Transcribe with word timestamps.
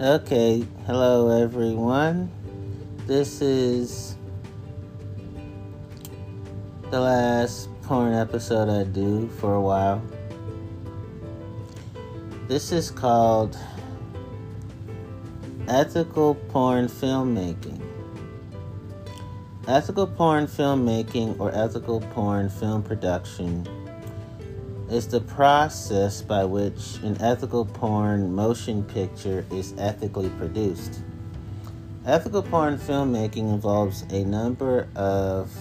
Okay, 0.00 0.64
hello 0.86 1.42
everyone. 1.42 2.30
This 3.08 3.42
is 3.42 4.16
the 6.92 7.00
last 7.00 7.68
porn 7.82 8.12
episode 8.12 8.68
I 8.68 8.84
do 8.84 9.26
for 9.40 9.54
a 9.54 9.60
while. 9.60 10.00
This 12.46 12.70
is 12.70 12.92
called 12.92 13.58
Ethical 15.66 16.36
Porn 16.36 16.86
Filmmaking. 16.86 17.82
Ethical 19.66 20.06
porn 20.06 20.46
filmmaking 20.46 21.40
or 21.40 21.52
ethical 21.52 22.00
porn 22.12 22.48
film 22.48 22.84
production 22.84 23.66
is 24.90 25.06
the 25.08 25.20
process 25.20 26.22
by 26.22 26.44
which 26.44 26.96
an 27.02 27.20
ethical 27.20 27.64
porn 27.64 28.34
motion 28.34 28.82
picture 28.84 29.44
is 29.50 29.74
ethically 29.78 30.30
produced. 30.30 31.02
Ethical 32.06 32.42
porn 32.42 32.78
filmmaking 32.78 33.52
involves 33.52 34.02
a 34.10 34.24
number 34.24 34.88
of 34.96 35.52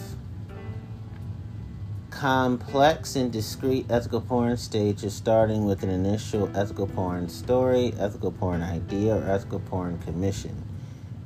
complex 2.09 3.15
and 3.15 3.31
discrete 3.31 3.85
ethical 3.91 4.21
porn 4.21 4.55
stages, 4.55 5.13
starting 5.13 5.65
with 5.65 5.83
an 5.83 5.89
initial 5.89 6.49
ethical 6.55 6.87
porn 6.87 7.27
story, 7.27 7.93
ethical 7.99 8.31
porn 8.31 8.63
idea, 8.63 9.15
or 9.15 9.29
ethical 9.29 9.59
porn 9.59 9.99
commission. 9.99 10.63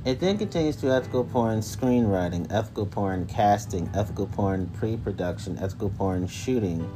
It 0.04 0.20
then 0.20 0.40
continues 0.40 0.76
to 0.78 0.92
ethical 0.92 1.24
porn 1.24 1.60
screenwriting, 1.60 2.52
ethical 2.52 2.88
porn 2.88 3.28
casting, 3.28 3.90
ethical 3.94 4.26
porn 4.26 4.66
pre 4.74 4.98
production, 4.98 5.60
ethical 5.60 5.92
porn 5.92 6.26
shooting 6.26 6.90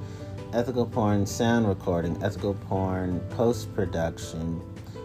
ethical 0.56 0.86
porn 0.86 1.26
sound 1.26 1.68
recording, 1.68 2.18
ethical 2.24 2.54
porn 2.54 3.20
post 3.32 3.76
production, 3.76 4.62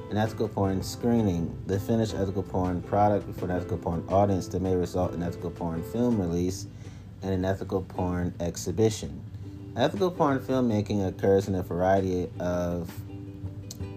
and 0.09 0.17
ethical 0.17 0.47
porn 0.47 0.81
screening, 0.81 1.53
the 1.67 1.79
finished 1.81 2.15
ethical 2.15 2.45
porn 2.45 2.81
product 2.81 3.27
before 3.27 3.51
an 3.51 3.57
ethical 3.57 3.77
porn 3.77 4.05
audience 4.11 4.47
that 4.47 4.63
may 4.63 4.77
result 4.77 5.13
in 5.13 5.25
ethical 5.25 5.51
porn 5.51 5.83
film 5.91 6.21
release 6.21 6.69
and 7.23 7.35
an 7.35 7.45
ethical 7.45 7.83
porn 7.83 8.33
exhibition. 8.39 9.21
Ethical 9.77 10.13
porn 10.13 10.39
filmmaking 10.39 11.05
occurs 11.09 11.49
in 11.49 11.57
a 11.57 11.63
variety 11.65 12.31
of 12.39 12.89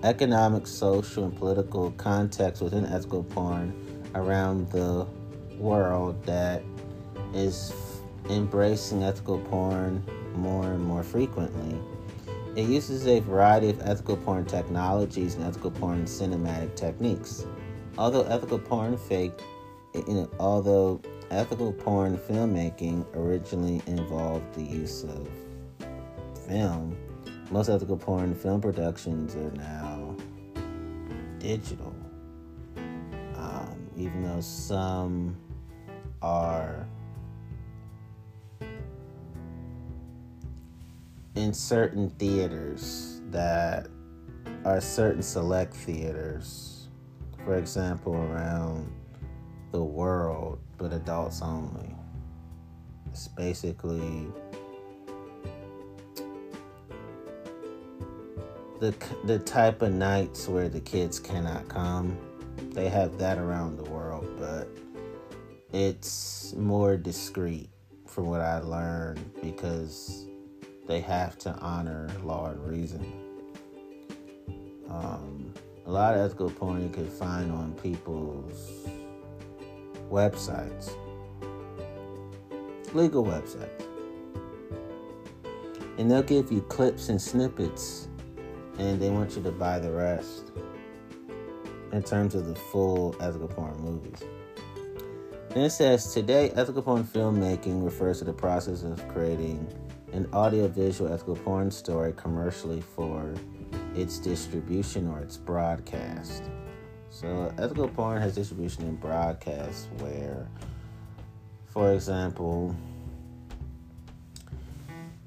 economic, 0.02 0.66
social, 0.66 1.26
and 1.26 1.38
political 1.38 1.92
contexts 1.92 2.64
within 2.64 2.84
ethical 2.88 3.24
porn 3.24 3.76
around 4.16 4.72
the 4.72 5.06
world 5.60 6.24
that 6.26 6.64
is 7.36 7.72
embracing 8.28 9.04
ethical 9.04 9.38
porn 9.38 10.04
more 10.36 10.72
and 10.72 10.84
more 10.84 11.04
frequently. 11.04 11.80
It 12.56 12.70
uses 12.70 13.08
a 13.08 13.20
variety 13.20 13.70
of 13.70 13.82
ethical 13.82 14.16
porn 14.18 14.46
technologies 14.46 15.36
and 15.36 15.44
ethical 15.44 15.72
porn 15.72 16.06
cinematic 16.06 16.76
techniques. 16.76 17.46
Although 17.98 18.24
ethical 18.24 18.60
porn 18.60 18.98
fake, 18.98 19.40
although 20.40 21.02
ethical 21.32 21.74
porn 21.74 22.18
filmmaking 22.18 23.06
originally 23.16 23.82
involved 23.88 24.54
the 24.54 24.64
use 24.64 25.04
of 25.04 25.28
film, 26.48 26.96
most 27.50 27.70
ethical 27.70 27.98
porn 27.98 28.36
film 28.36 28.62
productions 28.62 29.36
are 29.36 29.52
now 29.52 30.16
digital. 31.40 31.94
Um, 33.36 33.90
even 33.98 34.24
though 34.24 34.42
some 34.42 35.36
are 36.22 36.88
in 41.36 41.54
certain 41.54 42.10
theaters 42.12 43.22
that 43.32 43.88
are 44.66 44.80
certain 44.80 45.22
select 45.22 45.74
theaters, 45.74 46.90
for 47.44 47.58
example, 47.58 48.16
around 48.16 48.92
the 49.72 49.84
world, 49.84 50.60
but 50.78 50.94
adults 50.94 51.42
only. 51.42 51.96
It's 53.08 53.28
basically 53.28 54.28
the 58.80 58.94
the 59.26 59.40
type 59.40 59.82
of 59.82 59.92
nights 59.92 60.48
where 60.48 60.70
the 60.70 60.80
kids 60.80 61.20
cannot 61.20 61.68
come. 61.68 62.18
They 62.72 62.90
have 62.90 63.18
that 63.18 63.38
around 63.38 63.78
the 63.78 63.90
world, 63.90 64.28
but 64.40 64.68
it's 65.72 66.54
more 66.56 66.98
discreet 66.98 67.70
from 68.08 68.28
what 68.28 68.42
I 68.42 68.60
learned 68.60 69.34
because 69.42 70.28
they 70.88 71.00
have 71.02 71.38
to 71.40 71.52
honor 71.60 72.10
law 72.24 72.48
and 72.48 72.66
reason. 72.68 73.06
Um, 74.90 75.54
a 75.86 75.92
lot 75.92 76.16
of 76.16 76.22
ethical 76.22 76.50
porn 76.50 76.84
you 76.84 76.90
can 76.90 77.10
find 77.10 77.52
on 77.52 77.74
people's 77.82 78.88
websites, 80.10 80.92
legal 82.94 83.24
websites. 83.24 83.70
And 85.98 86.10
they'll 86.10 86.24
give 86.24 86.52
you 86.52 86.62
clips 86.62 87.10
and 87.10 87.22
snippets, 87.22 88.08
and 88.80 89.00
they 89.00 89.10
want 89.10 89.36
you 89.36 89.44
to 89.44 89.52
buy 89.52 89.80
the 89.80 89.92
rest 89.92 90.52
in 91.92 92.02
terms 92.02 92.34
of 92.34 92.48
the 92.48 92.56
full 92.56 93.16
ethical 93.20 93.48
porn 93.48 93.78
movies. 93.80 94.24
Then 95.50 95.66
it 95.66 95.70
says 95.70 96.12
today, 96.12 96.50
ethical 96.56 96.82
porn 96.82 97.04
filmmaking 97.04 97.84
refers 97.84 98.20
to 98.20 98.26
the 98.26 98.34
process 98.34 98.82
of 98.82 99.08
creating 99.10 99.68
an 100.14 100.28
audiovisual 100.34 101.12
ethical 101.12 101.36
porn 101.36 101.72
story 101.72 102.14
commercially 102.16 102.82
for 102.82 103.34
its 103.96 104.20
distribution 104.20 105.08
or 105.08 105.20
its 105.20 105.38
broadcast. 105.38 106.44
So, 107.10 107.54
ethical 107.58 107.88
porn 107.88 108.22
has 108.22 108.36
distribution 108.36 108.84
and 108.84 109.00
broadcast 109.00 109.90
where, 110.00 110.48
for 111.68 111.94
example, 111.94 112.76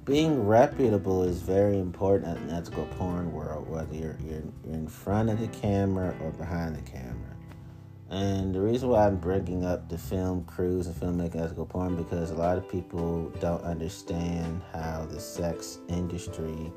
being 0.05 0.47
reputable 0.47 1.25
is 1.25 1.43
very 1.43 1.81
important 1.81 2.39
in 2.39 2.51
ethical 2.51 2.87
porn 2.97 3.33
world, 3.33 3.69
whether 3.69 3.93
you're, 3.93 4.17
you're, 4.25 4.43
you're 4.65 4.75
in 4.75 4.87
front 4.87 5.31
of 5.31 5.41
the 5.41 5.49
camera 5.49 6.15
or 6.23 6.31
behind 6.31 6.77
the 6.77 6.91
camera. 6.91 7.16
And 8.09 8.55
the 8.55 8.61
reason 8.61 8.89
why 8.89 9.07
I'm 9.07 9.17
bringing 9.17 9.65
up 9.65 9.89
the 9.89 9.99
film 9.99 10.45
crews 10.45 10.87
and 10.87 10.95
filmmaking 10.95 11.43
ethical 11.43 11.67
porn 11.67 11.97
because 11.97 12.31
a 12.31 12.37
lot 12.37 12.57
of 12.57 12.69
people 12.69 13.31
don't 13.41 13.63
understand 13.65 14.63
how 14.73 15.07
the 15.11 15.19
sex 15.19 15.81
industry 15.89 16.73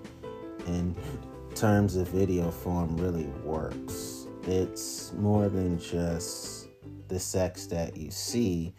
in 0.65 0.95
terms 1.53 1.95
of 1.97 2.07
video 2.07 2.49
form 2.49 2.97
really 2.97 3.27
works. 3.43 4.27
It's 4.43 5.13
more 5.13 5.49
than 5.49 5.77
just 5.77 6.69
the 7.09 7.19
sex 7.19 7.67
that 7.67 7.95
you 7.95 8.09
see. 8.09 8.73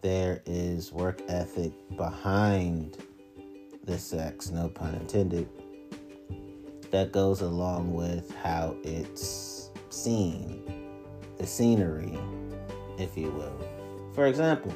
There 0.00 0.40
is 0.46 0.92
work 0.92 1.20
ethic 1.26 1.72
behind 1.96 2.96
the 3.82 3.98
sex, 3.98 4.50
no 4.50 4.68
pun 4.68 4.94
intended, 4.94 5.48
that 6.92 7.10
goes 7.10 7.40
along 7.40 7.92
with 7.92 8.32
how 8.36 8.76
it's 8.84 9.70
seen 9.90 10.77
the 11.38 11.46
scenery, 11.46 12.18
if 12.98 13.16
you 13.16 13.30
will. 13.30 13.56
For 14.12 14.26
example, 14.26 14.72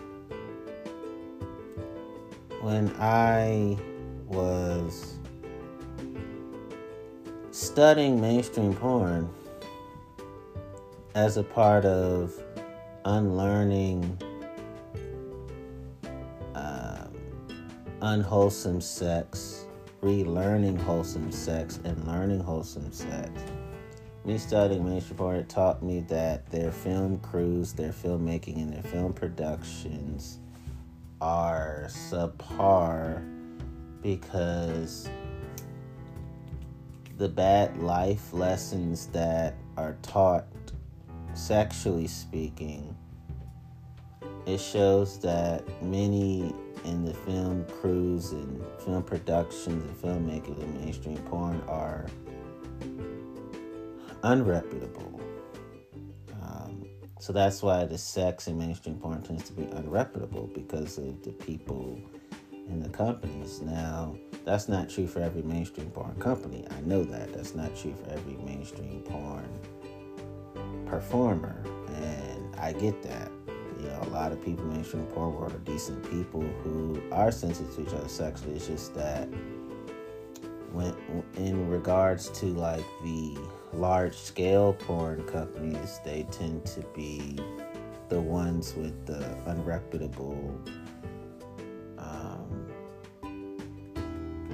when 2.61 2.95
I 2.99 3.77
was 4.27 5.19
studying 7.51 8.21
mainstream 8.21 8.75
porn 8.75 9.29
as 11.15 11.37
a 11.37 11.43
part 11.43 11.85
of 11.85 12.33
unlearning 13.05 14.17
uh, 16.55 17.07
unwholesome 18.01 18.81
sex, 18.81 19.67
relearning 20.01 20.81
wholesome 20.81 21.33
sex, 21.33 21.81
and 21.85 22.07
learning 22.07 22.41
wholesome 22.41 22.93
sex 22.93 23.31
me 24.25 24.39
studying 24.39 24.85
mainstream 24.85 25.17
porn 25.17 25.47
taught 25.47 25.83
me 25.83 26.01
that 26.01 26.47
their 26.51 26.71
film 26.71 27.19
crews, 27.19 27.73
their 27.73 27.93
filmmaking, 27.93 28.57
and 28.57 28.73
their 28.73 28.83
film 28.83 29.13
productions 29.13 30.39
are 31.21 31.87
subpar 31.89 33.23
because 34.01 35.09
the 37.19 37.29
bad 37.29 37.77
life 37.79 38.33
lessons 38.33 39.07
that 39.09 39.55
are 39.77 39.97
taught, 40.03 40.47
sexually 41.35 42.07
speaking, 42.07 42.97
it 44.47 44.59
shows 44.59 45.19
that 45.21 45.65
many 45.83 46.55
in 46.85 47.05
the 47.05 47.15
film 47.15 47.65
crews 47.81 48.33
and 48.33 48.65
film 48.85 49.03
productions 49.03 49.85
and 49.85 49.97
filmmaking 50.03 50.61
and 50.61 50.81
mainstream 50.81 51.17
porn 51.19 51.63
are 51.69 52.07
unreputable. 54.23 55.21
Um, 56.43 56.87
so 57.19 57.33
that's 57.33 57.63
why 57.63 57.85
the 57.85 57.99
sex 57.99 58.49
in 58.49 58.59
mainstream 58.59 58.97
porn 58.97 59.23
tends 59.23 59.45
to 59.45 59.53
be 59.53 59.65
unreputable 59.65 60.53
because 60.55 60.99
of 60.99 61.23
the 61.23 61.33
people 61.33 62.01
in 62.69 62.81
the 62.81 62.89
companies. 62.89 63.61
Now, 63.61 64.17
that's 64.45 64.69
not 64.69 64.89
true 64.89 65.07
for 65.07 65.21
every 65.21 65.43
mainstream 65.43 65.91
porn 65.91 66.15
company. 66.17 66.67
I 66.71 66.81
know 66.83 67.05
that. 67.05 67.33
That's 67.33 67.55
not 67.55 67.77
true 67.77 67.95
for 68.03 68.11
every 68.11 68.35
mainstream 68.35 69.03
porn 69.03 69.49
performer, 70.87 71.63
and 71.97 72.55
I 72.57 72.73
get 72.73 73.03
that. 73.03 73.31
You 73.79 73.89
know, 73.89 74.01
a 74.03 74.11
lot 74.11 74.31
of 74.33 74.41
people 74.45 74.65
in 74.65 74.71
the 74.71 74.75
mainstream 74.77 75.07
porn 75.07 75.35
world 75.35 75.53
are 75.53 75.59
decent 75.59 76.09
people 76.11 76.43
who 76.63 77.03
are 77.11 77.33
sensitive 77.33 77.75
to 77.75 77.83
each 77.83 77.95
other 77.95 78.09
sexually. 78.09 78.55
It's 78.55 78.69
just 78.69 78.95
that 78.95 79.29
when 80.73 80.95
in 81.37 81.69
regards 81.69 82.29
to 82.31 82.47
like 82.47 82.85
the 83.03 83.37
large 83.73 84.15
scale 84.15 84.75
porn 84.75 85.25
companies, 85.25 86.01
they 86.05 86.27
tend 86.31 86.65
to 86.67 86.81
be 86.95 87.39
the 88.09 88.21
ones 88.21 88.75
with 88.75 89.07
the 89.07 89.25
unreputable 89.47 90.37
um, 91.99 92.67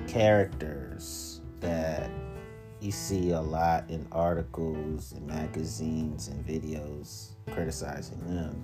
characters 0.07 1.41
that 1.61 2.11
you 2.81 2.93
see 2.93 3.31
a 3.31 3.41
lot 3.41 3.91
in 3.91 4.07
articles 4.13 5.13
and 5.13 5.27
magazines 5.27 6.29
and 6.29 6.47
videos 6.47 7.31
criticizing 7.51 8.21
them. 8.33 8.63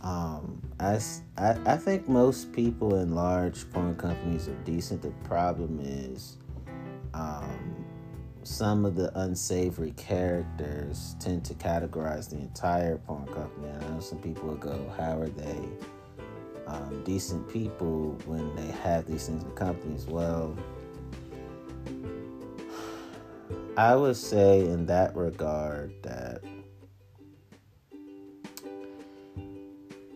Um, 0.00 0.62
I, 0.78 0.98
I, 1.36 1.58
I 1.66 1.76
think 1.76 2.08
most 2.08 2.52
people 2.52 2.96
in 2.96 3.14
large 3.14 3.70
porn 3.70 3.96
companies 3.96 4.48
are 4.48 4.54
decent. 4.64 5.02
The 5.02 5.10
problem 5.24 5.78
is 5.82 6.38
um, 7.12 7.79
some 8.42 8.86
of 8.86 8.94
the 8.96 9.16
unsavory 9.20 9.92
characters 9.92 11.14
tend 11.20 11.44
to 11.44 11.54
categorize 11.54 12.30
the 12.30 12.36
entire 12.36 12.96
porn 12.98 13.26
company. 13.26 13.68
I 13.68 13.78
know 13.90 14.00
some 14.00 14.18
people 14.18 14.48
will 14.48 14.56
go, 14.56 14.92
How 14.96 15.20
are 15.20 15.28
they 15.28 15.68
um, 16.66 17.02
decent 17.04 17.48
people 17.48 18.18
when 18.24 18.54
they 18.56 18.70
have 18.82 19.06
these 19.06 19.26
things 19.26 19.44
in 19.44 19.50
companies? 19.52 20.06
Well, 20.06 20.56
I 23.76 23.94
would 23.94 24.16
say 24.16 24.60
in 24.60 24.86
that 24.86 25.14
regard 25.14 25.92
that 26.02 26.42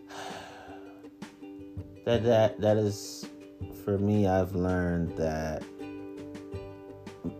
that 2.05 2.23
that 2.23 2.59
that 2.59 2.77
is 2.77 3.27
for 3.83 3.97
me 3.99 4.27
I've 4.27 4.55
learned 4.55 5.15
that 5.17 5.63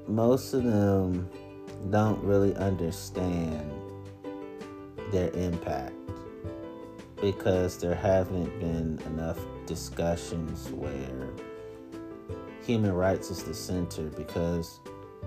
most 0.08 0.54
of 0.54 0.64
them 0.64 1.30
don't 1.90 2.22
really 2.24 2.56
understand 2.56 3.72
their 5.12 5.30
impact 5.32 5.94
because 7.22 7.78
there 7.78 7.96
haven't 7.96 8.60
been 8.60 9.00
enough 9.08 9.40
discussions 9.66 10.70
where 10.70 11.30
human 12.66 12.94
rights 12.94 13.30
is 13.30 13.44
the 13.44 13.54
center 13.54 14.04
because 14.10 14.80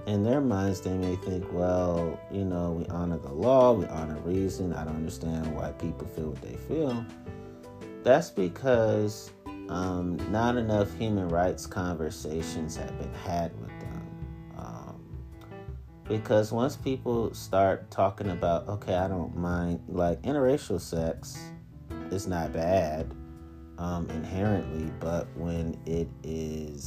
in 0.06 0.22
their 0.22 0.40
minds 0.40 0.80
they 0.80 0.96
may 0.96 1.16
think 1.16 1.44
well 1.52 2.18
you 2.30 2.44
know 2.44 2.72
we 2.72 2.86
honor 2.86 3.18
the 3.18 3.32
law 3.32 3.72
we 3.72 3.86
honor 3.86 4.18
reason. 4.20 4.72
I 4.72 4.84
don't 4.84 4.96
understand 4.96 5.54
why 5.54 5.72
people 5.72 6.06
feel 6.06 6.30
what 6.30 6.42
they 6.42 6.56
feel. 6.68 7.04
That's 8.02 8.30
because 8.30 9.30
um, 9.68 10.16
not 10.30 10.56
enough 10.56 10.96
human 10.98 11.28
rights 11.28 11.66
conversations 11.66 12.76
have 12.76 12.96
been 12.98 13.12
had 13.14 13.58
with 13.60 13.77
because 16.08 16.52
once 16.52 16.76
people 16.76 17.32
start 17.34 17.90
talking 17.90 18.30
about 18.30 18.66
okay 18.68 18.94
i 18.94 19.06
don't 19.06 19.36
mind 19.36 19.80
like 19.88 20.20
interracial 20.22 20.80
sex 20.80 21.50
is 22.10 22.26
not 22.26 22.52
bad 22.52 23.10
um, 23.78 24.08
inherently 24.10 24.90
but 24.98 25.28
when 25.36 25.78
it 25.86 26.08
is 26.24 26.82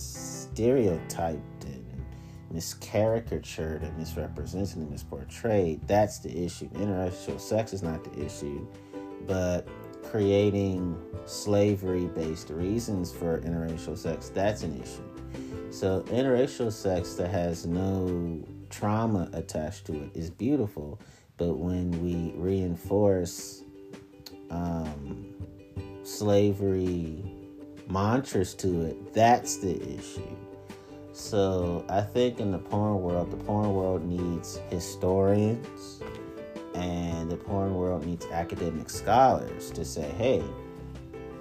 stereotyped 0.52 1.64
and 1.64 1.82
miscaricatured 2.54 3.84
and 3.84 3.98
misrepresented 3.98 4.78
and 4.78 4.92
misportrayed 4.92 5.86
that's 5.88 6.20
the 6.20 6.44
issue. 6.44 6.70
Interracial 6.72 7.40
sex 7.40 7.74
is 7.74 7.82
not 7.82 8.04
the 8.04 8.26
issue 8.26 8.66
but 9.26 9.68
creating 10.04 10.98
slavery 11.26 12.08
based 12.08 12.50
reasons 12.50 13.12
for 13.12 13.40
interracial 13.42 13.98
sex 13.98 14.30
that's 14.30 14.64
an 14.64 14.82
issue. 14.82 15.72
So 15.72 16.02
interracial 16.10 16.72
sex 16.72 17.14
that 17.14 17.30
has 17.30 17.66
no 17.66 18.44
trauma 18.72 19.30
attached 19.34 19.86
to 19.86 19.94
it 19.94 20.12
is 20.16 20.30
beautiful, 20.30 21.00
but 21.38 21.54
when 21.56 21.92
we 22.04 22.34
reinforce 22.36 23.64
um, 24.50 25.34
slavery 26.04 27.24
mantras 27.88 28.54
to 28.56 28.86
it, 28.86 29.14
that's 29.14 29.58
the 29.58 29.76
issue. 29.98 30.36
So 31.14 31.86
I 31.90 32.02
think 32.02 32.40
in 32.40 32.52
the 32.52 32.58
porn 32.58 33.02
world, 33.02 33.32
the 33.32 33.38
porn 33.38 33.74
world 33.74 34.04
needs 34.06 34.60
historians 34.70 36.02
and 36.74 37.30
the 37.30 37.36
porn 37.36 37.76
world 37.76 38.06
needs 38.06 38.26
academic 38.28 38.90
scholars 38.90 39.72
to 39.72 39.84
say, 39.84 40.10
hey, 40.18 40.42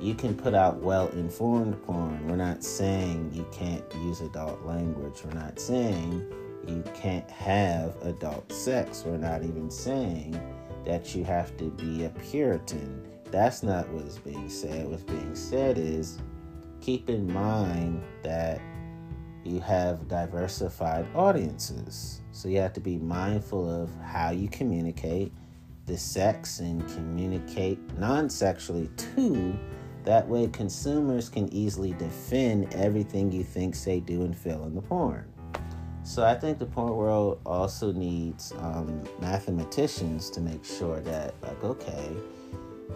you 0.01 0.15
can 0.15 0.35
put 0.35 0.55
out 0.55 0.79
well 0.79 1.09
informed 1.09 1.81
porn. 1.85 2.27
We're 2.27 2.37
not 2.37 2.65
saying 2.65 3.31
you 3.33 3.47
can't 3.53 3.85
use 3.97 4.21
adult 4.23 4.65
language. 4.65 5.23
We're 5.25 5.39
not 5.39 5.61
saying 5.61 6.27
you 6.67 6.85
can't 6.95 7.29
have 7.31 7.97
adult 8.03 8.53
sex. 8.53 9.05
We're 9.05 9.17
not 9.17 9.43
even 9.43 9.71
saying 9.71 10.41
that 10.85 11.15
you 11.15 11.25
have 11.25 11.57
to 11.59 11.71
be 11.71 12.05
a 12.05 12.11
Puritan. 12.11 13.07
That's 13.31 13.63
not 13.63 13.89
what 13.91 14.05
is 14.05 14.19
being 14.19 14.49
said. 14.49 14.89
What's 14.89 15.03
being 15.03 15.35
said 15.35 15.79
is 15.79 16.19
keep 16.81 17.09
in 17.09 17.33
mind 17.33 18.03
that 18.23 18.61
you 19.45 19.61
have 19.61 20.09
diversified 20.09 21.07
audiences. 21.15 22.21
So 22.33 22.49
you 22.49 22.59
have 22.59 22.73
to 22.75 22.81
be 22.81 22.99
mindful 22.99 23.69
of 23.83 23.91
how 24.03 24.31
you 24.31 24.49
communicate 24.49 25.33
the 25.87 25.97
sex 25.97 26.61
and 26.61 26.87
communicate 26.89 27.79
non 27.99 28.29
sexually 28.29 28.89
too. 28.97 29.59
That 30.05 30.27
way, 30.27 30.49
consumers 30.49 31.29
can 31.29 31.53
easily 31.53 31.93
defend 31.93 32.73
everything 32.75 33.31
you 33.31 33.45
think, 33.45 33.75
say, 33.75 34.01
do, 34.01 34.23
and 34.23 34.37
feel 34.37 34.65
in 34.65 34.75
the 34.75 34.81
porn. 34.81 35.31
So 36.03 36.25
I 36.25 36.35
think 36.35 36.59
the 36.59 36.67
porn 36.67 36.97
world 36.97 37.41
also 37.47 37.93
needs 37.93 38.53
um, 38.59 39.03
mathematicians 39.21 40.31
to 40.31 40.41
make 40.41 40.65
sure 40.65 41.01
that, 41.01 41.35
like, 41.43 41.63
okay, 41.63 42.11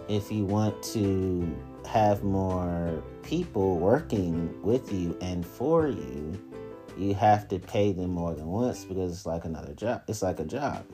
if 0.07 0.31
you 0.31 0.45
want 0.45 0.81
to 0.83 1.55
have 1.87 2.23
more 2.23 3.03
people 3.23 3.77
working 3.77 4.61
with 4.61 4.91
you 4.91 5.17
and 5.21 5.45
for 5.45 5.87
you, 5.87 6.39
you 6.97 7.13
have 7.13 7.47
to 7.49 7.59
pay 7.59 7.91
them 7.91 8.11
more 8.11 8.33
than 8.33 8.47
once 8.47 8.85
because 8.85 9.11
it's 9.11 9.25
like 9.25 9.45
another 9.45 9.73
job. 9.73 10.01
It's 10.07 10.21
like 10.21 10.39
a 10.39 10.45
job. 10.45 10.85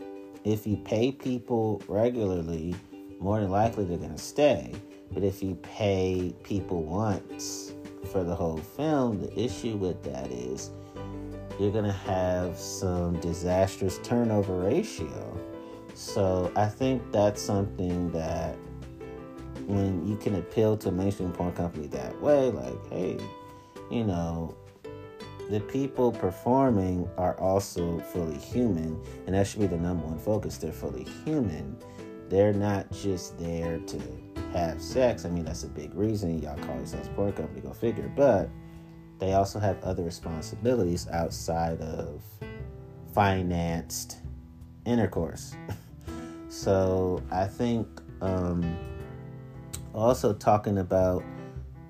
If 0.43 0.65
you 0.65 0.77
pay 0.77 1.11
people 1.11 1.81
regularly, 1.87 2.75
more 3.19 3.39
than 3.39 3.51
likely 3.51 3.85
they're 3.85 3.97
going 3.97 4.15
to 4.15 4.21
stay. 4.21 4.73
But 5.11 5.23
if 5.23 5.43
you 5.43 5.55
pay 5.55 6.33
people 6.43 6.83
once 6.83 7.73
for 8.11 8.23
the 8.23 8.33
whole 8.33 8.57
film, 8.57 9.21
the 9.21 9.39
issue 9.39 9.77
with 9.77 10.01
that 10.03 10.31
is 10.31 10.71
you're 11.59 11.71
going 11.71 11.85
to 11.85 11.91
have 11.91 12.57
some 12.57 13.19
disastrous 13.19 13.99
turnover 13.99 14.59
ratio. 14.59 15.37
So 15.93 16.51
I 16.55 16.67
think 16.67 17.11
that's 17.11 17.41
something 17.41 18.11
that 18.11 18.55
when 19.67 20.07
you 20.07 20.17
can 20.17 20.35
appeal 20.35 20.77
to 20.77 20.89
a 20.89 20.91
mainstream 20.91 21.31
porn 21.31 21.53
company 21.53 21.87
that 21.87 22.19
way, 22.21 22.49
like, 22.49 22.89
hey, 22.89 23.17
you 23.89 24.03
know, 24.03 24.55
the 25.49 25.59
people 25.59 26.11
performing 26.11 27.09
are 27.17 27.37
also 27.39 27.99
fully 27.99 28.37
human, 28.37 28.99
and 29.25 29.35
that 29.35 29.45
should 29.45 29.59
be 29.59 29.67
the 29.67 29.77
number 29.77 30.05
one 30.05 30.17
focus. 30.17 30.57
They're 30.57 30.71
fully 30.71 31.05
human. 31.25 31.77
They're 32.29 32.53
not 32.53 32.89
just 32.91 33.37
there 33.37 33.77
to 33.79 33.99
have 34.53 34.81
sex. 34.81 35.25
I 35.25 35.29
mean, 35.29 35.43
that's 35.45 35.63
a 35.63 35.67
big 35.67 35.93
reason 35.93 36.41
y'all 36.41 36.57
call 36.59 36.77
yourselves 36.77 37.09
porn 37.09 37.33
company. 37.33 37.61
Go 37.61 37.73
figure. 37.73 38.09
But 38.15 38.49
they 39.21 39.33
also 39.33 39.59
have 39.59 39.81
other 39.83 40.01
responsibilities 40.01 41.07
outside 41.09 41.79
of 41.79 42.23
financed 43.13 44.17
intercourse. 44.83 45.55
so 46.49 47.21
I 47.31 47.45
think 47.45 47.87
um, 48.21 48.75
also 49.93 50.33
talking 50.33 50.79
about 50.79 51.23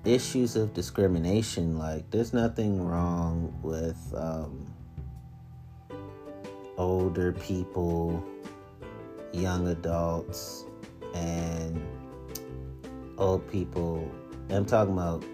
issues 0.04 0.56
of 0.56 0.74
discrimination, 0.74 1.78
like 1.78 2.10
there's 2.10 2.34
nothing 2.34 2.86
wrong 2.86 3.58
with 3.62 3.96
um, 4.14 4.66
older 6.76 7.32
people, 7.32 8.22
young 9.32 9.68
adults, 9.68 10.66
and 11.14 11.82
old 13.16 13.50
people. 13.50 14.06
I'm 14.50 14.66
talking 14.66 14.92
about 14.92 15.24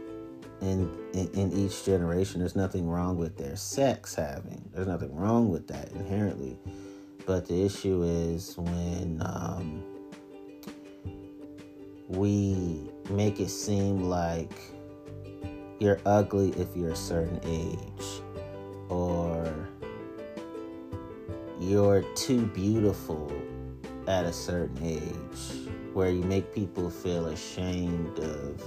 in, 0.61 0.98
in, 1.13 1.29
in 1.33 1.53
each 1.53 1.85
generation. 1.85 2.41
There's 2.41 2.57
nothing 2.57 2.89
wrong 2.89 3.17
with 3.17 3.37
their 3.37 3.57
sex 3.57 4.15
having. 4.15 4.69
There's 4.75 4.87
nothing 4.87 5.15
wrong 5.15 5.51
with 5.51 5.69
that 5.69 5.91
inherently. 5.93 6.59
But 7.27 7.47
the 7.47 7.65
issue 7.65 8.03
is 8.05 8.57
when 8.57 9.21
um, 9.25 9.83
we 12.09 12.91
make 13.11 13.41
it 13.41 13.51
seem 13.51 14.09
like 14.09 14.53
you're 15.79 16.01
ugly 16.07 16.51
if 16.53 16.75
you're 16.75 16.91
a 16.91 16.97
certain 16.97 17.41
age, 17.45 18.23
or 18.89 19.69
you're 21.61 22.03
too 22.15 22.47
beautiful 22.47 23.31
at 24.07 24.25
a 24.25 24.33
certain 24.33 24.79
age 24.83 25.69
where 25.93 26.11
you 26.11 26.23
make 26.23 26.55
people 26.55 26.89
feel 26.89 27.27
ashamed 27.27 28.19
of 28.19 28.63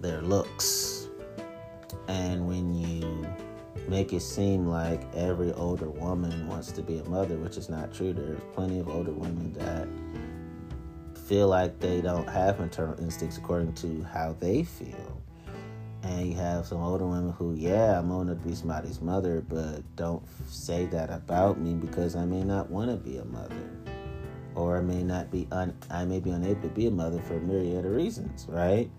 their 0.00 0.22
looks. 0.22 1.08
And 2.08 2.46
when 2.46 2.74
you 2.74 3.26
make 3.88 4.12
it 4.12 4.20
seem 4.20 4.66
like 4.66 5.02
every 5.14 5.52
older 5.52 5.88
woman 5.88 6.46
wants 6.46 6.72
to 6.72 6.82
be 6.82 6.98
a 6.98 7.04
mother, 7.04 7.36
which 7.36 7.56
is 7.56 7.68
not 7.68 7.92
true, 7.92 8.12
there's 8.12 8.40
plenty 8.54 8.78
of 8.78 8.88
older 8.88 9.12
women 9.12 9.52
that 9.54 9.88
feel 11.28 11.48
like 11.48 11.78
they 11.78 12.00
don't 12.00 12.28
have 12.28 12.58
maternal 12.58 12.98
instincts 12.98 13.36
according 13.36 13.74
to 13.74 14.02
how 14.04 14.34
they 14.40 14.62
feel. 14.62 15.20
And 16.02 16.28
you 16.28 16.36
have 16.36 16.64
some 16.64 16.80
older 16.80 17.06
women 17.06 17.32
who, 17.32 17.54
yeah, 17.54 17.98
I'm 17.98 18.08
going 18.08 18.28
to 18.28 18.34
be 18.34 18.54
somebody's 18.54 19.00
mother, 19.00 19.44
but 19.46 19.82
don't 19.96 20.22
say 20.46 20.86
that 20.86 21.10
about 21.10 21.60
me 21.60 21.74
because 21.74 22.16
I 22.16 22.24
may 22.24 22.42
not 22.42 22.70
want 22.70 22.90
to 22.90 22.96
be 22.96 23.18
a 23.18 23.24
mother. 23.24 23.68
Or 24.54 24.78
I 24.78 24.80
may 24.80 25.02
not 25.02 25.30
be 25.30 25.46
un- 25.52 25.76
I 25.90 26.04
may 26.04 26.20
be 26.20 26.30
unable 26.30 26.62
to 26.62 26.68
be 26.68 26.86
a 26.86 26.90
mother 26.90 27.20
for 27.20 27.34
a 27.34 27.40
myriad 27.40 27.84
of 27.84 27.92
reasons, 27.92 28.46
right? 28.48 28.90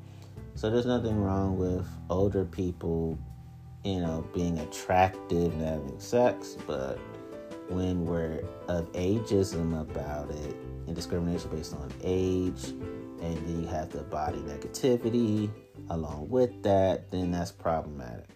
So 0.59 0.69
there's 0.69 0.85
nothing 0.85 1.15
wrong 1.23 1.57
with 1.57 1.87
older 2.09 2.43
people, 2.43 3.17
you 3.85 4.01
know, 4.01 4.27
being 4.33 4.59
attractive 4.59 5.53
and 5.53 5.61
having 5.61 5.97
sex, 6.01 6.57
but 6.67 6.99
when 7.69 8.03
we're 8.03 8.43
of 8.67 8.91
ageism 8.91 9.79
about 9.79 10.29
it 10.29 10.57
and 10.85 10.93
discrimination 10.93 11.49
based 11.49 11.73
on 11.73 11.89
age, 12.03 12.61
and 13.21 13.37
then 13.37 13.61
you 13.61 13.67
have 13.69 13.89
the 13.91 14.03
body 14.03 14.39
negativity 14.39 15.49
along 15.91 16.27
with 16.27 16.61
that, 16.63 17.09
then 17.09 17.31
that's 17.31 17.53
problematic. 17.53 18.27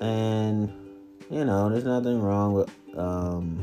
And 0.00 0.72
you 1.30 1.44
know, 1.44 1.68
there's 1.68 1.84
nothing 1.84 2.22
wrong 2.22 2.54
with 2.54 2.70
um, 2.96 3.62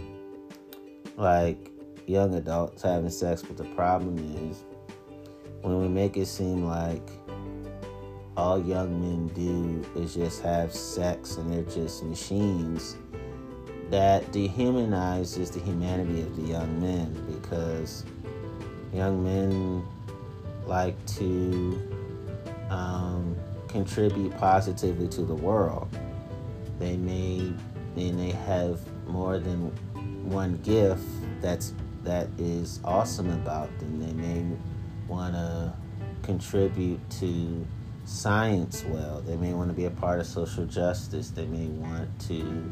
like 1.17 1.71
young 2.05 2.35
adults 2.35 2.83
having 2.83 3.09
sex, 3.09 3.41
but 3.41 3.57
the 3.57 3.65
problem 3.73 4.19
is 4.51 4.63
when 5.63 5.81
we 5.81 5.87
make 5.87 6.15
it 6.15 6.27
seem 6.27 6.63
like 6.63 7.09
all 8.39 8.57
young 8.63 9.01
men 9.01 9.27
do 9.35 10.01
is 10.01 10.15
just 10.15 10.41
have 10.41 10.73
sex 10.73 11.35
and 11.35 11.51
they're 11.51 11.75
just 11.75 12.03
machines 12.05 12.95
that 13.89 14.23
dehumanizes 14.31 15.51
the 15.51 15.59
humanity 15.59 16.21
of 16.21 16.35
the 16.37 16.43
young 16.43 16.79
men 16.79 17.11
because 17.29 18.05
young 18.93 19.21
men 19.21 19.83
like 20.65 20.95
to 21.05 21.77
um, 22.69 23.35
contribute 23.67 24.35
positively 24.37 25.09
to 25.09 25.23
the 25.23 25.35
world. 25.35 25.89
They 26.79 26.95
may 26.95 27.51
and 27.97 28.17
they 28.17 28.31
have 28.31 28.79
more 29.05 29.37
than 29.39 29.71
one 30.29 30.55
gift 30.61 31.03
that's 31.41 31.73
that 32.03 32.29
is 32.37 32.79
awesome 32.85 33.29
about 33.31 33.67
them. 33.79 33.99
They 33.99 34.13
may 34.13 34.45
want 35.09 35.33
to 35.33 35.73
contribute 36.21 37.01
to 37.09 37.67
science 38.09 38.83
well. 38.87 39.21
They 39.21 39.37
may 39.37 39.53
want 39.53 39.69
to 39.69 39.75
be 39.75 39.85
a 39.85 39.91
part 39.91 40.19
of 40.19 40.25
social 40.25 40.65
justice. 40.65 41.29
They 41.29 41.45
may 41.45 41.67
want 41.67 42.19
to 42.21 42.71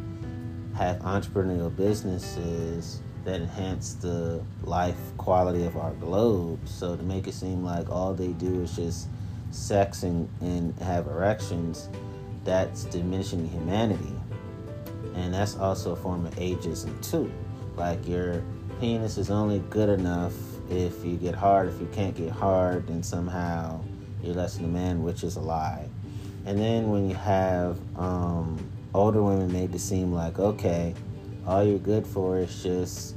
have 0.75 0.97
entrepreneurial 0.99 1.73
businesses 1.75 3.01
that 3.23 3.41
enhance 3.41 3.93
the 3.93 4.43
life 4.63 4.97
quality 5.17 5.65
of 5.65 5.77
our 5.77 5.93
globe. 5.93 6.59
So 6.65 6.95
to 6.95 7.03
make 7.03 7.27
it 7.27 7.33
seem 7.33 7.63
like 7.63 7.89
all 7.89 8.13
they 8.13 8.33
do 8.33 8.63
is 8.63 8.75
just 8.75 9.07
sex 9.51 10.03
and, 10.03 10.27
and 10.41 10.77
have 10.79 11.07
erections, 11.07 11.89
that's 12.43 12.85
diminishing 12.85 13.47
humanity. 13.47 14.13
And 15.15 15.33
that's 15.33 15.55
also 15.55 15.91
a 15.91 15.95
form 15.95 16.25
of 16.25 16.35
ageism 16.35 16.99
too. 17.07 17.31
Like 17.75 18.07
your 18.07 18.43
penis 18.79 19.17
is 19.17 19.29
only 19.29 19.59
good 19.69 19.89
enough 19.89 20.33
if 20.69 21.05
you 21.05 21.15
get 21.15 21.35
hard. 21.35 21.69
If 21.69 21.79
you 21.79 21.87
can't 21.91 22.15
get 22.15 22.31
hard, 22.31 22.87
then 22.87 23.03
somehow 23.03 23.81
you're 24.27 24.35
less 24.35 24.57
than 24.57 24.65
a 24.65 24.67
man, 24.67 25.01
which 25.01 25.23
is 25.23 25.37
a 25.37 25.39
lie. 25.39 25.87
And 26.45 26.59
then 26.59 26.91
when 26.91 27.09
you 27.09 27.15
have 27.15 27.79
um, 27.97 28.57
older 28.93 29.23
women 29.23 29.51
made 29.51 29.71
to 29.71 29.79
seem 29.79 30.13
like, 30.13 30.37
okay, 30.37 30.93
all 31.45 31.63
you're 31.63 31.79
good 31.79 32.05
for 32.05 32.37
is 32.37 32.61
just 32.61 33.15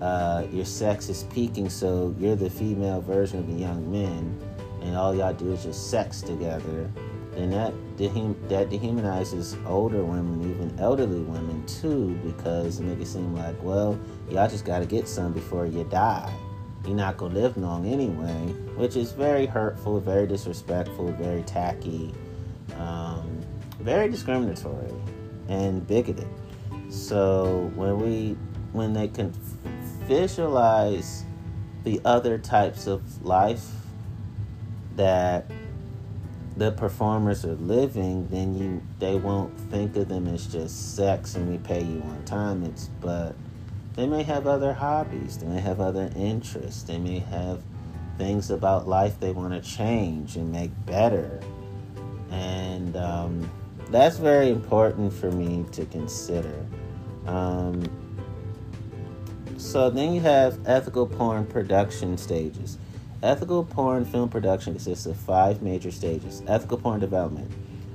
uh, 0.00 0.44
your 0.52 0.64
sex 0.64 1.08
is 1.08 1.24
peaking, 1.24 1.70
so 1.70 2.14
you're 2.18 2.36
the 2.36 2.50
female 2.50 3.00
version 3.00 3.38
of 3.38 3.46
the 3.46 3.54
young 3.54 3.90
men, 3.90 4.38
and 4.82 4.96
all 4.96 5.14
y'all 5.14 5.32
do 5.32 5.52
is 5.52 5.62
just 5.62 5.90
sex 5.90 6.20
together, 6.20 6.90
then 7.32 7.50
that 7.50 7.72
that 8.48 8.70
dehumanizes 8.70 9.56
older 9.66 10.04
women, 10.04 10.50
even 10.50 10.76
elderly 10.78 11.20
women 11.20 11.64
too, 11.66 12.14
because 12.24 12.78
it 12.78 12.84
make 12.84 13.00
it 13.00 13.06
seem 13.06 13.34
like, 13.34 13.60
well, 13.62 13.98
y'all 14.30 14.48
just 14.48 14.64
got 14.64 14.78
to 14.80 14.86
get 14.86 15.08
some 15.08 15.32
before 15.32 15.66
you 15.66 15.84
die 15.84 16.32
you're 16.88 16.96
not 16.96 17.18
gonna 17.18 17.34
live 17.34 17.56
long 17.58 17.86
anyway, 17.86 18.32
which 18.76 18.96
is 18.96 19.12
very 19.12 19.44
hurtful, 19.44 20.00
very 20.00 20.26
disrespectful, 20.26 21.12
very 21.12 21.42
tacky, 21.42 22.14
um, 22.78 23.40
very 23.78 24.08
discriminatory, 24.08 24.94
and 25.48 25.86
bigoted. 25.86 26.26
So 26.88 27.70
when 27.74 28.00
we 28.00 28.36
when 28.72 28.94
they 28.94 29.08
can 29.08 29.32
visualize 30.06 31.24
the 31.84 32.00
other 32.06 32.38
types 32.38 32.86
of 32.86 33.22
life 33.22 33.66
that 34.96 35.50
the 36.56 36.72
performers 36.72 37.44
are 37.44 37.54
living, 37.56 38.26
then 38.28 38.54
you 38.54 38.82
they 38.98 39.16
won't 39.16 39.54
think 39.70 39.94
of 39.96 40.08
them 40.08 40.26
as 40.26 40.46
just 40.46 40.96
sex 40.96 41.34
and 41.34 41.50
we 41.50 41.58
pay 41.58 41.82
you 41.82 42.00
on 42.00 42.24
time. 42.24 42.64
It's 42.64 42.88
but 43.02 43.36
they 43.98 44.06
may 44.06 44.22
have 44.22 44.46
other 44.46 44.72
hobbies, 44.72 45.38
they 45.38 45.46
may 45.48 45.58
have 45.58 45.80
other 45.80 46.08
interests, 46.14 46.84
they 46.84 46.98
may 46.98 47.18
have 47.18 47.60
things 48.16 48.48
about 48.48 48.86
life 48.86 49.18
they 49.18 49.32
want 49.32 49.52
to 49.52 49.60
change 49.68 50.36
and 50.36 50.52
make 50.52 50.70
better. 50.86 51.40
And 52.30 52.96
um, 52.96 53.50
that's 53.90 54.18
very 54.18 54.50
important 54.50 55.12
for 55.12 55.32
me 55.32 55.64
to 55.72 55.84
consider. 55.86 56.64
Um, 57.26 57.82
so 59.56 59.90
then 59.90 60.14
you 60.14 60.20
have 60.20 60.60
ethical 60.64 61.04
porn 61.04 61.44
production 61.44 62.16
stages. 62.18 62.78
Ethical 63.20 63.64
porn 63.64 64.04
film 64.04 64.28
production 64.28 64.74
consists 64.74 65.06
of 65.06 65.16
five 65.16 65.60
major 65.60 65.90
stages. 65.90 66.44
Ethical 66.46 66.78
porn 66.78 67.00
development. 67.00 67.50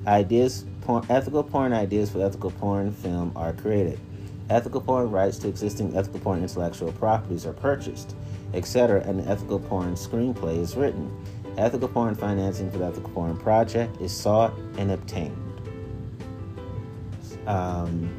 Ideas, 0.05 0.65
porn, 0.81 1.05
ethical 1.09 1.45
porn 1.45 1.71
ideas 1.71 2.09
for 2.09 2.21
ethical 2.21 2.51
porn 2.51 2.91
film 2.91 3.31
are 3.37 3.53
created 3.53 4.01
ethical 4.49 4.81
porn 4.81 5.09
rights 5.09 5.37
to 5.39 5.47
existing 5.47 5.95
ethical 5.95 6.19
porn 6.19 6.41
intellectual 6.41 6.91
properties 6.93 7.45
are 7.45 7.53
purchased, 7.53 8.15
etc., 8.53 9.01
and 9.01 9.19
the 9.19 9.29
ethical 9.29 9.59
porn 9.59 9.95
screenplay 9.95 10.57
is 10.57 10.75
written. 10.75 11.11
Ethical 11.57 11.87
porn 11.87 12.15
financing 12.15 12.69
for 12.71 12.79
the 12.79 12.85
ethical 12.85 13.11
porn 13.11 13.37
project 13.37 14.01
is 14.01 14.11
sought 14.11 14.53
and 14.77 14.91
obtained. 14.91 15.37
Um, 17.45 18.09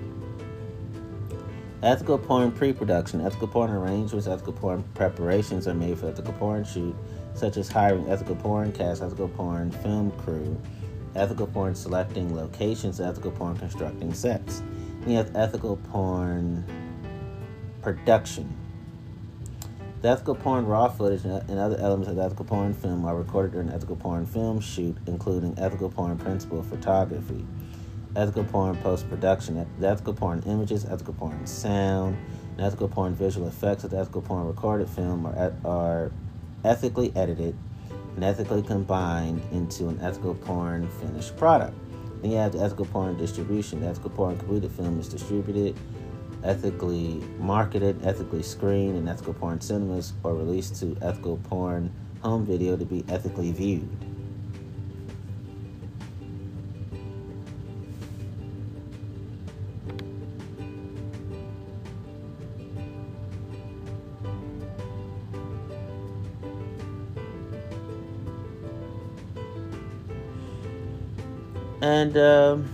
ethical 1.82 2.18
porn 2.18 2.52
pre-production, 2.52 3.20
ethical 3.20 3.48
porn 3.48 3.70
arrangements, 3.70 4.26
ethical 4.26 4.52
porn 4.52 4.84
preparations 4.94 5.66
are 5.66 5.74
made 5.74 5.98
for 5.98 6.08
ethical 6.08 6.32
porn 6.34 6.64
shoot, 6.64 6.94
such 7.34 7.56
as 7.56 7.68
hiring 7.68 8.08
ethical 8.08 8.36
porn 8.36 8.72
cast, 8.72 9.02
ethical 9.02 9.28
porn 9.28 9.70
film 9.70 10.10
crew, 10.12 10.60
ethical 11.16 11.46
porn 11.46 11.74
selecting 11.74 12.34
locations, 12.34 13.00
ethical 13.00 13.30
porn 13.30 13.56
constructing 13.56 14.12
sets. 14.12 14.62
You 15.06 15.18
have 15.18 15.37
ethical 15.37 15.76
porn 15.76 16.64
production. 17.82 18.56
The 20.00 20.08
ethical 20.08 20.34
porn 20.34 20.64
raw 20.64 20.88
footage 20.88 21.26
and 21.26 21.58
other 21.58 21.76
elements 21.76 22.08
of 22.08 22.16
the 22.16 22.23
ethical 22.23 22.46
porn 22.46 22.73
film 22.73 23.04
are 23.04 23.14
recorded 23.14 23.52
during 23.52 23.68
ethical 23.68 23.96
porn 23.96 24.25
film 24.25 24.61
shoot, 24.61 24.96
including 25.06 25.58
ethical 25.58 25.90
porn 25.90 26.16
principal 26.16 26.62
photography, 26.62 27.44
ethical 28.16 28.44
porn 28.44 28.76
post 28.78 29.06
production, 29.11 29.66
the 29.78 29.88
ethical 29.88 30.14
porn 30.14 30.42
images, 30.46 30.87
ethical 30.87 31.12
porn 31.12 31.46
sound, 31.46 32.16
and 32.56 32.62
ethical 32.62 32.88
porn 32.88 33.14
visual 33.14 33.46
effects 33.46 33.84
of 33.84 33.90
the 33.90 33.99
ethical 33.99 34.23
porn 34.23 34.46
recorded 34.46 34.88
film 34.88 35.26
are, 35.26 35.52
are 35.66 36.12
ethically 36.64 37.12
edited 37.14 37.54
and 38.14 38.25
ethically 38.25 38.62
combined 38.62 39.42
into 39.52 39.88
an 39.88 40.00
ethical 40.00 40.34
porn 40.34 40.88
finished 40.88 41.37
product. 41.37 41.76
Then 42.24 42.32
you 42.32 42.38
have 42.38 42.52
the 42.52 42.60
ethical 42.60 42.86
porn 42.86 43.18
distribution. 43.18 43.82
The 43.82 43.88
ethical 43.88 44.08
porn 44.08 44.38
completed 44.38 44.72
film 44.72 44.98
is 44.98 45.10
distributed, 45.10 45.76
ethically 46.42 47.22
marketed, 47.38 48.02
ethically 48.02 48.42
screened 48.42 48.96
in 48.96 49.06
ethical 49.06 49.34
porn 49.34 49.60
cinemas, 49.60 50.14
or 50.22 50.32
released 50.32 50.80
to 50.80 50.96
ethical 51.02 51.36
porn 51.36 51.92
home 52.22 52.46
video 52.46 52.78
to 52.78 52.84
be 52.86 53.04
ethically 53.10 53.52
viewed. 53.52 53.90
And 72.04 72.18
um, 72.18 72.68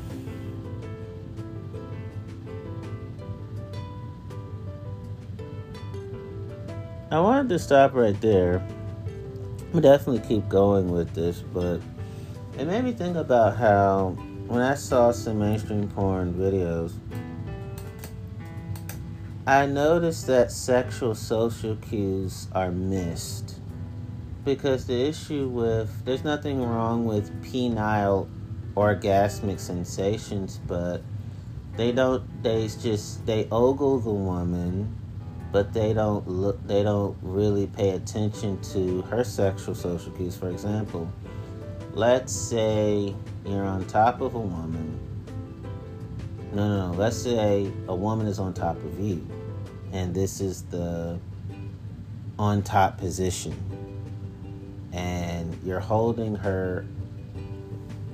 I 7.12 7.20
wanted 7.20 7.48
to 7.50 7.60
stop 7.60 7.94
right 7.94 8.20
there. 8.20 8.60
I'm 9.72 9.82
definitely 9.82 10.26
keep 10.26 10.48
going 10.48 10.90
with 10.90 11.14
this, 11.14 11.44
but 11.54 11.80
it 12.58 12.64
made 12.64 12.82
me 12.82 12.90
think 12.90 13.16
about 13.16 13.56
how 13.56 14.16
when 14.48 14.62
I 14.62 14.74
saw 14.74 15.12
some 15.12 15.38
mainstream 15.38 15.86
porn 15.86 16.34
videos, 16.34 16.94
I 19.46 19.64
noticed 19.66 20.26
that 20.26 20.50
sexual 20.50 21.14
social 21.14 21.76
cues 21.76 22.48
are 22.50 22.72
missed. 22.72 23.60
Because 24.44 24.88
the 24.88 25.00
issue 25.00 25.46
with 25.46 26.04
there's 26.04 26.24
nothing 26.24 26.64
wrong 26.64 27.04
with 27.04 27.30
penile 27.44 28.28
orgasmic 28.74 29.58
sensations, 29.58 30.60
but 30.66 31.02
they 31.76 31.92
don't 31.92 32.42
they 32.42 32.68
just 32.68 33.24
they 33.26 33.48
ogle 33.50 33.98
the 33.98 34.10
woman 34.10 34.96
but 35.52 35.72
they 35.72 35.92
don't 35.92 36.28
look 36.28 36.64
they 36.66 36.82
don't 36.82 37.16
really 37.22 37.66
pay 37.66 37.90
attention 37.90 38.60
to 38.60 39.02
her 39.02 39.24
sexual 39.24 39.74
social 39.74 40.12
cues. 40.12 40.36
For 40.36 40.50
example 40.50 41.10
let's 41.92 42.32
say 42.32 43.14
you're 43.44 43.64
on 43.64 43.84
top 43.86 44.20
of 44.20 44.34
a 44.34 44.38
woman. 44.38 44.98
No 46.52 46.68
no 46.68 46.90
no 46.90 46.98
let's 46.98 47.16
say 47.16 47.70
a 47.88 47.94
woman 47.94 48.26
is 48.26 48.38
on 48.38 48.52
top 48.54 48.76
of 48.76 49.00
you 49.00 49.26
and 49.92 50.14
this 50.14 50.40
is 50.40 50.62
the 50.64 51.18
on 52.38 52.62
top 52.62 52.98
position 52.98 53.54
and 54.92 55.56
you're 55.64 55.80
holding 55.80 56.34
her 56.34 56.84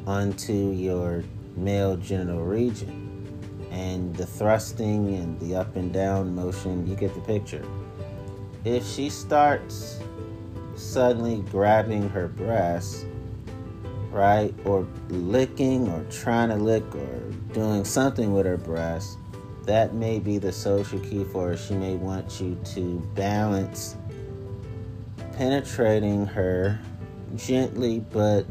onto 0.06 0.70
your 0.70 1.24
male 1.56 1.96
genital 1.96 2.44
region 2.44 3.06
and 3.70 4.14
the 4.16 4.26
thrusting 4.26 5.14
and 5.14 5.38
the 5.40 5.54
up 5.54 5.76
and 5.76 5.92
down 5.92 6.34
motion, 6.34 6.86
you 6.86 6.94
get 6.94 7.14
the 7.14 7.20
picture. 7.20 7.64
If 8.64 8.86
she 8.86 9.10
starts 9.10 10.00
suddenly 10.74 11.42
grabbing 11.50 12.08
her 12.10 12.28
breast, 12.28 13.06
right, 14.10 14.54
or 14.64 14.86
licking 15.08 15.88
or 15.88 16.04
trying 16.10 16.48
to 16.48 16.56
lick 16.56 16.94
or 16.94 17.20
doing 17.52 17.84
something 17.84 18.32
with 18.32 18.46
her 18.46 18.56
breasts, 18.56 19.16
that 19.64 19.94
may 19.94 20.18
be 20.18 20.38
the 20.38 20.52
social 20.52 20.98
key 21.00 21.24
for 21.24 21.48
her. 21.48 21.56
She 21.56 21.74
may 21.74 21.96
want 21.96 22.40
you 22.40 22.58
to 22.74 23.00
balance 23.14 23.96
penetrating 25.32 26.24
her 26.26 26.78
gently 27.34 28.00
but 28.00 28.46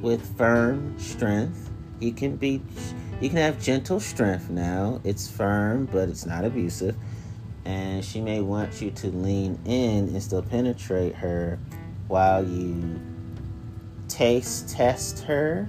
with 0.00 0.36
firm 0.36 0.98
strength. 0.98 1.70
You 2.00 2.12
can 2.12 2.36
be 2.36 2.62
you 3.20 3.28
can 3.28 3.38
have 3.38 3.60
gentle 3.60 3.98
strength 3.98 4.48
now. 4.48 5.00
It's 5.02 5.28
firm, 5.28 5.86
but 5.86 6.08
it's 6.08 6.24
not 6.24 6.44
abusive. 6.44 6.96
And 7.64 8.04
she 8.04 8.20
may 8.20 8.40
want 8.40 8.80
you 8.80 8.90
to 8.92 9.08
lean 9.08 9.58
in 9.64 10.08
and 10.08 10.22
still 10.22 10.42
penetrate 10.42 11.16
her 11.16 11.58
while 12.06 12.46
you 12.46 13.00
taste 14.08 14.70
test 14.70 15.24
her. 15.24 15.68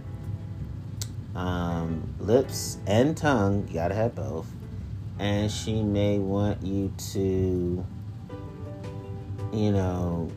Um, 1.35 2.13
lips 2.19 2.77
and 2.85 3.15
tongue, 3.15 3.67
you 3.67 3.75
gotta 3.75 3.95
have 3.95 4.15
both. 4.15 4.47
And 5.17 5.51
she 5.51 5.81
may 5.83 6.19
want 6.19 6.63
you 6.63 6.93
to, 7.13 7.85
you 9.51 9.71
know, 9.71 10.31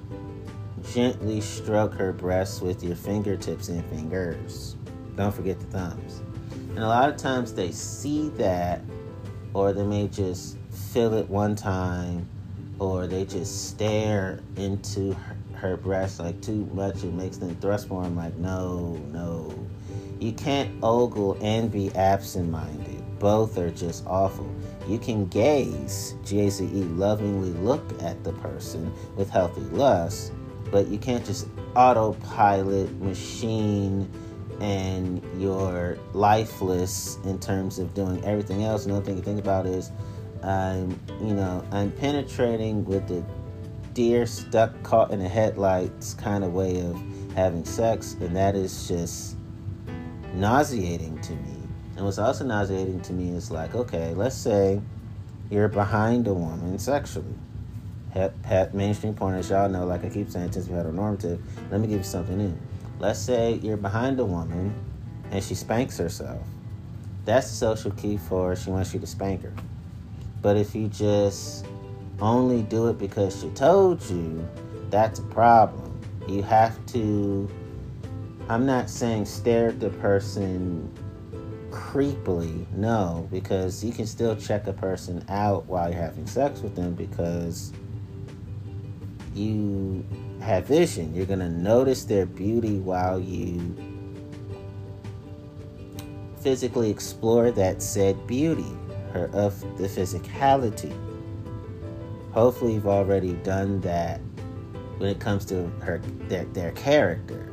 gently 0.92 1.40
stroke 1.40 1.94
her 1.94 2.12
breasts 2.12 2.60
with 2.60 2.82
your 2.82 2.96
fingertips 2.96 3.68
and 3.68 3.84
fingers. 3.86 4.76
Don't 5.16 5.34
forget 5.34 5.58
the 5.60 5.66
thumbs. 5.66 6.22
And 6.70 6.80
a 6.80 6.88
lot 6.88 7.08
of 7.08 7.16
times 7.16 7.52
they 7.52 7.70
see 7.70 8.30
that, 8.30 8.80
or 9.54 9.72
they 9.72 9.84
may 9.84 10.08
just 10.08 10.56
feel 10.70 11.14
it 11.14 11.28
one 11.28 11.54
time, 11.54 12.28
or 12.78 13.06
they 13.06 13.24
just 13.24 13.68
stare 13.68 14.40
into 14.56 15.12
her, 15.12 15.36
her 15.54 15.76
breast 15.76 16.18
like 16.18 16.40
too 16.40 16.68
much. 16.72 17.04
It 17.04 17.12
makes 17.12 17.36
them 17.36 17.54
thrust 17.56 17.88
for 17.88 18.02
them 18.02 18.16
like, 18.16 18.36
no, 18.36 18.94
no. 19.12 19.52
You 20.18 20.32
can't 20.32 20.70
ogle 20.82 21.36
and 21.40 21.70
be 21.70 21.92
absent 21.94 22.50
minded. 22.50 23.02
Both 23.18 23.58
are 23.58 23.70
just 23.70 24.04
awful. 24.06 24.52
You 24.88 24.98
can 24.98 25.26
gaze, 25.26 26.16
G 26.24 26.46
A 26.46 26.50
Z 26.50 26.64
E, 26.64 26.82
lovingly 26.84 27.50
look 27.50 27.84
at 28.02 28.24
the 28.24 28.32
person 28.32 28.92
with 29.16 29.30
healthy 29.30 29.60
lust, 29.60 30.32
but 30.72 30.88
you 30.88 30.98
can't 30.98 31.24
just 31.24 31.46
autopilot, 31.76 32.90
machine, 33.00 34.10
and 34.60 35.22
you're 35.40 35.98
lifeless 36.14 37.18
in 37.24 37.38
terms 37.38 37.78
of 37.78 37.94
doing 37.94 38.24
everything 38.24 38.64
else. 38.64 38.86
Another 38.86 39.04
thing 39.04 39.16
to 39.16 39.22
think 39.22 39.38
about 39.38 39.66
is 39.66 39.92
I'm, 40.42 40.98
you 41.20 41.34
know, 41.34 41.64
I'm 41.70 41.92
penetrating 41.92 42.84
with 42.84 43.06
the 43.06 43.22
deer 43.92 44.24
stuck 44.26 44.82
caught 44.82 45.10
in 45.10 45.18
the 45.18 45.28
headlights 45.28 46.14
kind 46.14 46.42
of 46.42 46.54
way 46.54 46.80
of 46.80 47.00
having 47.34 47.64
sex, 47.64 48.16
and 48.20 48.34
that 48.34 48.56
is 48.56 48.88
just 48.88 49.36
nauseating 50.34 51.20
to 51.20 51.32
me. 51.32 51.56
And 51.96 52.06
what's 52.06 52.18
also 52.18 52.44
nauseating 52.44 53.02
to 53.02 53.12
me 53.12 53.36
is 53.36 53.50
like, 53.50 53.74
okay, 53.74 54.14
let's 54.14 54.36
say 54.36 54.80
you're 55.50 55.68
behind 55.68 56.26
a 56.26 56.32
woman 56.32 56.78
sexually. 56.78 57.34
Het, 58.12 58.32
het, 58.42 58.72
mainstream 58.74 59.14
porn, 59.14 59.34
as 59.34 59.48
y'all 59.48 59.68
know, 59.68 59.86
like 59.86 60.04
I 60.04 60.10
keep 60.10 60.30
saying, 60.30 60.52
since 60.52 60.68
we 60.68 60.74
had 60.74 60.86
a 60.86 60.92
normative, 60.92 61.40
let 61.70 61.80
me 61.80 61.86
give 61.86 61.98
you 61.98 62.04
something 62.04 62.36
new 62.36 62.54
let's 63.02 63.18
say 63.18 63.58
you're 63.62 63.76
behind 63.76 64.20
a 64.20 64.24
woman 64.24 64.72
and 65.32 65.42
she 65.42 65.56
spanks 65.56 65.98
herself. 65.98 66.40
That's 67.24 67.50
the 67.50 67.56
social 67.56 67.90
key 67.90 68.16
for 68.16 68.54
she 68.54 68.70
wants 68.70 68.94
you 68.94 69.00
to 69.00 69.06
spank 69.06 69.42
her. 69.42 69.52
But 70.40 70.56
if 70.56 70.74
you 70.74 70.86
just 70.86 71.66
only 72.20 72.62
do 72.62 72.88
it 72.88 72.98
because 72.98 73.40
she 73.40 73.48
told 73.50 74.02
you, 74.08 74.48
that's 74.88 75.18
a 75.18 75.24
problem. 75.24 76.00
You 76.28 76.42
have 76.44 76.84
to, 76.86 77.50
I'm 78.48 78.64
not 78.64 78.88
saying 78.88 79.26
stare 79.26 79.68
at 79.68 79.80
the 79.80 79.90
person 79.90 80.88
creepily, 81.70 82.70
no, 82.72 83.28
because 83.32 83.82
you 83.82 83.92
can 83.92 84.06
still 84.06 84.36
check 84.36 84.68
a 84.68 84.72
person 84.72 85.24
out 85.28 85.66
while 85.66 85.90
you're 85.90 86.00
having 86.00 86.26
sex 86.26 86.60
with 86.60 86.76
them 86.76 86.94
because 86.94 87.72
you 89.34 90.04
have 90.40 90.66
vision. 90.66 91.14
You're 91.14 91.26
going 91.26 91.38
to 91.38 91.50
notice 91.50 92.04
their 92.04 92.26
beauty 92.26 92.78
while 92.78 93.20
you 93.20 93.76
physically 96.40 96.90
explore 96.90 97.50
that 97.52 97.80
said 97.80 98.26
beauty 98.26 98.76
her, 99.12 99.30
of 99.32 99.60
the 99.78 99.86
physicality. 99.86 100.92
Hopefully, 102.32 102.74
you've 102.74 102.86
already 102.86 103.34
done 103.34 103.80
that 103.82 104.20
when 104.98 105.10
it 105.10 105.20
comes 105.20 105.44
to 105.46 105.66
her 105.80 106.00
their, 106.28 106.44
their 106.46 106.72
character, 106.72 107.52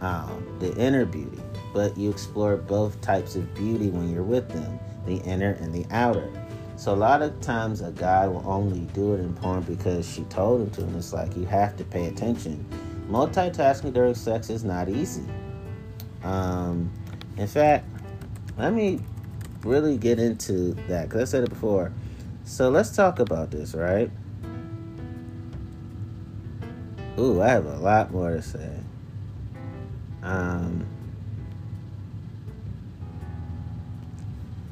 um, 0.00 0.56
the 0.60 0.74
inner 0.76 1.04
beauty. 1.04 1.38
But 1.72 1.96
you 1.96 2.10
explore 2.10 2.56
both 2.56 3.00
types 3.00 3.36
of 3.36 3.54
beauty 3.54 3.90
when 3.90 4.12
you're 4.12 4.22
with 4.22 4.48
them, 4.48 4.78
the 5.06 5.16
inner 5.18 5.52
and 5.52 5.72
the 5.72 5.86
outer. 5.90 6.30
So 6.80 6.94
a 6.94 6.96
lot 6.96 7.20
of 7.20 7.38
times 7.42 7.82
a 7.82 7.90
guy 7.90 8.26
will 8.26 8.42
only 8.46 8.80
do 8.94 9.12
it 9.12 9.20
in 9.20 9.34
porn 9.34 9.60
because 9.60 10.10
she 10.10 10.22
told 10.22 10.62
him 10.62 10.70
to, 10.70 10.80
and 10.80 10.96
it's 10.96 11.12
like 11.12 11.36
you 11.36 11.44
have 11.44 11.76
to 11.76 11.84
pay 11.84 12.06
attention. 12.06 12.64
Multitasking 13.10 13.92
during 13.92 14.14
sex 14.14 14.48
is 14.48 14.64
not 14.64 14.88
easy. 14.88 15.26
Um, 16.24 16.90
in 17.36 17.46
fact, 17.48 17.84
let 18.56 18.72
me 18.72 18.98
really 19.62 19.98
get 19.98 20.18
into 20.18 20.72
that 20.88 21.10
because 21.10 21.20
I 21.20 21.24
said 21.30 21.44
it 21.44 21.50
before. 21.50 21.92
So 22.44 22.70
let's 22.70 22.96
talk 22.96 23.18
about 23.18 23.50
this, 23.50 23.74
right? 23.74 24.10
Ooh, 27.18 27.42
I 27.42 27.48
have 27.48 27.66
a 27.66 27.76
lot 27.76 28.10
more 28.10 28.30
to 28.30 28.40
say. 28.40 28.74
Um, 30.22 30.86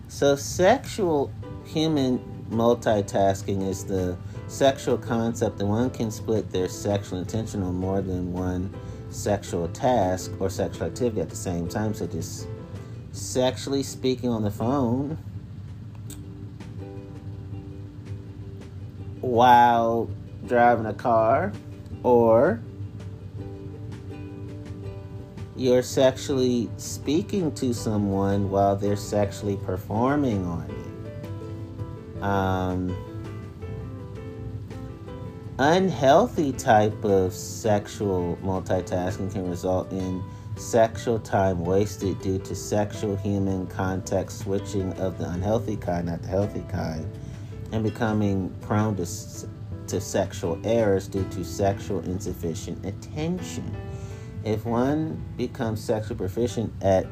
so 0.09 0.37
sexual 0.37 1.31
human 1.69 2.19
multitasking 2.51 3.69
is 3.69 3.85
the 3.85 4.17
sexual 4.47 4.97
concept 4.97 5.59
that 5.59 5.67
one 5.67 5.91
can 5.91 6.11
split 6.11 6.51
their 6.51 6.69
sexual 6.69 7.19
intention 7.19 7.63
on 7.63 7.75
more 7.75 8.01
than 8.01 8.33
one 8.33 8.75
sexual 9.11 9.69
task 9.69 10.33
or 10.41 10.49
sexual 10.49 10.87
activity 10.87 11.21
at 11.21 11.29
the 11.29 11.37
same 11.37 11.69
time, 11.69 11.93
such 11.93 12.15
as 12.15 12.47
sexually 13.13 13.83
speaking 13.83 14.31
on 14.31 14.43
the 14.43 14.51
phone 14.51 15.19
while 19.21 20.09
driving 20.47 20.87
a 20.87 20.95
car 20.95 21.53
or 22.03 22.63
you're 25.57 25.83
sexually 25.83 26.71
speaking 26.77 27.53
to 27.53 27.75
someone 27.75 28.49
while 28.49 28.77
they're 28.77 28.97
sexually 28.97 29.57
performing 29.57 30.47
on 30.47 30.69
you. 30.69 30.88
Um, 32.23 32.97
unhealthy 35.59 36.53
type 36.53 37.05
of 37.05 37.33
sexual 37.33 38.37
multitasking 38.43 39.33
can 39.33 39.49
result 39.49 39.93
in 39.93 40.23
sexual 40.57 41.19
time 41.21 41.61
wasted 41.61 42.21
due 42.21 42.39
to 42.41 42.55
sexual 42.55 43.17
human 43.17 43.67
contact 43.69 44.33
switching 44.33 44.93
of 44.95 45.19
the 45.19 45.29
unhealthy 45.31 45.77
kind, 45.77 46.07
not 46.07 46.23
the 46.23 46.29
healthy 46.29 46.65
kind, 46.69 47.07
and 47.73 47.85
becoming 47.85 48.55
prone 48.61 48.97
to 48.97 49.07
to 49.89 50.01
sexual 50.01 50.61
errors 50.65 51.09
due 51.09 51.25
to 51.31 51.45
sexual 51.45 52.01
insufficient 52.01 52.85
attention. 52.85 53.75
If 54.45 54.65
one 54.65 55.25
becomes 55.37 55.83
sexually 55.83 56.17
proficient 56.17 56.73
at 56.83 57.07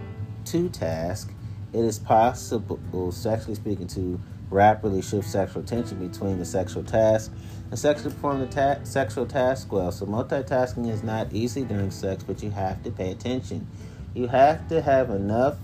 two 0.45 0.69
tasks, 0.69 1.33
it 1.73 1.85
is 1.85 1.99
possible, 1.99 3.11
sexually 3.13 3.55
speaking, 3.55 3.87
to 3.89 4.21
rapidly 4.51 5.03
shift 5.03 5.29
sexual 5.29 5.63
tension 5.63 5.99
between 6.07 6.39
the 6.39 6.45
sexual 6.45 6.83
task 6.83 7.33
and 7.71 7.79
sexually 7.79 8.15
perform 8.15 8.41
the 8.41 8.47
ta- 8.47 8.83
sexual 8.85 9.27
task 9.27 9.73
well. 9.73 9.91
So, 9.91 10.07
multitasking 10.07 10.91
is 10.91 11.03
not 11.03 11.33
easy 11.33 11.65
during 11.65 11.91
sex, 11.91 12.23
but 12.23 12.43
you 12.43 12.51
have 12.51 12.83
to 12.85 12.91
pay 12.91 13.11
attention. 13.11 13.67
You 14.15 14.29
have 14.29 14.69
to 14.69 14.81
have 14.81 15.11
enough 15.11 15.57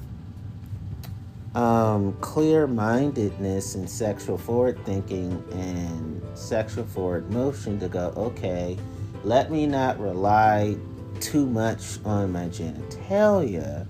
um, 1.55 2.15
clear 2.21 2.67
mindedness 2.67 3.75
and 3.75 3.89
sexual 3.89 4.39
forward 4.39 4.85
thinking 4.85 5.45
and 5.53 6.23
sexual 6.35 6.85
forward 6.85 7.31
motion 7.31 7.79
to 7.81 7.89
go, 7.89 8.13
okay, 8.17 8.79
let 9.23 9.51
me 9.51 9.67
not 9.67 10.01
rely 10.01 10.77
too 11.21 11.47
much 11.47 11.99
on 12.05 12.33
my 12.33 12.47
genitalia 12.47 13.87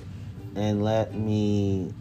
and 0.55 0.83
let 0.83 1.15
me 1.15 1.93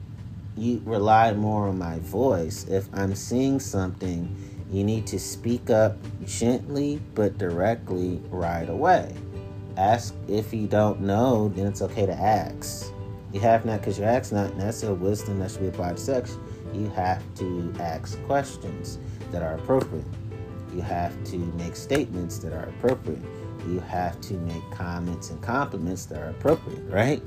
you 0.57 0.81
rely 0.85 1.33
more 1.33 1.67
on 1.67 1.77
my 1.77 1.99
voice. 1.99 2.65
If 2.69 2.87
I'm 2.93 3.15
seeing 3.15 3.59
something, 3.59 4.35
you 4.71 4.83
need 4.83 5.07
to 5.07 5.19
speak 5.19 5.69
up 5.69 5.97
gently 6.25 7.01
but 7.15 7.37
directly 7.37 8.21
right 8.29 8.69
away. 8.69 9.15
Ask 9.77 10.13
if 10.27 10.53
you 10.53 10.67
don't 10.67 11.01
know, 11.01 11.49
then 11.49 11.67
it's 11.67 11.81
okay 11.81 12.05
to 12.05 12.13
ask. 12.13 12.91
You 13.33 13.39
have 13.39 13.65
not 13.65 13.79
because 13.79 13.97
you 13.97 14.03
ask 14.03 14.33
not, 14.33 14.51
and 14.51 14.61
that's 14.61 14.83
a 14.83 14.93
wisdom 14.93 15.39
that 15.39 15.51
should 15.51 15.61
be 15.61 15.67
applied 15.67 15.97
to 15.97 16.03
sex. 16.03 16.37
You 16.73 16.89
have 16.89 17.23
to 17.35 17.73
ask 17.79 18.21
questions 18.23 18.99
that 19.31 19.41
are 19.41 19.55
appropriate. 19.55 20.05
You 20.73 20.81
have 20.81 21.11
to 21.25 21.37
make 21.37 21.75
statements 21.75 22.39
that 22.39 22.53
are 22.53 22.63
appropriate. 22.63 23.21
You 23.67 23.79
have 23.81 24.19
to 24.21 24.33
make 24.33 24.63
comments 24.71 25.29
and 25.29 25.41
compliments 25.41 26.05
that 26.07 26.19
are 26.19 26.29
appropriate, 26.29 26.83
right? 26.89 27.21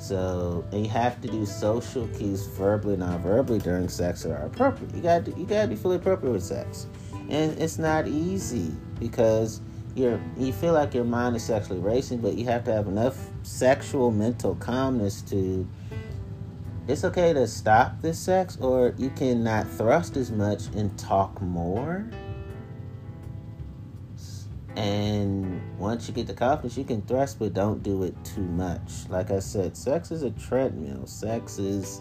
So 0.00 0.64
and 0.72 0.84
you 0.84 0.90
have 0.90 1.20
to 1.20 1.28
do 1.28 1.44
social 1.44 2.08
cues 2.08 2.46
verbally, 2.46 2.96
non-verbally 2.96 3.58
during 3.58 3.88
sex 3.90 4.22
that 4.22 4.32
are 4.32 4.46
appropriate. 4.46 4.94
You 4.94 5.02
got 5.02 5.38
you 5.38 5.44
got 5.44 5.62
to 5.62 5.68
be 5.68 5.76
fully 5.76 5.96
appropriate 5.96 6.32
with 6.32 6.42
sex, 6.42 6.86
and 7.28 7.56
it's 7.58 7.76
not 7.76 8.08
easy 8.08 8.72
because 8.98 9.60
you're 9.94 10.18
you 10.38 10.54
feel 10.54 10.72
like 10.72 10.94
your 10.94 11.04
mind 11.04 11.36
is 11.36 11.44
sexually 11.44 11.80
racing, 11.80 12.22
but 12.22 12.34
you 12.34 12.46
have 12.46 12.64
to 12.64 12.72
have 12.72 12.88
enough 12.88 13.28
sexual 13.42 14.10
mental 14.10 14.54
calmness 14.54 15.20
to. 15.22 15.68
It's 16.88 17.04
okay 17.04 17.34
to 17.34 17.46
stop 17.46 18.00
this 18.00 18.18
sex, 18.18 18.56
or 18.58 18.94
you 18.96 19.10
cannot 19.10 19.68
thrust 19.68 20.16
as 20.16 20.32
much 20.32 20.68
and 20.74 20.98
talk 20.98 21.40
more 21.42 22.06
and 24.76 25.60
once 25.78 26.06
you 26.06 26.14
get 26.14 26.26
the 26.26 26.34
confidence, 26.34 26.76
you 26.76 26.84
can 26.84 27.02
thrust, 27.02 27.38
but 27.38 27.54
don't 27.54 27.82
do 27.82 28.04
it 28.04 28.14
too 28.24 28.42
much. 28.42 29.08
Like 29.08 29.30
I 29.30 29.40
said, 29.40 29.76
sex 29.76 30.10
is 30.10 30.22
a 30.22 30.30
treadmill. 30.30 31.06
Sex 31.06 31.58
is 31.58 32.00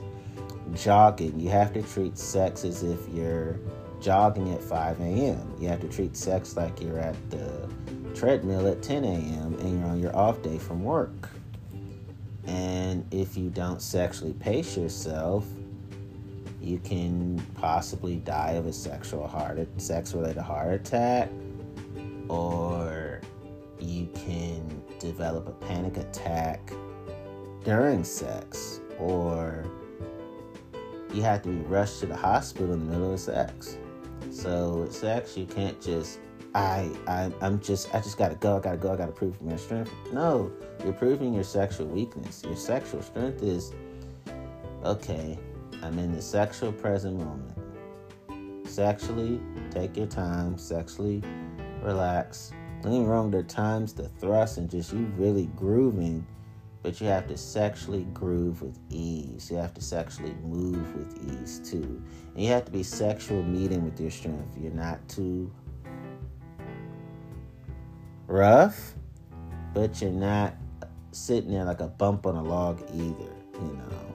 jogging. 0.75 1.39
You 1.39 1.49
have 1.49 1.73
to 1.73 1.81
treat 1.81 2.17
sex 2.17 2.63
as 2.63 2.83
if 2.83 2.99
you're 3.09 3.59
jogging 3.99 4.53
at 4.53 4.61
5 4.61 4.99
a.m. 5.01 5.55
You 5.59 5.67
have 5.67 5.81
to 5.81 5.87
treat 5.87 6.15
sex 6.15 6.55
like 6.55 6.79
you're 6.79 6.99
at 6.99 7.15
the 7.31 7.69
treadmill 8.13 8.67
at 8.67 8.83
10 8.83 9.03
a.m. 9.03 9.57
and 9.59 9.79
you're 9.79 9.89
on 9.89 9.99
your 9.99 10.15
off 10.15 10.41
day 10.43 10.59
from 10.59 10.83
work. 10.83 11.29
And 12.45 13.05
if 13.11 13.35
you 13.35 13.49
don't 13.49 13.81
sexually 13.81 14.33
pace 14.33 14.77
yourself, 14.77 15.45
you 16.61 16.77
can 16.79 17.43
possibly 17.55 18.17
die 18.17 18.51
of 18.51 18.67
a 18.67 18.73
sexual 18.73 19.27
heart, 19.27 19.59
sex 19.77 20.13
related 20.13 20.41
heart 20.41 20.73
attack 20.73 21.29
or 22.29 23.21
you 23.79 24.07
can 24.13 24.81
develop 24.99 25.47
a 25.47 25.65
panic 25.65 25.97
attack 25.97 26.71
during 27.63 28.03
sex, 28.03 28.79
or 28.97 29.65
you 31.13 31.21
have 31.21 31.41
to 31.41 31.49
be 31.49 31.61
rushed 31.65 31.99
to 31.99 32.05
the 32.05 32.15
hospital 32.15 32.73
in 32.73 32.85
the 32.85 32.93
middle 32.93 33.13
of 33.13 33.19
sex. 33.19 33.77
So 34.31 34.81
with 34.81 34.95
sex, 34.95 35.35
you 35.35 35.45
can't 35.45 35.81
just 35.81 36.19
I, 36.55 36.89
I 37.07 37.31
I'm 37.41 37.59
just 37.59 37.93
I 37.93 37.99
just 37.99 38.17
gotta 38.17 38.35
go, 38.35 38.57
I 38.57 38.59
gotta 38.59 38.77
go, 38.77 38.93
I 38.93 38.95
gotta 38.95 39.11
prove 39.11 39.41
my 39.41 39.55
strength. 39.55 39.91
No, 40.11 40.51
you're 40.83 40.93
proving 40.93 41.33
your 41.33 41.43
sexual 41.43 41.87
weakness. 41.87 42.43
Your 42.43 42.55
sexual 42.55 43.01
strength 43.01 43.43
is 43.43 43.73
okay, 44.83 45.37
I'm 45.81 45.97
in 45.99 46.13
the 46.13 46.21
sexual 46.21 46.71
present 46.71 47.17
moment. 47.17 48.67
Sexually, 48.67 49.41
take 49.71 49.97
your 49.97 50.07
time, 50.07 50.57
sexually 50.57 51.23
relax. 51.81 52.51
Don't 52.81 53.05
wrong, 53.05 53.29
there 53.29 53.43
times 53.43 53.93
the 53.93 54.07
thrust 54.07 54.57
and 54.57 54.69
just 54.69 54.93
you 54.93 55.11
really 55.17 55.47
grooving, 55.55 56.25
but 56.81 57.01
you 57.01 57.07
have 57.07 57.27
to 57.27 57.37
sexually 57.37 58.05
groove 58.13 58.61
with 58.61 58.79
ease. 58.89 59.51
You 59.51 59.57
have 59.57 59.73
to 59.73 59.81
sexually 59.81 60.33
move 60.43 60.95
with 60.95 61.41
ease 61.41 61.59
too. 61.59 62.01
And 62.33 62.43
you 62.43 62.49
have 62.51 62.65
to 62.65 62.71
be 62.71 62.83
sexual 62.83 63.43
meeting 63.43 63.83
with 63.83 63.99
your 63.99 64.11
strength. 64.11 64.57
You're 64.57 64.71
not 64.71 65.05
too 65.09 65.51
rough, 68.27 68.93
but 69.73 70.01
you're 70.01 70.11
not 70.11 70.55
sitting 71.11 71.51
there 71.51 71.65
like 71.65 71.81
a 71.81 71.87
bump 71.87 72.25
on 72.25 72.35
a 72.35 72.43
log 72.43 72.81
either, 72.93 73.33
you 73.55 73.73
know. 73.75 74.08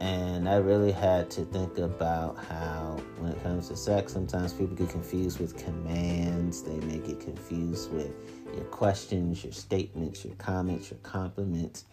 And 0.00 0.48
I 0.48 0.56
really 0.56 0.92
had 0.92 1.30
to 1.32 1.44
think 1.44 1.78
about 1.78 2.36
how, 2.36 3.00
when 3.18 3.32
it 3.32 3.42
comes 3.42 3.68
to 3.68 3.76
sex, 3.76 4.12
sometimes 4.12 4.52
people 4.52 4.74
get 4.76 4.90
confused 4.90 5.38
with 5.40 5.56
commands. 5.56 6.62
They 6.62 6.78
may 6.80 6.98
get 6.98 7.20
confused 7.20 7.92
with 7.92 8.12
your 8.54 8.64
questions, 8.64 9.44
your 9.44 9.52
statements, 9.52 10.24
your 10.24 10.34
comments, 10.34 10.90
your 10.90 10.98
compliments. 11.02 11.84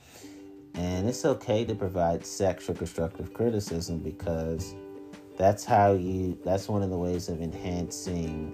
And 0.73 1.07
it's 1.07 1.25
okay 1.25 1.63
to 1.65 1.75
provide 1.75 2.25
sexual 2.25 2.75
constructive 2.75 3.33
criticism 3.33 3.99
because 3.99 4.73
that's 5.37 5.63
how 5.63 5.93
you, 5.93 6.37
that's 6.43 6.67
one 6.67 6.81
of 6.81 6.89
the 6.89 6.97
ways 6.97 7.29
of 7.29 7.41
enhancing 7.41 8.53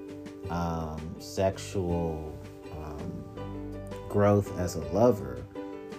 um, 0.50 1.16
sexual 1.20 2.38
um, 2.74 3.24
growth 4.10 4.58
as 4.60 4.76
a 4.76 4.82
lover 4.94 5.44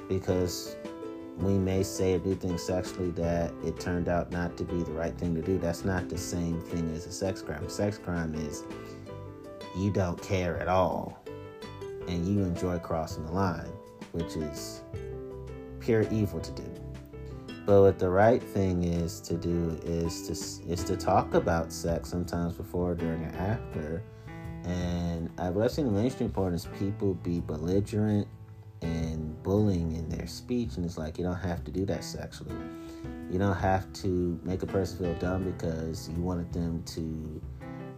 because 0.09 0.77
we 1.39 1.55
may 1.55 1.83
say 1.83 2.15
or 2.15 2.19
do 2.19 2.35
things 2.35 2.63
sexually 2.63 3.11
that 3.11 3.53
it 3.65 3.79
turned 3.79 4.09
out 4.09 4.33
not 4.33 4.57
to 4.57 4.65
be 4.65 4.83
the 4.83 4.93
right 4.93 5.17
thing 5.17 5.35
to 5.35 5.43
do. 5.43 5.59
That's 5.59 5.85
not 5.85 6.09
the 6.09 6.19
same 6.19 6.61
thing 6.61 6.93
as 6.95 7.07
a 7.07 7.13
sex 7.13 7.43
crime. 7.43 7.69
Sex 7.69 7.97
crime 7.99 8.35
is 8.35 8.65
you 9.77 9.93
don't 9.93 10.21
care 10.21 10.59
at 10.59 10.69
all 10.69 11.23
and 12.09 12.27
you 12.27 12.43
enjoy 12.43 12.79
crossing 12.79 13.25
the 13.27 13.33
line, 13.33 13.71
which 14.13 14.37
is 14.37 14.83
pure 15.79 16.03
evil 16.11 16.41
to 16.41 16.51
do. 16.53 16.69
But 17.67 17.83
what 17.83 17.99
the 17.99 18.09
right 18.09 18.43
thing 18.43 18.83
is 18.83 19.21
to 19.21 19.35
do 19.35 19.79
is 19.85 20.27
to 20.27 20.73
is 20.73 20.83
to 20.85 20.97
talk 20.97 21.35
about 21.35 21.71
sex 21.73 22.09
sometimes 22.09 22.55
before, 22.55 22.95
during, 22.95 23.23
and 23.23 23.37
after. 23.37 24.03
And 24.65 25.31
I've 25.39 25.71
seen 25.71 25.85
the 25.85 25.93
mainstream 25.93 26.31
porn 26.31 26.55
is 26.55 26.67
people 26.79 27.15
be 27.15 27.41
belligerent 27.41 28.27
and 28.83 29.41
bullying 29.43 29.93
in 29.93 30.09
their 30.09 30.27
speech 30.27 30.77
and 30.77 30.85
it's 30.85 30.99
like 30.99 31.19
you 31.19 31.25
don't 31.25 31.37
have 31.37 31.65
to 31.65 31.71
do 31.71 31.85
that 31.87 32.05
sexually. 32.05 32.55
You 33.31 33.39
don't 33.39 33.57
have 33.57 33.93
to 33.95 34.41
make 34.43 34.63
a 34.63 34.67
person 34.67 34.99
feel 34.99 35.15
dumb 35.15 35.45
because 35.45 36.09
you 36.09 36.23
wanted 36.23 36.53
them 36.53 36.83
to 36.85 37.43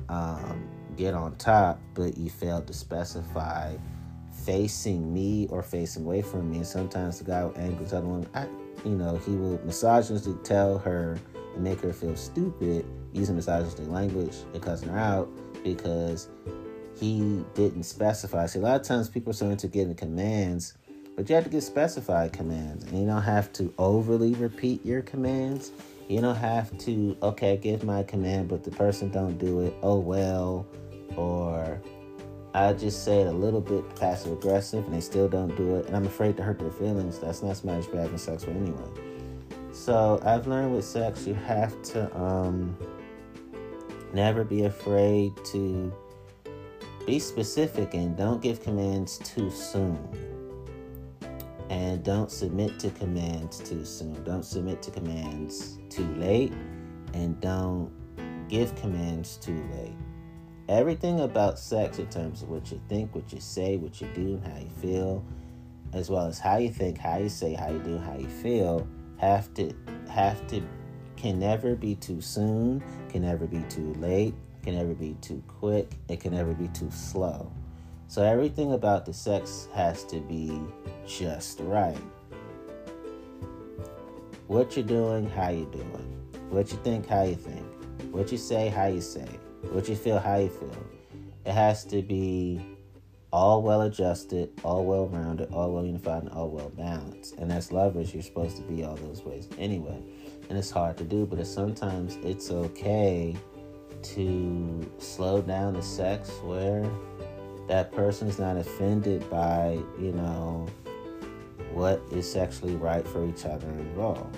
um, 0.09 0.69
get 0.97 1.15
on 1.15 1.37
top 1.37 1.81
but 1.95 2.17
you 2.17 2.31
failed 2.31 2.67
to 2.67 2.73
specify 2.73 3.77
facing 4.45 5.13
me 5.13 5.47
or 5.51 5.63
facing 5.63 6.05
away 6.05 6.23
from 6.23 6.51
me. 6.51 6.59
And 6.59 6.67
sometimes 6.67 7.19
the 7.19 7.25
guy 7.25 7.45
will 7.45 7.57
angry 7.57 7.87
tell 7.87 8.03
the 8.03 8.09
woman 8.09 8.29
I, 8.35 8.47
you 8.85 8.97
know 8.97 9.17
he 9.17 9.33
will 9.33 9.59
misogynistically 9.59 10.43
tell 10.45 10.79
her 10.79 11.19
and 11.55 11.65
make 11.65 11.81
her 11.81 11.93
feel 11.93 12.17
stupid 12.17 12.87
using 13.13 13.37
misogynistic 13.37 13.89
language 13.89 14.37
and 14.55 14.63
cussing 14.63 14.89
her 14.89 14.99
out 14.99 15.29
because 15.63 16.29
he 17.01 17.43
didn't 17.55 17.85
specify. 17.85 18.47
See, 18.47 18.59
a 18.59 18.63
lot 18.63 18.81
of 18.81 18.87
times 18.87 19.09
people 19.09 19.31
are 19.31 19.35
starting 19.35 19.57
to 19.57 19.69
get 19.69 19.97
commands, 19.97 20.75
but 21.17 21.29
you 21.29 21.35
have 21.35 21.45
to 21.45 21.51
get 21.51 21.63
specified 21.63 22.33
commands. 22.33 22.85
And 22.85 23.01
you 23.01 23.07
don't 23.07 23.23
have 23.23 23.53
to 23.55 23.73
overly 23.79 24.35
repeat 24.35 24.85
your 24.85 25.01
commands. 25.01 25.73
You 26.09 26.21
don't 26.21 26.37
have 26.37 26.77
to, 26.79 27.17
okay, 27.23 27.57
give 27.57 27.85
my 27.85 28.03
command, 28.03 28.49
but 28.49 28.65
the 28.65 28.71
person 28.71 29.11
don't 29.11 29.39
do 29.39 29.61
it. 29.61 29.75
Oh, 29.83 29.99
well. 29.99 30.67
Or 31.17 31.81
I 32.53 32.73
just 32.75 33.05
say 33.05 33.21
it 33.21 33.27
a 33.29 33.33
little 33.33 33.61
bit 33.61 33.97
passive 33.97 34.33
aggressive 34.33 34.85
and 34.85 34.95
they 34.95 35.01
still 35.01 35.29
don't 35.29 35.57
do 35.57 35.77
it. 35.77 35.87
And 35.87 35.97
I'm 35.97 36.07
afraid 36.07 36.37
to 36.37 36.43
hurt 36.43 36.59
their 36.59 36.71
feelings. 36.71 37.19
That's 37.19 37.43
not 37.43 37.57
smash 37.57 37.87
bag 37.87 38.11
and 38.11 38.21
sex 38.21 38.45
for 38.45 38.51
anyway. 38.51 38.89
So 39.73 40.21
I've 40.25 40.47
learned 40.47 40.75
with 40.75 40.85
sex, 40.85 41.27
you 41.27 41.35
have 41.35 41.81
to 41.85 42.15
um, 42.21 42.77
never 44.13 44.45
be 44.45 44.65
afraid 44.65 45.33
to 45.47 45.93
be 47.07 47.19
specific 47.19 47.95
and 47.95 48.17
don't 48.17 48.41
give 48.43 48.63
commands 48.63 49.19
too 49.19 49.51
soon. 49.51 49.99
And 51.69 52.03
don't 52.03 52.31
submit 52.31 52.79
to 52.81 52.91
commands 52.91 53.59
too 53.59 53.85
soon. 53.85 54.23
Don't 54.25 54.45
submit 54.45 54.83
to 54.83 54.91
commands 54.91 55.79
too 55.89 56.07
late. 56.17 56.53
And 57.15 57.41
don't 57.41 57.93
give 58.49 58.75
commands 58.75 59.37
too 59.37 59.63
late. 59.73 59.97
everything 60.71 61.21
about 61.21 61.59
sex 61.59 61.99
in 61.99 62.07
terms 62.07 62.43
of 62.43 62.49
what 62.49 62.71
you 62.71 62.81
think, 62.89 63.13
what 63.15 63.33
you 63.33 63.41
say, 63.41 63.77
what 63.77 64.01
you 64.01 64.09
do, 64.15 64.41
and 64.43 64.47
how 64.47 64.59
you 64.61 64.71
feel, 64.81 65.25
as 65.93 66.09
well 66.09 66.27
as 66.27 66.39
how 66.39 66.57
you 66.57 66.71
think, 66.71 66.97
how 66.97 67.19
you 67.19 67.29
say, 67.29 67.53
how 67.55 67.69
you 67.69 67.81
do, 67.81 67.99
how 67.99 68.17
you 68.17 68.29
feel, 68.29 68.87
have 69.19 69.53
to 69.55 69.75
have 70.09 70.47
to 70.47 70.63
can 71.17 71.39
never 71.39 71.75
be 71.75 71.95
too 71.97 72.21
soon, 72.21 72.83
can 73.11 73.23
never 73.23 73.47
be 73.47 73.61
too 73.69 73.93
late, 73.95 74.35
can 74.63 74.75
never 74.75 74.95
be 74.95 75.17
too 75.21 75.43
quick, 75.47 75.91
it 76.09 76.21
can 76.21 76.35
never 76.35 76.53
be 76.53 76.69
too 76.69 76.91
slow. 76.91 77.53
So 78.09 78.23
everything 78.23 78.73
about 78.73 79.07
the 79.07 79.13
sex 79.13 79.69
has 79.75 80.05
to 80.07 80.21
be 80.21 80.61
just 81.07 81.61
right. 81.61 81.97
What 84.49 84.77
you're 84.77 84.85
doing, 84.85 85.31
how 85.31 85.51
you're 85.51 85.71
doing. 85.71 86.21
What 86.49 86.73
you 86.73 86.79
think, 86.79 87.07
how 87.07 87.23
you 87.23 87.37
think. 87.37 87.65
What 88.13 88.33
you 88.33 88.39
say, 88.39 88.69
how 88.69 88.87
you 88.87 89.01
say. 89.01 89.29
What 89.71 89.89
you 89.89 89.95
feel, 89.95 90.19
how 90.19 90.39
you 90.39 90.49
feel. 90.49 90.75
It 91.45 91.53
has 91.53 91.85
to 91.85 92.03
be 92.03 92.61
all 93.33 93.63
well 93.63 93.83
adjusted, 93.83 94.51
all 94.65 94.85
well 94.85 95.07
rounded, 95.07 95.53
all 95.53 95.73
well 95.73 95.85
unified, 95.85 96.25
and 96.25 96.33
all 96.33 96.51
well 96.51 96.71
balanced. 96.71 97.37
And 97.37 97.53
as 97.53 97.71
lovers, 97.71 98.13
you're 98.13 98.23
supposed 98.23 98.57
to 98.57 98.63
be 98.63 98.83
all 98.83 98.97
those 98.97 99.23
ways 99.23 99.49
anyway. 99.59 100.03
And 100.49 100.59
it's 100.59 100.71
hard 100.71 100.97
to 100.99 101.05
do, 101.05 101.27
but 101.27 101.39
it's, 101.39 101.49
sometimes 101.49 102.17
it's 102.25 102.51
okay 102.51 103.37
to 104.03 104.93
slow 104.99 105.43
down 105.43 105.75
the 105.75 105.83
sex 105.83 106.31
where 106.43 106.89
that 107.69 107.93
person 107.93 108.29
is 108.29 108.39
not 108.39 108.57
offended 108.57 109.29
by, 109.31 109.79
you 109.99 110.13
know, 110.13 110.67
what 111.73 112.03
is 112.11 112.31
sexually 112.31 112.77
right 112.77 113.07
for 113.07 113.25
each 113.27 113.45
other 113.45 113.69
involved. 113.69 114.37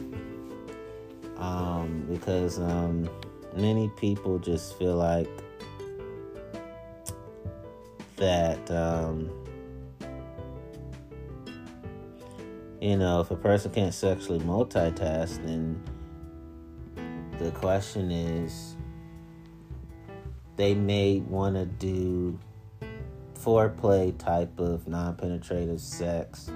Um, 1.38 2.06
because 2.10 2.58
um, 2.58 3.08
many 3.56 3.90
people 3.96 4.38
just 4.38 4.78
feel 4.78 4.96
like 4.96 5.28
that, 8.16 8.70
um, 8.70 9.30
you 12.80 12.96
know, 12.96 13.20
if 13.20 13.30
a 13.30 13.36
person 13.36 13.72
can't 13.72 13.94
sexually 13.94 14.40
multitask, 14.40 15.42
then 15.44 15.82
the 17.38 17.50
question 17.52 18.10
is 18.10 18.76
they 20.56 20.74
may 20.74 21.20
want 21.20 21.56
to 21.56 21.66
do 21.66 22.38
foreplay 23.34 24.16
type 24.18 24.58
of 24.60 24.86
non-penetrative 24.86 25.80
sex 25.80 26.50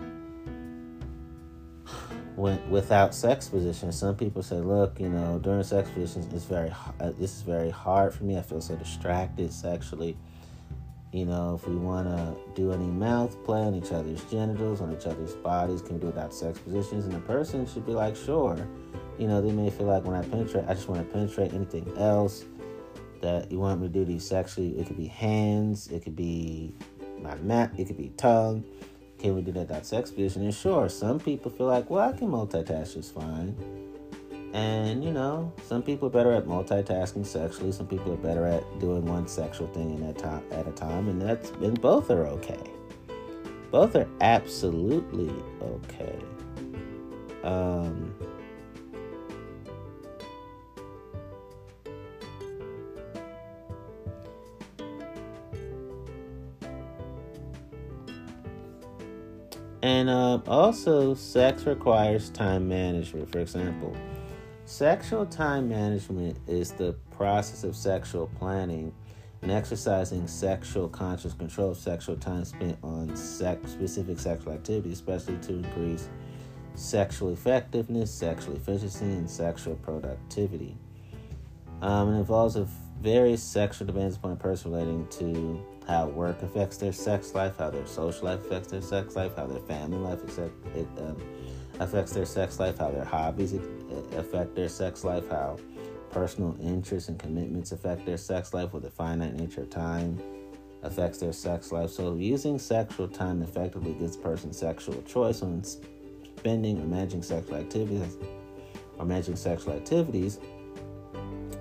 without 2.36 3.14
sex 3.14 3.48
positions 3.48 3.98
some 3.98 4.14
people 4.14 4.42
say 4.42 4.56
look 4.56 5.00
you 5.00 5.08
know 5.08 5.38
during 5.38 5.62
sex 5.62 5.88
positions 5.90 6.32
it's 6.32 6.44
very 6.44 6.70
uh, 7.00 7.10
this 7.18 7.34
is 7.36 7.42
very 7.42 7.70
hard 7.70 8.14
for 8.14 8.24
me. 8.24 8.36
I 8.36 8.42
feel 8.42 8.60
so 8.60 8.76
distracted 8.76 9.52
sexually. 9.52 10.16
You 11.12 11.24
know 11.24 11.54
if 11.54 11.66
we 11.66 11.76
want 11.76 12.08
to 12.08 12.36
do 12.54 12.72
any 12.72 12.86
mouth 12.86 13.42
play 13.44 13.62
on 13.62 13.74
each 13.74 13.90
other's 13.90 14.22
genitals 14.24 14.82
on 14.82 14.92
each 14.92 15.06
other's 15.06 15.34
bodies 15.36 15.80
can 15.80 15.94
we 15.94 16.00
do 16.00 16.06
without 16.08 16.34
sex 16.34 16.58
positions? 16.58 17.06
And 17.06 17.14
the 17.14 17.20
person 17.20 17.66
should 17.66 17.86
be 17.86 17.92
like 17.92 18.14
sure. 18.14 18.68
You 19.18 19.28
know 19.28 19.40
they 19.40 19.52
may 19.52 19.70
feel 19.70 19.86
like 19.86 20.04
when 20.04 20.14
i 20.14 20.22
penetrate 20.22 20.66
i 20.68 20.74
just 20.74 20.88
want 20.88 21.06
to 21.06 21.12
penetrate 21.12 21.54
anything 21.54 21.90
else 21.96 22.44
that 23.26 23.50
you 23.50 23.58
want 23.58 23.80
me 23.80 23.88
to 23.88 23.92
do 23.92 24.04
these 24.04 24.24
sexually. 24.24 24.78
It 24.78 24.86
could 24.86 24.96
be 24.96 25.08
hands, 25.08 25.88
it 25.88 26.04
could 26.04 26.14
be 26.14 26.72
my 27.20 27.34
mat, 27.36 27.72
it 27.76 27.88
could 27.88 27.96
be 27.96 28.10
tongue. 28.16 28.64
Can 29.18 29.34
we 29.34 29.42
do 29.42 29.50
that 29.50 29.84
sex 29.84 30.12
position? 30.12 30.44
And 30.44 30.54
sure, 30.54 30.88
some 30.88 31.18
people 31.18 31.50
feel 31.50 31.66
like, 31.66 31.90
well, 31.90 32.08
I 32.08 32.16
can 32.16 32.28
multitask 32.28 32.94
just 32.94 33.12
fine. 33.12 33.56
And 34.52 35.02
you 35.02 35.10
know, 35.10 35.52
some 35.66 35.82
people 35.82 36.06
are 36.06 36.10
better 36.10 36.32
at 36.32 36.46
multitasking 36.46 37.26
sexually. 37.26 37.72
Some 37.72 37.88
people 37.88 38.12
are 38.12 38.16
better 38.28 38.46
at 38.46 38.62
doing 38.78 39.04
one 39.04 39.26
sexual 39.26 39.66
thing 39.68 39.90
in 39.96 40.04
a 40.04 40.12
time 40.12 40.44
at 40.52 40.68
a 40.68 40.72
time, 40.72 41.08
and 41.08 41.20
that's 41.20 41.50
and 41.50 41.80
both 41.80 42.10
are 42.10 42.26
okay. 42.26 42.62
Both 43.72 43.96
are 43.96 44.08
absolutely 44.20 45.34
okay. 45.60 46.16
Um, 47.42 48.14
And 59.86 60.10
uh, 60.10 60.40
also, 60.48 61.14
sex 61.14 61.64
requires 61.64 62.30
time 62.30 62.66
management. 62.66 63.30
For 63.30 63.38
example, 63.38 63.96
sexual 64.64 65.24
time 65.26 65.68
management 65.68 66.38
is 66.48 66.72
the 66.72 66.96
process 67.12 67.62
of 67.62 67.76
sexual 67.76 68.28
planning 68.36 68.92
and 69.42 69.52
exercising 69.52 70.26
sexual 70.26 70.88
conscious 70.88 71.34
control 71.34 71.70
of 71.70 71.76
sexual 71.76 72.16
time 72.16 72.44
spent 72.44 72.76
on 72.82 73.14
sex, 73.14 73.70
specific 73.70 74.18
sexual 74.18 74.54
activity, 74.54 74.92
especially 74.92 75.36
to 75.36 75.52
increase 75.52 76.08
sexual 76.74 77.32
effectiveness, 77.32 78.10
sexual 78.10 78.56
efficiency, 78.56 79.04
and 79.04 79.30
sexual 79.30 79.76
productivity. 79.76 80.76
Um, 81.80 82.12
it 82.12 82.18
involves 82.18 82.56
a 82.56 82.66
various 83.00 83.40
sexual 83.40 83.86
demands 83.86 84.16
upon 84.16 84.32
a 84.32 84.36
person 84.36 84.72
relating 84.72 85.06
to 85.10 85.64
how 85.86 86.06
work 86.08 86.42
affects 86.42 86.76
their 86.76 86.92
sex 86.92 87.34
life, 87.34 87.56
how 87.58 87.70
their 87.70 87.86
social 87.86 88.24
life 88.24 88.40
affects 88.44 88.68
their 88.68 88.82
sex 88.82 89.14
life, 89.14 89.36
how 89.36 89.46
their 89.46 89.60
family 89.60 89.98
life 89.98 90.20
it, 90.74 90.88
um, 90.98 91.16
affects 91.78 92.12
their 92.12 92.26
sex 92.26 92.58
life, 92.58 92.78
how 92.78 92.90
their 92.90 93.04
hobbies 93.04 93.54
affect 94.16 94.54
their 94.54 94.68
sex 94.68 95.04
life, 95.04 95.28
how 95.30 95.56
personal 96.10 96.56
interests 96.60 97.08
and 97.08 97.18
commitments 97.18 97.72
affect 97.72 98.04
their 98.06 98.16
sex 98.16 98.52
life 98.54 98.72
with 98.72 98.84
a 98.84 98.90
finite 98.90 99.34
nature 99.34 99.62
of 99.62 99.70
time 99.70 100.18
affects 100.82 101.18
their 101.18 101.32
sex 101.32 101.72
life. 101.72 101.90
So 101.90 102.14
using 102.14 102.58
sexual 102.58 103.08
time 103.08 103.42
effectively 103.42 103.92
gives 103.94 104.16
person 104.16 104.52
sexual 104.52 105.00
choice 105.02 105.42
on 105.42 105.62
spending 106.38 106.80
or 106.80 106.86
managing 106.86 107.22
sexual 107.22 107.56
activities 107.56 108.16
or 108.98 109.04
managing 109.04 109.36
sexual 109.36 109.74
activities 109.74 110.38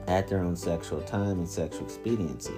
at 0.08 0.28
their 0.28 0.40
own 0.40 0.56
sexual 0.56 1.02
time 1.02 1.40
and 1.40 1.50
sexual 1.50 1.84
expediency. 1.84 2.54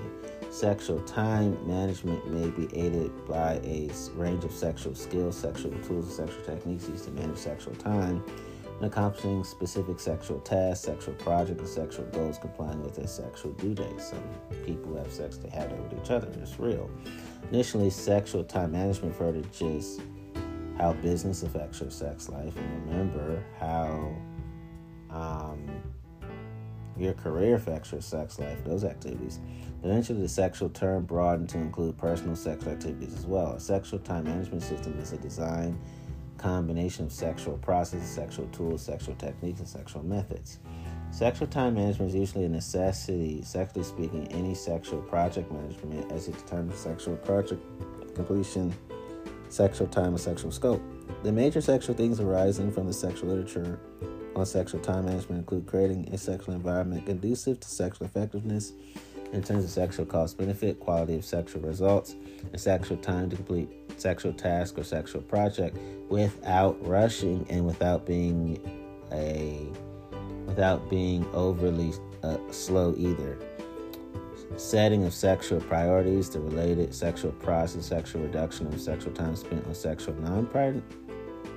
Sexual 0.58 1.02
time 1.02 1.56
management 1.68 2.34
may 2.34 2.50
be 2.50 2.68
aided 2.76 3.12
by 3.28 3.62
a 3.64 3.92
range 4.16 4.44
of 4.44 4.52
sexual 4.52 4.96
skills, 4.96 5.38
sexual 5.38 5.70
tools, 5.84 6.06
and 6.06 6.28
sexual 6.28 6.44
techniques 6.44 6.90
used 6.90 7.06
to 7.06 7.12
manage 7.12 7.38
sexual 7.38 7.76
time, 7.76 8.24
and 8.78 8.86
accomplishing 8.88 9.44
specific 9.44 10.00
sexual 10.00 10.40
tasks, 10.40 10.84
sexual 10.84 11.14
projects, 11.14 11.60
and 11.60 11.70
sexual 11.70 12.06
goals 12.06 12.40
complying 12.40 12.82
with 12.82 12.96
their 12.96 13.06
sexual 13.06 13.52
due 13.52 13.76
dates. 13.76 14.10
Some 14.10 14.24
people 14.66 14.98
have 14.98 15.14
sex, 15.14 15.38
they 15.38 15.50
have 15.50 15.70
it 15.70 15.80
with 15.80 16.04
each 16.04 16.10
other, 16.10 16.26
and 16.26 16.42
it's 16.42 16.60
real. 16.60 16.90
Initially, 17.52 17.92
sexual 17.92 18.44
time 18.44 18.72
management 18.72 19.16
to 19.16 19.44
just 19.56 20.02
how 20.80 20.94
business 20.94 21.44
affects 21.44 21.82
your 21.82 21.92
sex 21.92 22.30
life, 22.30 22.58
and 22.58 22.90
remember 22.90 23.44
how 23.60 24.12
um, 25.12 25.70
your 26.98 27.14
career 27.14 27.54
affects 27.54 27.92
your 27.92 28.02
sex 28.02 28.40
life, 28.40 28.58
those 28.66 28.84
activities. 28.84 29.40
Eventually, 29.88 30.22
the 30.22 30.28
sexual 30.28 30.68
term 30.68 31.06
broadened 31.06 31.48
to 31.48 31.58
include 31.58 31.98
personal 31.98 32.36
sexual 32.36 32.74
activities 32.74 33.14
as 33.14 33.26
well. 33.26 33.54
A 33.54 33.60
sexual 33.60 34.00
time 34.00 34.26
management 34.26 34.62
system 34.62 35.00
is 35.00 35.14
a 35.14 35.18
design 35.18 35.80
combination 36.38 37.06
of 37.06 37.14
sexual 37.14 37.58
processes, 37.60 38.10
sexual 38.10 38.48
tools, 38.48 38.82
sexual 38.82 39.16
techniques, 39.16 39.62
and 39.62 39.70
sexual 39.70 40.04
methods. 40.04 40.60
Sexual 41.12 41.48
time 41.48 41.76
management 41.76 42.10
is 42.10 42.16
usually 42.16 42.44
a 42.44 42.50
necessity, 42.50 43.42
sexually 43.44 43.86
speaking, 43.86 44.28
any 44.28 44.54
sexual 44.54 45.02
project 45.04 45.50
management 45.54 46.12
as 46.12 46.28
it 46.28 46.38
determines 46.38 46.78
sexual 46.78 47.16
project 47.16 47.64
completion, 48.14 48.76
sexual 49.48 49.88
time, 49.88 50.08
and 50.08 50.20
sexual 50.20 50.52
scope. 50.52 50.84
The 51.24 51.32
major 51.32 51.62
sexual 51.62 51.96
things 51.96 52.20
arising 52.20 52.74
from 52.74 52.88
the 52.88 52.94
sexual 52.94 53.30
literature 53.30 53.80
on 54.36 54.46
sexual 54.46 54.82
time 54.82 55.06
management 55.06 55.40
include 55.40 55.66
creating 55.66 56.10
a 56.14 56.18
sexual 56.18 56.56
environment 56.56 57.06
conducive 57.06 57.62
to 57.62 57.70
sexual 57.70 58.06
effectiveness 58.06 58.74
in 59.34 59.44
terms 59.44 59.64
of 59.64 59.70
sexual 59.70 60.06
cost 60.06 60.38
benefit, 60.38 60.80
quality 60.80 61.16
of 61.16 61.26
sexual 61.26 61.62
results, 61.62 62.16
and 62.52 62.60
sexual 62.60 62.98
time 62.98 63.30
to 63.30 63.36
complete 63.36 63.70
sexual 63.98 64.34
task 64.34 64.78
or 64.78 64.84
sexual 64.84 65.22
project 65.22 65.78
without 66.10 66.78
rushing 66.86 67.46
and 67.50 67.66
without 67.66 68.06
being 68.06 68.60
a 69.12 69.68
without 70.46 70.90
being 70.90 71.26
overly 71.34 71.94
uh, 72.24 72.38
slow 72.52 72.94
either. 72.98 73.38
Setting 74.56 75.04
of 75.04 75.14
sexual 75.14 75.60
priorities, 75.60 76.30
the 76.30 76.40
related 76.40 76.96
sexual 76.96 77.32
process, 77.34 77.86
sexual 77.86 78.22
reduction 78.22 78.68
of 78.68 78.80
sexual 78.80 79.14
time 79.14 79.36
spent 79.36 79.66
on 79.68 79.76
sexual 79.76 80.16
non 80.16 80.48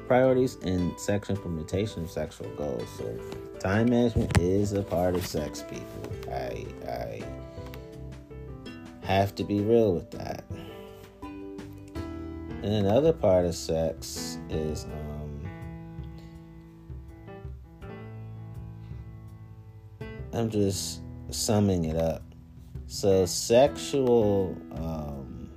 priorities, 0.08 0.58
and 0.62 0.98
sexual 0.98 1.36
implementation 1.36 2.02
of 2.02 2.10
sexual 2.10 2.48
goals. 2.56 2.88
So, 2.98 3.16
time 3.60 3.90
management 3.90 4.38
is 4.40 4.72
a 4.72 4.82
part 4.82 5.14
of 5.14 5.24
sex, 5.24 5.62
people. 5.62 6.12
I, 6.28 6.66
I 6.84 7.22
have 9.16 9.34
to 9.36 9.44
be 9.44 9.60
real 9.60 9.94
with 9.94 10.10
that. 10.12 10.44
And 11.22 12.64
another 12.86 13.12
part 13.12 13.46
of 13.46 13.54
sex 13.54 14.38
is 14.50 14.84
um, 14.84 15.50
I'm 20.32 20.50
just 20.50 21.00
summing 21.30 21.84
it 21.84 21.96
up. 21.96 22.22
So, 22.86 23.24
sexual 23.24 24.56
um, 24.72 25.48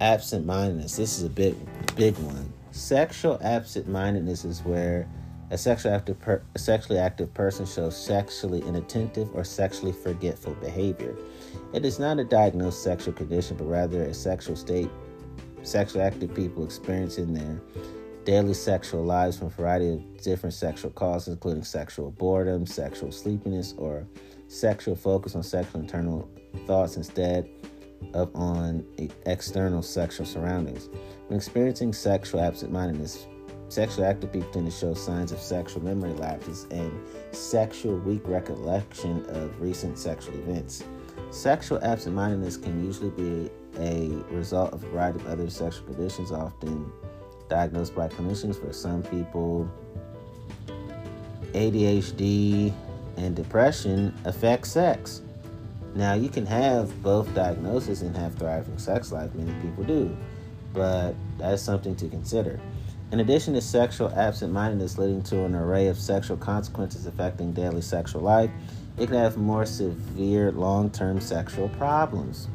absent 0.00 0.46
mindedness. 0.46 0.96
This 0.96 1.18
is 1.18 1.24
a 1.24 1.30
big, 1.30 1.54
big 1.94 2.16
one. 2.18 2.52
Sexual 2.72 3.38
absent 3.42 3.88
mindedness 3.88 4.44
is 4.44 4.62
where 4.62 5.08
a 5.50 5.58
sexually 5.58 5.94
active, 5.94 6.18
per- 6.20 6.42
a 6.54 6.58
sexually 6.58 6.98
active 6.98 7.32
person 7.34 7.66
shows 7.66 7.96
sexually 7.96 8.62
inattentive 8.62 9.28
or 9.34 9.44
sexually 9.44 9.92
forgetful 9.92 10.54
behavior. 10.54 11.16
It 11.72 11.84
is 11.84 11.98
not 11.98 12.18
a 12.18 12.24
diagnosed 12.24 12.82
sexual 12.82 13.14
condition, 13.14 13.56
but 13.56 13.66
rather 13.66 14.02
a 14.02 14.14
sexual 14.14 14.56
state 14.56 14.90
sexually 15.62 16.04
active 16.04 16.34
people 16.34 16.64
experience 16.64 17.18
in 17.18 17.34
their 17.34 17.60
daily 18.24 18.54
sexual 18.54 19.04
lives 19.04 19.38
from 19.38 19.48
a 19.48 19.50
variety 19.50 19.90
of 19.90 20.22
different 20.22 20.54
sexual 20.54 20.90
causes, 20.90 21.34
including 21.34 21.62
sexual 21.62 22.10
boredom, 22.10 22.66
sexual 22.66 23.12
sleepiness, 23.12 23.74
or 23.76 24.06
sexual 24.48 24.96
focus 24.96 25.34
on 25.34 25.42
sexual 25.42 25.80
internal 25.80 26.30
thoughts 26.66 26.96
instead 26.96 27.48
of 28.12 28.34
on 28.34 28.84
external 29.26 29.82
sexual 29.82 30.26
surroundings. 30.26 30.88
When 31.28 31.36
experiencing 31.36 31.92
sexual 31.92 32.40
absent 32.40 32.72
mindedness, 32.72 33.26
sexually 33.74 34.06
active 34.06 34.32
people 34.32 34.48
tend 34.52 34.70
to 34.70 34.70
show 34.70 34.94
signs 34.94 35.32
of 35.32 35.40
sexual 35.40 35.82
memory 35.82 36.12
lapses 36.12 36.68
and 36.70 36.92
sexual 37.32 37.98
weak 37.98 38.22
recollection 38.24 39.26
of 39.30 39.60
recent 39.60 39.98
sexual 39.98 40.34
events. 40.34 40.84
Sexual 41.32 41.80
absent 41.82 42.14
mindedness 42.14 42.56
can 42.56 42.84
usually 42.84 43.10
be 43.10 43.50
a 43.80 44.10
result 44.32 44.72
of 44.72 44.84
a 44.84 44.86
variety 44.86 45.18
of 45.18 45.26
other 45.26 45.50
sexual 45.50 45.84
conditions, 45.86 46.30
often 46.30 46.92
diagnosed 47.48 47.96
by 47.96 48.06
clinicians. 48.06 48.60
For 48.60 48.72
some 48.72 49.02
people, 49.02 49.68
ADHD 51.52 52.72
and 53.16 53.34
depression 53.34 54.14
affect 54.24 54.68
sex. 54.68 55.22
Now, 55.96 56.14
you 56.14 56.28
can 56.28 56.46
have 56.46 57.02
both 57.02 57.32
diagnoses 57.34 58.02
and 58.02 58.16
have 58.16 58.36
thriving 58.36 58.78
sex 58.78 59.10
life. 59.10 59.34
Many 59.34 59.52
people 59.62 59.82
do, 59.82 60.16
but 60.72 61.14
that's 61.38 61.62
something 61.62 61.96
to 61.96 62.08
consider. 62.08 62.60
In 63.12 63.20
addition 63.20 63.54
to 63.54 63.60
sexual 63.60 64.12
absent 64.16 64.52
mindedness 64.52 64.98
leading 64.98 65.22
to 65.24 65.44
an 65.44 65.54
array 65.54 65.88
of 65.88 65.98
sexual 65.98 66.36
consequences 66.36 67.06
affecting 67.06 67.52
daily 67.52 67.82
sexual 67.82 68.22
life, 68.22 68.50
it 68.98 69.06
can 69.06 69.16
have 69.16 69.36
more 69.36 69.66
severe 69.66 70.50
long 70.52 70.90
term 70.90 71.20
sexual 71.20 71.68
problems. 71.70 72.48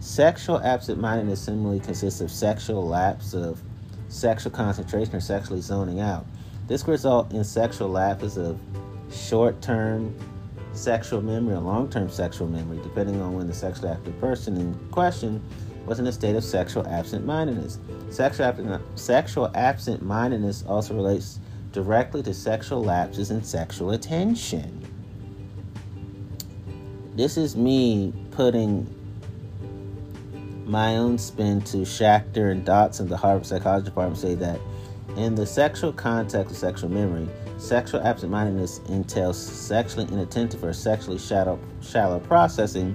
Sexual 0.00 0.60
absent 0.64 0.98
mindedness 0.98 1.40
similarly 1.40 1.80
consists 1.80 2.20
of 2.20 2.30
sexual 2.30 2.86
lapse 2.86 3.34
of 3.34 3.60
sexual 4.08 4.50
concentration 4.50 5.14
or 5.14 5.20
sexually 5.20 5.60
zoning 5.60 6.00
out. 6.00 6.26
This 6.66 6.82
can 6.82 6.92
result 6.92 7.32
in 7.32 7.44
sexual 7.44 7.88
lapses 7.88 8.36
of 8.36 8.58
short 9.12 9.60
term 9.60 10.14
sexual 10.72 11.20
memory 11.20 11.54
or 11.54 11.60
long 11.60 11.88
term 11.88 12.08
sexual 12.08 12.48
memory, 12.48 12.78
depending 12.82 13.20
on 13.20 13.34
when 13.34 13.46
the 13.46 13.54
sexually 13.54 13.90
active 13.90 14.18
person 14.20 14.56
in 14.56 14.74
question 14.90 15.42
was 15.86 15.98
in 15.98 16.06
a 16.06 16.12
state 16.12 16.36
of 16.36 16.44
sexual 16.44 16.86
absent 16.86 17.24
mindedness. 17.24 17.78
Sexual, 18.10 18.80
sexual 18.94 19.50
absent 19.54 20.02
mindedness 20.02 20.64
also 20.66 20.94
relates 20.94 21.40
directly 21.72 22.22
to 22.22 22.34
sexual 22.34 22.82
lapses 22.82 23.30
in 23.30 23.42
sexual 23.42 23.92
attention. 23.92 24.86
This 27.14 27.36
is 27.36 27.56
me 27.56 28.12
putting 28.30 28.86
my 30.64 30.96
own 30.96 31.18
spin 31.18 31.60
to 31.62 31.78
Schacter 31.78 32.52
and 32.52 32.64
Dodson, 32.64 33.08
the 33.08 33.16
Harvard 33.16 33.46
Psychology 33.46 33.86
Department, 33.86 34.18
say 34.18 34.34
that 34.36 34.60
in 35.16 35.34
the 35.34 35.44
sexual 35.44 35.92
context 35.92 36.52
of 36.52 36.56
sexual 36.56 36.88
memory, 36.88 37.28
sexual 37.58 38.00
absent-mindedness 38.00 38.78
entails 38.88 39.36
sexually 39.36 40.06
inattentive 40.12 40.62
or 40.62 40.72
sexually 40.72 41.18
shallow, 41.18 41.58
shallow 41.82 42.20
processing 42.20 42.94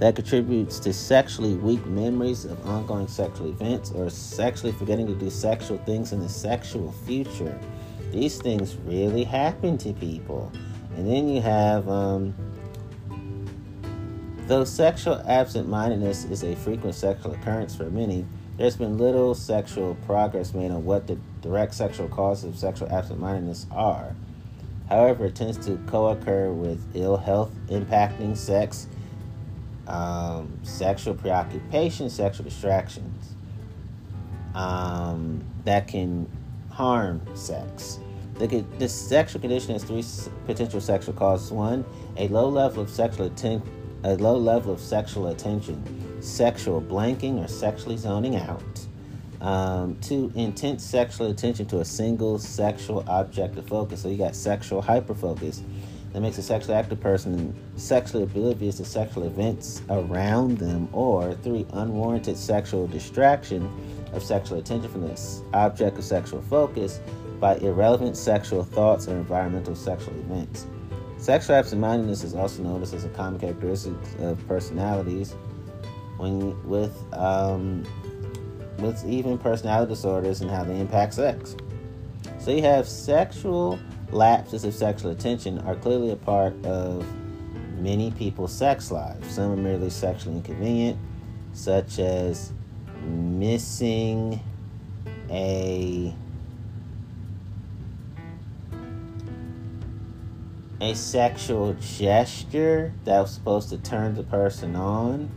that 0.00 0.16
contributes 0.16 0.78
to 0.80 0.92
sexually 0.92 1.54
weak 1.54 1.84
memories 1.86 2.44
of 2.44 2.64
ongoing 2.66 3.08
sexual 3.08 3.48
events 3.48 3.92
or 3.92 4.10
sexually 4.10 4.72
forgetting 4.72 5.06
to 5.06 5.14
do 5.14 5.30
sexual 5.30 5.78
things 5.78 6.12
in 6.12 6.20
the 6.20 6.28
sexual 6.28 6.92
future. 7.06 7.58
These 8.10 8.40
things 8.40 8.76
really 8.84 9.24
happen 9.24 9.78
to 9.78 9.92
people. 9.92 10.52
And 10.96 11.10
then 11.10 11.28
you 11.28 11.40
have 11.40 11.88
um, 11.88 12.34
Though 14.46 14.64
sexual 14.64 15.22
absent 15.26 15.70
mindedness 15.70 16.24
is 16.24 16.44
a 16.44 16.54
frequent 16.54 16.94
sexual 16.94 17.32
occurrence 17.32 17.74
for 17.74 17.84
many, 17.84 18.26
there's 18.58 18.76
been 18.76 18.98
little 18.98 19.34
sexual 19.34 19.94
progress 20.04 20.52
made 20.52 20.70
on 20.70 20.84
what 20.84 21.06
the 21.06 21.16
direct 21.40 21.74
sexual 21.74 22.08
causes 22.08 22.44
of 22.44 22.58
sexual 22.58 22.92
absent 22.92 23.20
mindedness 23.20 23.66
are. 23.70 24.14
However, 24.90 25.26
it 25.26 25.34
tends 25.34 25.56
to 25.64 25.78
co 25.86 26.08
occur 26.08 26.52
with 26.52 26.86
ill 26.94 27.16
health 27.16 27.52
impacting 27.68 28.36
sex, 28.36 28.86
um, 29.86 30.58
sexual 30.62 31.14
preoccupation, 31.14 32.10
sexual 32.10 32.44
distractions 32.44 33.34
um, 34.54 35.44
that 35.64 35.88
can 35.88 36.28
harm 36.70 37.20
sex. 37.34 37.98
The, 38.34 38.64
the 38.78 38.88
sexual 38.88 39.40
condition 39.40 39.72
has 39.72 39.84
three 39.84 40.04
potential 40.46 40.80
sexual 40.80 41.14
causes. 41.14 41.52
One, 41.52 41.84
a 42.16 42.28
low 42.28 42.48
level 42.48 42.82
of 42.82 42.90
sexual 42.90 43.26
attention 43.26 43.62
a 44.04 44.16
low 44.16 44.36
level 44.36 44.74
of 44.74 44.80
sexual 44.80 45.28
attention, 45.28 46.22
sexual 46.22 46.80
blanking 46.80 47.42
or 47.42 47.48
sexually 47.48 47.96
zoning 47.96 48.36
out. 48.36 48.62
Um, 49.40 49.96
two, 50.00 50.30
intense 50.34 50.84
sexual 50.84 51.30
attention 51.30 51.66
to 51.66 51.80
a 51.80 51.84
single 51.84 52.38
sexual 52.38 53.04
object 53.08 53.56
of 53.56 53.66
focus. 53.66 54.02
So 54.02 54.08
you 54.08 54.18
got 54.18 54.36
sexual 54.36 54.82
hyperfocus 54.82 55.62
that 56.14 56.20
makes 56.20 56.38
a 56.38 56.42
sexually 56.42 56.76
active 56.76 57.00
person 57.00 57.52
sexually 57.76 58.22
oblivious 58.22 58.76
to 58.76 58.84
sexual 58.84 59.24
events 59.24 59.82
around 59.90 60.58
them. 60.58 60.88
Or 60.92 61.34
three, 61.34 61.66
unwarranted 61.72 62.38
sexual 62.38 62.86
distraction 62.86 63.68
of 64.12 64.22
sexual 64.22 64.58
attention 64.58 64.90
from 64.90 65.02
this 65.02 65.42
object 65.52 65.98
of 65.98 66.04
sexual 66.04 66.40
focus 66.42 67.00
by 67.40 67.56
irrelevant 67.56 68.16
sexual 68.16 68.62
thoughts 68.62 69.08
or 69.08 69.16
environmental 69.16 69.74
sexual 69.74 70.14
events. 70.20 70.68
Sexual 71.18 71.56
absent-mindedness 71.56 72.22
is 72.22 72.34
also 72.34 72.62
noticed 72.62 72.94
as 72.94 73.04
a 73.04 73.08
common 73.08 73.40
characteristic 73.40 73.94
of 74.20 74.38
personalities 74.46 75.34
when 76.18 76.56
with 76.68 76.96
um, 77.12 77.84
with 78.78 79.04
even 79.04 79.36
personality 79.36 79.90
disorders 79.90 80.42
and 80.42 80.50
how 80.50 80.62
they 80.62 80.78
impact 80.78 81.14
sex. 81.14 81.56
So 82.38 82.52
you 82.52 82.62
have 82.62 82.86
sexual 82.86 83.80
lapses 84.10 84.64
of 84.64 84.74
sexual 84.74 85.10
attention 85.10 85.58
are 85.60 85.74
clearly 85.74 86.10
a 86.10 86.16
part 86.16 86.54
of 86.64 87.06
many 87.78 88.10
people's 88.12 88.52
sex 88.52 88.90
lives. 88.90 89.34
Some 89.34 89.52
are 89.52 89.56
merely 89.56 89.90
sexually 89.90 90.36
inconvenient, 90.36 90.98
such 91.52 91.98
as 91.98 92.52
missing 93.02 94.40
a 95.30 96.14
a 100.80 100.94
sexual 100.94 101.74
gesture 101.74 102.92
that 103.04 103.20
was 103.20 103.32
supposed 103.32 103.70
to 103.70 103.78
turn 103.78 104.14
the 104.14 104.22
person 104.24 104.76
on. 104.76 105.30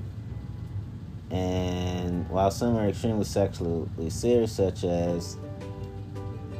And 1.29 2.29
while 2.29 2.51
some 2.51 2.75
are 2.75 2.87
extremely 2.87 3.23
sexually 3.23 4.09
serious, 4.09 4.51
such 4.51 4.83
as 4.83 5.37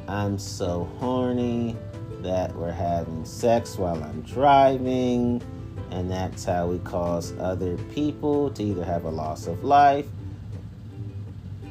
I'm 0.08 0.38
so 0.38 0.90
horny 1.00 1.76
that 2.28 2.54
we're 2.58 2.70
having 2.70 3.24
sex 3.24 3.78
while 3.78 4.04
I'm 4.04 4.22
driving, 4.24 5.42
and 5.92 6.12
that's 6.12 6.44
how 6.44 6.68
we 6.68 6.80
cause 6.80 7.34
other 7.40 7.78
people 7.96 8.50
to 8.52 8.64
either 8.64 8.84
have 8.84 9.06
a 9.06 9.10
loss 9.10 9.48
of 9.48 9.64
life, 9.64 10.08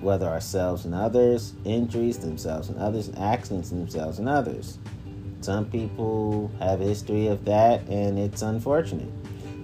whether 0.01 0.27
ourselves 0.27 0.87
and 0.87 0.95
others, 0.95 1.53
injuries 1.67 2.19
themselves 2.19 2.71
and 2.71 2.79
others, 2.79 3.11
accidents 3.19 3.69
themselves 3.69 4.19
and 4.19 4.31
others. 4.31 4.79
Some 5.43 5.67
people 5.67 6.51
have 6.59 6.81
a 6.81 6.85
history 6.85 7.27
of 7.27 7.45
that, 7.45 7.87
and 7.89 8.19
it's 8.19 8.41
unfortunate. 8.41 9.11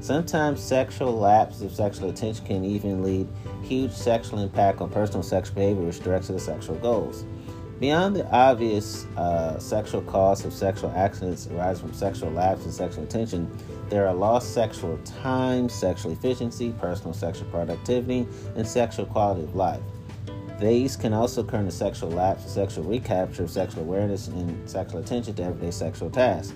Sometimes 0.00 0.62
sexual 0.62 1.18
lapse 1.18 1.62
of 1.62 1.72
sexual 1.72 2.10
attention 2.10 2.44
can 2.44 2.64
even 2.66 3.02
lead 3.02 3.26
huge 3.62 3.92
sexual 3.92 4.40
impact 4.40 4.82
on 4.82 4.90
personal 4.90 5.22
sexual 5.22 5.54
behavior, 5.54 5.84
which 5.84 6.00
directs 6.00 6.26
to 6.26 6.34
the 6.34 6.40
sexual 6.40 6.76
goals. 6.76 7.24
Beyond 7.82 8.14
the 8.14 8.30
obvious 8.30 9.06
uh, 9.16 9.58
sexual 9.58 10.02
costs 10.02 10.44
of 10.44 10.52
sexual 10.52 10.92
accidents 10.94 11.48
arising 11.48 11.88
from 11.88 11.94
sexual 11.94 12.30
lapse 12.30 12.62
and 12.62 12.72
sexual 12.72 13.02
attention, 13.02 13.50
there 13.88 14.06
are 14.06 14.14
lost 14.14 14.54
sexual 14.54 14.96
time, 14.98 15.68
sexual 15.68 16.12
efficiency, 16.12 16.72
personal 16.78 17.12
sexual 17.12 17.48
productivity, 17.50 18.28
and 18.54 18.64
sexual 18.64 19.04
quality 19.06 19.42
of 19.42 19.56
life. 19.56 19.80
These 20.60 20.94
can 20.94 21.12
also 21.12 21.40
occur 21.40 21.56
in 21.56 21.68
sexual 21.72 22.10
lapse, 22.10 22.48
sexual 22.48 22.84
recapture, 22.84 23.48
sexual 23.48 23.82
awareness, 23.82 24.28
and 24.28 24.70
sexual 24.70 25.00
attention 25.00 25.34
to 25.34 25.42
everyday 25.42 25.72
sexual 25.72 26.08
tasks. 26.08 26.54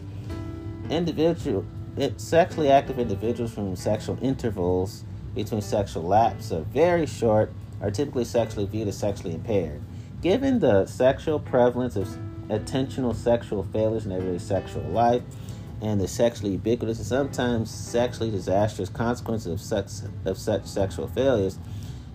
Individual, 0.91 1.67
sexually 2.19 2.71
active 2.71 3.01
individuals 3.01 3.53
from 3.53 3.75
sexual 3.75 4.17
intervals 4.23 5.03
between 5.35 5.61
sexual 5.61 6.05
lapse 6.05 6.53
are 6.53 6.61
very 6.61 7.05
short, 7.05 7.53
are 7.83 7.91
typically 7.91 8.25
sexually 8.25 8.67
viewed 8.67 8.87
as 8.87 8.97
sexually 8.97 9.35
impaired. 9.35 9.83
Given 10.27 10.59
the 10.59 10.87
sexual 10.87 11.39
prevalence 11.39 11.95
of 11.95 12.09
attentional 12.49 13.15
sexual 13.15 13.63
failures 13.63 14.07
in 14.07 14.11
everyday 14.11 14.39
sexual 14.39 14.83
life, 14.83 15.23
and 15.81 16.01
the 16.01 16.09
sexually 16.09 16.51
ubiquitous 16.51 16.99
and 16.99 17.07
sometimes 17.07 17.71
sexually 17.71 18.33
disastrous 18.33 18.89
consequences 18.89 19.53
of 19.53 19.61
such, 19.61 20.11
of 20.25 20.37
such 20.37 20.67
sexual 20.67 21.07
failures, 21.07 21.61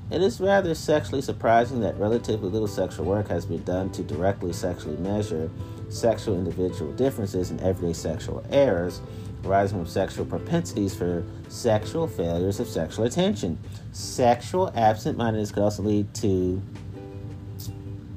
it 0.10 0.22
is 0.22 0.42
rather 0.42 0.76
sexually 0.76 1.22
surprising 1.22 1.80
that 1.80 1.98
relatively 1.98 2.50
little 2.50 2.68
sexual 2.68 3.06
work 3.06 3.30
has 3.30 3.46
been 3.46 3.64
done 3.64 3.90
to 3.94 4.04
directly 4.04 4.52
sexually 4.52 4.98
measure 4.98 5.50
sexual 5.88 6.38
individual 6.38 6.92
differences 6.92 7.50
and 7.50 7.62
everyday 7.62 7.94
sexual 7.94 8.44
errors 8.50 9.00
arising 9.46 9.78
from 9.78 9.88
sexual 9.88 10.26
propensities 10.26 10.94
for 10.94 11.24
sexual 11.48 12.08
failures 12.08 12.60
of 12.60 12.68
sexual 12.68 13.06
attention. 13.06 13.58
Sexual 13.94 14.70
absent 14.76 15.18
mindedness 15.18 15.54
could 15.54 15.64
also 15.64 15.82
lead 15.82 16.14
to 16.14 16.62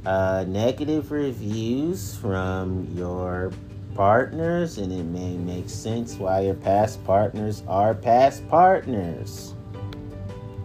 uh, 0.07 0.45
negative 0.47 1.11
reviews 1.11 2.17
from 2.17 2.89
your 2.95 3.53
partners, 3.95 4.79
and 4.79 4.93
it 4.93 5.05
may 5.05 5.37
make 5.37 5.69
sense 5.69 6.17
why 6.17 6.41
your 6.41 6.55
past 6.55 7.03
partners 7.05 7.63
are 7.69 7.95
past 7.95 8.47
partners, 8.49 9.55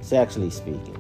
sexually 0.02 0.50
speaking. 0.50 0.96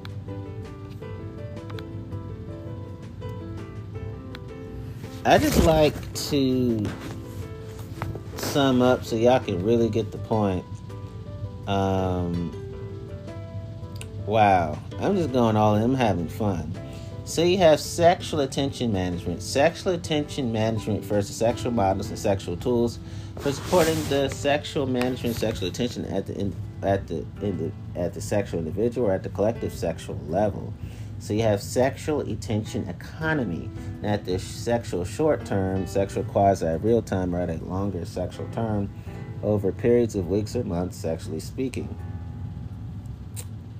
I 5.25 5.37
just 5.37 5.63
like 5.65 5.93
to 6.29 6.85
sum 8.37 8.81
up 8.81 9.03
so 9.03 9.15
y'all 9.15 9.39
can 9.39 9.63
really 9.63 9.89
get 9.89 10.11
the 10.11 10.17
point. 10.17 10.63
Um, 11.67 12.51
wow, 14.25 14.79
I'm 14.99 15.15
just 15.17 15.31
going 15.33 15.55
all 15.55 15.75
in. 15.75 15.83
I'm 15.83 15.93
having 15.93 16.27
fun. 16.27 16.73
So 17.29 17.43
you 17.43 17.59
have 17.59 17.79
sexual 17.79 18.39
attention 18.39 18.91
management. 18.91 19.43
Sexual 19.43 19.93
attention 19.93 20.51
management 20.51 21.03
to 21.07 21.21
sexual 21.21 21.71
models 21.71 22.09
and 22.09 22.17
sexual 22.17 22.57
tools 22.57 22.97
for 23.37 23.51
supporting 23.51 24.03
the 24.09 24.29
sexual 24.29 24.87
management, 24.87 25.35
sexual 25.35 25.67
attention 25.67 26.05
at 26.05 26.25
the 26.25 26.39
in, 26.39 26.55
at 26.81 27.05
the, 27.05 27.23
in 27.43 27.71
the 27.93 27.99
at 27.99 28.15
the 28.15 28.19
sexual 28.19 28.57
individual 28.57 29.09
or 29.09 29.13
at 29.13 29.21
the 29.21 29.29
collective 29.29 29.71
sexual 29.71 30.19
level. 30.27 30.73
So 31.19 31.33
you 31.33 31.43
have 31.43 31.61
sexual 31.61 32.21
attention 32.21 32.89
economy. 32.89 33.69
At 34.01 34.25
the 34.25 34.39
sexual 34.39 35.05
short 35.05 35.45
term, 35.45 35.85
sexual 35.85 36.23
quasi 36.23 36.77
real 36.77 37.03
time, 37.03 37.35
or 37.35 37.41
at 37.41 37.51
a 37.51 37.63
longer 37.63 38.05
sexual 38.05 38.49
term, 38.53 38.89
over 39.43 39.71
periods 39.71 40.15
of 40.15 40.29
weeks 40.29 40.55
or 40.55 40.63
months, 40.63 40.97
sexually 40.97 41.41
speaking. 41.41 41.95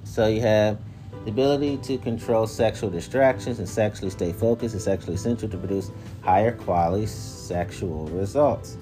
So 0.03 0.27
you 0.27 0.41
have 0.41 0.77
the 1.25 1.31
ability 1.31 1.77
to 1.77 1.97
control 1.97 2.47
sexual 2.47 2.89
distractions 2.89 3.59
and 3.59 3.67
sexually 3.67 4.09
stay 4.09 4.31
focused 4.31 4.75
is 4.75 4.83
sexually 4.83 5.15
essential 5.15 5.49
to 5.49 5.57
produce 5.57 5.91
higher 6.21 6.51
quality 6.51 7.05
sexual 7.05 8.05
results. 8.07 8.77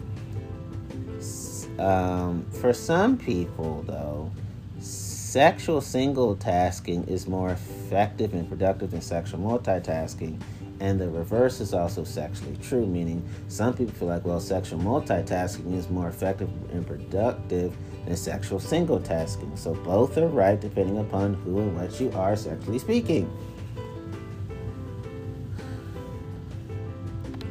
Um, 1.79 2.45
for 2.51 2.73
some 2.73 3.17
people, 3.17 3.83
though, 3.83 4.31
sexual 4.79 5.81
single 5.81 6.35
tasking 6.35 7.03
is 7.05 7.27
more 7.27 7.51
effective 7.51 8.33
and 8.33 8.47
productive 8.47 8.91
than 8.91 9.01
sexual 9.01 9.39
multitasking. 9.39 10.41
And 10.79 10.99
the 10.99 11.09
reverse 11.09 11.59
is 11.59 11.73
also 11.73 12.03
sexually 12.03 12.55
true, 12.61 12.85
meaning 12.85 13.27
some 13.47 13.73
people 13.73 13.93
feel 13.93 14.07
like, 14.09 14.25
well, 14.25 14.39
sexual 14.39 14.79
multitasking 14.79 15.75
is 15.75 15.89
more 15.89 16.07
effective 16.07 16.49
and 16.71 16.85
productive 16.85 17.75
and 18.08 18.18
sexual 18.18 18.60
single 18.60 18.99
tasking. 18.99 19.55
So 19.55 19.74
both 19.76 20.18
are 20.18 20.28
right 20.28 20.60
depending 20.60 20.97
upon 20.97 21.36
who 21.36 21.60
and 21.60 21.76
what 21.76 21.99
you 21.99 22.12
are 22.14 22.36
sexually 22.36 22.80
speaking. 22.80 23.30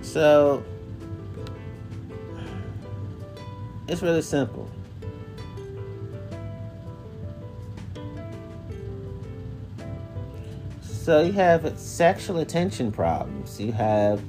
So 0.02 0.64
it's 3.86 4.02
really 4.02 4.22
simple. 4.22 4.70
So 10.80 11.20
you 11.20 11.32
have 11.32 11.78
sexual 11.78 12.38
attention 12.38 12.90
problems. 12.90 13.60
You 13.60 13.72
have 13.72 14.22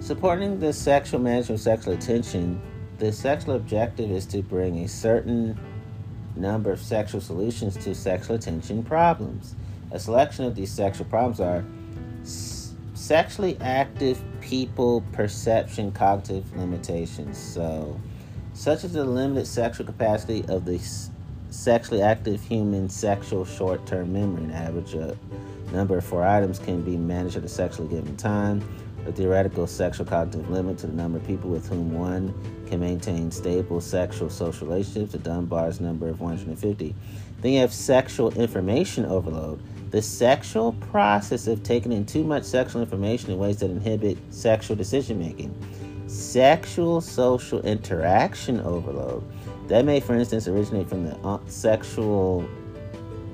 supporting 0.00 0.60
the 0.60 0.72
sexual 0.72 1.18
management 1.18 1.58
of 1.58 1.64
sexual 1.64 1.94
attention 1.94 2.60
the 3.02 3.10
sexual 3.10 3.56
objective 3.56 4.12
is 4.12 4.24
to 4.26 4.42
bring 4.42 4.78
a 4.84 4.86
certain 4.86 5.58
number 6.36 6.70
of 6.70 6.80
sexual 6.80 7.20
solutions 7.20 7.76
to 7.76 7.96
sexual 7.96 8.36
attention 8.36 8.84
problems. 8.84 9.56
A 9.90 9.98
selection 9.98 10.44
of 10.44 10.54
these 10.54 10.70
sexual 10.70 11.06
problems 11.06 11.40
are 11.40 11.64
s- 12.22 12.74
sexually 12.94 13.58
active 13.60 14.22
people 14.40 15.02
perception 15.10 15.90
cognitive 15.90 16.56
limitations. 16.56 17.36
So, 17.38 18.00
such 18.54 18.84
as 18.84 18.92
the 18.92 19.04
limited 19.04 19.48
sexual 19.48 19.84
capacity 19.84 20.44
of 20.46 20.64
the 20.64 20.76
s- 20.76 21.10
sexually 21.50 22.02
active 22.02 22.40
human 22.40 22.88
sexual 22.88 23.44
short 23.44 23.84
term 23.84 24.12
memory. 24.12 24.44
An 24.44 24.52
average 24.52 24.94
number 25.72 25.98
of 25.98 26.04
four 26.04 26.22
items 26.22 26.60
can 26.60 26.82
be 26.82 26.96
managed 26.96 27.36
at 27.36 27.42
a 27.42 27.48
sexually 27.48 27.88
given 27.88 28.16
time 28.16 28.62
a 29.08 29.10
theoretical 29.10 29.66
sexual 29.66 30.06
cognitive 30.06 30.48
limit 30.48 30.78
to 30.78 30.86
the 30.86 30.92
number 30.92 31.18
of 31.18 31.26
people 31.26 31.50
with 31.50 31.68
whom 31.68 31.92
one 31.92 32.32
can 32.72 32.80
maintain 32.80 33.30
stable 33.30 33.82
sexual 33.82 34.30
social 34.30 34.66
relationships, 34.66 35.12
the 35.12 35.18
Dunbar's 35.18 35.78
number 35.78 36.08
of 36.08 36.22
150. 36.22 36.94
Then 37.42 37.52
you 37.52 37.60
have 37.60 37.70
sexual 37.70 38.32
information 38.32 39.04
overload, 39.04 39.62
the 39.90 40.00
sexual 40.00 40.72
process 40.72 41.46
of 41.48 41.62
taking 41.62 41.92
in 41.92 42.06
too 42.06 42.24
much 42.24 42.44
sexual 42.44 42.80
information 42.80 43.30
in 43.30 43.36
ways 43.36 43.58
that 43.58 43.70
inhibit 43.70 44.16
sexual 44.30 44.74
decision 44.74 45.18
making. 45.18 45.54
Sexual 46.06 47.02
social 47.02 47.60
interaction 47.60 48.58
overload. 48.60 49.22
That 49.68 49.84
may, 49.84 50.00
for 50.00 50.14
instance, 50.14 50.48
originate 50.48 50.88
from 50.88 51.04
the 51.04 51.14
uh, 51.18 51.40
sexual 51.48 52.48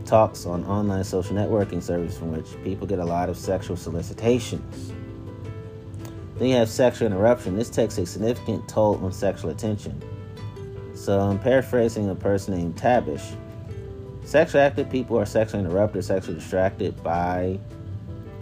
talks 0.05 0.47
on 0.47 0.65
online 0.65 1.05
social 1.05 1.37
networking 1.37 1.81
services 1.81 2.19
from 2.19 2.33
which 2.33 2.47
people 2.65 2.89
get 2.89 2.99
a 2.99 3.05
lot 3.05 3.29
of 3.29 3.37
sexual 3.37 3.77
solicitations. 3.77 4.93
Then 6.39 6.49
you 6.49 6.55
have 6.57 6.69
sexual 6.69 7.07
interruption. 7.07 7.57
This 7.57 7.71
takes 7.71 7.99
a 7.99 8.07
significant 8.07 8.69
toll 8.69 8.97
on 9.05 9.13
sexual 9.13 9.51
attention. 9.51 10.01
So 10.95 11.19
I'm 11.19 11.39
paraphrasing 11.39 12.09
a 12.11 12.15
person 12.15 12.57
named 12.57 12.77
Tabish. 12.77 13.35
Sexually 14.25 14.63
active 14.63 14.91
people 14.91 15.19
are 15.19 15.27
sexually 15.27 15.65
interrupted, 15.65 16.05
sexually 16.05 16.39
distracted 16.39 17.03
by 17.03 17.59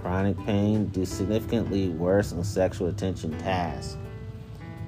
chronic 0.03 0.37
pain, 0.45 0.87
do 0.87 1.05
significantly 1.05 1.89
worse 1.91 2.33
on 2.33 2.45
sexual 2.45 2.89
attention 2.89 3.37
tasks. 3.39 3.97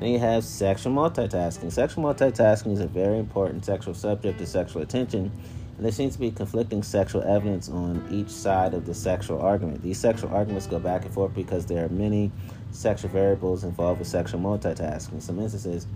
Then 0.00 0.10
you 0.10 0.18
have 0.18 0.44
sexual 0.44 0.92
multitasking. 0.92 1.72
Sexual 1.72 2.04
multitasking 2.04 2.72
is 2.72 2.80
a 2.80 2.86
very 2.86 3.18
important 3.18 3.64
sexual 3.64 3.94
subject 3.94 4.38
to 4.38 4.46
sexual 4.46 4.82
attention, 4.82 5.30
and 5.76 5.84
there 5.84 5.92
seems 5.92 6.14
to 6.14 6.20
be 6.20 6.30
conflicting 6.30 6.82
sexual 6.82 7.22
evidence 7.22 7.68
on 7.68 8.06
each 8.10 8.30
side 8.30 8.74
of 8.74 8.86
the 8.86 8.94
sexual 8.94 9.40
argument. 9.40 9.82
These 9.82 9.98
sexual 9.98 10.32
arguments 10.34 10.66
go 10.66 10.78
back 10.78 11.04
and 11.04 11.12
forth 11.12 11.34
because 11.34 11.66
there 11.66 11.84
are 11.84 11.88
many 11.88 12.30
sexual 12.70 13.10
variables 13.10 13.64
involved 13.64 13.98
with 13.98 14.08
sexual 14.08 14.40
multitasking. 14.40 15.14
In 15.14 15.20
some 15.20 15.38
instances, 15.40 15.86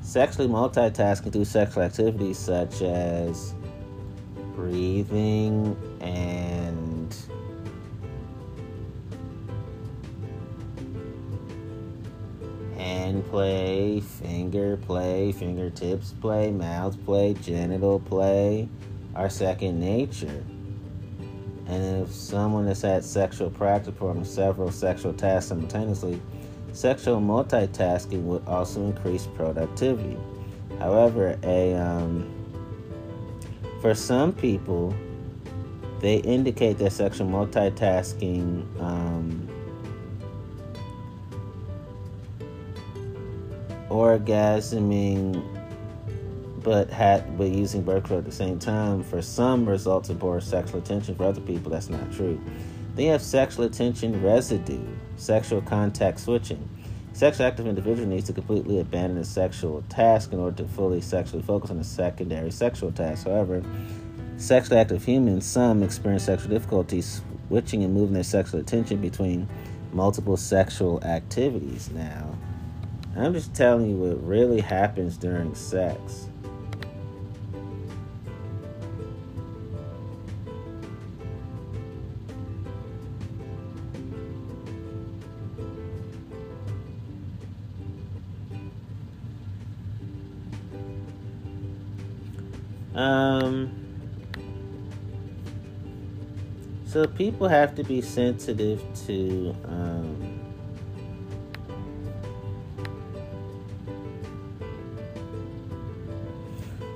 sexually 0.00 0.48
multitasking 0.48 1.32
through 1.32 1.44
sexual 1.44 1.82
activities 1.82 2.38
such 2.38 2.82
as 2.82 3.54
breathing 4.54 5.76
and 6.00 7.16
hand 12.76 13.24
play, 13.30 14.00
finger 14.00 14.76
play, 14.76 15.32
fingertips 15.32 16.12
play, 16.20 16.50
mouth 16.50 17.02
play, 17.04 17.34
genital 17.34 18.00
play 18.00 18.68
are 19.14 19.28
second 19.28 19.78
nature. 19.78 20.44
And 21.70 22.02
if 22.02 22.12
someone 22.12 22.66
has 22.66 22.82
had 22.82 23.04
sexual 23.04 23.48
practice 23.48 23.92
performing 23.92 24.24
several 24.24 24.72
sexual 24.72 25.12
tasks 25.12 25.50
simultaneously, 25.50 26.20
sexual 26.72 27.20
multitasking 27.20 28.24
would 28.24 28.44
also 28.48 28.84
increase 28.86 29.28
productivity. 29.36 30.16
However, 30.80 31.38
a 31.44 31.74
um, 31.74 32.28
for 33.80 33.94
some 33.94 34.32
people, 34.32 34.92
they 36.00 36.16
indicate 36.16 36.78
that 36.78 36.90
sexual 36.90 37.28
multitasking 37.28 38.66
um, 38.80 39.48
orgasming 43.88 45.59
but 46.62 46.90
had 46.90 47.36
but 47.38 47.48
using 47.48 47.82
birth 47.82 48.04
control 48.04 48.18
at 48.18 48.24
the 48.24 48.32
same 48.32 48.58
time 48.58 49.02
for 49.02 49.22
some 49.22 49.68
results 49.68 50.10
in 50.10 50.18
poor 50.18 50.40
sexual 50.40 50.80
attention 50.80 51.14
for 51.14 51.24
other 51.24 51.40
people 51.40 51.70
that's 51.70 51.88
not 51.88 52.12
true. 52.12 52.40
They 52.96 53.06
have 53.06 53.22
sexual 53.22 53.64
attention 53.64 54.22
residue 54.22 54.84
sexual 55.16 55.60
contact 55.62 56.18
switching. 56.20 56.68
Sexually 57.12 57.48
active 57.48 57.66
individual 57.66 58.08
needs 58.08 58.26
to 58.26 58.32
completely 58.32 58.80
abandon 58.80 59.18
a 59.18 59.24
sexual 59.24 59.82
task 59.88 60.32
in 60.32 60.38
order 60.38 60.62
to 60.62 60.68
fully 60.68 61.00
sexually 61.00 61.42
focus 61.42 61.70
on 61.70 61.78
a 61.78 61.84
secondary 61.84 62.50
sexual 62.50 62.92
task. 62.92 63.26
However 63.26 63.62
sexually 64.36 64.80
active 64.80 65.04
humans 65.04 65.44
some 65.44 65.82
experience 65.82 66.24
sexual 66.24 66.50
difficulties 66.50 67.20
switching 67.48 67.84
and 67.84 67.92
moving 67.92 68.14
their 68.14 68.22
sexual 68.22 68.60
attention 68.60 69.00
between 69.00 69.48
multiple 69.92 70.36
sexual 70.36 71.02
activities. 71.04 71.90
Now 71.90 72.34
I'm 73.16 73.34
just 73.34 73.54
telling 73.54 73.90
you 73.90 73.96
what 73.96 74.26
really 74.26 74.60
happens 74.60 75.16
during 75.16 75.54
sex. 75.54 76.29
Um, 92.94 93.72
so 96.86 97.06
people 97.06 97.46
have 97.46 97.74
to 97.76 97.84
be 97.84 98.02
sensitive 98.02 98.82
to 99.06 99.54
um, 99.64 100.40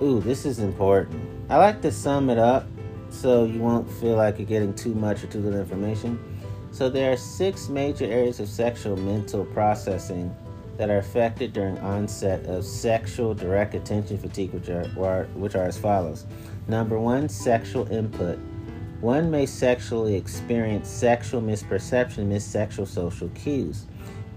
ooh, 0.03 0.21
this 0.21 0.45
is 0.45 0.59
important. 0.59 1.23
I 1.49 1.57
like 1.59 1.81
to 1.83 1.93
sum 1.93 2.29
it 2.29 2.39
up 2.39 2.67
so 3.11 3.45
you 3.45 3.61
won't 3.61 3.89
feel 3.89 4.17
like 4.17 4.39
you're 4.39 4.47
getting 4.47 4.75
too 4.75 4.95
much 4.95 5.23
or 5.23 5.29
too 5.29 5.39
little 5.39 5.61
information. 5.61 6.19
So 6.73 6.91
there 6.91 7.13
are 7.13 7.17
six 7.17 7.69
major 7.69 8.05
areas 8.05 8.41
of 8.41 8.49
sexual 8.49 8.97
mental 8.97 9.45
processing 9.45 10.35
that 10.77 10.91
are 10.91 10.99
affected 10.99 11.53
during 11.53 11.79
onset 11.79 12.45
of 12.47 12.65
sexual 12.65 13.35
direct 13.35 13.75
attention 13.75 14.19
fatigue, 14.19 14.53
which 14.53 14.69
are, 14.69 15.25
which 15.35 15.55
are 15.55 15.65
as 15.65 15.79
follows. 15.79 16.27
Number 16.69 16.99
one, 16.99 17.29
sexual 17.29 17.91
input. 17.93 18.39
One 19.01 19.31
may 19.31 19.47
sexually 19.47 20.15
experience 20.15 20.89
sexual 20.89 21.43
misperception, 21.43 22.27
miss 22.27 22.45
sexual 22.45 22.87
social 22.87 23.29
cues. 23.31 23.87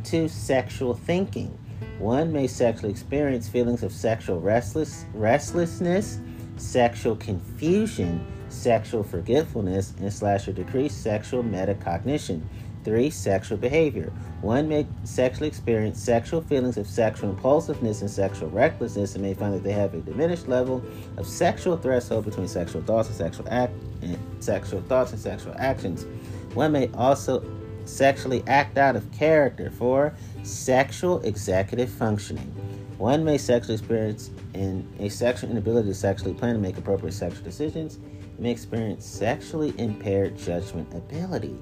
Two, 0.04 0.28
sexual 0.28 0.94
thinking. 0.94 1.58
One 2.00 2.32
may 2.32 2.48
sexually 2.48 2.92
experience 2.92 3.48
feelings 3.48 3.82
of 3.82 3.92
sexual 3.92 4.40
restless, 4.40 5.06
restlessness, 5.14 6.20
sexual 6.58 7.16
confusion, 7.16 8.26
sexual 8.50 9.04
forgetfulness, 9.04 9.94
and 10.00 10.12
slash 10.12 10.48
or 10.48 10.54
decreased 10.54 11.02
sexual 11.02 11.44
metacognition. 11.44 12.42
Three, 12.88 13.10
sexual 13.10 13.58
behavior. 13.58 14.14
One 14.40 14.70
may 14.70 14.88
sexually 15.04 15.50
experience 15.50 16.02
sexual 16.02 16.40
feelings 16.40 16.78
of 16.78 16.88
sexual 16.88 17.32
impulsiveness 17.32 18.00
and 18.00 18.10
sexual 18.10 18.50
recklessness 18.50 19.14
and 19.16 19.26
may 19.26 19.34
find 19.34 19.54
that 19.54 19.64
they 19.64 19.74
have 19.74 19.94
a 19.94 20.00
diminished 20.00 20.48
level 20.48 20.82
of 21.18 21.28
sexual 21.28 21.76
threshold 21.76 22.24
between 22.24 22.48
sexual 22.48 22.82
thoughts 22.82 23.10
and 23.10 23.18
sexual 23.18 23.46
act 23.50 23.74
and 24.02 24.18
sexual 24.40 24.80
thoughts 24.84 25.12
and 25.12 25.20
sexual 25.20 25.54
actions. 25.58 26.06
One 26.54 26.72
may 26.72 26.90
also 26.94 27.44
sexually 27.84 28.42
act 28.48 28.78
out 28.78 28.96
of 28.96 29.12
character. 29.12 29.70
for 29.70 30.16
sexual 30.44 31.20
executive 31.24 31.90
functioning. 31.90 32.56
One 32.98 33.26
may 33.26 33.38
sexually 33.38 33.74
experience 33.74 34.32
in 34.54 34.88
a 35.00 35.10
sexual 35.10 35.52
inability 35.52 35.90
to 35.90 35.94
sexually 35.94 36.34
plan 36.34 36.52
and 36.52 36.62
make 36.62 36.78
appropriate 36.78 37.12
sexual 37.12 37.44
decisions. 37.44 38.00
May 38.40 38.52
experience 38.52 39.06
sexually 39.06 39.74
impaired 39.78 40.38
judgment 40.38 40.94
ability. 40.94 41.60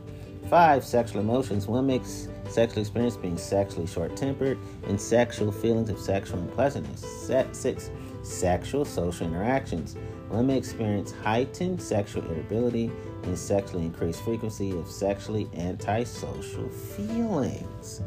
Five, 0.49 0.85
sexual 0.85 1.21
emotions. 1.21 1.67
One 1.67 1.87
makes 1.87 2.27
sexual 2.49 2.81
experience 2.81 3.17
being 3.17 3.37
sexually 3.37 3.87
short 3.87 4.15
tempered 4.15 4.59
and 4.87 4.99
sexual 4.99 5.51
feelings 5.51 5.89
of 5.89 5.99
sexual 5.99 6.39
unpleasantness. 6.39 7.03
Set, 7.25 7.55
six, 7.55 7.89
sexual 8.21 8.85
social 8.85 9.27
interactions. 9.27 9.95
One 10.29 10.47
may 10.47 10.57
experience 10.57 11.11
heightened 11.11 11.81
sexual 11.81 12.23
irritability 12.25 12.91
and 13.23 13.37
sexually 13.37 13.85
increased 13.85 14.23
frequency 14.23 14.71
of 14.71 14.89
sexually 14.89 15.49
antisocial 15.55 16.69
feelings. 16.69 18.01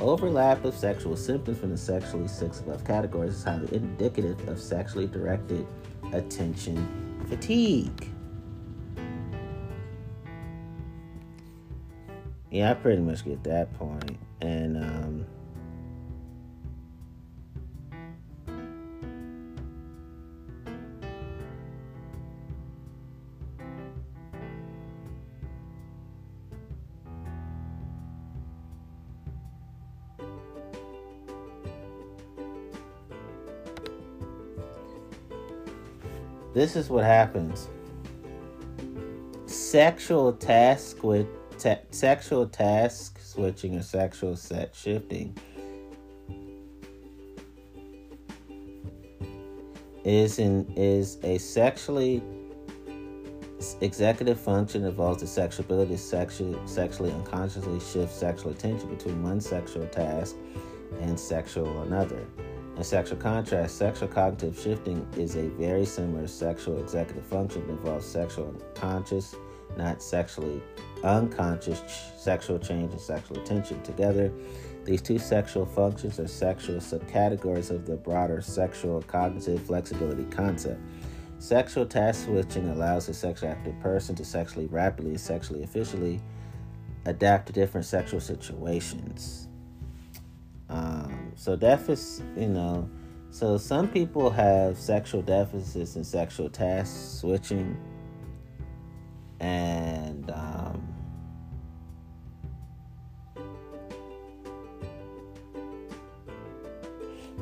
Overlap 0.00 0.64
of 0.64 0.74
sexual 0.74 1.16
symptoms 1.16 1.58
from 1.58 1.70
the 1.70 1.76
sexually 1.76 2.28
six 2.28 2.60
above 2.60 2.84
categories 2.84 3.34
is 3.34 3.44
highly 3.44 3.68
indicative 3.74 4.48
of 4.48 4.60
sexually 4.60 5.06
directed 5.06 5.66
attention 6.12 7.24
fatigue. 7.28 8.09
Yeah, 12.50 12.72
I 12.72 12.74
pretty 12.74 13.00
much 13.00 13.24
get 13.24 13.44
that 13.44 13.72
point. 13.74 14.18
And 14.40 14.76
um 14.76 15.26
This 36.52 36.74
is 36.74 36.90
what 36.90 37.04
happens. 37.04 37.68
Sexual 39.46 40.32
task 40.32 41.04
with 41.04 41.28
sexual 41.90 42.46
task 42.46 43.18
switching 43.20 43.76
or 43.76 43.82
sexual 43.82 44.36
set 44.36 44.74
shifting 44.74 45.36
is 50.04 50.38
in 50.38 50.66
is 50.76 51.18
a 51.22 51.38
sexually 51.38 52.22
executive 53.82 54.40
function 54.40 54.84
involves 54.84 55.20
the 55.20 55.26
sexual 55.26 55.64
ability 55.66 55.92
to 55.92 55.98
sexually, 55.98 56.58
sexually 56.66 57.12
unconsciously 57.12 57.78
shift 57.80 58.12
sexual 58.12 58.52
attention 58.52 58.88
between 58.88 59.22
one 59.22 59.40
sexual 59.40 59.86
task 59.88 60.36
and 61.00 61.20
sexual 61.20 61.82
another. 61.82 62.26
In 62.76 62.84
sexual 62.84 63.18
contrast, 63.18 63.76
sexual 63.76 64.08
cognitive 64.08 64.58
shifting 64.58 65.06
is 65.18 65.36
a 65.36 65.48
very 65.50 65.84
similar 65.84 66.26
sexual 66.26 66.78
executive 66.80 67.24
function 67.24 67.66
that 67.66 67.74
involves 67.74 68.06
sexual 68.06 68.54
conscious 68.74 69.34
not 69.76 70.02
sexually 70.02 70.62
unconscious 71.04 71.82
sexual 72.16 72.58
change 72.58 72.92
and 72.92 73.00
sexual 73.00 73.38
attention. 73.38 73.82
Together, 73.82 74.32
these 74.84 75.02
two 75.02 75.18
sexual 75.18 75.66
functions 75.66 76.18
are 76.18 76.26
sexual 76.26 76.76
subcategories 76.76 77.70
of 77.70 77.86
the 77.86 77.96
broader 77.96 78.40
sexual 78.40 79.02
cognitive 79.02 79.62
flexibility 79.62 80.24
concept. 80.24 80.80
Sexual 81.38 81.86
task 81.86 82.26
switching 82.26 82.68
allows 82.68 83.08
a 83.08 83.14
sexually 83.14 83.50
active 83.50 83.78
person 83.80 84.14
to 84.14 84.24
sexually 84.24 84.66
rapidly 84.66 85.16
sexually 85.16 85.62
efficiently 85.62 86.20
adapt 87.06 87.46
to 87.46 87.52
different 87.52 87.86
sexual 87.86 88.20
situations. 88.20 89.48
Um, 90.68 91.32
so 91.34 91.56
deficits, 91.56 92.22
you 92.36 92.48
know, 92.48 92.88
so 93.30 93.56
some 93.56 93.88
people 93.88 94.28
have 94.30 94.76
sexual 94.76 95.22
deficits 95.22 95.96
and 95.96 96.06
sexual 96.06 96.50
task 96.50 97.20
switching 97.20 97.76
and 99.40 100.30
um, 100.30 100.89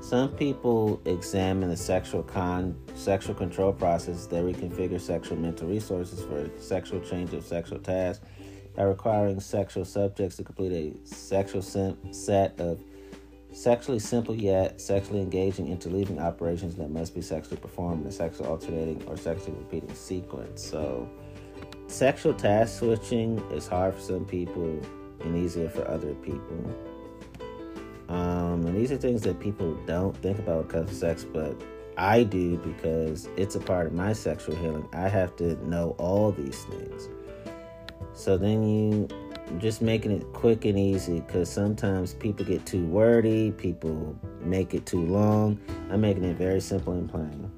some 0.01 0.31
people 0.31 1.01
examine 1.05 1.69
the 1.69 1.77
sexual 1.77 2.23
con 2.23 2.77
sexual 2.95 3.35
control 3.35 3.73
process 3.73 4.27
that 4.27 4.45
reconfigure 4.45 5.01
sexual 5.01 5.37
mental 5.39 5.69
resources 5.69 6.25
for 6.25 6.51
sexual 6.59 7.01
change 7.01 7.33
of 7.33 7.45
sexual 7.45 7.79
tasks 7.79 8.25
by 8.77 8.83
requiring 8.83 9.41
sexual 9.41 9.85
subjects 9.85 10.37
to 10.37 10.45
complete 10.45 10.73
a 10.73 11.07
sexual 11.07 11.63
set 11.63 12.61
of 12.61 12.83
sexually 13.53 13.99
simple 13.99 14.35
yet 14.35 14.81
sexually 14.81 15.21
engaging 15.21 15.67
interleaving 15.67 16.21
operations 16.21 16.77
that 16.77 16.91
must 16.91 17.15
be 17.15 17.21
sexually 17.21 17.57
performed 17.57 18.03
in 18.03 18.09
a 18.09 18.13
sexually 18.13 18.49
alternating 18.49 19.03
or 19.07 19.17
sexually 19.17 19.57
repeating 19.59 19.95
sequence. 19.95 20.63
So 20.63 21.09
Sexual 21.89 22.35
task 22.35 22.81
switching 22.81 23.39
is 23.51 23.67
hard 23.67 23.95
for 23.95 24.01
some 24.01 24.27
people 24.27 24.79
and 25.25 25.35
easier 25.35 25.71
for 25.71 25.89
other 25.89 26.15
people. 26.17 26.75
Um, 28.09 28.67
and 28.67 28.77
these 28.77 28.91
are 28.91 28.97
things 28.97 29.23
that 29.23 29.39
people 29.39 29.75
don't 29.87 30.17
think 30.17 30.39
about 30.39 30.69
because 30.69 30.91
of 30.91 30.97
sex, 30.97 31.25
but 31.25 31.61
I 31.97 32.23
do 32.23 32.57
because 32.59 33.29
it's 33.37 33.55
a 33.55 33.61
part 33.61 33.87
of 33.87 33.93
my 33.93 34.13
sexual 34.13 34.57
healing. 34.57 34.89
I 34.93 35.09
have 35.09 35.37
to 35.37 35.55
know 35.69 35.95
all 35.99 36.33
these 36.33 36.65
things. 36.65 37.09
So 38.15 38.39
then 38.39 38.63
you 38.67 39.09
just 39.59 39.81
making 39.81 40.13
it 40.13 40.25
quick 40.33 40.65
and 40.65 40.79
easy 40.79 41.21
because 41.21 41.51
sometimes 41.51 42.15
people 42.15 42.45
get 42.45 42.67
too 42.67 42.85
wordy, 42.87 43.51
people 43.53 44.19
make 44.41 44.75
it 44.75 44.87
too 44.87 45.05
long. 45.05 45.61
I'm 45.91 46.01
making 46.01 46.25
it 46.25 46.37
very 46.37 46.61
simple 46.61 46.93
and 46.93 47.09
plain. 47.09 47.51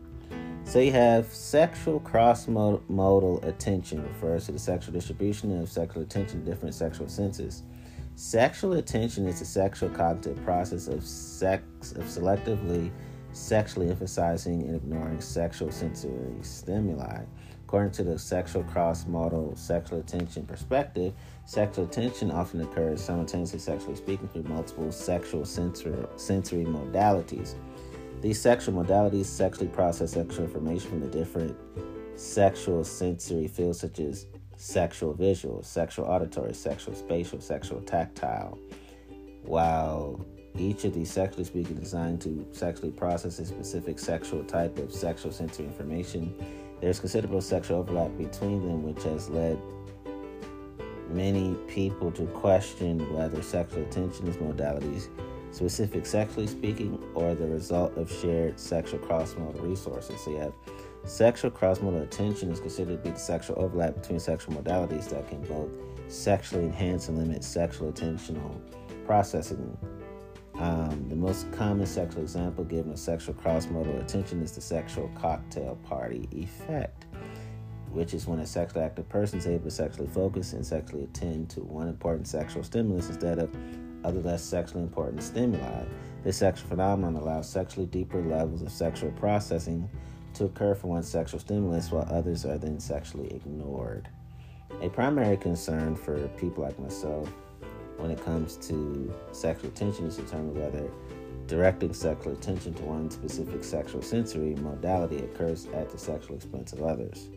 So 0.64 0.78
you 0.78 0.92
have 0.92 1.26
sexual 1.32 1.98
cross-modal 2.00 3.40
attention 3.42 4.02
refers 4.04 4.46
to 4.46 4.52
the 4.52 4.58
sexual 4.58 4.92
distribution 4.94 5.60
of 5.60 5.68
sexual 5.68 6.02
attention 6.02 6.44
to 6.44 6.50
different 6.50 6.74
sexual 6.74 7.08
senses. 7.08 7.64
Sexual 8.22 8.74
attention 8.74 9.26
is 9.26 9.40
a 9.40 9.46
sexual 9.46 9.88
cognitive 9.88 10.44
process 10.44 10.88
of 10.88 11.02
sex 11.02 11.92
of 11.92 12.04
selectively 12.04 12.90
sexually 13.32 13.88
emphasizing 13.88 14.60
and 14.64 14.76
ignoring 14.76 15.18
sexual 15.22 15.72
sensory 15.72 16.34
stimuli. 16.42 17.22
According 17.64 17.92
to 17.92 18.04
the 18.04 18.18
sexual 18.18 18.62
cross 18.64 19.06
modal 19.06 19.56
sexual 19.56 20.00
attention 20.00 20.44
perspective, 20.44 21.14
sexual 21.46 21.86
attention 21.86 22.30
often 22.30 22.60
occurs 22.60 23.00
simultaneously 23.00 23.58
sexually 23.58 23.96
speaking 23.96 24.28
through 24.28 24.42
multiple 24.42 24.92
sexual 24.92 25.46
sensory, 25.46 25.96
sensory 26.16 26.66
modalities. 26.66 27.54
These 28.20 28.38
sexual 28.38 28.84
modalities 28.84 29.24
sexually 29.24 29.68
process 29.68 30.12
sexual 30.12 30.44
information 30.44 30.90
from 30.90 31.00
the 31.00 31.08
different 31.08 31.56
sexual 32.16 32.84
sensory 32.84 33.48
fields 33.48 33.80
such 33.80 33.98
as 33.98 34.26
sexual 34.60 35.14
visual, 35.14 35.62
sexual 35.62 36.04
auditory, 36.04 36.52
sexual 36.52 36.94
spatial, 36.94 37.40
sexual 37.40 37.80
tactile. 37.80 38.58
While 39.42 40.24
each 40.58 40.84
of 40.84 40.92
these 40.92 41.10
sexually 41.10 41.44
speaking 41.44 41.76
designed 41.76 42.20
to 42.22 42.46
sexually 42.52 42.92
process 42.92 43.38
a 43.38 43.46
specific 43.46 43.98
sexual 43.98 44.44
type 44.44 44.78
of 44.78 44.92
sexual 44.92 45.32
sensory 45.32 45.64
information, 45.64 46.34
there's 46.82 47.00
considerable 47.00 47.40
sexual 47.40 47.78
overlap 47.78 48.14
between 48.18 48.60
them, 48.66 48.82
which 48.82 49.02
has 49.04 49.30
led 49.30 49.58
many 51.08 51.54
people 51.66 52.12
to 52.12 52.26
question 52.26 52.98
whether 53.14 53.40
sexual 53.40 53.82
attention 53.82 54.28
is 54.28 54.36
modalities 54.36 55.08
specific 55.52 56.06
sexually 56.06 56.46
speaking 56.46 57.02
or 57.14 57.34
the 57.34 57.46
result 57.46 57.96
of 57.96 58.12
shared 58.12 58.60
sexual 58.60 59.00
cross-modal 59.00 59.60
resources. 59.62 60.20
So 60.20 60.30
you 60.30 60.36
have 60.36 60.52
sexual 61.04 61.50
cross-modal 61.50 62.02
attention 62.02 62.50
is 62.50 62.60
considered 62.60 63.02
to 63.02 63.10
be 63.10 63.14
the 63.14 63.18
sexual 63.18 63.58
overlap 63.58 63.94
between 63.94 64.18
sexual 64.20 64.54
modalities 64.54 65.08
that 65.08 65.28
can 65.28 65.40
both 65.42 65.70
sexually 66.08 66.64
enhance 66.64 67.08
and 67.08 67.18
limit 67.18 67.42
sexual 67.44 67.92
attentional 67.92 68.60
processing 69.06 69.76
um, 70.60 71.08
the 71.08 71.16
most 71.16 71.50
common 71.52 71.86
sexual 71.86 72.20
example 72.20 72.64
given 72.64 72.92
of 72.92 72.98
sexual 72.98 73.34
cross-modal 73.34 73.98
attention 73.98 74.42
is 74.42 74.52
the 74.52 74.60
sexual 74.60 75.10
cocktail 75.14 75.76
party 75.84 76.28
effect, 76.32 77.06
which 77.90 78.12
is 78.12 78.26
when 78.26 78.40
a 78.40 78.46
sexually 78.46 78.84
active 78.84 79.08
person 79.08 79.38
is 79.38 79.46
able 79.46 79.64
to 79.64 79.70
sexually 79.70 80.08
focus 80.08 80.52
and 80.52 80.64
sexually 80.64 81.04
attend 81.04 81.48
to 81.48 81.60
one 81.60 81.88
important 81.88 82.28
sexual 82.28 82.62
stimulus 82.62 83.08
instead 83.08 83.38
of 83.38 83.50
other 84.04 84.20
less 84.20 84.42
sexually 84.42 84.82
important 84.82 85.22
stimuli. 85.22 85.84
This 86.24 86.36
sexual 86.36 86.68
phenomenon 86.68 87.16
allows 87.16 87.48
sexually 87.48 87.86
deeper 87.86 88.20
levels 88.20 88.60
of 88.60 88.70
sexual 88.70 89.12
processing 89.12 89.88
to 90.40 90.46
occur 90.46 90.74
for 90.74 90.86
one 90.86 91.02
sexual 91.02 91.38
stimulus 91.38 91.90
while 91.90 92.08
others 92.10 92.46
are 92.46 92.56
then 92.56 92.80
sexually 92.80 93.28
ignored. 93.28 94.08
A 94.80 94.88
primary 94.88 95.36
concern 95.36 95.94
for 95.94 96.16
people 96.28 96.64
like 96.64 96.78
myself 96.78 97.30
when 97.98 98.10
it 98.10 98.24
comes 98.24 98.56
to 98.56 99.14
sexual 99.32 99.68
attention 99.68 100.06
is 100.06 100.16
determine 100.16 100.58
whether 100.58 100.90
directing 101.46 101.92
sexual 101.92 102.32
attention 102.32 102.72
to 102.72 102.82
one 102.84 103.10
specific 103.10 103.62
sexual 103.62 104.00
sensory 104.00 104.54
modality 104.54 105.18
occurs 105.18 105.66
at 105.74 105.90
the 105.90 105.98
sexual 105.98 106.36
expense 106.36 106.72
of 106.72 106.82
others. 106.82 107.28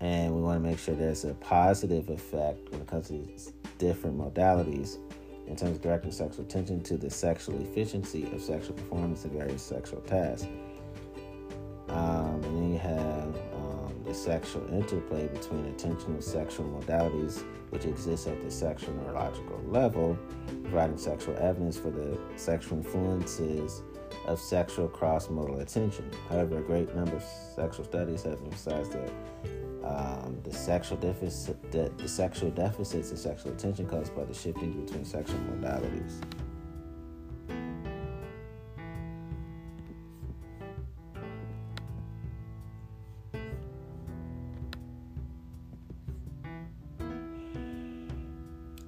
And 0.00 0.34
we 0.34 0.42
want 0.42 0.62
to 0.62 0.68
make 0.68 0.78
sure 0.78 0.94
there's 0.94 1.24
a 1.24 1.32
positive 1.34 2.10
effect 2.10 2.70
when 2.70 2.82
it 2.82 2.86
comes 2.86 3.06
to 3.06 3.14
these 3.14 3.54
different 3.78 4.18
modalities 4.18 4.98
in 5.46 5.56
terms 5.56 5.76
of 5.76 5.80
directing 5.80 6.12
sexual 6.12 6.44
attention 6.44 6.82
to 6.82 6.98
the 6.98 7.08
sexual 7.08 7.58
efficiency 7.62 8.24
of 8.34 8.42
sexual 8.42 8.74
performance 8.74 9.24
in 9.24 9.30
various 9.30 9.62
sexual 9.62 10.02
tasks. 10.02 10.46
Um, 11.88 12.42
and 12.42 12.44
then 12.44 12.72
you 12.72 12.78
have 12.78 13.36
um, 13.54 13.94
the 14.04 14.14
sexual 14.14 14.66
interplay 14.72 15.28
between 15.28 15.72
attentional 15.72 16.22
sexual 16.22 16.66
modalities 16.66 17.44
which 17.74 17.86
exists 17.86 18.28
at 18.28 18.40
the 18.40 18.50
sexual 18.50 18.94
neurological 18.94 19.60
level, 19.66 20.16
providing 20.62 20.96
sexual 20.96 21.36
evidence 21.38 21.76
for 21.76 21.90
the 21.90 22.16
sexual 22.36 22.78
influences 22.78 23.82
of 24.26 24.38
sexual 24.38 24.86
cross-modal 24.86 25.58
attention. 25.58 26.08
However, 26.30 26.58
a 26.58 26.62
great 26.62 26.94
number 26.94 27.16
of 27.16 27.24
sexual 27.56 27.84
studies 27.84 28.22
have 28.22 28.40
emphasized 28.44 28.92
that 28.92 29.10
um, 29.82 30.38
the 30.44 30.52
sexual 30.52 30.98
deficit, 30.98 31.72
the, 31.72 31.90
the 31.96 32.08
sexual 32.08 32.50
deficits 32.50 33.10
and 33.10 33.18
sexual 33.18 33.52
attention 33.52 33.88
caused 33.88 34.14
by 34.14 34.24
the 34.24 34.32
shifting 34.32 34.84
between 34.84 35.04
sexual 35.04 35.40
modalities. 35.40 36.22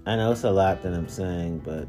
I 0.09 0.15
know 0.15 0.31
it's 0.31 0.45
a 0.45 0.51
lot 0.53 0.85
that 0.85 0.95
I'm 0.95 1.09
saying, 1.09 1.63
but 1.65 1.89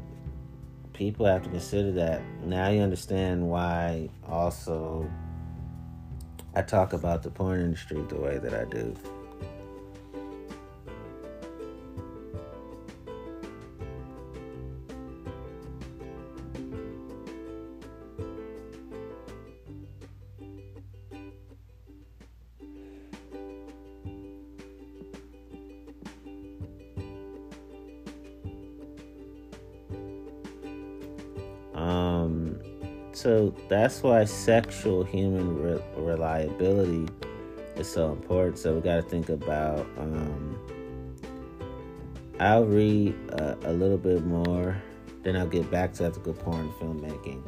people 0.92 1.24
have 1.24 1.44
to 1.44 1.48
consider 1.50 1.92
that. 1.92 2.20
Now 2.44 2.68
you 2.68 2.80
understand 2.80 3.48
why 3.48 4.10
also 4.26 5.08
I 6.52 6.62
talk 6.62 6.94
about 6.94 7.22
the 7.22 7.30
porn 7.30 7.60
industry 7.60 8.02
the 8.08 8.16
way 8.16 8.38
that 8.38 8.52
I 8.52 8.64
do. 8.64 8.92
So 33.18 33.52
that's 33.68 34.00
why 34.04 34.24
sexual 34.24 35.02
human 35.02 35.60
re- 35.60 35.82
reliability 35.96 37.12
is 37.74 37.90
so 37.90 38.12
important. 38.12 38.58
So 38.58 38.74
we 38.74 38.80
got 38.80 38.94
to 38.94 39.02
think 39.02 39.28
about. 39.28 39.80
Um, 39.98 40.56
I'll 42.38 42.64
read 42.64 43.16
uh, 43.32 43.56
a 43.64 43.72
little 43.72 43.98
bit 43.98 44.24
more, 44.24 44.80
then 45.24 45.34
I'll 45.34 45.48
get 45.48 45.68
back 45.68 45.94
to 45.94 46.04
ethical 46.04 46.32
porn 46.32 46.70
filmmaking. 46.78 47.42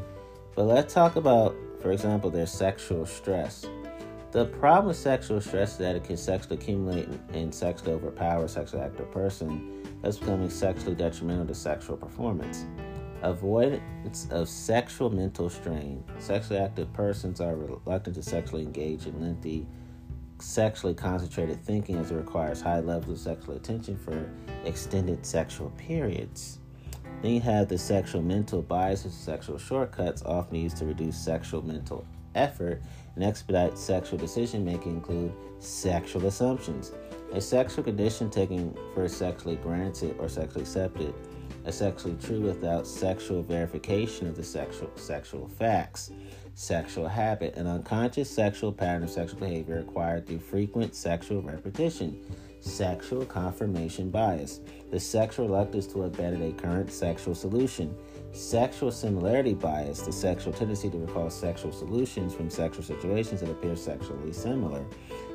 But 0.57 0.64
let's 0.64 0.93
talk 0.93 1.14
about, 1.14 1.55
for 1.81 1.93
example, 1.93 2.31
their 2.31 2.47
sexual 2.47 3.07
stress. 3.07 3.64
The 4.33 4.47
problem 4.47 4.89
with 4.89 4.97
sexual 4.97 5.41
stress 5.41 5.73
is 5.73 5.79
that 5.79 5.95
it 5.95 6.03
can 6.03 6.16
sexually 6.16 6.57
accumulate 6.57 7.09
and 7.33 7.55
sexually 7.55 7.93
overpower 7.93 8.47
a 8.47 8.49
sexually 8.49 8.83
active 8.83 9.12
person, 9.12 9.87
thus 10.03 10.18
becoming 10.18 10.51
sexually 10.51 10.97
detrimental 10.97 11.47
to 11.47 11.55
sexual 11.55 11.97
performance. 11.97 12.64
Avoidance 13.23 14.27
of 14.31 14.49
sexual 14.49 15.11
mental 15.11 15.51
strain. 15.51 16.03
Sexually 16.18 16.59
active 16.59 16.91
persons 16.95 17.41
are 17.41 17.55
reluctant 17.55 18.16
to 18.16 18.23
sexually 18.23 18.62
engage 18.62 19.07
in 19.07 19.21
lengthy, 19.21 19.66
sexually 20.39 20.95
concentrated 20.95 21.62
thinking 21.62 21.97
as 21.97 22.11
it 22.11 22.14
requires 22.14 22.62
high 22.62 22.81
levels 22.81 23.11
of 23.11 23.18
sexual 23.18 23.57
attention 23.57 23.97
for 23.99 24.31
extended 24.64 25.27
sexual 25.27 25.71
periods. 25.77 26.61
Then 27.21 27.33
you 27.33 27.41
have 27.41 27.68
the 27.68 27.77
sexual 27.77 28.23
mental 28.23 28.62
biases, 28.62 29.12
sexual 29.12 29.59
shortcuts 29.59 30.23
often 30.23 30.57
used 30.57 30.79
to 30.79 30.87
reduce 30.87 31.18
sexual 31.18 31.61
mental 31.61 32.07
effort 32.35 32.81
and 33.16 33.25
expedite 33.25 33.77
sexual 33.77 34.18
decision 34.18 34.64
making 34.64 34.93
include 34.93 35.33
sexual 35.59 36.27
assumptions. 36.27 36.93
A 37.33 37.41
sexual 37.41 37.85
condition 37.85 38.31
taken 38.31 38.75
for 38.95 39.09
sexually 39.09 39.57
granted 39.57 40.16
or 40.18 40.29
sexually 40.29 40.62
accepted 40.62 41.14
as 41.64 41.78
sexually 41.78 42.16
true 42.22 42.40
without 42.40 42.86
sexual 42.86 43.42
verification 43.42 44.26
of 44.26 44.36
the 44.36 44.44
sexual 44.44 44.90
sexual 44.96 45.48
facts. 45.48 46.11
Sexual 46.54 47.08
habit, 47.08 47.56
an 47.56 47.66
unconscious 47.66 48.28
sexual 48.28 48.72
pattern 48.72 49.02
of 49.02 49.11
sexual 49.11 49.40
behavior 49.40 49.78
acquired 49.78 50.26
through 50.26 50.40
frequent 50.40 50.94
sexual 50.94 51.42
repetition. 51.42 52.20
Sexual 52.61 53.24
confirmation 53.24 54.11
bias, 54.11 54.61
the 54.90 55.00
sexual 55.00 55.46
reluctance 55.46 55.86
to 55.86 56.02
abandon 56.02 56.42
a 56.42 56.52
current 56.52 56.92
sexual 56.92 57.34
solution. 57.34 57.96
Sexual 58.32 58.92
similarity 58.92 59.54
bias, 59.54 60.02
the 60.02 60.12
sexual 60.12 60.52
tendency 60.52 60.90
to 60.90 60.98
recall 60.98 61.30
sexual 61.30 61.72
solutions 61.72 62.34
from 62.34 62.50
sexual 62.50 62.84
situations 62.84 63.40
that 63.40 63.50
appear 63.50 63.74
sexually 63.74 64.32
similar 64.32 64.84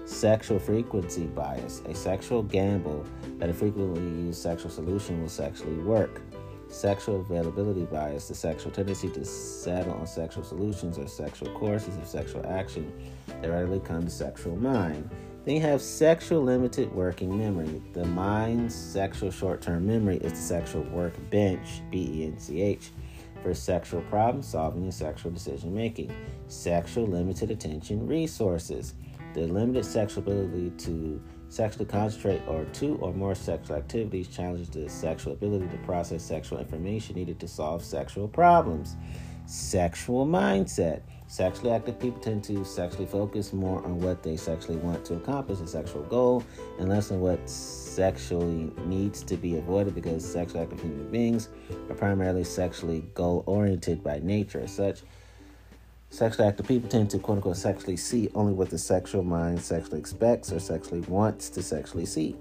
Sexual 0.06 0.60
frequency 0.60 1.26
bias, 1.26 1.82
a 1.88 1.96
sexual 1.96 2.44
gamble 2.44 3.04
that 3.40 3.50
a 3.50 3.54
frequently 3.54 4.02
used 4.02 4.40
sexual 4.40 4.70
solution 4.70 5.20
will 5.20 5.28
sexually 5.28 5.78
work. 5.78 6.22
Sexual 6.68 7.22
availability 7.22 7.86
bias, 7.86 8.28
the 8.28 8.36
sexual 8.36 8.72
tendency 8.72 9.10
to 9.10 9.26
settle 9.26 9.94
on 9.94 10.06
sexual 10.06 10.44
solutions 10.44 11.00
or 11.00 11.08
sexual 11.08 11.52
courses 11.54 11.98
of 11.98 12.08
sexual 12.08 12.46
action 12.46 12.94
that 13.42 13.50
readily 13.50 13.80
come 13.80 14.04
to 14.04 14.10
sexual 14.10 14.56
mind. 14.56 15.10
Then 15.44 15.56
you 15.56 15.62
have 15.62 15.82
sexual 15.82 16.44
limited 16.44 16.92
working 16.94 17.36
memory. 17.36 17.82
The 17.94 18.06
mind's 18.06 18.76
sexual 18.76 19.32
short 19.32 19.62
term 19.62 19.88
memory 19.88 20.18
is 20.18 20.34
the 20.34 20.38
sexual 20.38 20.84
workbench, 20.84 21.82
B 21.90 22.22
E 22.22 22.26
N 22.26 22.38
C 22.38 22.62
H, 22.62 22.92
for 23.42 23.56
sexual 23.56 24.02
problem 24.04 24.44
solving 24.44 24.84
and 24.84 24.94
sexual 24.94 25.32
decision 25.32 25.74
making. 25.74 26.12
Sexual 26.48 27.08
limited 27.08 27.50
attention 27.50 28.06
resources 28.06 28.94
the 29.36 29.46
limited 29.48 29.86
sexual 29.86 30.24
ability 30.24 30.72
to 30.78 31.22
sexually 31.50 31.86
concentrate 31.86 32.42
or 32.48 32.66
two 32.72 32.96
or 33.02 33.14
more 33.14 33.36
sexual 33.36 33.76
activities 33.76 34.30
challenges 34.30 34.70
the 34.70 34.90
sexual 34.90 35.34
ability 35.34 35.68
to 35.68 35.78
process 35.80 36.24
sexual 36.24 36.58
information 36.58 37.16
needed 37.16 37.38
to 37.40 37.48
solve 37.48 37.84
sexual 37.84 38.30
problems. 38.30 38.96
Sexual 39.46 40.26
mindset. 40.26 41.02
Sexually 41.28 41.72
active 41.72 42.00
people 42.00 42.20
tend 42.22 42.44
to 42.46 42.64
sexually 42.64 43.06
focus 43.06 43.52
more 43.52 43.84
on 43.84 44.00
what 44.00 44.24
they 44.24 44.38
sexually 44.38 44.78
want 44.78 45.04
to 45.06 45.16
accomplish, 45.16 45.60
a 45.60 45.68
sexual 45.68 46.04
goal, 46.04 46.44
and 46.80 46.88
less 46.88 47.12
on 47.12 47.20
what 47.20 47.50
sexually 47.50 48.72
needs 48.86 49.22
to 49.24 49.36
be 49.36 49.58
avoided 49.58 49.94
because 49.94 50.26
sexually 50.26 50.64
active 50.64 50.80
human 50.82 51.12
beings 51.12 51.50
are 51.90 51.96
primarily 51.96 52.44
sexually 52.44 53.02
goal 53.14 53.44
oriented 53.48 54.04
by 54.04 54.20
nature. 54.20 54.62
As 54.62 54.74
such, 54.74 55.02
sexually 56.16 56.48
active 56.48 56.66
people 56.66 56.90
tend 56.90 57.10
to 57.10 57.20
quote 57.20 57.40
unquote 57.40 57.58
sexually 57.58 57.98
see 57.98 58.30
only 58.36 58.54
what 58.54 58.70
the 58.70 58.78
sexual 58.78 59.22
mind 59.22 59.62
sexually 59.62 60.00
expects 60.00 60.52
or 60.52 60.60
sexually 60.60 61.02
wants 61.02 61.50
to 61.50 61.62
sexually 61.62 62.06
see. 62.06 62.36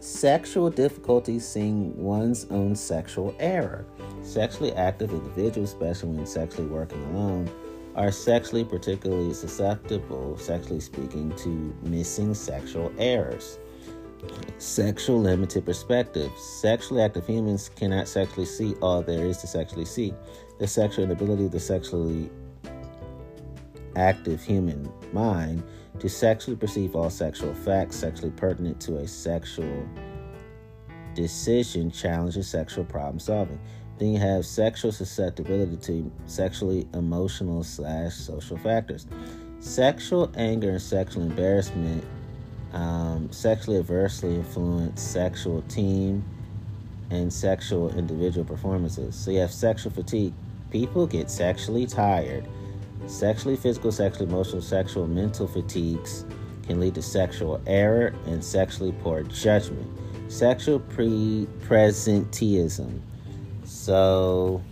Sexual 0.00 0.68
difficulty 0.70 1.38
seeing 1.38 1.96
one's 1.96 2.46
own 2.50 2.74
sexual 2.74 3.34
error. 3.38 3.86
Sexually 4.22 4.72
active 4.74 5.12
individuals, 5.12 5.72
especially 5.72 6.10
when 6.10 6.26
sexually 6.26 6.66
working 6.66 7.02
alone, 7.04 7.48
are 7.94 8.10
sexually 8.10 8.64
particularly 8.64 9.32
susceptible, 9.32 10.36
sexually 10.36 10.80
speaking, 10.80 11.34
to 11.36 11.74
missing 11.82 12.34
sexual 12.34 12.92
errors. 12.98 13.58
Sexual 14.58 15.20
limited 15.20 15.64
perspective. 15.64 16.32
Sexually 16.36 17.02
active 17.02 17.26
humans 17.26 17.70
cannot 17.76 18.08
sexually 18.08 18.46
see 18.46 18.74
all 18.82 19.02
there 19.02 19.26
is 19.26 19.38
to 19.38 19.46
sexually 19.46 19.84
see. 19.84 20.12
The 20.64 20.68
sexual 20.68 21.04
inability 21.04 21.44
of 21.44 21.50
the 21.50 21.60
sexually 21.60 22.30
active 23.96 24.42
human 24.42 24.90
mind 25.12 25.62
to 25.98 26.08
sexually 26.08 26.56
perceive 26.56 26.96
all 26.96 27.10
sexual 27.10 27.52
facts 27.52 27.96
sexually 27.96 28.30
pertinent 28.30 28.80
to 28.80 28.96
a 28.96 29.06
sexual 29.06 29.86
decision 31.12 31.90
challenges 31.90 32.48
sexual 32.48 32.86
problem 32.86 33.18
solving. 33.18 33.60
Then 33.98 34.14
you 34.14 34.18
have 34.20 34.46
sexual 34.46 34.90
susceptibility 34.90 35.76
to 35.76 36.10
sexually 36.24 36.88
emotional 36.94 37.62
slash 37.62 38.14
social 38.14 38.56
factors. 38.56 39.06
Sexual 39.60 40.32
anger 40.34 40.70
and 40.70 40.80
sexual 40.80 41.24
embarrassment 41.24 42.02
um, 42.72 43.30
sexually 43.30 43.76
adversely 43.76 44.36
influence 44.36 45.02
sexual 45.02 45.60
team 45.68 46.24
and 47.10 47.30
sexual 47.30 47.94
individual 47.98 48.46
performances. 48.46 49.14
So 49.14 49.30
you 49.30 49.40
have 49.40 49.52
sexual 49.52 49.92
fatigue. 49.92 50.32
People 50.74 51.06
get 51.06 51.30
sexually 51.30 51.86
tired 51.86 52.46
Sexually 53.06 53.56
physical, 53.56 53.92
sexually 53.92 54.26
emotional, 54.26 54.62
sexual 54.62 55.06
mental 55.06 55.46
fatigues 55.46 56.24
can 56.66 56.80
lead 56.80 56.94
to 56.94 57.02
sexual 57.02 57.60
error 57.66 58.14
and 58.26 58.42
sexually 58.42 58.92
poor 59.02 59.22
judgment. 59.24 59.86
Sexual 60.32 60.80
pre 60.80 61.46
presenteeism. 61.66 63.00
So, 63.64 64.62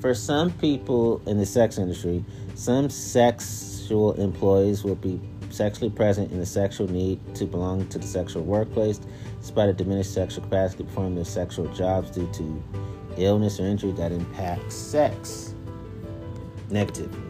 for 0.00 0.14
some 0.14 0.50
people 0.52 1.20
in 1.26 1.38
the 1.38 1.44
sex 1.44 1.76
industry, 1.76 2.24
some 2.54 2.88
sexual 2.88 4.14
employees 4.14 4.82
will 4.82 4.94
be 4.94 5.20
sexually 5.50 5.90
present 5.90 6.32
in 6.32 6.38
the 6.38 6.46
sexual 6.46 6.90
need 6.90 7.20
to 7.34 7.44
belong 7.44 7.86
to 7.88 7.98
the 7.98 8.06
sexual 8.06 8.42
workplace, 8.44 8.98
despite 9.40 9.68
a 9.68 9.74
diminished 9.74 10.14
sexual 10.14 10.42
capacity 10.44 10.82
to 10.82 10.88
perform 10.88 11.14
their 11.14 11.26
sexual 11.26 11.66
jobs 11.74 12.10
due 12.10 12.30
to 12.32 12.62
illness 13.16 13.60
or 13.60 13.64
injury 13.64 13.92
that 13.92 14.12
impacts 14.12 14.74
sex 14.74 15.54
negatively. 16.70 17.20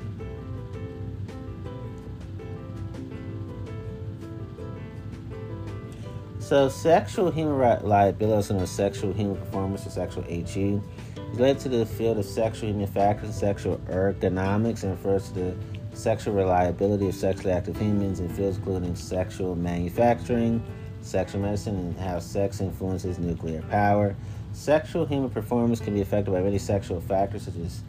So, 6.38 6.68
sexual 6.68 7.30
human 7.30 7.58
liability, 7.82 8.54
as 8.54 8.70
sexual 8.70 9.14
human 9.14 9.36
performance 9.36 9.86
or 9.86 9.90
sexual 9.90 10.24
HU, 10.24 10.82
is 11.16 11.38
related 11.38 11.60
to 11.60 11.68
the 11.70 11.86
field 11.86 12.18
of 12.18 12.26
sexual 12.26 12.68
human 12.68 12.86
factors 12.86 13.30
and 13.30 13.34
sexual 13.34 13.78
ergonomics 13.88 14.82
and 14.82 14.92
refers 14.92 15.28
to 15.28 15.34
the 15.34 15.56
sexual 15.94 16.34
reliability 16.34 17.08
of 17.08 17.14
sexually 17.14 17.52
active 17.52 17.78
humans 17.78 18.20
in 18.20 18.28
fields 18.28 18.58
including 18.58 18.94
sexual 18.94 19.54
manufacturing, 19.54 20.62
sexual 21.00 21.40
medicine, 21.40 21.76
and 21.76 21.98
how 21.98 22.18
sex 22.18 22.60
influences 22.60 23.18
nuclear 23.18 23.62
power. 23.62 24.14
Sexual 24.52 25.06
human 25.06 25.30
performance 25.30 25.80
can 25.80 25.94
be 25.94 26.00
affected 26.00 26.30
by 26.30 26.40
many 26.40 26.58
sexual 26.58 27.00
factors 27.00 27.44
such 27.44 27.56
as 27.56 27.82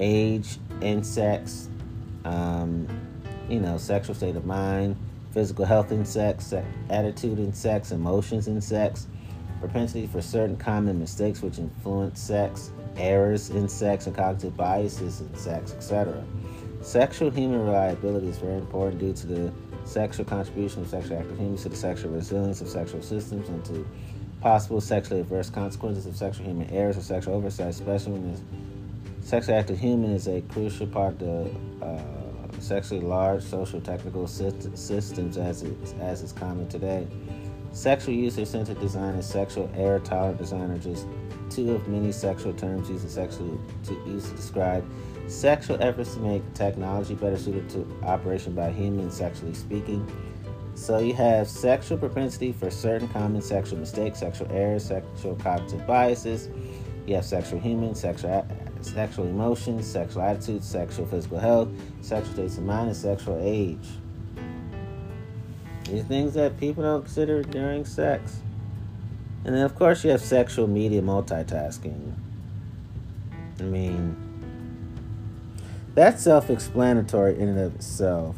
age 0.00 0.58
sex, 1.02 1.68
um, 2.24 2.88
you 3.48 3.60
know, 3.60 3.76
sexual 3.78 4.14
state 4.14 4.36
of 4.36 4.44
mind 4.44 4.96
physical 5.36 5.66
health 5.66 5.92
in 5.92 6.02
sex, 6.02 6.54
attitude 6.88 7.38
in 7.38 7.52
sex, 7.52 7.90
emotions 7.90 8.48
in 8.48 8.58
sex, 8.58 9.06
propensity 9.60 10.06
for 10.06 10.22
certain 10.22 10.56
common 10.56 10.98
mistakes 10.98 11.42
which 11.42 11.58
influence 11.58 12.18
sex, 12.18 12.70
errors 12.96 13.50
in 13.50 13.68
sex, 13.68 14.06
and 14.06 14.16
cognitive 14.16 14.56
biases 14.56 15.20
in 15.20 15.36
sex, 15.36 15.74
etc. 15.74 16.24
Sexual 16.80 17.28
human 17.28 17.60
reliability 17.60 18.28
is 18.28 18.38
very 18.38 18.56
important 18.56 18.98
due 18.98 19.12
to 19.12 19.26
the 19.26 19.52
sexual 19.84 20.24
contribution 20.24 20.80
of 20.80 20.88
sexually 20.88 21.18
active 21.18 21.36
humans 21.38 21.64
to 21.64 21.68
the 21.68 21.76
sexual 21.76 22.12
resilience 22.12 22.62
of 22.62 22.68
sexual 22.68 23.02
systems 23.02 23.50
and 23.50 23.62
to 23.62 23.86
possible 24.40 24.80
sexually 24.80 25.20
adverse 25.20 25.50
consequences 25.50 26.06
of 26.06 26.16
sexual 26.16 26.46
human 26.46 26.70
errors 26.70 26.96
or 26.96 27.02
sexual 27.02 27.34
oversight, 27.34 27.68
especially 27.68 28.12
when 28.12 28.32
the 28.32 29.26
sexually 29.26 29.58
active 29.58 29.78
human 29.78 30.12
is 30.12 30.28
a 30.28 30.40
crucial 30.42 30.86
part 30.86 31.14
of 31.14 31.18
the 31.20 31.84
uh, 31.84 32.02
sexually 32.60 33.00
large 33.00 33.42
social 33.42 33.80
technical 33.80 34.26
systems 34.26 35.36
as 35.36 35.62
it, 35.62 35.76
as 36.00 36.22
is 36.22 36.32
common 36.32 36.68
today. 36.68 37.06
Sexual 37.72 38.14
user-centered 38.14 38.80
design 38.80 39.14
and 39.14 39.24
sexual 39.24 39.70
error-tolerant 39.76 40.38
design 40.38 40.70
are 40.70 40.78
just 40.78 41.06
two 41.50 41.72
of 41.72 41.86
many 41.88 42.10
sexual 42.10 42.52
terms 42.54 42.88
used, 42.88 43.08
sexually 43.10 43.58
to, 43.84 43.92
used 44.06 44.30
to 44.30 44.36
describe 44.36 44.84
sexual 45.28 45.76
efforts 45.82 46.14
to 46.14 46.20
make 46.20 46.54
technology 46.54 47.14
better 47.14 47.36
suited 47.36 47.68
to 47.68 47.86
operation 48.04 48.54
by 48.54 48.70
humans, 48.70 49.14
sexually 49.16 49.54
speaking. 49.54 50.06
So 50.76 50.98
you 50.98 51.14
have 51.14 51.48
sexual 51.48 51.96
propensity 51.96 52.52
for 52.52 52.70
certain 52.70 53.08
common 53.08 53.40
sexual 53.40 53.78
mistakes, 53.78 54.20
sexual 54.20 54.52
errors, 54.52 54.84
sexual 54.84 55.34
cognitive 55.36 55.86
biases. 55.86 56.50
You 57.06 57.14
have 57.14 57.24
sexual 57.24 57.58
human, 57.58 57.94
sexual 57.94 58.46
sexual 58.82 59.26
emotions, 59.26 59.86
sexual 59.86 60.22
attitudes, 60.22 60.68
sexual 60.68 61.06
physical 61.06 61.38
health, 61.38 61.68
sexual 62.02 62.34
states 62.34 62.58
of 62.58 62.64
mind, 62.64 62.88
and 62.88 62.96
sexual 62.96 63.38
age. 63.40 63.88
These 65.84 66.04
things 66.04 66.34
that 66.34 66.60
people 66.60 66.82
don't 66.82 67.02
consider 67.02 67.42
during 67.42 67.86
sex. 67.86 68.40
And 69.44 69.56
then, 69.56 69.64
of 69.64 69.74
course, 69.74 70.04
you 70.04 70.10
have 70.10 70.20
sexual 70.20 70.66
media 70.66 71.00
multitasking. 71.00 72.12
I 73.58 73.62
mean, 73.62 74.14
that's 75.94 76.22
self 76.22 76.50
explanatory 76.50 77.38
in 77.38 77.48
and 77.48 77.58
of 77.60 77.74
itself. 77.76 78.36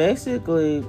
Basically, 0.00 0.82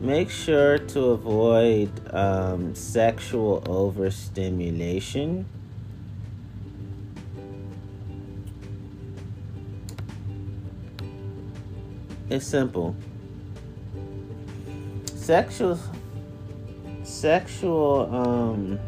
Make 0.00 0.28
sure 0.28 0.78
to 0.78 1.00
avoid 1.10 1.88
um, 2.12 2.74
sexual 2.74 3.62
overstimulation. 3.68 5.46
It's 12.28 12.44
simple. 12.44 12.96
Sexual 15.14 15.78
sexual 17.04 18.12
um 18.12 18.80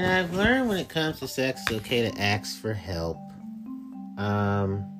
And 0.00 0.10
I've 0.10 0.32
learned 0.32 0.70
when 0.70 0.78
it 0.78 0.88
comes 0.88 1.20
to 1.20 1.28
sex, 1.28 1.60
it's 1.60 1.72
okay 1.72 2.10
to 2.10 2.18
ask 2.18 2.58
for 2.58 2.72
help. 2.72 3.18
Um, 4.16 4.90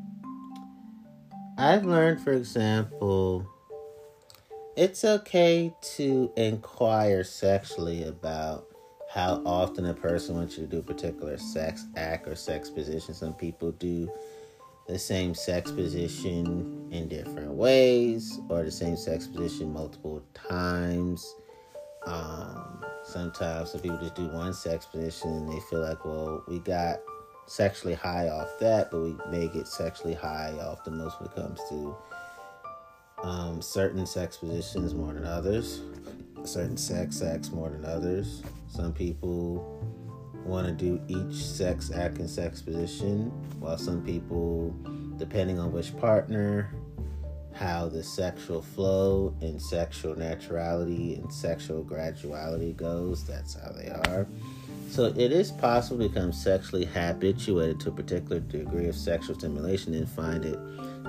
I've 1.56 1.86
learned, 1.86 2.20
for 2.20 2.34
example, 2.34 3.48
it's 4.76 5.02
okay 5.02 5.72
to 5.96 6.30
inquire 6.36 7.24
sexually 7.24 8.02
about 8.02 8.66
how 9.10 9.42
often 9.46 9.86
a 9.86 9.94
person 9.94 10.34
wants 10.34 10.58
you 10.58 10.66
to 10.66 10.70
do 10.70 10.80
a 10.80 10.82
particular 10.82 11.38
sex 11.38 11.86
act 11.96 12.28
or 12.28 12.34
sex 12.34 12.68
position. 12.68 13.14
Some 13.14 13.32
people 13.32 13.72
do 13.72 14.06
the 14.86 14.98
same 14.98 15.34
sex 15.34 15.72
position 15.72 16.90
in 16.90 17.08
different 17.08 17.52
ways 17.52 18.38
or 18.50 18.64
the 18.64 18.70
same 18.70 18.98
sex 18.98 19.26
position 19.26 19.72
multiple 19.72 20.22
times. 20.34 21.36
Um, 22.06 22.84
sometimes 23.04 23.72
some 23.72 23.80
people 23.80 23.98
just 23.98 24.14
do 24.14 24.28
one 24.28 24.54
sex 24.54 24.86
position 24.86 25.30
and 25.30 25.52
they 25.52 25.60
feel 25.68 25.80
like, 25.80 26.04
well, 26.04 26.42
we 26.48 26.58
got 26.60 27.00
sexually 27.46 27.94
high 27.94 28.28
off 28.28 28.48
that, 28.60 28.90
but 28.90 29.00
we 29.00 29.16
may 29.30 29.48
get 29.48 29.66
sexually 29.66 30.14
high 30.14 30.52
off 30.60 30.84
the 30.84 30.90
most 30.90 31.20
when 31.20 31.28
it 31.28 31.34
comes 31.34 31.60
to 31.68 31.96
um, 33.22 33.60
certain 33.60 34.06
sex 34.06 34.38
positions 34.38 34.94
more 34.94 35.12
than 35.12 35.24
others, 35.24 35.82
certain 36.44 36.76
sex 36.76 37.20
acts 37.22 37.50
more 37.50 37.68
than 37.68 37.84
others. 37.84 38.42
Some 38.68 38.92
people 38.92 39.84
want 40.44 40.66
to 40.66 40.72
do 40.72 41.00
each 41.08 41.44
sex 41.44 41.90
act 41.92 42.18
and 42.18 42.30
sex 42.30 42.62
position, 42.62 43.30
while 43.58 43.76
some 43.76 44.02
people, 44.02 44.74
depending 45.18 45.58
on 45.58 45.72
which 45.72 45.96
partner, 45.98 46.72
how 47.60 47.88
the 47.88 48.02
sexual 48.02 48.62
flow 48.62 49.34
and 49.42 49.60
sexual 49.60 50.14
naturality 50.14 51.20
and 51.20 51.30
sexual 51.30 51.84
graduality 51.84 52.74
goes, 52.74 53.22
that's 53.26 53.54
how 53.54 53.70
they 53.72 53.88
are. 53.88 54.26
So 54.88 55.04
it 55.04 55.30
is 55.30 55.52
possible 55.52 55.98
to 56.02 56.08
become 56.08 56.32
sexually 56.32 56.86
habituated 56.86 57.78
to 57.80 57.90
a 57.90 57.92
particular 57.92 58.40
degree 58.40 58.88
of 58.88 58.96
sexual 58.96 59.38
stimulation 59.38 59.92
and 59.92 60.08
find 60.08 60.46
it 60.46 60.58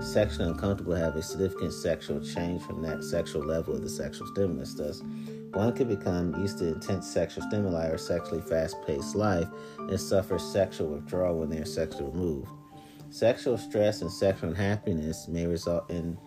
sexually 0.03 0.49
uncomfortable, 0.49 0.93
have 0.93 1.15
a 1.15 1.23
significant 1.23 1.71
sexual 1.71 2.19
change 2.19 2.61
from 2.63 2.81
that 2.81 3.01
sexual 3.03 3.45
level 3.45 3.73
of 3.73 3.81
the 3.81 3.89
sexual 3.89 4.27
stimulus. 4.27 4.73
Thus, 4.73 5.01
one 5.53 5.73
could 5.73 5.87
become 5.87 6.35
used 6.41 6.59
to 6.59 6.67
intense 6.67 7.07
sexual 7.07 7.43
stimuli 7.47 7.87
or 7.87 7.97
sexually 7.97 8.41
fast 8.41 8.75
paced 8.85 9.15
life 9.15 9.47
and 9.79 9.99
suffer 9.99 10.37
sexual 10.37 10.89
withdrawal 10.89 11.39
when 11.39 11.49
they 11.49 11.59
are 11.59 11.65
sexually 11.65 12.11
removed. 12.11 12.49
Sexual 13.09 13.57
stress 13.57 14.01
and 14.01 14.11
sexual 14.11 14.49
unhappiness 14.49 15.27
may 15.27 15.45
result 15.45 15.89
in 15.89 16.17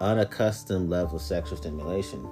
unaccustomed 0.00 0.90
level 0.90 1.16
of 1.16 1.22
sexual 1.22 1.56
stimulation. 1.56 2.28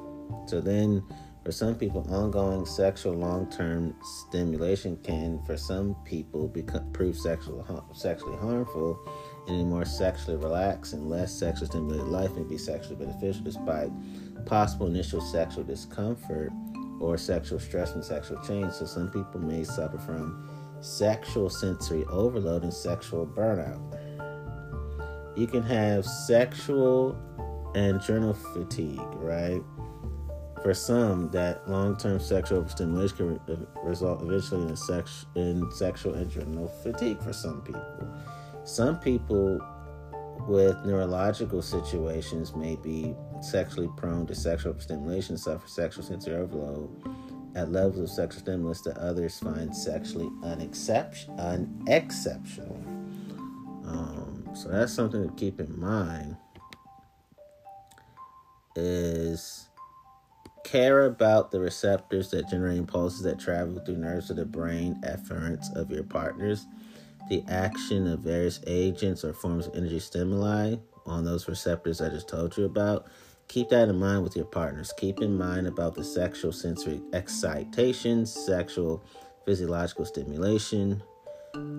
So 0.46 0.60
then, 0.60 1.02
for 1.44 1.52
some 1.52 1.74
people, 1.74 2.06
ongoing 2.10 2.64
sexual 2.64 3.14
long-term 3.14 3.94
stimulation 4.02 4.96
can, 5.02 5.42
for 5.44 5.56
some 5.56 5.94
people, 6.04 6.48
become, 6.48 6.90
prove 6.92 7.16
sexual, 7.16 7.84
sexually 7.94 8.36
harmful. 8.38 8.98
And 9.46 9.60
a 9.60 9.64
more 9.64 9.84
sexually 9.84 10.38
relaxed 10.38 10.94
and 10.94 11.10
less 11.10 11.30
sexually 11.30 11.66
stimulated 11.66 12.08
life 12.08 12.34
may 12.34 12.44
be 12.44 12.56
sexually 12.56 12.96
beneficial 12.96 13.44
despite 13.44 13.90
possible 14.46 14.86
initial 14.86 15.20
sexual 15.20 15.64
discomfort 15.64 16.50
or 17.00 17.18
sexual 17.18 17.58
stress 17.58 17.92
and 17.94 18.04
sexual 18.04 18.40
change. 18.46 18.72
So 18.72 18.86
some 18.86 19.10
people 19.10 19.40
may 19.40 19.64
suffer 19.64 19.98
from 19.98 20.48
sexual 20.80 21.50
sensory 21.50 22.04
overload 22.04 22.62
and 22.62 22.72
sexual 22.72 23.26
burnout. 23.26 23.80
You 25.36 25.46
can 25.46 25.62
have 25.62 26.04
sexual 26.04 27.18
and 27.74 27.96
adrenal 27.96 28.34
fatigue, 28.34 29.00
right? 29.14 29.62
For 30.62 30.72
some, 30.72 31.30
that 31.30 31.68
long-term 31.68 32.20
sexual 32.20 32.58
overstimulation 32.58 33.16
can 33.16 33.40
re- 33.46 33.66
result 33.82 34.22
eventually 34.22 34.68
in, 34.68 34.76
sex- 34.76 35.26
in 35.34 35.70
sexual 35.70 36.14
adrenal 36.14 36.68
fatigue 36.82 37.20
for 37.22 37.32
some 37.32 37.60
people. 37.60 38.08
Some 38.64 38.98
people 38.98 39.60
with 40.48 40.76
neurological 40.84 41.60
situations 41.60 42.54
may 42.54 42.76
be 42.76 43.14
sexually 43.40 43.90
prone 43.96 44.26
to 44.26 44.34
sexual 44.34 44.78
stimulation, 44.78 45.36
suffer 45.36 45.68
sexual 45.68 46.04
sensory 46.04 46.36
overload 46.36 46.90
at 47.54 47.70
levels 47.70 47.98
of 47.98 48.08
sexual 48.08 48.40
stimulus 48.40 48.80
that 48.82 48.96
others 48.98 49.38
find 49.38 49.74
sexually 49.74 50.30
unexception- 50.42 51.38
unexceptional. 51.38 52.76
Um, 53.86 54.48
so 54.54 54.68
that's 54.68 54.92
something 54.92 55.28
to 55.28 55.34
keep 55.34 55.60
in 55.60 55.78
mind. 55.78 56.36
Is 58.76 59.68
care 60.64 61.04
about 61.04 61.50
the 61.50 61.60
receptors 61.60 62.30
that 62.30 62.48
generate 62.48 62.78
impulses 62.78 63.22
that 63.22 63.38
travel 63.38 63.78
through 63.84 63.98
nerves 63.98 64.30
of 64.30 64.36
the 64.36 64.44
brain 64.44 65.00
afferents 65.04 65.72
of 65.76 65.90
your 65.90 66.02
partners 66.02 66.66
the 67.28 67.42
action 67.48 68.06
of 68.06 68.20
various 68.20 68.60
agents 68.66 69.24
or 69.24 69.32
forms 69.32 69.66
of 69.66 69.74
energy 69.74 69.98
stimuli 69.98 70.76
on 71.06 71.24
those 71.24 71.48
receptors 71.48 72.00
I 72.00 72.08
just 72.08 72.28
told 72.28 72.56
you 72.56 72.64
about. 72.64 73.06
Keep 73.48 73.70
that 73.70 73.88
in 73.88 73.98
mind 73.98 74.22
with 74.22 74.36
your 74.36 74.46
partners. 74.46 74.92
Keep 74.96 75.20
in 75.20 75.36
mind 75.36 75.66
about 75.66 75.94
the 75.94 76.04
sexual 76.04 76.52
sensory 76.52 77.00
excitation, 77.12 78.24
sexual 78.24 79.04
physiological 79.44 80.04
stimulation. 80.04 81.02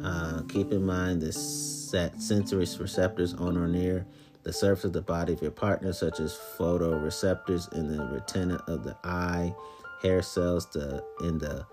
Uh, 0.04 0.42
keep 0.48 0.72
in 0.72 0.86
mind 0.86 1.22
the 1.22 1.34
set 1.34 2.22
sensory 2.22 2.68
receptors 2.80 3.34
on 3.34 3.58
or 3.58 3.68
near 3.68 4.06
the 4.46 4.54
surface 4.54 4.86
of 4.86 4.94
the 4.94 5.02
body 5.02 5.34
of 5.34 5.42
your 5.42 5.52
partner, 5.52 5.92
such 5.92 6.20
as 6.20 6.40
photoreceptors 6.58 7.74
in 7.74 7.92
the 7.92 8.06
retina 8.06 8.64
of 8.68 8.84
the 8.84 8.96
eye, 9.04 9.54
hair 10.02 10.22
cells 10.22 10.68
in 11.22 11.40
the 11.40 11.66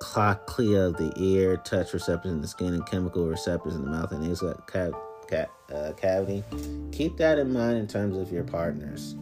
cochlea 0.00 0.88
of 0.88 0.96
the 0.96 1.12
ear, 1.16 1.56
touch 1.58 1.92
receptors 1.92 2.32
in 2.32 2.40
the 2.40 2.48
skin, 2.48 2.74
and 2.74 2.84
chemical 2.86 3.26
receptors 3.26 3.76
in 3.76 3.82
the 3.82 3.90
mouth 3.90 4.10
and 4.10 4.26
nasal 4.26 4.50
uh, 4.50 5.92
cavity. 5.92 6.42
Keep 6.90 7.16
that 7.18 7.38
in 7.38 7.52
mind 7.52 7.78
in 7.78 7.86
terms 7.86 8.16
of 8.16 8.32
your 8.32 8.44
partners. 8.44 9.14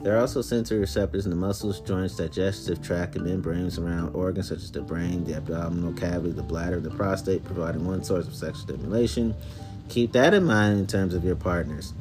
There 0.00 0.16
are 0.16 0.20
also 0.20 0.40
sensory 0.40 0.78
receptors 0.78 1.26
in 1.26 1.30
the 1.30 1.36
muscles, 1.36 1.80
joints, 1.80 2.16
digestive 2.16 2.80
tract, 2.80 3.16
and 3.16 3.26
membranes 3.26 3.78
around 3.78 4.14
organs 4.14 4.48
such 4.48 4.58
as 4.58 4.72
the 4.72 4.80
brain, 4.80 5.24
the 5.24 5.34
abdominal 5.34 5.92
cavity, 5.92 6.32
the 6.32 6.42
bladder, 6.42 6.76
and 6.76 6.86
the 6.86 6.90
prostate, 6.90 7.44
providing 7.44 7.84
one 7.84 8.02
source 8.02 8.26
of 8.26 8.34
sexual 8.34 8.62
stimulation. 8.62 9.34
Keep 9.90 10.12
that 10.12 10.32
in 10.32 10.44
mind 10.44 10.78
in 10.78 10.86
terms 10.86 11.12
of 11.12 11.22
your 11.22 11.36
partners 11.36 11.92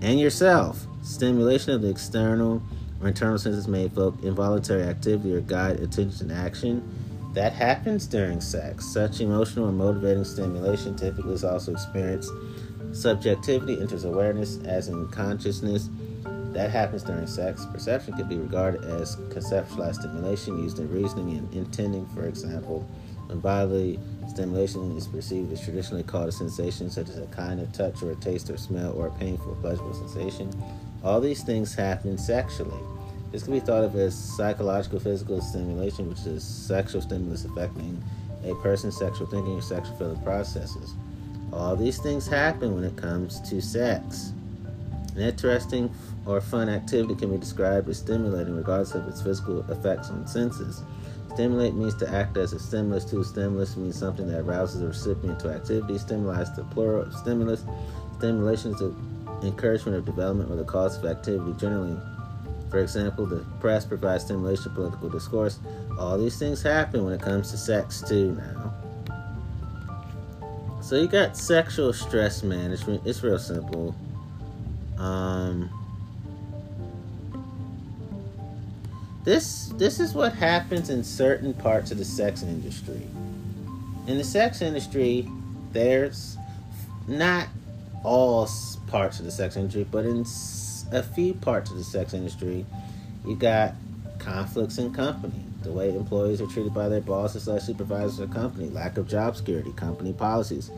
and 0.00 0.18
yourself. 0.20 0.86
Stimulation 1.02 1.72
of 1.72 1.82
the 1.82 1.90
external 1.90 2.62
or 3.00 3.08
internal 3.08 3.38
senses 3.38 3.68
may 3.68 3.84
evoke 3.84 4.22
involuntary 4.22 4.82
activity 4.82 5.34
or 5.34 5.40
guide 5.40 5.80
attention 5.80 6.30
and 6.30 6.32
action 6.32 6.82
that 7.34 7.52
happens 7.52 8.06
during 8.06 8.40
sex. 8.40 8.84
Such 8.86 9.20
emotional 9.20 9.68
or 9.68 9.72
motivating 9.72 10.24
stimulation 10.24 10.96
typically 10.96 11.34
is 11.34 11.44
also 11.44 11.72
experienced. 11.72 12.32
Subjectivity 12.92 13.80
enters 13.80 14.04
awareness, 14.04 14.58
as 14.64 14.88
in 14.88 15.06
consciousness. 15.08 15.88
That 16.24 16.70
happens 16.70 17.02
during 17.02 17.26
sex. 17.26 17.66
Perception 17.66 18.14
can 18.14 18.28
be 18.28 18.38
regarded 18.38 18.84
as 18.84 19.16
conceptualized 19.28 19.96
stimulation 19.96 20.58
used 20.62 20.78
in 20.78 20.90
reasoning 20.90 21.36
and 21.36 21.54
intending, 21.54 22.06
for 22.08 22.26
example. 22.26 22.88
When 23.26 23.40
bodily 23.40 24.00
stimulation 24.28 24.96
is 24.96 25.06
perceived 25.06 25.52
as 25.52 25.60
traditionally 25.62 26.02
called 26.02 26.28
a 26.28 26.32
sensation, 26.32 26.90
such 26.90 27.08
as 27.08 27.18
a 27.18 27.26
kind 27.26 27.60
of 27.60 27.72
touch 27.72 28.02
or 28.02 28.12
a 28.12 28.16
taste 28.16 28.50
or 28.50 28.56
smell 28.56 28.92
or 28.92 29.08
a 29.08 29.10
painful 29.12 29.56
pleasurable 29.60 29.94
sensation, 29.94 30.50
all 31.02 31.20
these 31.20 31.42
things 31.42 31.74
happen 31.74 32.18
sexually. 32.18 32.78
This 33.32 33.42
can 33.42 33.52
be 33.52 33.60
thought 33.60 33.84
of 33.84 33.94
as 33.96 34.16
psychological 34.16 35.00
physical 35.00 35.40
stimulation, 35.40 36.08
which 36.08 36.20
is 36.20 36.42
sexual 36.42 37.02
stimulus 37.02 37.44
affecting 37.44 38.02
a 38.44 38.54
person's 38.56 38.96
sexual 38.96 39.26
thinking 39.26 39.54
or 39.54 39.62
sexual 39.62 39.96
feeling 39.96 40.22
processes. 40.22 40.94
All 41.52 41.76
these 41.76 41.98
things 41.98 42.26
happen 42.26 42.74
when 42.74 42.84
it 42.84 42.96
comes 42.96 43.40
to 43.48 43.60
sex. 43.60 44.32
An 45.14 45.22
interesting 45.22 45.92
or 46.26 46.40
fun 46.40 46.68
activity 46.68 47.14
can 47.14 47.30
be 47.30 47.38
described 47.38 47.88
as 47.88 47.98
stimulating 47.98 48.56
regardless 48.56 48.94
of 48.94 49.08
its 49.08 49.22
physical 49.22 49.68
effects 49.70 50.10
on 50.10 50.26
senses. 50.26 50.82
Stimulate 51.34 51.74
means 51.74 51.94
to 51.96 52.08
act 52.08 52.36
as 52.36 52.52
a 52.52 52.58
stimulus 52.58 53.04
to. 53.06 53.20
a 53.20 53.24
Stimulus 53.24 53.76
means 53.76 53.98
something 53.98 54.28
that 54.28 54.40
arouses 54.40 54.80
the 54.80 54.88
recipient 54.88 55.38
to 55.40 55.50
activity. 55.50 55.98
Stimuli 55.98 56.40
is 56.42 56.54
the 56.56 56.64
plural 56.64 57.02
of 57.02 57.14
stimulus. 57.14 57.64
Stimulation 58.18 58.72
is 58.72 58.78
the 58.80 58.94
encouragement 59.42 59.96
of 59.96 60.04
development 60.04 60.50
or 60.50 60.56
the 60.56 60.64
cause 60.64 60.96
of 60.96 61.04
activity 61.04 61.52
generally 61.58 61.96
for 62.70 62.80
example, 62.80 63.26
the 63.26 63.44
press 63.60 63.84
provides 63.84 64.24
stimulation 64.24 64.64
to 64.64 64.70
political 64.70 65.08
discourse. 65.08 65.58
All 65.98 66.18
these 66.18 66.38
things 66.38 66.62
happen 66.62 67.04
when 67.04 67.14
it 67.14 67.20
comes 67.20 67.50
to 67.50 67.56
sex, 67.56 68.02
too, 68.06 68.32
now. 68.32 68.74
So 70.82 70.96
you 70.96 71.08
got 71.08 71.36
sexual 71.36 71.92
stress 71.92 72.42
management. 72.42 73.06
It's 73.06 73.22
real 73.22 73.38
simple. 73.38 73.94
Um, 74.98 75.70
this 79.24 79.66
this 79.76 80.00
is 80.00 80.14
what 80.14 80.34
happens 80.34 80.90
in 80.90 81.04
certain 81.04 81.54
parts 81.54 81.90
of 81.90 81.98
the 81.98 82.04
sex 82.04 82.42
industry. 82.42 83.06
In 84.06 84.16
the 84.16 84.24
sex 84.24 84.62
industry, 84.62 85.28
there's 85.72 86.36
not 87.06 87.48
all 88.04 88.48
parts 88.86 89.18
of 89.18 89.24
the 89.24 89.30
sex 89.30 89.56
industry, 89.56 89.86
but 89.90 90.04
in 90.04 90.24
a 90.92 91.02
few 91.02 91.34
parts 91.34 91.70
of 91.70 91.76
the 91.76 91.84
sex 91.84 92.14
industry. 92.14 92.64
You 93.26 93.36
got 93.36 93.74
conflicts 94.18 94.78
in 94.78 94.92
company, 94.92 95.42
the 95.62 95.72
way 95.72 95.94
employees 95.94 96.40
are 96.40 96.46
treated 96.46 96.72
by 96.72 96.88
their 96.88 97.00
bosses 97.00 97.44
slash 97.44 97.62
supervisors 97.62 98.20
or 98.20 98.26
company, 98.26 98.68
lack 98.70 98.96
of 98.96 99.08
job 99.08 99.36
security, 99.36 99.72
company 99.72 100.12
policies, 100.12 100.70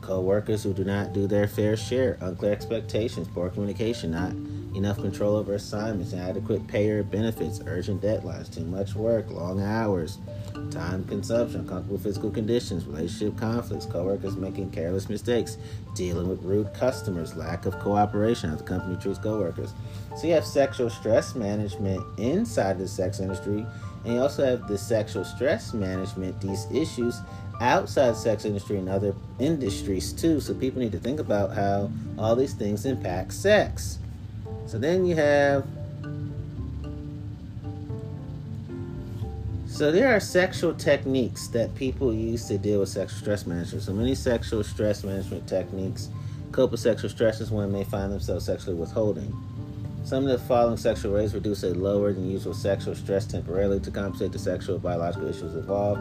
co-workers 0.00 0.62
who 0.62 0.72
do 0.72 0.84
not 0.84 1.12
do 1.12 1.26
their 1.26 1.46
fair 1.46 1.76
share, 1.76 2.16
unclear 2.20 2.52
expectations, 2.52 3.28
poor 3.28 3.50
communication, 3.50 4.12
not 4.12 4.32
enough 4.74 4.98
control 4.98 5.36
over 5.36 5.54
assignments, 5.54 6.12
inadequate 6.12 6.66
pay 6.66 6.88
or 6.90 7.02
benefits, 7.02 7.60
urgent 7.66 8.02
deadlines, 8.02 8.52
too 8.52 8.64
much 8.64 8.94
work, 8.94 9.30
long 9.30 9.60
hours, 9.60 10.18
time 10.70 11.04
consumption, 11.04 11.60
uncomfortable 11.60 11.98
physical 11.98 12.30
conditions, 12.30 12.84
relationship 12.86 13.38
conflicts, 13.38 13.86
coworkers 13.86 14.36
making 14.36 14.70
careless 14.70 15.08
mistakes, 15.08 15.58
dealing 15.94 16.28
with 16.28 16.42
rude 16.42 16.72
customers, 16.74 17.36
lack 17.36 17.66
of 17.66 17.78
cooperation 17.80 18.50
as 18.50 18.58
the 18.58 18.64
company 18.64 18.96
treats 18.96 19.18
coworkers. 19.18 19.74
So 20.16 20.26
you 20.26 20.34
have 20.34 20.44
sexual 20.44 20.90
stress 20.90 21.34
management 21.34 22.02
inside 22.18 22.78
the 22.78 22.88
sex 22.88 23.20
industry, 23.20 23.66
and 24.04 24.14
you 24.14 24.20
also 24.20 24.44
have 24.44 24.68
the 24.68 24.78
sexual 24.78 25.24
stress 25.24 25.74
management, 25.74 26.40
these 26.40 26.66
issues 26.72 27.20
outside 27.60 28.16
sex 28.16 28.44
industry 28.44 28.78
and 28.78 28.88
other 28.88 29.14
industries 29.38 30.12
too. 30.12 30.40
So 30.40 30.54
people 30.54 30.80
need 30.80 30.92
to 30.92 30.98
think 30.98 31.20
about 31.20 31.52
how 31.52 31.90
all 32.18 32.34
these 32.34 32.54
things 32.54 32.86
impact 32.86 33.34
sex. 33.34 33.99
So 34.70 34.78
then 34.78 35.04
you 35.04 35.16
have 35.16 35.66
So 39.66 39.90
there 39.90 40.14
are 40.14 40.20
sexual 40.20 40.74
techniques 40.74 41.48
that 41.48 41.74
people 41.74 42.14
use 42.14 42.46
to 42.46 42.56
deal 42.58 42.78
with 42.78 42.90
sexual 42.90 43.18
stress 43.18 43.46
management. 43.46 43.82
So 43.82 43.92
many 43.92 44.14
sexual 44.14 44.62
stress 44.62 45.02
management 45.02 45.48
techniques 45.48 46.08
cope 46.52 46.70
with 46.70 46.78
sexual 46.78 47.10
stresses 47.10 47.50
when 47.50 47.72
they 47.72 47.82
find 47.82 48.12
themselves 48.12 48.44
sexually 48.44 48.76
withholding. 48.76 49.34
Some 50.04 50.24
of 50.24 50.30
the 50.30 50.46
following 50.46 50.76
sexual 50.76 51.14
ways 51.14 51.34
reduce 51.34 51.64
a 51.64 51.74
lower 51.74 52.12
than 52.12 52.30
usual 52.30 52.54
sexual 52.54 52.94
stress 52.94 53.26
temporarily 53.26 53.80
to 53.80 53.90
compensate 53.90 54.30
the 54.30 54.38
sexual 54.38 54.78
biological 54.78 55.28
issues 55.28 55.54
involved. 55.54 56.00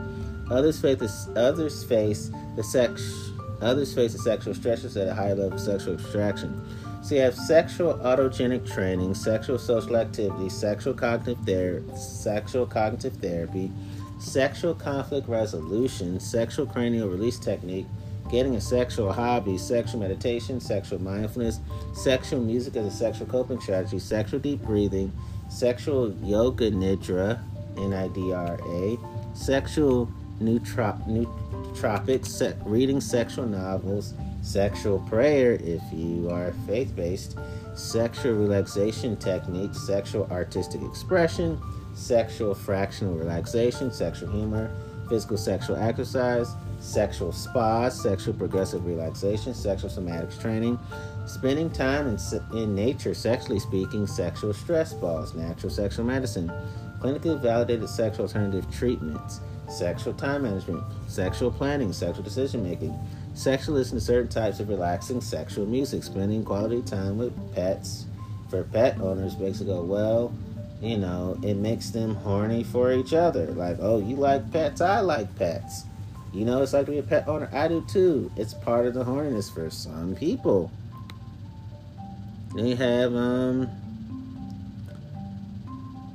Others 0.51 0.79
face 0.79 0.99
the, 0.99 1.39
others 1.39 1.83
face 1.83 2.29
the 2.55 2.63
sex 2.63 3.31
others 3.61 3.93
face 3.93 4.13
the 4.13 4.19
sexual 4.19 4.53
stresses 4.53 4.95
at 4.95 5.07
a 5.07 5.13
higher 5.13 5.35
level 5.35 5.53
of 5.53 5.59
sexual 5.59 5.95
extraction. 5.95 6.61
So 7.01 7.15
you 7.15 7.21
have 7.21 7.35
sexual 7.35 7.93
autogenic 7.95 8.71
training, 8.71 9.15
sexual 9.15 9.57
social 9.57 9.95
activity, 9.97 10.49
sexual 10.49 10.93
cognitive 10.93 11.43
therapy, 11.45 11.95
sexual 11.95 12.65
cognitive 12.65 13.15
therapy, 13.17 13.71
sexual 14.19 14.75
conflict 14.75 15.27
resolution, 15.29 16.19
sexual 16.19 16.65
cranial 16.67 17.07
release 17.07 17.39
technique, 17.39 17.85
getting 18.29 18.55
a 18.55 18.61
sexual 18.61 19.11
hobby, 19.13 19.57
sexual 19.57 20.01
meditation, 20.01 20.59
sexual 20.59 21.01
mindfulness, 21.01 21.61
sexual 21.93 22.41
music 22.41 22.75
as 22.75 22.85
a 22.85 22.91
sexual 22.91 23.27
coping 23.27 23.61
strategy, 23.61 23.97
sexual 23.97 24.39
deep 24.39 24.61
breathing, 24.61 25.11
sexual 25.49 26.13
yoga 26.21 26.69
nidra, 26.69 27.39
N-I-D-R-A, 27.77 28.97
sexual 29.33 30.11
nootropics, 30.41 32.25
se- 32.27 32.57
reading 32.65 32.99
sexual 32.99 33.45
novels, 33.47 34.13
sexual 34.41 34.99
prayer 34.99 35.53
if 35.53 35.81
you 35.91 36.29
are 36.31 36.53
faith 36.65 36.95
based, 36.95 37.37
sexual 37.75 38.33
relaxation 38.33 39.15
techniques, 39.17 39.85
sexual 39.85 40.27
artistic 40.31 40.81
expression, 40.81 41.59
sexual 41.93 42.53
fractional 42.53 43.15
relaxation, 43.15 43.91
sexual 43.91 44.31
humor, 44.31 44.71
physical 45.09 45.37
sexual 45.37 45.75
exercise, 45.77 46.55
sexual 46.79 47.31
spas, 47.31 48.01
sexual 48.01 48.33
progressive 48.33 48.85
relaxation, 48.85 49.53
sexual 49.53 49.89
somatics 49.89 50.39
training, 50.39 50.79
spending 51.25 51.69
time 51.69 52.07
in, 52.07 52.17
in 52.57 52.75
nature, 52.75 53.13
sexually 53.13 53.59
speaking, 53.59 54.07
sexual 54.07 54.53
stress 54.53 54.93
balls, 54.93 55.33
natural 55.33 55.71
sexual 55.71 56.05
medicine, 56.05 56.51
clinically 56.99 57.39
validated 57.41 57.89
sexual 57.89 58.25
alternative 58.25 58.69
treatments, 58.71 59.41
sexual 59.67 60.13
time 60.13 60.43
management, 60.43 60.83
sexual 61.07 61.51
planning, 61.51 61.91
sexual 61.93 62.23
decision 62.23 62.63
making, 62.63 62.97
Sexual 63.39 63.75
listen 63.75 63.97
to 63.97 64.03
certain 64.03 64.27
types 64.27 64.59
of 64.59 64.67
relaxing 64.67 65.21
sexual 65.21 65.65
music, 65.65 66.03
spending 66.03 66.43
quality 66.43 66.81
time 66.81 67.17
with 67.17 67.31
pets. 67.55 68.05
For 68.49 68.63
pet 68.65 68.99
owners, 68.99 69.37
makes 69.37 69.61
it 69.61 69.67
go, 69.67 69.81
well, 69.81 70.33
you 70.81 70.97
know, 70.97 71.39
it 71.41 71.53
makes 71.53 71.89
them 71.91 72.15
horny 72.15 72.65
for 72.65 72.91
each 72.91 73.13
other. 73.13 73.45
Like, 73.45 73.77
oh, 73.79 73.99
you 73.99 74.17
like 74.17 74.51
pets? 74.51 74.81
I 74.81 74.99
like 74.99 75.33
pets. 75.37 75.85
You 76.33 76.43
know, 76.43 76.61
it's 76.61 76.73
like 76.73 76.87
to 76.87 76.91
be 76.91 76.97
a 76.97 77.03
pet 77.03 77.29
owner. 77.29 77.49
I 77.53 77.69
do 77.69 77.81
too. 77.87 78.29
It's 78.35 78.53
part 78.53 78.85
of 78.85 78.93
the 78.93 79.05
horniness 79.05 79.49
for 79.49 79.69
some 79.69 80.15
people. 80.15 80.69
Then 82.53 82.65
you 82.65 82.75
have, 82.75 83.15
um, 83.15 83.69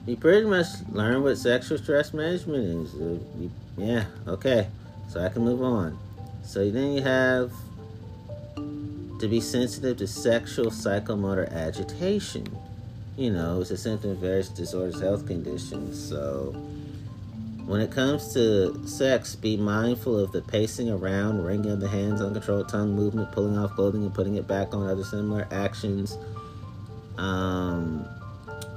you 0.07 0.19
pretty 0.19 0.47
much 0.47 0.67
learn 0.93 1.23
what 1.23 1.39
sexual 1.39 1.79
stress 1.79 2.13
management 2.13 2.87
is. 2.87 2.95
Uh, 3.01 3.49
yeah, 3.79 4.05
okay. 4.29 4.67
So 5.09 5.25
I 5.25 5.31
can 5.31 5.43
move 5.43 5.63
on. 5.63 6.04
So 6.45 6.71
then 6.71 6.93
you 6.93 7.03
have 7.03 7.53
to 9.19 9.29
be 9.29 9.41
sensitive 9.41 9.97
to 9.99 10.07
sexual 10.07 10.67
psychomotor 10.67 11.51
agitation. 11.53 12.47
You 13.17 13.33
know, 13.33 13.61
it's 13.61 13.71
a 13.71 13.77
symptom 13.77 14.11
of 14.11 14.19
various 14.19 14.49
disorders, 14.49 15.01
health 15.01 15.27
conditions. 15.27 16.09
So 16.09 16.53
when 17.67 17.81
it 17.81 17.91
comes 17.91 18.35
to 18.35 18.87
sex, 18.87 19.35
be 19.35 19.57
mindful 19.57 20.19
of 20.19 20.33
the 20.33 20.43
pacing 20.43 20.91
around, 20.91 21.45
wringing 21.45 21.71
of 21.71 21.81
the 21.81 21.89
hands, 21.89 22.21
uncontrolled 22.21 22.69
tongue 22.69 22.95
movement, 22.95 23.33
pulling 23.33 23.57
off 23.57 23.75
clothing 23.75 24.03
and 24.03 24.13
putting 24.13 24.35
it 24.35 24.47
back 24.47 24.75
on, 24.75 24.87
other 24.87 25.05
similar 25.05 25.49
actions. 25.51 26.19
Um, 27.17 28.05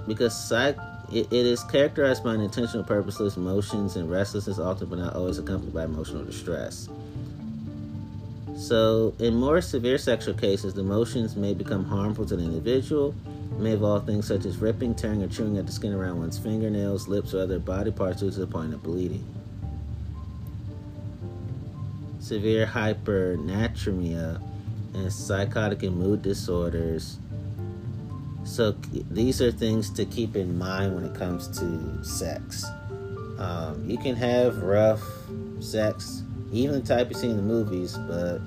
because 0.08 0.34
psych, 0.34 0.78
it, 1.12 1.28
it 1.34 1.46
is 1.46 1.64
characterized 1.66 2.24
by 2.24 2.32
unintentional, 2.32 2.84
purposeless 2.84 3.36
motions 3.36 3.98
and 3.98 4.10
restlessness, 4.10 4.60
often 4.60 4.88
but 4.88 5.00
not 5.00 5.16
always 5.16 5.38
accompanied 5.38 5.74
by 5.74 5.84
emotional 5.84 6.24
distress. 6.24 6.88
So, 8.58 9.14
in 9.20 9.36
more 9.36 9.62
severe 9.62 10.00
sexual 10.00 10.34
cases, 10.34 10.74
the 10.74 10.82
motions 10.82 11.36
may 11.36 11.54
become 11.54 11.86
harmful 11.86 12.26
to 12.26 12.36
the 12.36 12.44
individual, 12.44 13.14
may 13.60 13.74
involve 13.74 14.08
things 14.08 14.26
such 14.26 14.46
as 14.46 14.58
ripping, 14.58 14.96
tearing, 14.96 15.22
or 15.22 15.28
chewing 15.28 15.60
at 15.60 15.68
the 15.68 15.72
skin 15.72 15.94
around 15.94 16.18
one's 16.18 16.40
fingernails, 16.40 17.08
lips, 17.08 17.36
or 17.36 17.42
other 17.42 17.60
body 17.60 17.92
parts 17.92 18.22
due 18.22 18.32
to 18.32 18.40
the 18.40 18.48
point 18.48 18.74
of 18.74 18.82
bleeding. 18.82 19.24
Severe 22.20 22.66
hypernatremia 22.66 24.42
and 24.96 25.14
psychotic 25.14 25.84
and 25.84 25.96
mood 25.96 26.24
disorders. 26.24 27.20
So, 28.44 28.72
these 28.92 29.40
are 29.40 29.52
things 29.52 29.92
to 29.92 30.04
keep 30.04 30.36
in 30.36 30.58
mind 30.58 30.96
when 30.96 31.06
it 31.06 31.14
comes 31.14 31.48
to 31.60 32.04
sex. 32.04 32.66
Um, 33.38 33.88
you 33.88 34.00
can 34.00 34.16
have 34.16 34.64
rough 34.64 35.04
sex 35.60 36.24
even 36.52 36.82
the 36.82 36.88
type 36.88 37.10
you 37.10 37.16
see 37.16 37.30
in 37.30 37.38
the 37.38 37.44
movies, 37.44 37.98
but 38.08 38.40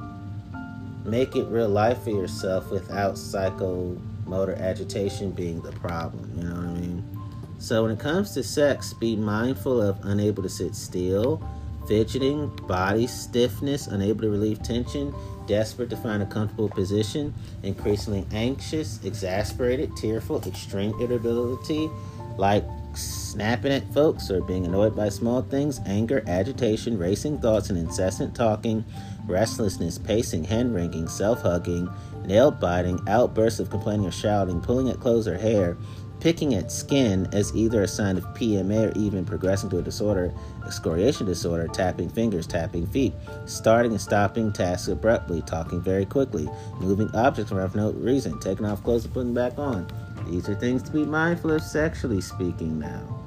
make 1.05 1.37
it 1.37 1.47
real 1.49 1.69
life 1.69 2.03
for 2.03 2.11
yourself 2.11 2.71
without 2.71 3.15
psychomotor 3.15 4.59
agitation 4.61 5.31
being 5.31 5.61
the 5.63 5.73
problem. 5.73 6.31
You 6.37 6.45
know 6.45 6.55
what 6.57 6.65
I 6.65 6.73
mean? 6.81 7.21
So 7.59 7.83
when 7.83 7.93
it 7.93 7.99
comes 7.99 8.33
to 8.35 8.43
sex, 8.43 8.95
be 8.95 9.17
mindful 9.17 9.83
of 9.83 9.99
unable 10.05 10.43
to 10.43 10.49
sit 10.49 10.75
still, 10.75 11.43
fidgeting, 11.87 12.49
body 12.67 13.07
stiffness, 13.07 13.87
unable 13.87 14.23
to 14.23 14.31
relieve 14.31 14.63
tension, 14.63 15.15
desperate 15.47 15.91
to 15.91 15.97
find 15.97 16.23
a 16.23 16.27
comfortable 16.27 16.69
position, 16.69 17.35
increasingly 17.63 18.25
anxious, 18.33 19.05
exasperated, 19.05 19.95
tearful, 19.97 20.43
extreme 20.47 20.95
irritability, 21.01 21.91
like 22.39 22.65
snapping 22.95 23.73
at 23.73 23.93
folks 23.93 24.31
or 24.31 24.43
being 24.43 24.67
annoyed 24.67 24.97
by 24.97 25.09
small 25.09 25.43
things, 25.43 25.81
anger, 25.87 26.23
agitation, 26.27 26.99
racing 26.99 27.39
thoughts, 27.39 27.71
and 27.71 27.79
incessant 27.79 28.35
talking, 28.35 28.85
restlessness, 29.27 29.99
pacing, 29.99 30.45
hand 30.45 30.75
wringing, 30.75 31.09
self 31.09 31.43
hugging, 31.43 31.89
nail 32.25 32.51
biting, 32.51 33.01
outbursts 33.09 33.61
of 33.61 33.71
complaining 33.71 34.07
or 34.07 34.13
shouting, 34.13 34.61
pulling 34.61 34.89
at 34.89 35.01
clothes 35.01 35.29
or 35.29 35.39
hair, 35.39 35.77
picking 36.21 36.55
at 36.55 36.71
skin 36.71 37.27
as 37.33 37.55
either 37.57 37.83
a 37.83 37.89
sign 37.89 38.17
of 38.17 38.25
PMA 38.35 38.95
or 38.95 38.99
even 38.99 39.25
progressing 39.25 39.71
to 39.71 39.79
a 39.79 39.83
disorder, 39.83 40.33
excoriation 40.67 41.27
disorder, 41.27 41.67
tapping 41.69 42.09
fingers, 42.09 42.47
tapping 42.47 42.87
feet, 42.87 43.15
starting 43.47 43.93
and 43.93 44.01
stopping 44.01 44.53
tasks 44.53 44.89
abruptly, 44.89 45.43
talking 45.43 45.81
very 45.81 46.05
quickly, 46.05 46.49
moving 46.79 47.11
objects 47.15 47.53
around 47.53 47.71
for 47.71 47.79
no 47.79 47.91
reason, 47.93 48.39
taking 48.39 48.67
off 48.67 48.83
clothes 48.85 49.05
and 49.05 49.15
putting 49.15 49.35
them 49.35 49.51
back 49.51 49.59
on. 49.59 49.91
These 50.27 50.49
are 50.49 50.55
things 50.55 50.83
to 50.85 50.91
be 50.91 51.05
mindful 51.05 51.53
of 51.53 51.63
sexually 51.63 52.21
speaking 52.21 52.79
now. 52.79 53.21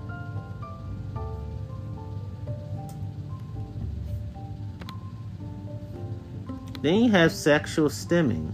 Then 6.84 6.96
you 6.96 7.12
have 7.12 7.32
sexual 7.32 7.88
stimming. 7.88 8.52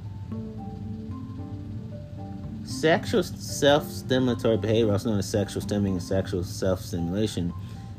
Sexual 2.64 3.24
self 3.24 3.86
stimulatory 3.86 4.62
behavior, 4.62 4.92
also 4.92 5.10
known 5.10 5.20
as 5.20 5.28
sexual 5.28 5.64
stimming 5.64 5.94
and 5.94 6.04
sexual 6.04 6.44
self 6.44 6.80
stimulation, 6.80 7.52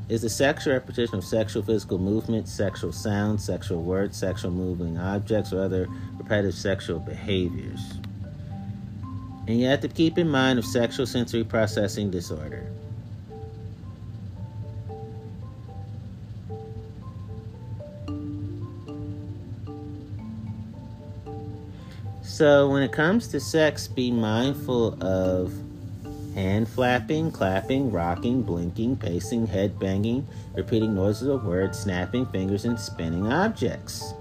is 0.09 0.23
the 0.23 0.31
sexual 0.31 0.75
repetition 0.75 1.17
of 1.17 1.25
sexual 1.25 1.65
physical 1.65 1.99
movements, 1.99 2.53
sexual 2.53 2.93
sounds, 2.93 3.45
sexual 3.45 3.83
words, 3.83 4.17
sexual 4.17 4.53
moving 4.53 4.97
objects, 4.99 5.53
or 5.53 5.63
other 5.63 5.89
repetitive 6.17 6.55
sexual 6.55 7.01
behaviors. 7.01 7.81
And 9.51 9.59
you 9.59 9.67
have 9.67 9.81
to 9.81 9.89
keep 9.89 10.17
in 10.17 10.29
mind 10.29 10.61
of 10.61 10.65
sexual 10.65 11.07
sensory 11.07 11.43
processing 11.43 12.09
disorder. 12.09 12.71
So, 22.23 22.69
when 22.69 22.85
it 22.85 22.93
comes 22.93 23.27
to 23.27 23.41
sex, 23.41 23.89
be 23.89 24.13
mindful 24.13 24.97
of 25.03 25.53
hand 26.35 26.69
flapping, 26.69 27.33
clapping, 27.33 27.91
rocking, 27.91 28.43
blinking, 28.43 28.99
pacing, 28.99 29.49
head 29.49 29.81
banging, 29.81 30.29
repeating 30.55 30.95
noises 30.95 31.27
of 31.27 31.45
words, 31.45 31.77
snapping 31.77 32.27
fingers, 32.27 32.67
and 32.67 32.79
spinning 32.79 33.33
objects, 33.33 34.15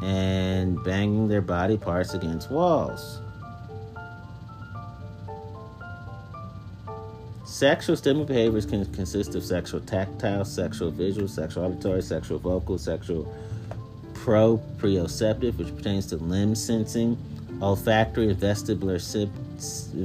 and 0.00 0.82
banging 0.82 1.28
their 1.28 1.42
body 1.42 1.76
parts 1.76 2.14
against 2.14 2.50
walls. 2.50 3.19
Sexual 7.50 7.96
stimulative 7.96 8.28
behaviors 8.28 8.64
can 8.64 8.86
consist 8.92 9.34
of 9.34 9.42
sexual 9.44 9.80
tactile, 9.80 10.44
sexual 10.44 10.92
visual, 10.92 11.26
sexual 11.26 11.64
auditory, 11.64 12.00
sexual 12.00 12.38
vocal, 12.38 12.78
sexual 12.78 13.34
proprioceptive, 14.14 15.58
which 15.58 15.74
pertains 15.74 16.06
to 16.06 16.16
limb 16.18 16.54
sensing, 16.54 17.18
olfactory 17.60 18.30
and 18.30 18.38
vestibular, 18.38 19.00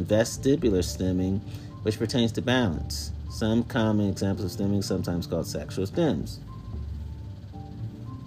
vestibular 0.07 0.81
stimming, 0.81 1.39
which 1.83 1.99
pertains 1.99 2.31
to 2.31 2.41
balance. 2.41 3.11
Some 3.29 3.63
common 3.63 4.09
examples 4.09 4.59
of 4.59 4.59
stimming, 4.59 4.83
sometimes 4.83 5.27
called 5.27 5.45
sexual 5.45 5.85
stims. 5.85 6.37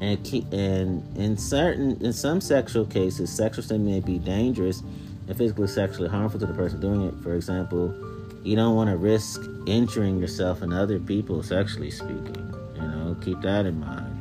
And, 0.01 0.25
and 0.55 1.19
in 1.19 1.37
certain, 1.37 2.01
in 2.05 2.13
some 2.13 2.41
sexual 2.41 2.85
cases, 2.85 3.31
sexual 3.31 3.65
stimming 3.65 3.81
may 3.81 4.01
be 4.01 4.19
dangerous 4.19 4.85
and 5.27 5.37
physically 5.37 5.67
sexually 5.67 6.09
harmful 6.09 6.39
to 6.39 6.47
the 6.47 6.55
person 6.55 6.81
doing 6.81 7.03
it. 7.03 7.15
For 7.21 7.35
example, 7.35 8.08
you 8.45 8.57
don't 8.57 8.75
want 8.75 8.91
to 8.91 8.97
risk 8.97 9.41
injuring 9.67 10.19
yourself 10.19 10.63
and 10.63 10.73
other 10.73 10.99
people 10.99 11.43
sexually 11.43 11.91
speaking. 11.91 12.55
You 12.75 12.83
know, 12.83 13.17
keep 13.21 13.41
that 13.43 13.67
in 13.67 13.81
mind. 13.81 14.15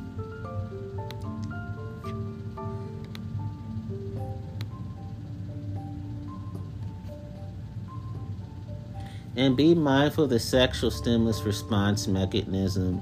And 9.38 9.56
be 9.56 9.76
mindful 9.76 10.24
of 10.24 10.32
the 10.32 10.40
sexual 10.40 10.90
stimulus 10.90 11.44
response 11.44 12.08
mechanism, 12.08 13.02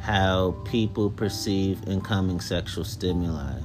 how 0.00 0.56
people 0.64 1.10
perceive 1.10 1.80
incoming 1.86 2.40
sexual 2.40 2.84
stimuli. 2.84 3.60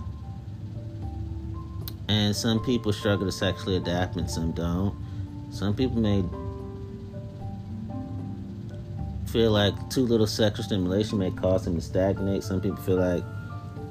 And 2.07 2.35
some 2.35 2.63
people 2.63 2.93
struggle 2.93 3.25
to 3.25 3.31
sexually 3.31 3.75
adapt 3.75 4.17
and 4.17 4.29
some 4.29 4.51
don't. 4.51 4.95
Some 5.51 5.75
people 5.75 5.99
may 5.99 6.23
feel 9.31 9.51
like 9.51 9.89
too 9.89 10.05
little 10.05 10.27
sexual 10.27 10.63
stimulation 10.63 11.19
may 11.19 11.31
cause 11.31 11.65
them 11.65 11.75
to 11.75 11.81
stagnate. 11.81 12.43
Some 12.43 12.61
people 12.61 12.81
feel 12.81 12.97
like 12.97 13.23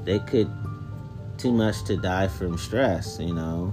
they 0.05 0.18
could 0.20 0.51
too 1.36 1.53
much 1.53 1.84
to 1.84 1.97
die 1.97 2.26
from 2.28 2.59
stress, 2.59 3.18
you 3.20 3.32
know 3.32 3.72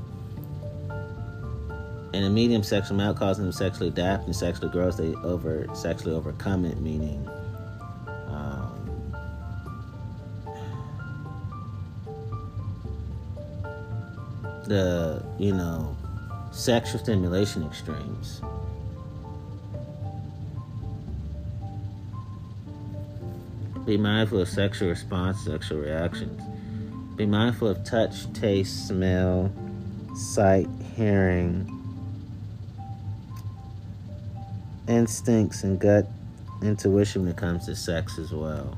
And 2.13 2.24
a 2.24 2.30
medium 2.30 2.63
sexual 2.63 2.99
amount 2.99 3.18
causing 3.18 3.43
them 3.45 3.51
sexually 3.51 3.89
adapt 3.89 4.26
and 4.26 4.36
sexually 4.36 4.70
grow 4.70 4.88
as 4.88 4.97
they 4.97 5.13
over 5.16 5.68
sexually 5.74 6.16
overcome 6.16 6.63
it, 6.66 6.80
meaning 6.80 7.28
um, 8.28 9.16
the 14.66 15.24
you 15.39 15.53
know 15.53 15.97
sexual 16.51 16.99
stimulation 16.99 17.66
extremes. 17.66 18.41
Be 23.86 23.97
mindful 23.97 24.39
of 24.41 24.47
sexual 24.47 24.89
response, 24.89 25.45
sexual 25.45 25.79
reactions. 25.79 26.41
Be 27.15 27.25
mindful 27.25 27.67
of 27.67 27.83
touch, 27.83 28.31
taste, 28.33 28.88
smell, 28.88 29.51
sight, 30.15 30.67
hearing, 30.95 31.71
instincts 34.88 35.63
and 35.63 35.79
gut 35.79 36.07
intuition 36.61 37.23
when 37.23 37.31
it 37.31 37.38
comes 37.38 37.65
to 37.65 37.75
sex 37.75 38.17
as 38.17 38.31
well. 38.31 38.77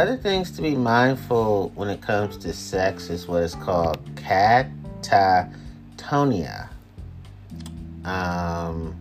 Other 0.00 0.16
things 0.16 0.50
to 0.52 0.62
be 0.62 0.74
mindful 0.74 1.72
when 1.74 1.90
it 1.90 2.00
comes 2.00 2.38
to 2.38 2.54
sex 2.54 3.10
is 3.10 3.28
what 3.28 3.42
is 3.42 3.54
called 3.54 4.02
catatonia. 4.14 4.70
Um, 8.06 8.96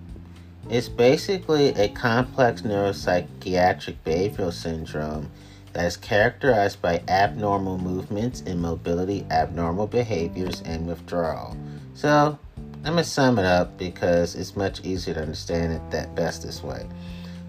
it's 0.69 0.89
basically 0.89 1.69
a 1.69 1.87
complex 1.87 2.63
neuropsychiatric 2.63 3.95
behavioral 4.05 4.51
syndrome 4.51 5.31
that 5.71 5.85
is 5.85 5.95
characterized 5.95 6.81
by 6.81 7.01
abnormal 7.07 7.77
movements, 7.77 8.41
and 8.41 8.61
mobility, 8.61 9.25
abnormal 9.31 9.87
behaviors, 9.87 10.61
and 10.63 10.85
withdrawal. 10.85 11.55
So, 11.93 12.37
I'm 12.83 12.83
gonna 12.83 13.05
sum 13.05 13.39
it 13.39 13.45
up 13.45 13.77
because 13.77 14.35
it's 14.35 14.57
much 14.57 14.83
easier 14.83 15.13
to 15.13 15.21
understand 15.21 15.71
it 15.71 15.91
that 15.91 16.13
best 16.13 16.43
this 16.43 16.61
way. 16.61 16.85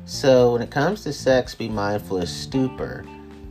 So, 0.05 0.53
when 0.53 0.63
it 0.63 0.71
comes 0.71 1.03
to 1.03 1.13
sex, 1.13 1.57
be 1.57 1.69
mindful 1.69 2.19
of 2.19 2.29
stupor 2.29 3.05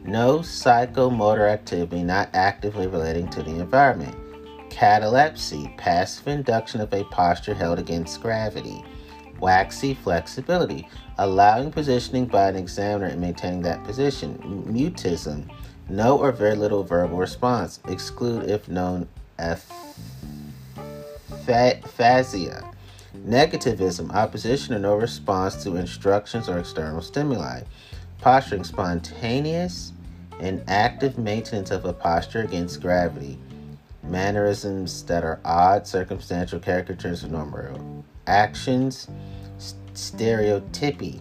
no 0.10 0.40
psychomotor 0.40 1.48
activity 1.48 2.02
not 2.04 2.30
actively 2.34 2.88
relating 2.88 3.30
to 3.30 3.44
the 3.44 3.52
environment. 3.52 4.16
Catalepsy, 4.72 5.74
passive 5.78 6.28
induction 6.28 6.82
of 6.82 6.92
a 6.94 7.04
posture 7.06 7.54
held 7.54 7.78
against 7.78 8.22
gravity. 8.22 8.84
Waxy 9.40 9.94
flexibility, 9.94 10.88
allowing 11.18 11.72
positioning 11.72 12.26
by 12.26 12.50
an 12.50 12.56
examiner 12.56 13.06
and 13.06 13.22
maintaining 13.22 13.62
that 13.62 13.84
position. 13.84 14.38
Mutism, 14.68 15.50
no 15.88 16.18
or 16.18 16.32
very 16.32 16.56
little 16.56 16.84
verbal 16.84 17.18
response. 17.18 17.80
Exclude 17.88 18.50
if 18.50 18.68
known 18.68 19.08
aphasia. 19.38 19.86
Negativism, 23.16 24.12
opposition 24.14 24.74
or 24.74 24.80
no 24.80 24.96
response 24.96 25.64
to 25.64 25.76
instructions 25.76 26.50
or 26.50 26.58
external 26.58 27.02
stimuli. 27.02 27.62
Posturing, 28.20 28.64
spontaneous 28.64 29.94
and 30.40 30.64
active 30.68 31.18
maintenance 31.18 31.72
of 31.72 31.86
a 31.86 31.94
posture 31.94 32.42
against 32.42 32.82
gravity. 32.82 33.38
Mannerisms 34.04 35.04
that 35.04 35.24
are 35.24 35.40
odd, 35.44 35.86
circumstantial 35.86 36.60
caricatures 36.60 37.24
of 37.24 37.32
normal 37.32 38.04
actions. 38.28 39.08
Stereotypy. 39.94 41.20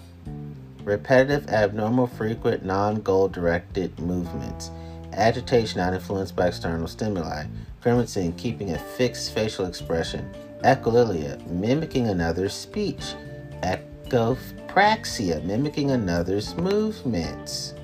Repetitive, 0.85 1.49
abnormal, 1.49 2.07
frequent, 2.07 2.65
non 2.65 3.01
goal 3.01 3.29
directed 3.29 3.99
movements. 3.99 4.71
Agitation 5.13 5.79
not 5.79 5.95
influenced 5.95 6.37
by 6.37 6.47
external 6.47 6.87
stimuli. 6.87 7.45
Grimacing, 7.83 8.35
keeping 8.35 8.73
a 8.73 8.79
fixed 8.79 9.35
facial 9.35 9.67
expression. 9.67 10.33
Echolalia, 10.63 11.45
mimicking 11.49 12.09
another's 12.09 12.55
speech. 12.55 13.15
echopraxia, 13.63 15.43
mimicking 15.45 15.91
another's 15.91 16.55
movements. 16.57 17.75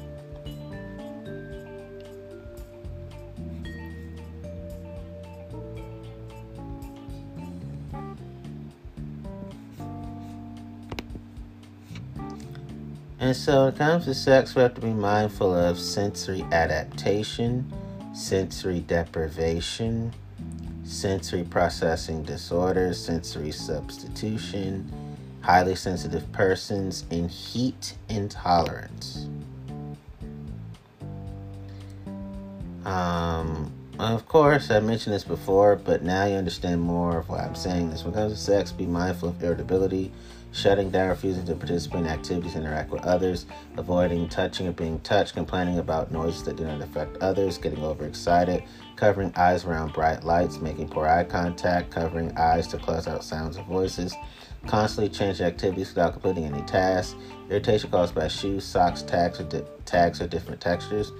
And 13.20 13.36
so, 13.36 13.64
when 13.64 13.74
it 13.74 13.78
comes 13.78 14.04
to 14.06 14.14
sex, 14.14 14.54
we 14.54 14.62
have 14.62 14.74
to 14.74 14.80
be 14.80 14.92
mindful 14.92 15.54
of 15.54 15.78
sensory 15.78 16.42
adaptation, 16.50 17.72
sensory 18.12 18.80
deprivation, 18.80 20.12
sensory 20.82 21.44
processing 21.44 22.22
disorders, 22.22 23.02
sensory 23.02 23.52
substitution, 23.52 24.90
highly 25.40 25.74
sensitive 25.74 26.30
persons, 26.32 27.04
and 27.10 27.30
heat 27.30 27.96
intolerance. 28.08 29.28
Um, 32.84 33.72
of 33.98 34.26
course, 34.26 34.70
I 34.70 34.80
mentioned 34.80 35.14
this 35.14 35.24
before, 35.24 35.76
but 35.76 36.02
now 36.02 36.26
you 36.26 36.34
understand 36.34 36.80
more 36.80 37.18
of 37.18 37.28
why 37.28 37.44
I'm 37.44 37.54
saying 37.54 37.90
this. 37.90 38.04
When 38.04 38.12
it 38.12 38.16
comes 38.16 38.32
to 38.34 38.38
sex, 38.38 38.72
be 38.72 38.86
mindful 38.86 39.30
of 39.30 39.42
irritability, 39.42 40.12
shutting 40.54 40.88
down, 40.88 41.08
refusing 41.08 41.44
to 41.44 41.54
participate 41.54 42.02
in 42.02 42.06
activities, 42.06 42.54
interact 42.54 42.90
with 42.90 43.02
others, 43.02 43.46
avoiding 43.76 44.28
touching 44.28 44.68
or 44.68 44.72
being 44.72 45.00
touched, 45.00 45.34
complaining 45.34 45.78
about 45.80 46.12
noises 46.12 46.44
that 46.44 46.56
do 46.56 46.64
not 46.64 46.80
affect 46.80 47.16
others, 47.20 47.58
getting 47.58 47.82
overexcited, 47.82 48.62
covering 48.94 49.32
eyes 49.34 49.64
around 49.64 49.92
bright 49.92 50.22
lights, 50.22 50.58
making 50.58 50.88
poor 50.88 51.08
eye 51.08 51.24
contact, 51.24 51.90
covering 51.90 52.30
eyes 52.38 52.68
to 52.68 52.78
close 52.78 53.08
out 53.08 53.24
sounds 53.24 53.58
or 53.58 53.64
voices, 53.64 54.14
constantly 54.68 55.12
changing 55.12 55.44
activities 55.44 55.88
without 55.88 56.12
completing 56.12 56.44
any 56.44 56.62
tasks, 56.62 57.16
irritation 57.50 57.90
caused 57.90 58.14
by 58.14 58.28
shoes, 58.28 58.64
socks, 58.64 59.02
tags, 59.02 59.40
or, 59.40 59.44
di- 59.44 59.64
tags 59.84 60.20
or 60.20 60.28
different 60.28 60.60
textures, 60.60 61.10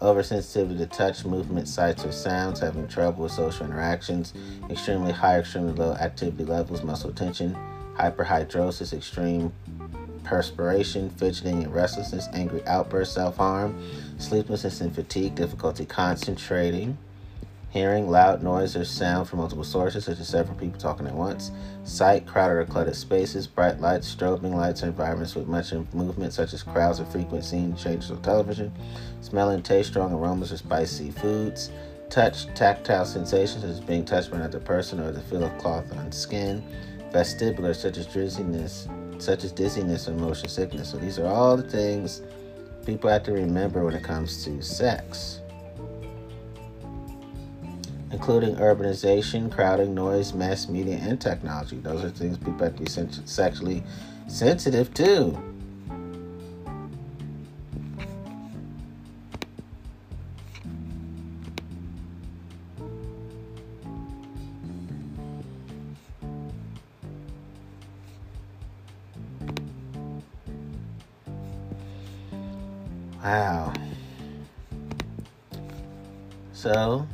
oversensitivity 0.00 0.78
to 0.78 0.86
touch, 0.86 1.24
movement, 1.24 1.66
sights, 1.66 2.04
or 2.04 2.12
sounds, 2.12 2.60
having 2.60 2.86
trouble 2.86 3.24
with 3.24 3.32
social 3.32 3.66
interactions, 3.66 4.32
extremely 4.70 5.10
high, 5.10 5.40
extremely 5.40 5.72
low 5.72 5.92
activity 5.94 6.44
levels, 6.44 6.84
muscle 6.84 7.12
tension, 7.12 7.56
hyperhidrosis, 7.98 8.92
extreme 8.92 9.52
perspiration, 10.24 11.08
fidgeting 11.10 11.62
and 11.62 11.74
restlessness, 11.74 12.28
angry 12.32 12.66
outbursts, 12.66 13.14
self 13.14 13.36
harm, 13.36 13.80
sleeplessness 14.18 14.80
and 14.80 14.94
fatigue, 14.94 15.34
difficulty 15.34 15.86
concentrating, 15.86 16.98
hearing 17.70 18.10
loud 18.10 18.42
noise 18.42 18.74
or 18.76 18.84
sound 18.84 19.28
from 19.28 19.38
multiple 19.38 19.64
sources, 19.64 20.04
such 20.04 20.18
as 20.18 20.28
several 20.28 20.56
people 20.58 20.78
talking 20.78 21.06
at 21.06 21.14
once, 21.14 21.50
sight, 21.84 22.26
crowded 22.26 22.56
or 22.56 22.64
cluttered 22.64 22.96
spaces, 22.96 23.46
bright 23.46 23.80
lights, 23.80 24.12
strobing 24.12 24.54
lights, 24.54 24.82
or 24.82 24.86
environments 24.86 25.34
with 25.34 25.46
much 25.46 25.72
movement, 25.92 26.32
such 26.32 26.52
as 26.52 26.62
crowds 26.62 27.00
or 27.00 27.04
frequent 27.06 27.44
scene 27.44 27.76
changes 27.76 28.10
on 28.10 28.20
television, 28.22 28.72
smell 29.20 29.50
and 29.50 29.64
taste 29.64 29.90
strong 29.90 30.12
aromas 30.12 30.52
or 30.52 30.56
spicy 30.56 31.10
foods, 31.10 31.70
touch, 32.08 32.46
tactile 32.54 33.04
sensations, 33.04 33.62
such 33.62 33.70
as 33.70 33.80
being 33.80 34.04
touched 34.04 34.30
by 34.30 34.38
another 34.38 34.60
person 34.60 34.98
or 35.00 35.12
the 35.12 35.20
feel 35.20 35.44
of 35.44 35.58
cloth 35.58 35.92
on 35.96 36.10
skin, 36.10 36.62
vestibular, 37.12 37.74
such 37.74 37.98
as 37.98 38.06
dizziness, 38.06 38.88
such 39.18 39.44
as 39.44 39.52
dizziness 39.52 40.08
or 40.08 40.12
motion 40.12 40.48
sickness. 40.48 40.90
So 40.90 40.98
these 40.98 41.18
are 41.18 41.26
all 41.26 41.56
the 41.56 41.62
things 41.62 42.22
people 42.84 43.10
have 43.10 43.24
to 43.24 43.32
remember 43.32 43.84
when 43.84 43.94
it 43.94 44.02
comes 44.04 44.44
to 44.44 44.62
sex 44.62 45.40
including 48.12 48.54
urbanization, 48.56 49.52
crowding, 49.52 49.94
noise, 49.94 50.32
mass 50.32 50.68
media, 50.68 50.96
and 51.02 51.20
technology. 51.20 51.76
Those 51.76 52.04
are 52.04 52.10
things 52.10 52.38
people 52.38 52.64
have 52.64 52.76
to 52.76 52.82
be 52.82 52.90
sexually 53.26 53.82
sensitive 54.28 54.94
to. 54.94 55.36
Wow. 73.26 73.72
So, 76.52 77.08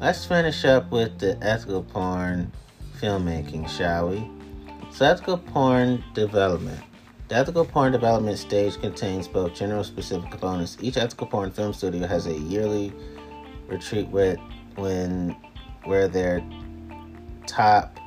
Let's 0.00 0.24
finish 0.24 0.64
up 0.64 0.90
with 0.90 1.18
the 1.18 1.36
ethical 1.42 1.82
porn 1.82 2.50
filmmaking, 2.98 3.68
shall 3.68 4.08
we? 4.08 4.26
So, 4.90 5.04
ethical 5.04 5.36
porn 5.36 6.02
development. 6.14 6.80
The 7.28 7.34
ethical 7.34 7.66
porn 7.66 7.92
development 7.92 8.38
stage 8.38 8.80
contains 8.80 9.28
both 9.28 9.54
general 9.54 9.84
specific 9.84 10.30
components. 10.30 10.78
Each 10.80 10.96
ethical 10.96 11.26
porn 11.26 11.50
film 11.50 11.74
studio 11.74 12.06
has 12.06 12.26
a 12.26 12.32
yearly 12.32 12.94
retreat 13.66 14.08
with 14.08 14.38
when 14.76 15.36
where 15.84 16.08
their 16.08 16.42
top 17.46 17.98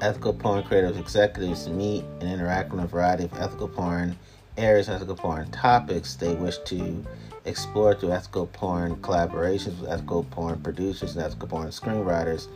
ethical 0.00 0.32
porn 0.32 0.62
creative 0.62 0.96
executives 0.96 1.68
meet 1.68 2.02
and 2.20 2.30
interact 2.30 2.72
on 2.72 2.80
a 2.80 2.86
variety 2.86 3.24
of 3.24 3.34
ethical 3.34 3.68
porn 3.68 4.16
areas, 4.60 4.88
ethical 4.88 5.16
porn 5.16 5.50
topics 5.50 6.14
they 6.14 6.34
wish 6.34 6.58
to 6.58 7.04
explore 7.44 7.94
through 7.94 8.12
ethical 8.12 8.46
porn 8.46 8.96
collaborations 8.96 9.80
with 9.80 9.90
ethical 9.90 10.24
porn 10.24 10.60
producers 10.60 11.16
and 11.16 11.24
ethical 11.24 11.48
porn 11.48 11.68
screenwriters, 11.68 12.48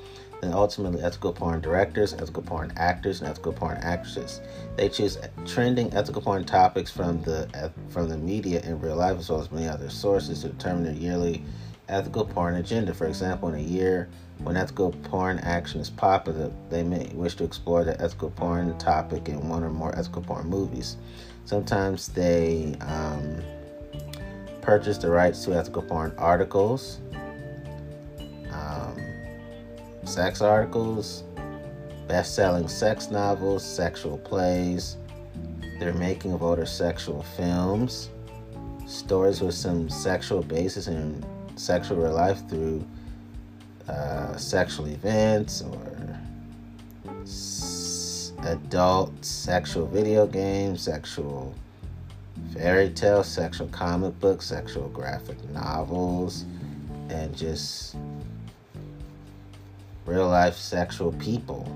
and 0.42 0.52
ultimately 0.52 1.00
ethical 1.02 1.32
porn 1.32 1.60
directors, 1.60 2.12
ethical 2.12 2.42
porn 2.42 2.72
actors, 2.76 3.20
and 3.20 3.30
ethical 3.30 3.52
porn 3.52 3.78
actresses. 3.78 4.40
They 4.76 4.88
choose 4.88 5.18
trending 5.46 5.92
ethical 5.94 6.20
porn 6.20 6.44
topics 6.44 6.90
from 6.90 7.22
the 7.22 7.72
from 7.88 8.08
the 8.08 8.18
media 8.18 8.60
in 8.60 8.80
real 8.80 8.96
life 8.96 9.18
as 9.18 9.30
well 9.30 9.40
as 9.40 9.50
many 9.50 9.68
other 9.68 9.88
sources 9.88 10.42
to 10.42 10.48
determine 10.48 10.84
their 10.84 10.92
yearly 10.94 11.42
ethical 11.88 12.24
porn 12.26 12.56
agenda. 12.56 12.92
For 12.94 13.06
example, 13.06 13.48
in 13.50 13.54
a 13.56 13.62
year 13.62 14.08
when 14.38 14.56
ethical 14.56 14.92
porn 15.04 15.38
action 15.38 15.80
is 15.80 15.90
popular, 15.90 16.50
they 16.68 16.82
may 16.82 17.10
wish 17.14 17.36
to 17.36 17.44
explore 17.44 17.84
the 17.84 18.00
ethical 18.00 18.30
porn 18.30 18.76
topic 18.78 19.28
in 19.28 19.48
one 19.48 19.62
or 19.62 19.70
more 19.70 19.96
ethical 19.96 20.22
porn 20.22 20.48
movies. 20.48 20.96
Sometimes 21.44 22.08
they 22.08 22.74
um, 22.80 23.42
purchase 24.62 24.96
the 24.98 25.10
rights 25.10 25.44
to 25.44 25.54
ethical 25.54 25.82
porn 25.82 26.14
articles, 26.16 27.00
um, 28.50 28.96
sex 30.04 30.40
articles, 30.40 31.24
best 32.08 32.34
selling 32.34 32.66
sex 32.66 33.10
novels, 33.10 33.64
sexual 33.64 34.18
plays, 34.18 34.96
their 35.78 35.92
making 35.92 36.32
of 36.32 36.42
older 36.42 36.66
sexual 36.66 37.22
films, 37.36 38.08
stories 38.86 39.40
with 39.40 39.54
some 39.54 39.90
sexual 39.90 40.42
basis 40.42 40.86
in 40.86 41.24
sexual 41.56 41.98
real 41.98 42.12
life 42.12 42.40
through 42.48 42.84
uh, 43.88 44.34
sexual 44.36 44.86
events 44.86 45.60
or 45.62 46.18
adult 48.44 49.24
sexual 49.24 49.86
video 49.86 50.26
games, 50.26 50.82
sexual 50.82 51.54
fairy 52.52 52.90
tales, 52.90 53.26
sexual 53.26 53.68
comic 53.68 54.18
books, 54.20 54.46
sexual 54.46 54.88
graphic 54.88 55.42
novels, 55.50 56.44
and 57.08 57.36
just 57.36 57.96
real 60.06 60.28
life 60.28 60.56
sexual 60.56 61.12
people. 61.12 61.66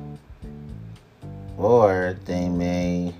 Or 1.56 2.16
they 2.24 2.48
may 2.48 3.14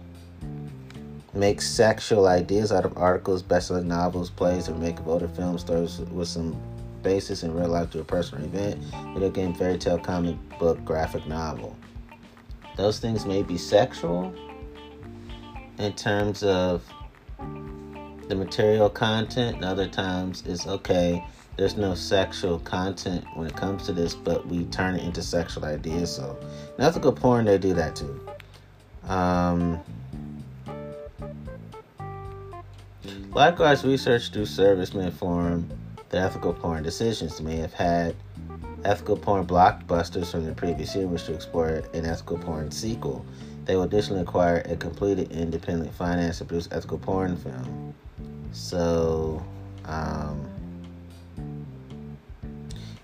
make 1.35 1.61
sexual 1.61 2.27
ideas 2.27 2.71
out 2.71 2.85
of 2.85 2.97
articles, 2.97 3.43
best-selling 3.43 3.89
novels, 3.89 4.31
plays, 4.31 4.69
or 4.69 4.75
make 4.75 5.05
older 5.07 5.29
film 5.29 5.59
stories 5.59 5.99
with 5.99 6.29
some 6.29 6.61
basis 7.03 7.43
in 7.43 7.55
real 7.55 7.69
life 7.69 7.91
to 7.91 8.01
a 8.01 8.05
personal 8.05 8.45
event, 8.45 8.83
video 9.15 9.31
game, 9.31 9.55
fairy 9.55 9.79
tale, 9.79 9.99
comic 9.99 10.37
book, 10.59 10.85
graphic 10.85 11.27
novel. 11.27 11.78
Those 12.79 13.01
things 13.01 13.27
may 13.27 13.43
be 13.43 13.59
sexual 13.59 14.33
in 15.79 15.93
terms 15.95 16.45
of 16.45 16.85
the 18.29 18.37
material 18.37 18.89
content, 18.89 19.57
and 19.57 19.65
other 19.65 19.89
times 19.89 20.45
it's 20.47 20.65
okay. 20.65 21.27
There's 21.57 21.77
no 21.77 21.97
sexual 21.97 22.61
content 22.61 23.25
when 23.35 23.49
it 23.49 23.57
comes 23.57 23.85
to 23.87 23.93
this, 23.93 24.15
but 24.15 24.47
we 24.47 24.65
turn 24.67 24.95
it 24.95 25.03
into 25.03 25.25
sexual 25.25 25.65
ideas. 25.65 26.15
So, 26.15 26.39
ethical 26.79 27.13
porn, 27.13 27.47
they 27.47 27.59
do 27.59 27.75
that 27.75 27.97
too. 27.97 28.21
Um, 29.09 29.81
likewise, 33.33 33.85
research 33.85 34.31
through 34.31 34.47
service 34.47 34.95
may 34.95 35.07
inform 35.07 35.69
the 36.11 36.19
ethical 36.19 36.53
porn 36.53 36.85
decisions. 36.85 37.41
May 37.41 37.57
have 37.57 37.75
had 37.75 38.15
ethical 38.85 39.17
porn 39.17 39.47
blockbusters 39.47 40.31
from 40.31 40.45
the 40.45 40.53
previous 40.53 40.95
year, 40.95 41.07
which 41.07 41.25
to 41.25 41.35
explore 41.35 41.83
an 41.93 42.07
ethical 42.07 42.39
porn 42.39 42.71
sequel. 42.71 43.25
They 43.65 43.77
will 43.77 43.83
additionally 43.83 44.23
acquire 44.23 44.63
a 44.65 44.77
completed 44.77 45.31
independent 45.31 45.93
finance 45.95 46.41
and 46.41 46.49
produce 46.49 46.69
ethical 46.73 46.99
porn 46.99 47.37
film. 47.37 47.95
So, 48.53 49.43
um, 49.85 50.49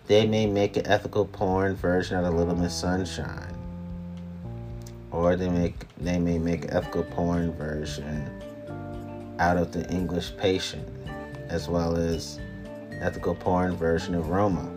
they 0.06 0.26
may 0.26 0.46
make 0.46 0.76
an 0.76 0.86
ethical 0.86 1.24
porn 1.24 1.76
version 1.76 2.18
of 2.18 2.24
the 2.24 2.30
Little 2.30 2.54
Miss 2.54 2.74
Sunshine, 2.74 3.54
or 5.10 5.36
they 5.36 5.48
make 5.48 5.86
they 5.98 6.18
may 6.18 6.38
make 6.38 6.64
an 6.64 6.74
ethical 6.74 7.04
porn 7.04 7.52
version 7.52 8.30
out 9.38 9.56
of 9.56 9.72
the 9.72 9.88
English 9.90 10.36
Patient, 10.36 10.86
as 11.48 11.68
well 11.68 11.96
as 11.96 12.38
ethical 13.00 13.34
porn 13.34 13.76
version 13.76 14.14
of 14.14 14.28
Roma. 14.28 14.73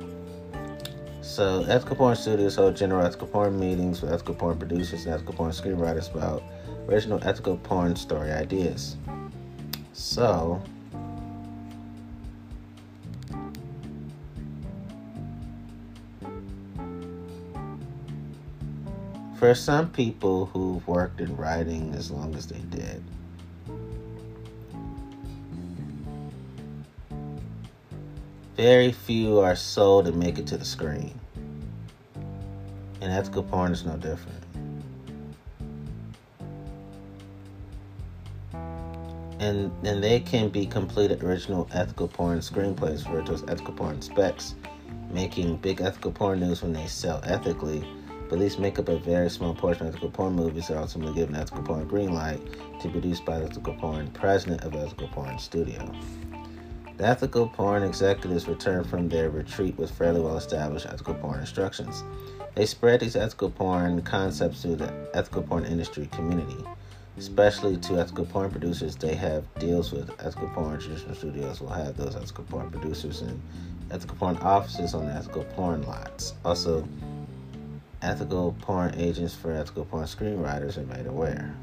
So, 1.27 1.65
ethical 1.67 1.97
porn 1.97 2.15
studios 2.15 2.55
hold 2.55 2.77
general 2.77 3.05
ethical 3.05 3.27
porn 3.27 3.59
meetings 3.59 4.01
with 4.01 4.13
ethical 4.13 4.33
porn 4.33 4.57
producers 4.57 5.05
and 5.05 5.13
ethical 5.13 5.33
porn 5.33 5.51
screenwriters 5.51 6.09
about 6.09 6.41
original 6.87 7.19
ethical 7.21 7.57
porn 7.57 7.97
story 7.97 8.31
ideas. 8.31 8.95
So, 9.91 10.63
for 19.35 19.53
some 19.53 19.89
people 19.89 20.45
who've 20.45 20.87
worked 20.87 21.19
in 21.19 21.35
writing 21.35 21.93
as 21.93 22.09
long 22.09 22.35
as 22.35 22.47
they 22.47 22.61
did, 22.69 23.03
very 28.57 28.91
few 28.91 29.39
are 29.39 29.55
sold 29.55 30.07
and 30.07 30.17
make 30.17 30.39
it 30.39 30.47
to 30.47 30.57
the 30.57 30.65
screen. 30.65 31.17
And 33.01 33.13
ethical 33.13 33.43
porn 33.43 33.71
is 33.71 33.85
no 33.85 33.95
different. 33.95 34.43
and 39.39 39.71
and 39.85 40.03
they 40.03 40.19
can 40.19 40.49
be 40.49 40.65
completed 40.65 41.23
original 41.23 41.69
ethical 41.71 42.07
porn 42.07 42.39
screenplays 42.39 43.03
to 43.25 43.33
as 43.33 43.43
ethical 43.43 43.73
porn 43.73 44.01
specs, 44.01 44.55
making 45.11 45.57
big 45.57 45.79
ethical 45.79 46.11
porn 46.11 46.39
news 46.39 46.63
when 46.63 46.73
they 46.73 46.87
sell 46.87 47.21
ethically, 47.23 47.87
but 48.29 48.39
these 48.39 48.57
make 48.57 48.79
up 48.79 48.89
a 48.89 48.97
very 48.97 49.29
small 49.29 49.53
portion 49.53 49.85
of 49.85 49.93
ethical 49.93 50.09
porn 50.09 50.33
movies 50.33 50.67
that 50.67 50.75
are 50.75 50.81
ultimately 50.81 51.13
given 51.13 51.35
ethical 51.35 51.61
porn 51.61 51.87
green 51.87 52.13
light 52.13 52.41
to 52.81 52.87
be 52.87 52.93
produced 52.93 53.25
by 53.25 53.37
the 53.37 53.45
ethical 53.45 53.75
porn 53.75 54.09
president 54.11 54.63
of 54.63 54.73
ethical 54.75 55.07
porn 55.09 55.37
studio. 55.37 55.93
The 56.97 57.05
ethical 57.05 57.47
porn 57.47 57.83
executives 57.83 58.47
return 58.47 58.83
from 58.83 59.07
their 59.07 59.29
retreat 59.29 59.77
with 59.77 59.91
fairly 59.91 60.19
well 60.19 60.35
established 60.35 60.87
ethical 60.87 61.13
porn 61.13 61.39
instructions. 61.39 62.03
They 62.55 62.65
spread 62.65 63.01
these 63.01 63.15
ethical 63.15 63.51
porn 63.51 64.01
concepts 64.01 64.63
to 64.63 64.75
the 64.75 64.91
ethical 65.13 65.43
porn 65.43 65.63
industry 65.65 66.07
community, 66.11 66.57
especially 67.15 67.77
to 67.77 67.99
ethical 67.99 68.25
porn 68.25 68.49
producers. 68.49 68.95
They 68.95 69.13
have 69.13 69.43
deals 69.59 69.91
with 69.91 70.09
ethical 70.19 70.47
porn 70.49 70.79
traditional 70.79 71.13
studios 71.13 71.61
will 71.61 71.69
have 71.69 71.95
those 71.97 72.15
ethical 72.15 72.45
porn 72.45 72.71
producers 72.71 73.21
and 73.21 73.39
ethical 73.91 74.15
porn 74.17 74.37
offices 74.37 74.95
on 74.95 75.05
the 75.05 75.13
ethical 75.13 75.43
porn 75.43 75.83
lots. 75.83 76.33
Also, 76.43 76.87
ethical 78.01 78.55
porn 78.61 78.95
agents 78.95 79.35
for 79.35 79.51
ethical 79.51 79.85
porn 79.85 80.05
screenwriters 80.05 80.77
are 80.77 80.97
made 80.97 81.05
aware. 81.05 81.55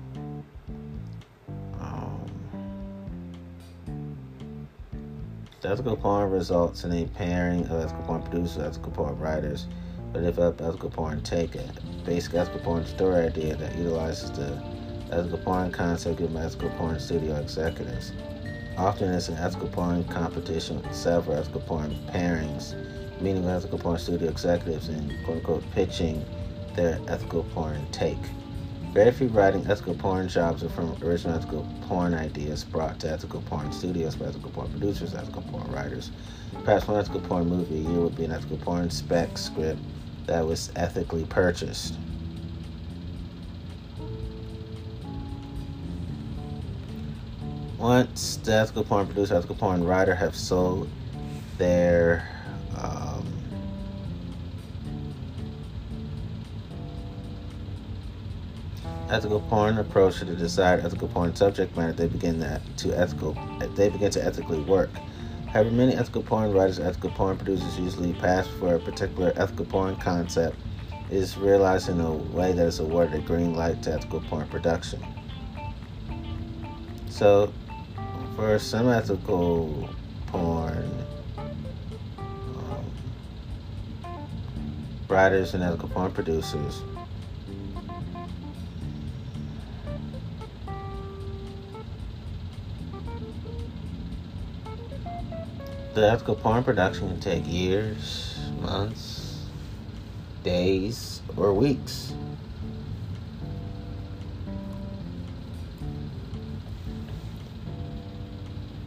Ethical 5.66 5.96
porn 5.96 6.30
results 6.30 6.84
in 6.84 6.92
a 6.92 7.06
pairing 7.06 7.64
of 7.68 7.84
ethical 7.84 8.04
porn 8.04 8.22
producers, 8.22 8.58
ethical 8.58 8.92
porn 8.92 9.18
writers, 9.18 9.66
who 10.12 10.20
develop 10.20 10.60
ethical 10.60 10.90
porn 10.90 11.22
take 11.22 11.54
a 11.54 11.64
basic 12.04 12.34
ethical 12.34 12.60
porn 12.60 12.84
story 12.84 13.26
idea 13.26 13.56
that 13.56 13.74
utilizes 13.74 14.30
the 14.32 14.62
ethical 15.10 15.38
porn 15.38 15.72
concept 15.72 16.18
given 16.18 16.34
by 16.34 16.42
ethical 16.42 16.68
porn 16.70 17.00
studio 17.00 17.36
executives. 17.36 18.12
Often 18.76 19.14
it's 19.14 19.28
an 19.28 19.38
ethical 19.38 19.68
porn 19.68 20.04
competition 20.04 20.82
with 20.82 20.94
several 20.94 21.38
ethical 21.38 21.62
porn 21.62 21.96
pairings, 22.12 22.74
meaning 23.22 23.48
ethical 23.48 23.78
porn 23.78 23.98
studio 23.98 24.28
executives 24.28 24.88
and 24.88 25.12
quote 25.24 25.38
unquote 25.38 25.70
pitching 25.70 26.22
their 26.74 27.00
ethical 27.08 27.42
porn 27.54 27.86
take. 27.90 28.18
Very 28.94 29.10
few 29.10 29.26
writing 29.26 29.66
ethical 29.68 29.96
porn 29.96 30.28
jobs 30.28 30.62
are 30.62 30.68
from 30.68 30.96
original 31.02 31.36
ethical 31.36 31.66
porn 31.80 32.14
ideas 32.14 32.62
brought 32.62 33.00
to 33.00 33.10
ethical 33.10 33.42
porn 33.42 33.72
studios 33.72 34.14
by 34.14 34.26
ethical 34.26 34.52
porn 34.52 34.70
producers, 34.70 35.16
ethical 35.16 35.42
porn 35.42 35.68
writers. 35.72 36.12
Perhaps 36.62 36.86
one 36.86 37.00
ethical 37.00 37.20
porn 37.22 37.48
movie 37.48 37.78
a 37.78 37.90
year 37.90 38.00
would 38.02 38.14
be 38.14 38.24
an 38.24 38.30
ethical 38.30 38.56
porn 38.56 38.88
spec 38.90 39.36
script 39.36 39.80
that 40.26 40.46
was 40.46 40.70
ethically 40.76 41.24
purchased. 41.24 41.94
Once 47.76 48.36
the 48.36 48.52
ethical 48.54 48.84
porn 48.84 49.06
producer, 49.06 49.34
ethical 49.34 49.56
porn 49.56 49.82
writer 49.82 50.14
have 50.14 50.36
sold 50.36 50.88
their 51.58 52.28
um, 52.78 53.13
ethical 59.10 59.40
porn 59.40 59.78
approach 59.78 60.18
to 60.18 60.24
the 60.24 60.34
desired 60.34 60.84
ethical 60.84 61.08
porn 61.08 61.34
subject 61.34 61.76
matter, 61.76 61.92
they 61.92 62.06
begin 62.06 62.38
that 62.40 62.62
to 62.78 62.98
ethical 62.98 63.36
they 63.74 63.88
begin 63.88 64.10
to 64.10 64.24
ethically 64.24 64.60
work. 64.60 64.90
However, 65.52 65.70
many 65.70 65.94
ethical 65.94 66.22
porn 66.22 66.52
writers, 66.52 66.80
ethical 66.80 67.10
porn 67.10 67.36
producers 67.36 67.78
usually 67.78 68.12
pass 68.14 68.46
for 68.58 68.74
a 68.74 68.78
particular 68.78 69.32
ethical 69.36 69.66
porn 69.66 69.96
concept 69.96 70.56
is 71.10 71.36
realized 71.36 71.88
in 71.88 72.00
a 72.00 72.12
way 72.12 72.52
that 72.52 72.66
is 72.66 72.80
awarded 72.80 73.14
a 73.14 73.18
green 73.20 73.54
light 73.54 73.82
to 73.84 73.92
ethical 73.92 74.20
porn 74.22 74.48
production. 74.48 75.04
So, 77.08 77.52
for 78.34 78.58
some 78.58 78.88
ethical 78.88 79.88
porn 80.26 80.90
um, 82.56 82.84
writers 85.08 85.54
and 85.54 85.62
ethical 85.62 85.88
porn 85.90 86.10
producers, 86.10 86.82
The 95.94 96.10
ethical 96.10 96.34
porn 96.34 96.64
production 96.64 97.08
can 97.08 97.20
take 97.20 97.46
years, 97.46 98.36
months, 98.60 99.46
days, 100.42 101.22
or 101.36 101.54
weeks. 101.54 102.12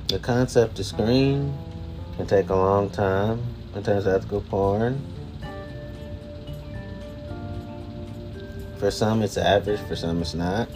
The 0.10 0.20
concept 0.20 0.76
to 0.76 0.84
screen 0.84 1.58
can 2.18 2.28
take 2.28 2.50
a 2.50 2.56
long 2.56 2.90
time 2.90 3.42
in 3.74 3.84
terms 3.84 4.06
of 4.06 4.14
ethical 4.14 4.42
porn. 4.42 5.02
For 8.80 8.92
some, 8.92 9.22
it's 9.22 9.38
average, 9.38 9.80
for 9.88 9.96
some, 9.96 10.22
it's 10.22 10.34
not. 10.34 10.68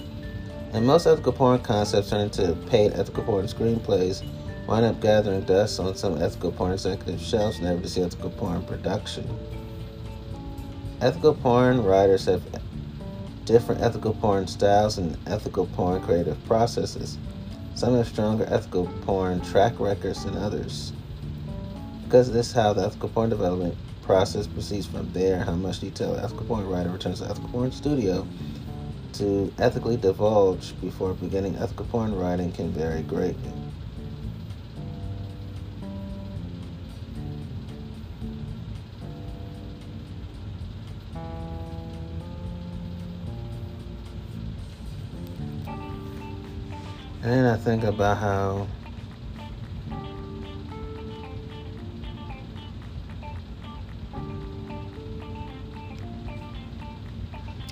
And 0.72 0.88
most 0.88 1.08
ethical 1.08 1.34
porn 1.34 1.60
concepts 1.60 2.12
turn 2.12 2.22
into 2.22 2.54
paid 2.68 2.94
ethical 2.94 3.24
porn 3.24 3.48
screenplays 3.48 4.24
wind 4.72 4.86
up 4.86 5.02
gathering 5.02 5.42
dust 5.42 5.82
on 5.82 5.94
some 5.94 6.22
ethical 6.22 6.50
porn 6.50 6.72
executive 6.72 7.20
shelves, 7.20 7.60
never 7.60 7.82
to 7.82 7.90
see 7.90 8.02
ethical 8.02 8.30
porn 8.30 8.64
production. 8.64 9.28
Ethical 11.02 11.34
porn 11.34 11.84
writers 11.84 12.24
have 12.24 12.42
different 13.44 13.82
ethical 13.82 14.14
porn 14.14 14.48
styles 14.48 14.98
and 14.98 15.18
ethical 15.28 15.66
porn 15.76 16.02
creative 16.02 16.42
processes. 16.46 17.18
Some 17.76 17.98
have 17.98 18.08
stronger 18.08 18.46
ethical 18.50 18.88
porn 19.02 19.42
track 19.42 19.78
records 19.78 20.24
than 20.24 20.38
others. 20.38 20.94
Because 22.06 22.32
this 22.32 22.54
how 22.54 22.72
the 22.72 22.86
ethical 22.86 23.10
porn 23.10 23.30
development 23.30 23.76
process 24.04 24.48
proceeds 24.48 24.86
from 24.86 25.12
there, 25.12 25.44
how 25.44 25.56
much 25.56 25.82
detail 25.82 26.14
the 26.14 26.24
ethical 26.24 26.46
porn 26.46 26.66
writer 26.66 26.92
returns 26.92 27.20
to 27.20 27.26
ethical 27.26 27.50
porn 27.50 27.74
studio 27.74 28.26
to 29.14 29.54
ethically 29.60 29.98
divulge 29.98 30.80
before 30.80 31.14
beginning 31.16 31.58
ethical 31.58 31.86
porn 31.88 32.16
writing 32.16 32.54
can 32.54 32.72
vary 32.72 33.02
greatly. 33.02 33.52
And 47.32 47.46
then 47.46 47.54
I 47.54 47.56
think 47.56 47.86
about 47.86 48.18
how 48.18 48.68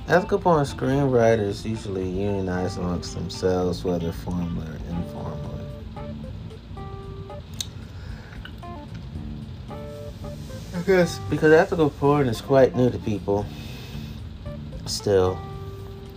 ethical 0.08 0.40
porn 0.40 0.64
screenwriters 0.64 1.66
usually 1.66 2.08
unionize 2.10 2.78
amongst 2.78 3.16
themselves, 3.16 3.84
whether 3.84 4.14
formally 4.14 4.66
or 4.66 4.80
informally. 4.96 5.66
Because 10.78 11.20
because 11.30 11.52
ethical 11.52 11.90
porn 11.90 12.30
is 12.30 12.40
quite 12.40 12.78
new 12.78 12.90
to 12.90 12.98
people. 13.00 13.46
Still, 14.86 15.38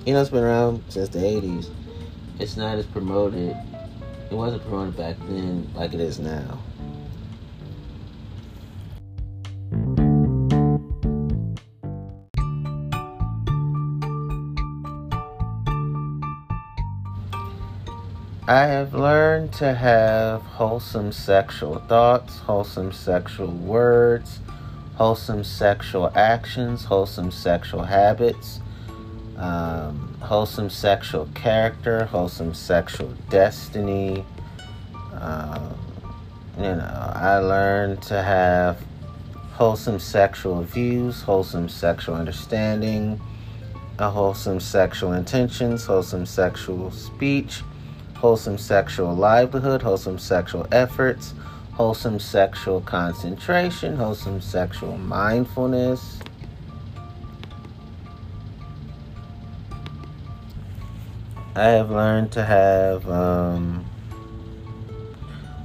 you 0.07 0.13
know, 0.13 0.21
it's 0.21 0.31
been 0.31 0.45
around 0.45 0.85
since 0.91 1.09
the 1.09 1.19
'80s 1.19 1.82
it's 2.39 2.57
not 2.57 2.79
as 2.79 2.87
promoted. 2.87 3.57
It 4.31 4.35
wasn't 4.35 4.63
promoted 4.63 4.97
back 4.97 5.17
then 5.29 5.69
like 5.75 5.95
it 5.95 6.01
is 6.01 6.19
now. 6.19 6.59
I 18.49 18.67
have 18.67 18.93
learned 18.93 19.53
to 19.55 19.73
have 19.73 20.43
wholesome 20.43 21.13
sexual 21.13 21.79
thoughts, 21.79 22.39
wholesome 22.41 22.93
sexual 22.93 23.47
words, 23.47 24.41
wholesome 24.97 25.45
sexual 25.45 26.11
actions, 26.15 26.85
wholesome 26.85 27.31
sexual 27.31 27.85
habits. 27.85 28.61
Um, 29.37 30.15
wholesome 30.21 30.71
sexual 30.71 31.29
character, 31.35 32.05
wholesome 32.05 32.55
sexual 32.55 33.13
destiny. 33.31 34.25
Um, 35.15 35.75
you 36.57 36.65
know, 36.65 37.13
I 37.15 37.39
learned 37.39 38.03
to 38.03 38.23
have 38.23 38.79
wholesome 39.53 39.99
sexual 39.99 40.63
views, 40.63 41.23
wholesome 41.23 41.69
sexual 41.69 42.15
understanding, 42.15 43.21
a 43.99 44.11
wholesome 44.11 44.61
sexual 44.61 45.13
intentions, 45.13 45.85
wholesome 45.85 46.27
sexual 46.27 46.91
speech, 46.91 47.63
wholesome 48.15 48.59
sexual 48.59 49.15
livelihood, 49.15 49.83
wholesome 49.83 50.19
sexual 50.19 50.67
efforts, 50.73 51.35
wholesome 51.73 52.19
sexual 52.19 52.81
concentration, 52.83 53.97
wholesome 53.97 54.41
sexual 54.41 54.97
mindfulness, 54.99 56.19
I 61.55 61.65
have 61.65 61.91
learned 61.91 62.33
to 62.33 62.43
have 62.43 63.07
um, 63.11 63.85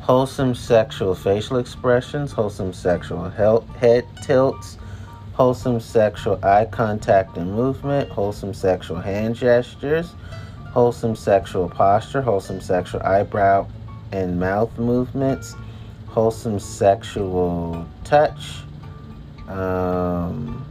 wholesome 0.02 0.54
sexual 0.54 1.16
facial 1.16 1.58
expressions, 1.58 2.34
wholesome 2.34 2.74
sexual 2.74 3.30
head 3.30 4.06
tilts, 4.22 4.78
wholesome 5.32 5.80
sexual 5.80 6.44
eye 6.44 6.66
contact 6.66 7.38
and 7.38 7.54
movement, 7.54 8.10
wholesome 8.10 8.54
sexual 8.54 9.00
hand 9.00 9.36
gestures, 9.36 10.14
wholesome 10.72 11.16
sexual 11.16 11.70
posture, 11.70 12.22
wholesome 12.22 12.60
sexual 12.60 13.02
eyebrow 13.04 13.66
and 14.12 14.38
mouth 14.38 14.78
movements, 14.78 15.56
wholesome 16.08 16.60
sexual 16.60 17.88
touch. 18.04 18.58
Um, 19.48 20.67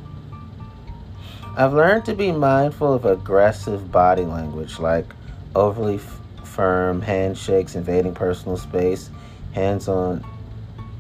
I've 1.59 1.73
learned 1.73 2.05
to 2.05 2.15
be 2.15 2.33
mindful 2.33 2.93
of 2.93 3.07
aggressive 3.07 3.91
body 3.91 4.27
language, 4.27 4.78
like 4.78 5.07
overly 5.55 5.95
f- 5.95 6.20
firm 6.45 7.01
handshakes 7.01 7.74
invading 7.74 8.15
personal 8.15 8.59
space, 8.59 9.09
hands 9.53 9.89
on 9.89 10.23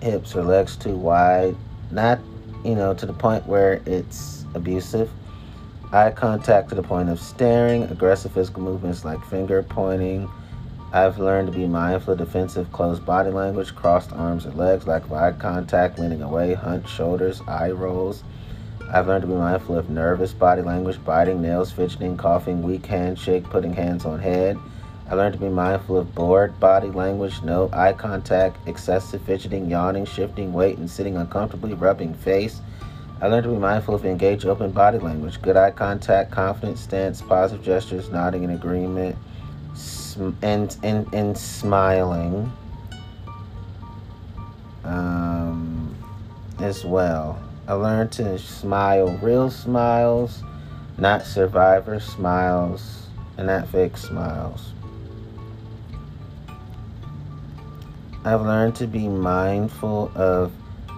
hips 0.00 0.34
or 0.34 0.42
legs 0.42 0.74
too 0.74 0.96
wide, 0.96 1.54
not, 1.90 2.20
you 2.64 2.74
know, 2.74 2.94
to 2.94 3.04
the 3.04 3.12
point 3.12 3.46
where 3.46 3.82
it's 3.84 4.46
abusive. 4.54 5.10
Eye 5.92 6.10
contact 6.10 6.70
to 6.70 6.74
the 6.74 6.82
point 6.82 7.10
of 7.10 7.20
staring, 7.20 7.82
aggressive 7.82 8.32
physical 8.32 8.62
movements 8.62 9.04
like 9.04 9.22
finger 9.26 9.62
pointing. 9.62 10.26
I've 10.90 11.18
learned 11.18 11.52
to 11.52 11.58
be 11.58 11.66
mindful 11.66 12.14
of 12.14 12.18
defensive 12.18 12.72
closed 12.72 13.04
body 13.04 13.30
language, 13.30 13.76
crossed 13.76 14.10
arms 14.12 14.46
and 14.46 14.56
legs, 14.56 14.86
lack 14.86 15.04
of 15.04 15.12
eye 15.12 15.32
contact, 15.32 15.98
leaning 15.98 16.22
away, 16.22 16.54
hunched 16.54 16.88
shoulders, 16.88 17.42
eye 17.46 17.72
rolls. 17.72 18.24
I've 18.92 19.08
learned 19.08 19.22
to 19.22 19.26
be 19.26 19.34
mindful 19.34 19.76
of 19.76 19.90
nervous 19.90 20.32
body 20.32 20.62
language, 20.62 21.04
biting 21.04 21.42
nails, 21.42 21.72
fidgeting, 21.72 22.16
coughing, 22.16 22.62
weak 22.62 22.86
handshake, 22.86 23.44
putting 23.44 23.72
hands 23.72 24.04
on 24.04 24.20
head. 24.20 24.56
I 25.10 25.14
learned 25.14 25.34
to 25.34 25.40
be 25.40 25.48
mindful 25.48 25.98
of 25.98 26.14
bored 26.14 26.58
body 26.60 26.88
language, 26.88 27.42
no 27.42 27.68
eye 27.72 27.92
contact, 27.92 28.56
excessive 28.68 29.22
fidgeting, 29.22 29.68
yawning, 29.68 30.04
shifting 30.04 30.52
weight, 30.52 30.78
and 30.78 30.88
sitting 30.88 31.16
uncomfortably, 31.16 31.74
rubbing 31.74 32.14
face. 32.14 32.60
I 33.20 33.26
learned 33.26 33.44
to 33.44 33.50
be 33.50 33.56
mindful 33.56 33.94
of 33.94 34.04
engaged 34.04 34.46
open 34.46 34.70
body 34.70 34.98
language, 34.98 35.42
good 35.42 35.56
eye 35.56 35.70
contact, 35.72 36.30
confident 36.30 36.78
stance, 36.78 37.22
positive 37.22 37.64
gestures, 37.64 38.10
nodding 38.10 38.44
in 38.44 38.50
agreement, 38.50 39.16
and, 40.42 40.76
and, 40.82 41.12
and 41.12 41.36
smiling 41.36 42.52
um, 44.84 45.94
as 46.60 46.84
well. 46.84 47.42
I 47.68 47.72
learned 47.72 48.12
to 48.12 48.38
smile 48.38 49.08
real 49.18 49.50
smiles, 49.50 50.42
not 50.98 51.26
survivor 51.26 51.98
smiles, 51.98 53.08
and 53.36 53.48
not 53.48 53.66
fake 53.68 53.96
smiles. 53.96 54.72
I've 58.24 58.42
learned 58.42 58.76
to 58.76 58.86
be 58.86 59.08
mindful 59.08 60.12
of 60.14 60.52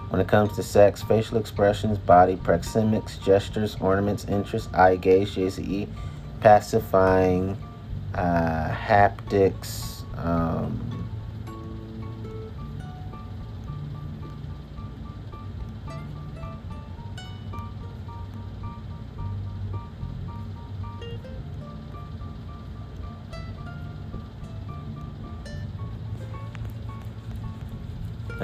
when 0.09 0.21
it 0.21 0.27
comes 0.27 0.55
to 0.55 0.63
sex, 0.63 1.03
facial 1.03 1.37
expressions, 1.37 1.97
body 1.97 2.35
proxemics, 2.35 3.23
gestures, 3.23 3.75
ornaments, 3.79 4.25
interests, 4.25 4.71
eye 4.73 4.95
gaze, 4.95 5.35
JCE, 5.35 5.87
pacifying, 6.39 7.57
uh, 8.15 8.69
haptics, 8.69 10.03
um, 10.17 10.88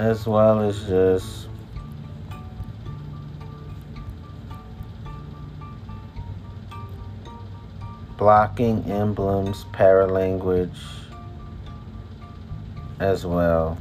as 0.06 0.24
well 0.24 0.60
as 0.60 0.84
just 0.84 1.48
blocking 8.16 8.84
emblems, 8.84 9.64
paralanguage 9.72 10.78
as 13.00 13.26
well. 13.26 13.76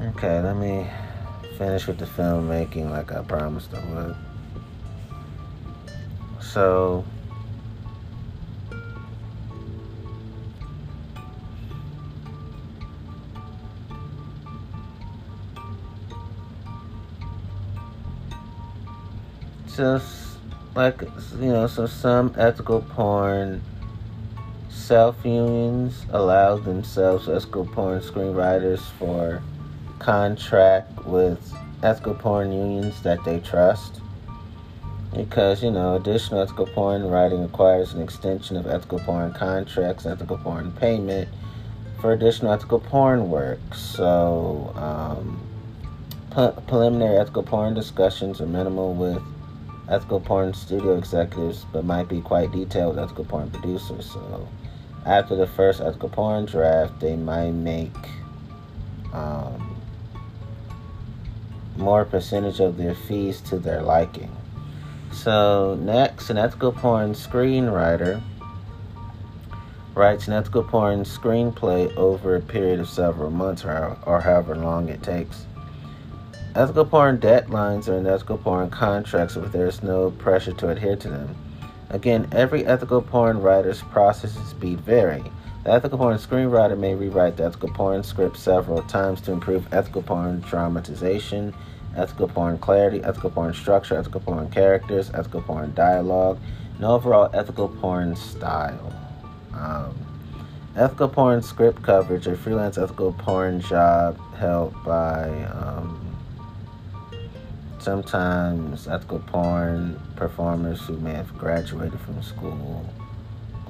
Okay, 0.00 0.40
let 0.40 0.56
me 0.56 0.88
finish 1.58 1.88
with 1.88 1.98
the 1.98 2.06
filmmaking 2.06 2.88
like 2.88 3.10
I 3.10 3.20
promised 3.22 3.74
I 3.74 3.84
would. 3.92 4.16
So, 6.40 7.04
just 19.74 20.38
like 20.76 21.02
you 21.40 21.48
know, 21.48 21.66
so 21.66 21.86
some 21.86 22.32
ethical 22.38 22.82
porn 22.82 23.60
self 24.68 25.16
unions 25.24 26.06
allow 26.10 26.56
themselves 26.56 27.28
ethical 27.28 27.66
porn 27.66 28.00
screenwriters 28.00 28.80
for 28.98 29.42
contract 29.98 31.04
with 31.06 31.54
ethical 31.82 32.14
porn 32.14 32.52
unions 32.52 33.02
that 33.02 33.24
they 33.24 33.40
trust. 33.40 34.00
Because, 35.14 35.62
you 35.62 35.70
know, 35.70 35.96
additional 35.96 36.42
ethical 36.42 36.66
porn 36.66 37.04
writing 37.08 37.42
requires 37.42 37.94
an 37.94 38.02
extension 38.02 38.56
of 38.56 38.66
ethical 38.66 38.98
porn 39.00 39.32
contracts, 39.32 40.06
ethical 40.06 40.38
porn 40.38 40.72
payment 40.72 41.28
for 42.00 42.12
additional 42.12 42.52
ethical 42.52 42.78
porn 42.78 43.30
work. 43.30 43.58
So, 43.74 44.72
um, 44.76 45.40
pre- 46.30 46.62
preliminary 46.66 47.16
ethical 47.16 47.42
porn 47.42 47.74
discussions 47.74 48.40
are 48.40 48.46
minimal 48.46 48.94
with 48.94 49.22
ethical 49.88 50.20
porn 50.20 50.52
studio 50.52 50.96
executives, 50.96 51.64
but 51.72 51.84
might 51.84 52.08
be 52.08 52.20
quite 52.20 52.52
detailed 52.52 52.96
with 52.96 53.04
ethical 53.04 53.24
porn 53.24 53.50
producers. 53.50 54.10
So, 54.12 54.46
after 55.06 55.34
the 55.34 55.46
first 55.46 55.80
ethical 55.80 56.10
porn 56.10 56.44
draft, 56.44 57.00
they 57.00 57.16
might 57.16 57.52
make 57.52 57.96
um, 59.12 59.67
more 61.78 62.04
percentage 62.04 62.60
of 62.60 62.76
their 62.76 62.94
fees 62.94 63.40
to 63.42 63.58
their 63.58 63.82
liking. 63.82 64.34
So, 65.12 65.78
next, 65.80 66.30
an 66.30 66.36
ethical 66.36 66.72
porn 66.72 67.14
screenwriter 67.14 68.20
writes 69.94 70.28
an 70.28 70.34
ethical 70.34 70.62
porn 70.62 71.04
screenplay 71.04 71.94
over 71.96 72.36
a 72.36 72.40
period 72.40 72.78
of 72.78 72.88
several 72.88 73.30
months 73.30 73.64
or, 73.64 73.96
or 74.06 74.20
however 74.20 74.54
long 74.54 74.88
it 74.88 75.02
takes. 75.02 75.46
Ethical 76.54 76.84
porn 76.84 77.18
deadlines 77.18 77.88
are 77.88 77.96
in 77.96 78.06
ethical 78.06 78.38
porn 78.38 78.70
contracts, 78.70 79.34
but 79.34 79.52
there 79.52 79.66
is 79.66 79.82
no 79.82 80.10
pressure 80.12 80.52
to 80.52 80.68
adhere 80.68 80.96
to 80.96 81.08
them. 81.08 81.36
Again, 81.90 82.28
every 82.32 82.66
ethical 82.66 83.00
porn 83.00 83.40
writer's 83.40 83.82
process 83.82 84.36
and 84.36 84.46
speed 84.46 84.80
vary. 84.80 85.24
The 85.64 85.72
ethical 85.72 85.98
porn 85.98 86.18
screenwriter 86.18 86.78
may 86.78 86.94
rewrite 86.94 87.36
the 87.36 87.44
ethical 87.44 87.70
porn 87.70 88.02
script 88.02 88.36
several 88.36 88.82
times 88.82 89.20
to 89.22 89.32
improve 89.32 89.72
ethical 89.72 90.02
porn 90.02 90.40
dramatization, 90.40 91.54
ethical 91.98 92.28
porn 92.28 92.58
clarity, 92.58 93.02
ethical 93.02 93.30
porn 93.30 93.52
structure, 93.52 93.96
ethical 93.96 94.20
porn 94.20 94.50
characters, 94.50 95.10
ethical 95.14 95.42
porn 95.42 95.74
dialogue, 95.74 96.38
and 96.76 96.84
overall 96.84 97.28
ethical 97.34 97.68
porn 97.68 98.16
style. 98.16 98.92
Um, 99.52 99.94
ethical 100.76 101.08
porn 101.08 101.42
script 101.42 101.82
coverage, 101.82 102.26
a 102.26 102.36
freelance 102.36 102.78
ethical 102.78 103.12
porn 103.12 103.60
job 103.60 104.18
held 104.36 104.74
by 104.84 105.28
um, 105.46 106.16
sometimes 107.78 108.86
ethical 108.86 109.18
porn 109.20 110.00
performers 110.16 110.80
who 110.82 110.96
may 110.98 111.12
have 111.12 111.36
graduated 111.36 111.98
from 112.00 112.22
school 112.22 112.88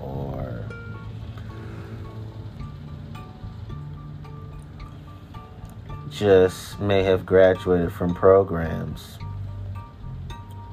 or 0.00 0.64
just 6.18 6.80
may 6.80 7.04
have 7.04 7.24
graduated 7.24 7.92
from 7.92 8.12
programs. 8.12 9.18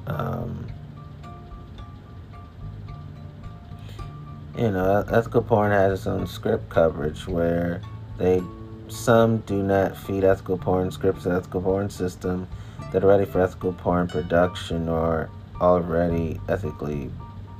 Um, 0.08 0.66
you 4.58 4.72
know, 4.72 5.04
ethical 5.08 5.42
porn 5.42 5.70
has 5.70 6.00
its 6.00 6.06
own 6.08 6.26
script 6.26 6.68
coverage 6.68 7.28
where 7.28 7.80
they 8.18 8.42
some 8.88 9.38
do 9.38 9.62
not 9.62 9.96
feed 9.96 10.24
ethical 10.24 10.58
porn 10.58 10.90
scripts 10.90 11.24
to 11.24 11.30
ethical 11.30 11.62
porn 11.62 11.90
system 11.90 12.48
that 12.92 13.04
are 13.04 13.08
ready 13.08 13.24
for 13.24 13.40
ethical 13.40 13.72
porn 13.72 14.08
production 14.08 14.88
or 14.88 15.30
already 15.60 16.40
ethically 16.48 17.10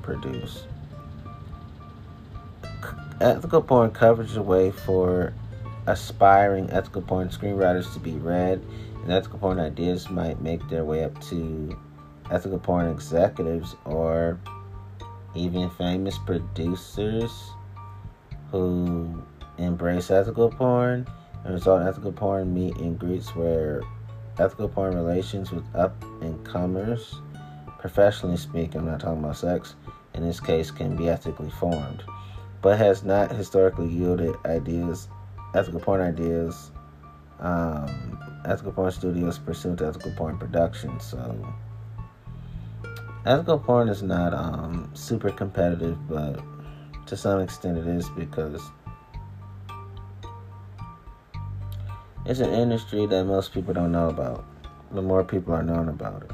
produced. 0.03 0.67
Ethical 3.21 3.63
porn 3.63 3.93
coverage 3.93 4.37
a 4.37 4.43
way 4.43 4.73
for 4.73 5.33
aspiring 5.87 6.71
ethical 6.71 7.03
porn 7.03 7.29
screenwriters 7.29 7.93
to 7.93 8.01
be 8.01 8.13
read, 8.13 8.63
and 9.03 9.13
ethical 9.13 9.39
porn 9.39 9.59
ideas 9.59 10.11
might 10.11 10.41
make 10.41 10.67
their 10.69 10.85
way 10.85 11.05
up 11.05 11.21
to 11.23 11.79
ethical 12.31 12.59
porn 12.59 12.91
executives 12.91 13.77
or 13.85 14.39
even 15.35 15.71
famous 15.71 16.19
producers 16.19 17.51
who 18.51 19.23
embrace 19.59 20.11
ethical 20.11 20.51
porn 20.51 21.07
and 21.45 21.55
result 21.55 21.83
in 21.83 21.89
ethical 21.89 22.13
porn 22.13 22.53
meet 22.53 22.77
and 22.79 22.99
greets 22.99 23.35
where 23.37 23.83
ethical 24.39 24.69
porn 24.69 24.95
relations 24.95 25.51
with 25.53 25.65
up 25.75 25.95
and 26.21 26.45
comers, 26.45 27.21
professionally 27.79 28.37
speaking, 28.37 28.81
I'm 28.81 28.87
not 28.87 29.01
talking 29.01 29.23
about 29.23 29.37
sex, 29.37 29.77
in 30.15 30.23
this 30.23 30.41
case, 30.41 30.71
can 30.71 30.97
be 30.97 31.09
ethically 31.09 31.51
formed, 31.51 32.03
but 32.63 32.79
has 32.79 33.03
not 33.05 33.31
historically 33.31 33.89
yielded 33.89 34.35
ideas, 34.45 35.09
ethical 35.57 35.81
porn 35.81 36.01
ideas, 36.01 36.71
um, 37.41 38.19
ethical 38.45 38.73
porn 38.73 38.93
studios 38.93 39.39
pursuant 39.39 39.79
to 39.79 39.87
ethical 39.87 40.13
porn 40.13 40.39
production. 40.39 41.01
So, 41.01 41.55
ethical 43.25 43.59
porn 43.59 43.89
is 43.89 44.03
not 44.03 44.35
um, 44.35 44.91
super 44.95 45.31
competitive, 45.31 45.97
but 46.09 46.41
to 47.07 47.17
some 47.17 47.41
extent 47.41 47.79
it 47.79 47.87
is 47.87 48.09
because 48.11 48.61
it's 52.27 52.41
an 52.41 52.53
industry 52.53 53.07
that 53.07 53.25
most 53.25 53.53
people 53.53 53.73
don't 53.73 53.93
know 53.93 54.09
about. 54.09 54.45
The 54.93 55.03
more 55.03 55.25
people 55.25 55.55
are 55.55 55.63
known 55.63 55.89
about 55.89 56.23
it. 56.23 56.31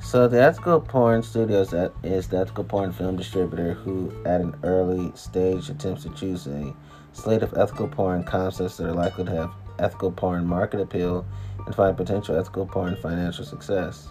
So 0.00 0.28
the 0.28 0.40
ethical 0.40 0.80
porn 0.80 1.22
studios 1.22 1.72
is 2.02 2.28
the 2.28 2.38
ethical 2.38 2.64
porn 2.64 2.92
film 2.92 3.16
distributor 3.16 3.72
who, 3.72 4.12
at 4.24 4.40
an 4.40 4.54
early 4.62 5.10
stage, 5.16 5.70
attempts 5.70 6.02
to 6.04 6.10
choose 6.10 6.46
a 6.46 6.74
slate 7.14 7.42
of 7.42 7.54
ethical 7.56 7.88
porn 7.88 8.22
concepts 8.24 8.76
that 8.76 8.86
are 8.86 8.92
likely 8.92 9.24
to 9.24 9.30
have 9.30 9.50
ethical 9.78 10.12
porn 10.12 10.46
market 10.46 10.80
appeal 10.80 11.24
and 11.64 11.74
find 11.74 11.96
potential 11.96 12.36
ethical 12.36 12.66
porn 12.66 12.96
financial 12.96 13.44
success. 13.44 14.08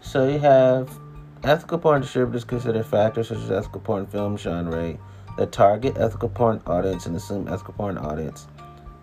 So 0.00 0.28
you 0.28 0.40
have 0.40 0.90
ethical 1.44 1.78
porn 1.78 2.02
distributors 2.02 2.44
consider 2.44 2.82
factors 2.82 3.28
such 3.28 3.38
as 3.38 3.50
ethical 3.50 3.80
porn 3.80 4.06
film 4.06 4.36
genre 4.36 4.98
the 5.38 5.46
target 5.46 5.96
ethical 5.96 6.28
porn 6.28 6.60
audience 6.66 7.06
and 7.06 7.16
assume 7.16 7.48
ethical 7.48 7.72
porn 7.74 7.96
audience, 7.96 8.46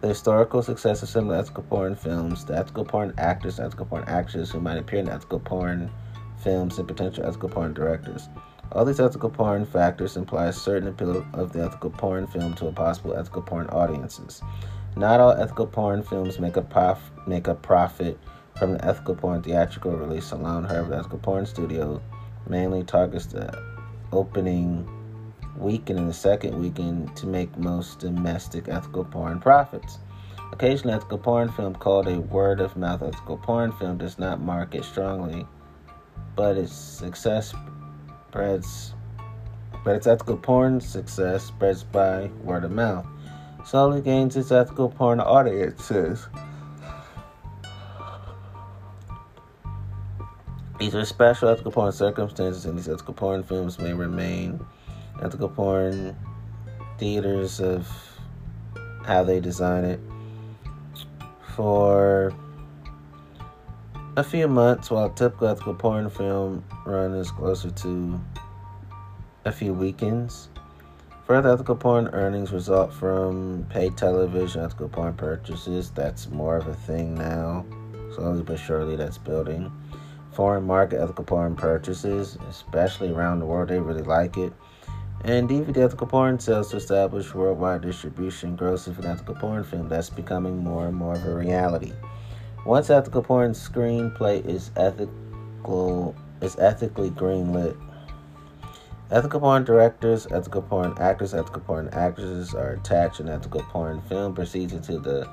the 0.01 0.07
historical 0.07 0.63
success 0.63 1.03
of 1.03 1.09
similar 1.09 1.35
ethical 1.37 1.63
porn 1.63 1.95
films, 1.95 2.45
the 2.45 2.57
ethical 2.57 2.85
porn 2.85 3.13
actors, 3.17 3.59
ethical 3.59 3.85
porn 3.85 4.03
actresses 4.07 4.49
who 4.49 4.59
might 4.59 4.77
appear 4.77 4.99
in 4.99 5.09
ethical 5.09 5.39
porn 5.39 5.89
films, 6.43 6.77
and 6.77 6.87
potential 6.87 7.25
ethical 7.25 7.49
porn 7.49 7.73
directors. 7.73 8.29
All 8.71 8.85
these 8.85 8.99
ethical 8.99 9.29
porn 9.29 9.65
factors 9.65 10.15
imply 10.15 10.45
a 10.45 10.53
certain 10.53 10.87
appeal 10.87 11.25
of 11.33 11.51
the 11.51 11.63
ethical 11.63 11.89
porn 11.89 12.27
film 12.27 12.53
to 12.55 12.67
a 12.67 12.71
possible 12.71 13.15
ethical 13.15 13.41
porn 13.41 13.67
audiences. 13.67 14.41
Not 14.95 15.19
all 15.19 15.31
ethical 15.31 15.67
porn 15.67 16.03
films 16.03 16.39
make 16.39 16.55
a 16.55 16.61
prof- 16.61 17.11
make 17.27 17.47
a 17.47 17.55
profit 17.55 18.17
from 18.57 18.73
the 18.73 18.85
ethical 18.85 19.15
porn 19.15 19.41
theatrical 19.41 19.91
release 19.93 20.31
alone. 20.31 20.65
However, 20.65 20.89
the 20.89 20.97
ethical 20.97 21.19
porn 21.19 21.45
studio 21.45 22.01
mainly 22.47 22.83
targets 22.83 23.25
the 23.25 23.57
opening 24.11 24.87
weekend 25.59 25.99
and 25.99 26.09
the 26.09 26.13
second 26.13 26.59
weekend 26.59 27.15
to 27.17 27.27
make 27.27 27.55
most 27.57 27.99
domestic 27.99 28.67
ethical 28.67 29.03
porn 29.03 29.39
profits. 29.39 29.99
Occasionally, 30.51 30.95
ethical 30.95 31.17
porn 31.17 31.49
film 31.51 31.75
called 31.75 32.07
a 32.07 32.19
word 32.19 32.59
of 32.59 32.75
mouth 32.75 33.03
ethical 33.03 33.37
porn 33.37 33.71
film 33.73 33.97
does 33.97 34.17
not 34.17 34.39
market 34.39 34.83
strongly, 34.83 35.45
but 36.35 36.57
its 36.57 36.73
success 36.73 37.53
spreads. 38.29 38.93
But 39.83 39.95
its 39.95 40.07
ethical 40.07 40.37
porn 40.37 40.81
success 40.81 41.43
spreads 41.43 41.83
by 41.83 42.29
word 42.43 42.63
of 42.63 42.71
mouth. 42.71 43.05
Slowly 43.65 44.01
gains 44.01 44.35
its 44.35 44.51
ethical 44.51 44.89
porn 44.89 45.19
audiences. 45.19 46.27
These 50.79 50.95
are 50.95 51.05
special 51.05 51.49
ethical 51.49 51.71
porn 51.71 51.91
circumstances, 51.91 52.65
and 52.65 52.77
these 52.77 52.87
ethical 52.87 53.13
porn 53.13 53.43
films 53.43 53.77
may 53.79 53.93
remain 53.93 54.65
ethical 55.21 55.49
porn 55.49 56.15
theaters 56.97 57.59
of 57.59 57.87
how 59.05 59.23
they 59.23 59.39
design 59.39 59.85
it 59.85 59.99
for 61.55 62.33
a 64.17 64.23
few 64.23 64.47
months 64.47 64.91
while 64.91 65.09
typical 65.09 65.47
ethical 65.47 65.73
porn 65.73 66.09
film 66.09 66.63
run 66.85 67.13
is 67.13 67.31
closer 67.31 67.71
to 67.71 68.19
a 69.45 69.51
few 69.51 69.73
weekends. 69.73 70.49
Further 71.25 71.53
ethical 71.53 71.75
porn 71.75 72.07
earnings 72.07 72.51
result 72.51 72.91
from 72.91 73.65
paid 73.69 73.95
television 73.95 74.61
ethical 74.61 74.89
porn 74.89 75.13
purchases. 75.13 75.91
That's 75.91 76.29
more 76.29 76.57
of 76.57 76.67
a 76.67 76.73
thing 76.73 77.15
now. 77.15 77.65
Slowly 78.15 78.41
but 78.41 78.57
surely, 78.57 78.95
that's 78.95 79.17
building. 79.17 79.71
Foreign 80.31 80.65
market 80.65 80.99
ethical 80.99 81.23
porn 81.23 81.55
purchases, 81.55 82.37
especially 82.49 83.11
around 83.11 83.39
the 83.39 83.45
world, 83.45 83.69
they 83.69 83.79
really 83.79 84.03
like 84.03 84.37
it. 84.37 84.53
And 85.25 85.49
DVD 85.49 85.85
ethical 85.85 86.07
porn 86.07 86.39
sales 86.39 86.71
to 86.71 86.77
establish 86.77 87.33
worldwide 87.33 87.81
distribution 87.81 88.55
grows 88.55 88.87
of 88.87 88.99
an 88.99 89.05
ethical 89.05 89.35
porn 89.35 89.63
film 89.63 89.89
that's 89.89 90.09
becoming 90.09 90.57
more 90.57 90.87
and 90.87 90.95
more 90.95 91.15
of 91.15 91.25
a 91.25 91.35
reality. 91.35 91.91
Once 92.65 92.89
ethical 92.89 93.21
porn 93.21 93.51
screenplay 93.51 94.45
is 94.45 94.71
ethical 94.77 96.15
is 96.41 96.57
ethically 96.57 97.09
greenlit, 97.11 97.77
ethical 99.11 99.41
porn 99.41 99.65
directors, 99.65 100.25
ethical 100.31 100.61
porn 100.61 100.93
actors, 100.99 101.33
ethical 101.33 101.61
porn 101.61 101.89
actresses 101.89 102.53
are 102.53 102.71
attached, 102.71 103.19
and 103.19 103.29
ethical 103.29 103.61
porn 103.63 104.01
film 104.03 104.33
proceeds 104.33 104.71
into 104.73 104.99
the 104.99 105.29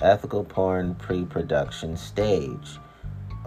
ethical 0.00 0.44
porn 0.44 0.94
pre-production 0.96 1.96
stage. 1.96 2.78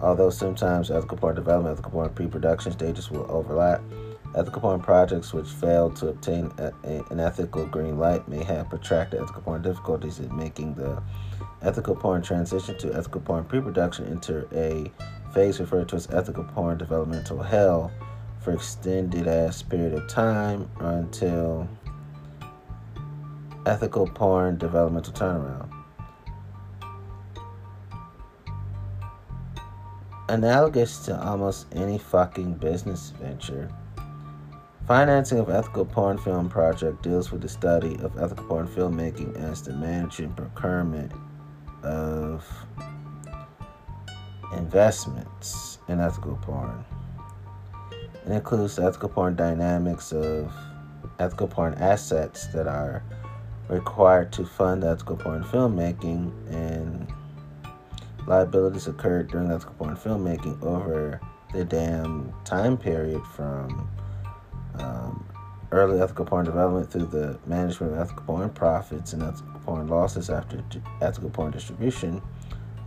Although 0.00 0.30
sometimes 0.30 0.90
ethical 0.90 1.18
porn 1.18 1.36
development, 1.36 1.74
ethical 1.74 1.92
porn 1.92 2.10
pre-production 2.10 2.72
stages 2.72 3.10
will 3.10 3.30
overlap. 3.30 3.80
Ethical 4.36 4.62
porn 4.62 4.80
projects 4.80 5.32
which 5.32 5.48
fail 5.48 5.90
to 5.90 6.08
obtain 6.08 6.50
a, 6.58 6.72
a, 6.82 7.04
an 7.10 7.20
ethical 7.20 7.66
green 7.66 7.98
light 7.98 8.26
may 8.26 8.42
have 8.42 8.68
protracted 8.68 9.22
ethical 9.22 9.42
porn 9.42 9.62
difficulties 9.62 10.18
in 10.18 10.34
making 10.36 10.74
the 10.74 11.00
ethical 11.62 11.94
porn 11.94 12.20
transition 12.20 12.76
to 12.78 12.92
ethical 12.92 13.20
porn 13.20 13.44
pre-production 13.44 14.06
enter 14.06 14.48
a 14.52 14.90
phase 15.32 15.60
referred 15.60 15.88
to 15.88 15.96
as 15.96 16.08
ethical 16.10 16.42
porn 16.42 16.76
developmental 16.76 17.42
hell 17.42 17.92
for 18.40 18.52
extended 18.52 19.28
ass 19.28 19.62
period 19.62 19.94
of 19.94 20.08
time 20.08 20.68
until 20.80 21.68
ethical 23.64 24.06
porn 24.06 24.58
developmental 24.58 25.12
turnaround. 25.12 25.70
Analogous 30.28 30.98
to 31.04 31.22
almost 31.22 31.66
any 31.72 31.98
fucking 31.98 32.54
business 32.54 33.10
venture 33.20 33.70
Financing 34.86 35.38
of 35.38 35.48
ethical 35.48 35.86
porn 35.86 36.18
film 36.18 36.50
project 36.50 37.02
deals 37.02 37.32
with 37.32 37.40
the 37.40 37.48
study 37.48 37.96
of 38.02 38.18
ethical 38.18 38.44
porn 38.44 38.68
filmmaking 38.68 39.34
as 39.34 39.62
the 39.62 39.72
management 39.72 40.36
procurement 40.36 41.10
of 41.82 42.46
investments 44.54 45.78
in 45.88 46.00
ethical 46.00 46.38
porn. 46.42 46.84
It 48.26 48.32
includes 48.32 48.76
the 48.76 48.84
ethical 48.84 49.08
porn 49.08 49.36
dynamics 49.36 50.12
of 50.12 50.52
ethical 51.18 51.48
porn 51.48 51.72
assets 51.74 52.48
that 52.48 52.66
are 52.66 53.02
required 53.68 54.32
to 54.32 54.44
fund 54.44 54.84
ethical 54.84 55.16
porn 55.16 55.44
filmmaking 55.44 56.30
and 56.52 57.10
liabilities 58.26 58.86
occurred 58.86 59.28
during 59.28 59.50
ethical 59.50 59.74
porn 59.76 59.96
filmmaking 59.96 60.62
over 60.62 61.22
the 61.54 61.64
damn 61.64 62.34
time 62.44 62.76
period 62.76 63.22
from 63.28 63.88
um, 64.78 65.26
early 65.72 66.00
ethical 66.00 66.24
porn 66.24 66.44
development 66.44 66.90
through 66.90 67.06
the 67.06 67.38
management 67.46 67.92
of 67.92 67.98
ethical 67.98 68.24
porn 68.24 68.50
profits 68.50 69.12
and 69.12 69.22
ethical 69.22 69.60
porn 69.64 69.88
losses 69.88 70.30
after 70.30 70.62
ethical 71.00 71.30
porn 71.30 71.50
distribution 71.50 72.22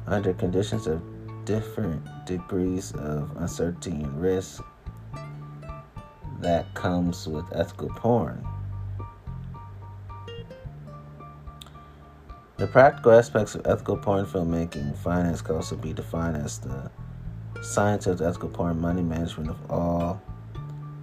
under 0.08 0.34
conditions 0.34 0.88
of 0.88 1.02
different 1.46 2.02
degrees 2.26 2.92
of 2.94 3.36
uncertainty 3.38 3.92
and 3.92 4.22
risk 4.22 4.64
that 6.40 6.74
comes 6.76 7.28
with 7.28 7.46
ethical 7.54 7.90
porn. 7.90 8.46
The 12.58 12.68
practical 12.68 13.12
aspects 13.12 13.56
of 13.56 13.66
ethical 13.68 13.98
porn 13.98 14.26
filmmaking 14.26 14.98
finance 14.98 15.42
can 15.42 15.56
also 15.56 15.76
be 15.76 15.94
defined 15.94 16.38
as 16.38 16.60
the 16.60 16.92
science 17.62 18.08
of 18.08 18.22
ethical 18.22 18.50
porn 18.50 18.80
money 18.80 19.02
management 19.02 19.50
of 19.50 19.72
all 19.72 20.22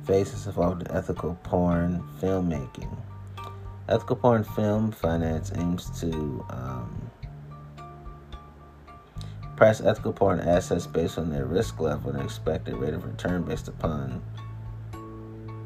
Faces 0.06 0.46
involved 0.46 0.82
in 0.82 0.90
ethical 0.90 1.38
porn 1.44 2.02
filmmaking. 2.20 2.94
Ethical 3.88 4.16
porn 4.16 4.44
film 4.44 4.92
finance 4.92 5.50
aims 5.56 5.98
to 6.00 6.44
um, 6.50 7.10
price 9.56 9.80
ethical 9.80 10.12
porn 10.12 10.40
assets 10.40 10.86
based 10.86 11.16
on 11.16 11.30
their 11.30 11.46
risk 11.46 11.80
level 11.80 12.10
and 12.10 12.22
expected 12.22 12.74
rate 12.74 12.92
of 12.92 13.04
return 13.04 13.42
based 13.42 13.68
upon 13.68 14.22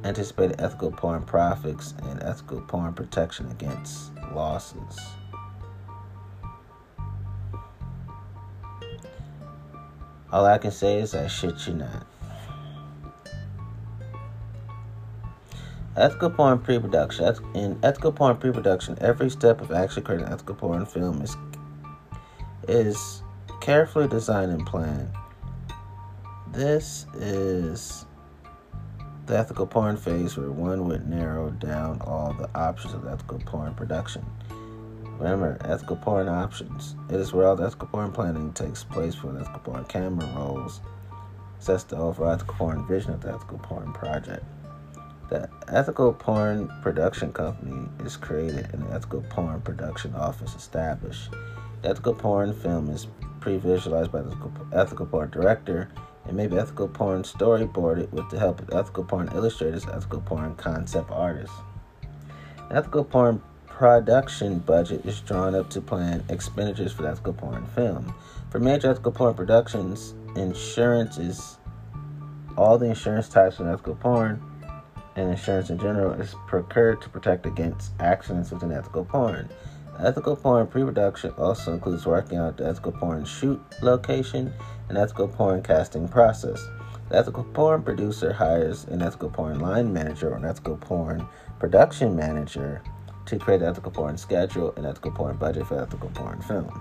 anticipated 0.05 0.61
ethical 0.61 0.93
porn 0.93 1.23
profits 1.23 1.95
and 2.05 2.23
ethical 2.23 2.61
porn 2.61 2.93
protection 2.93 3.51
against 3.51 4.13
losses. 4.33 5.01
All 10.31 10.45
I 10.45 10.59
can 10.59 10.71
say 10.71 11.01
is 11.01 11.15
I 11.15 11.27
shit 11.27 11.67
you 11.67 11.75
not. 11.75 12.07
Ethical 15.99 16.31
porn 16.31 16.61
pre-production. 16.61 17.35
In 17.55 17.77
ethical 17.83 18.13
porn 18.13 18.37
pre-production, 18.37 18.97
every 19.01 19.29
step 19.29 19.61
of 19.61 19.73
actually 19.73 20.03
creating 20.03 20.27
an 20.27 20.33
ethical 20.33 20.55
porn 20.55 20.87
film 20.87 21.21
is 21.23 21.37
is 22.69 23.25
carefully 23.61 24.07
designed 24.07 24.53
and 24.53 24.65
planned. 24.65 25.11
This 26.53 27.05
is 27.15 28.07
the 29.27 29.37
ethical 29.37 29.67
porn 29.67 29.97
phase 29.97 30.37
where 30.37 30.53
one 30.53 30.87
would 30.87 31.09
narrow 31.09 31.51
down 31.51 32.01
all 32.03 32.33
the 32.33 32.49
options 32.55 32.95
of 32.95 33.05
ethical 33.09 33.41
porn 33.41 33.75
production. 33.75 34.25
Remember, 35.19 35.59
ethical 35.65 35.97
porn 35.97 36.29
options. 36.29 36.95
It 37.11 37.17
is 37.17 37.33
where 37.33 37.49
all 37.49 37.57
the 37.57 37.65
ethical 37.65 37.89
porn 37.89 38.13
planning 38.13 38.53
takes 38.53 38.85
place 38.85 39.17
for 39.17 39.33
the 39.33 39.41
ethical 39.41 39.61
porn 39.61 39.85
camera 39.87 40.29
rolls, 40.37 40.81
sets 41.59 41.83
the 41.83 41.97
overall 41.97 42.31
ethical 42.31 42.55
porn 42.55 42.87
vision 42.87 43.15
of 43.15 43.21
the 43.21 43.35
ethical 43.35 43.59
porn 43.59 43.93
project. 43.93 44.45
The 45.29 45.49
ethical 45.69 46.15
porn 46.15 46.73
production 46.81 47.33
company 47.33 47.87
is 48.05 48.17
created 48.17 48.71
and 48.73 48.83
the 48.83 48.95
ethical 48.95 49.23
porn 49.29 49.61
production 49.61 50.15
office 50.15 50.55
established. 50.55 51.31
The 51.83 51.91
ethical 51.91 52.15
porn 52.15 52.55
film 52.55 52.89
is 52.89 53.09
pre-visualized 53.41 54.11
by 54.11 54.23
the 54.23 54.35
ethical 54.73 55.07
porn 55.07 55.31
director 55.31 55.89
and 56.27 56.37
maybe 56.37 56.57
ethical 56.57 56.89
porn 56.89 57.23
storyboarded 57.25 58.11
with 58.11 58.29
the 58.31 58.39
help 58.39 58.61
of 58.61 58.71
ethical 58.73 59.05
porn 59.05 59.29
illustrators, 59.35 59.87
ethical 59.87 60.21
porn 60.21 60.55
concept 60.57 61.11
artists. 61.11 61.57
Ethical 62.71 63.05
porn 63.05 63.43
production 63.67 64.59
budget 64.59 65.05
is 65.05 65.21
drawn 65.21 65.55
up 65.55 65.69
to 65.71 65.81
plan 65.81 66.25
expenditures 66.31 66.93
for 66.93 67.07
ethical 67.07 67.35
porn 67.35 67.67
film. 67.75 68.15
For 68.51 68.61
major 68.61 68.91
ethical 68.91 69.13
porn 69.13 69.35
productions, 69.35 70.15
insurance 70.37 71.19
is 71.19 71.59
all 72.57 72.79
the 72.79 72.87
insurance 72.87 73.29
types 73.29 73.61
in 73.61 73.69
ethical 73.69 73.95
porn 73.95 74.43
and 75.19 75.31
insurance 75.31 75.69
in 75.69 75.79
general 75.79 76.13
is 76.13 76.35
procured 76.47 77.03
to 77.03 77.09
protect 77.09 77.45
against 77.45 77.93
accidents 77.99 78.53
within 78.53 78.73
ethical 78.73 79.05
porn. 79.05 79.49
Ethical 79.99 80.37
porn 80.37 80.69
pre-production 80.69 81.33
also 81.33 81.73
includes 81.73 82.07
working 82.07 82.39
out 82.39 82.57
the 82.57 82.67
ethical 82.67 82.93
porn 82.93 83.25
shoot 83.25 83.61
location 83.83 84.53
and 84.89 84.97
ethical 84.97 85.27
porn 85.27 85.61
casting 85.61 86.07
process. 86.07 86.65
The 87.09 87.17
ethical 87.17 87.43
porn 87.43 87.83
producer 87.83 88.33
hires 88.33 88.85
an 88.85 89.03
ethical 89.03 89.29
porn 89.29 89.59
line 89.59 89.93
manager 89.93 90.31
or 90.31 90.37
an 90.37 90.45
ethical 90.45 90.77
porn 90.77 91.27
production 91.59 92.15
manager 92.15 92.81
to 93.27 93.39
create 93.39 93.61
an 93.61 93.69
ethical 93.69 93.91
porn 93.91 94.17
schedule 94.17 94.73
and 94.77 94.87
ethical 94.87 95.11
porn 95.11 95.37
budget 95.37 95.67
for 95.67 95.83
ethical 95.83 96.11
porn 96.11 96.41
film. 96.43 96.81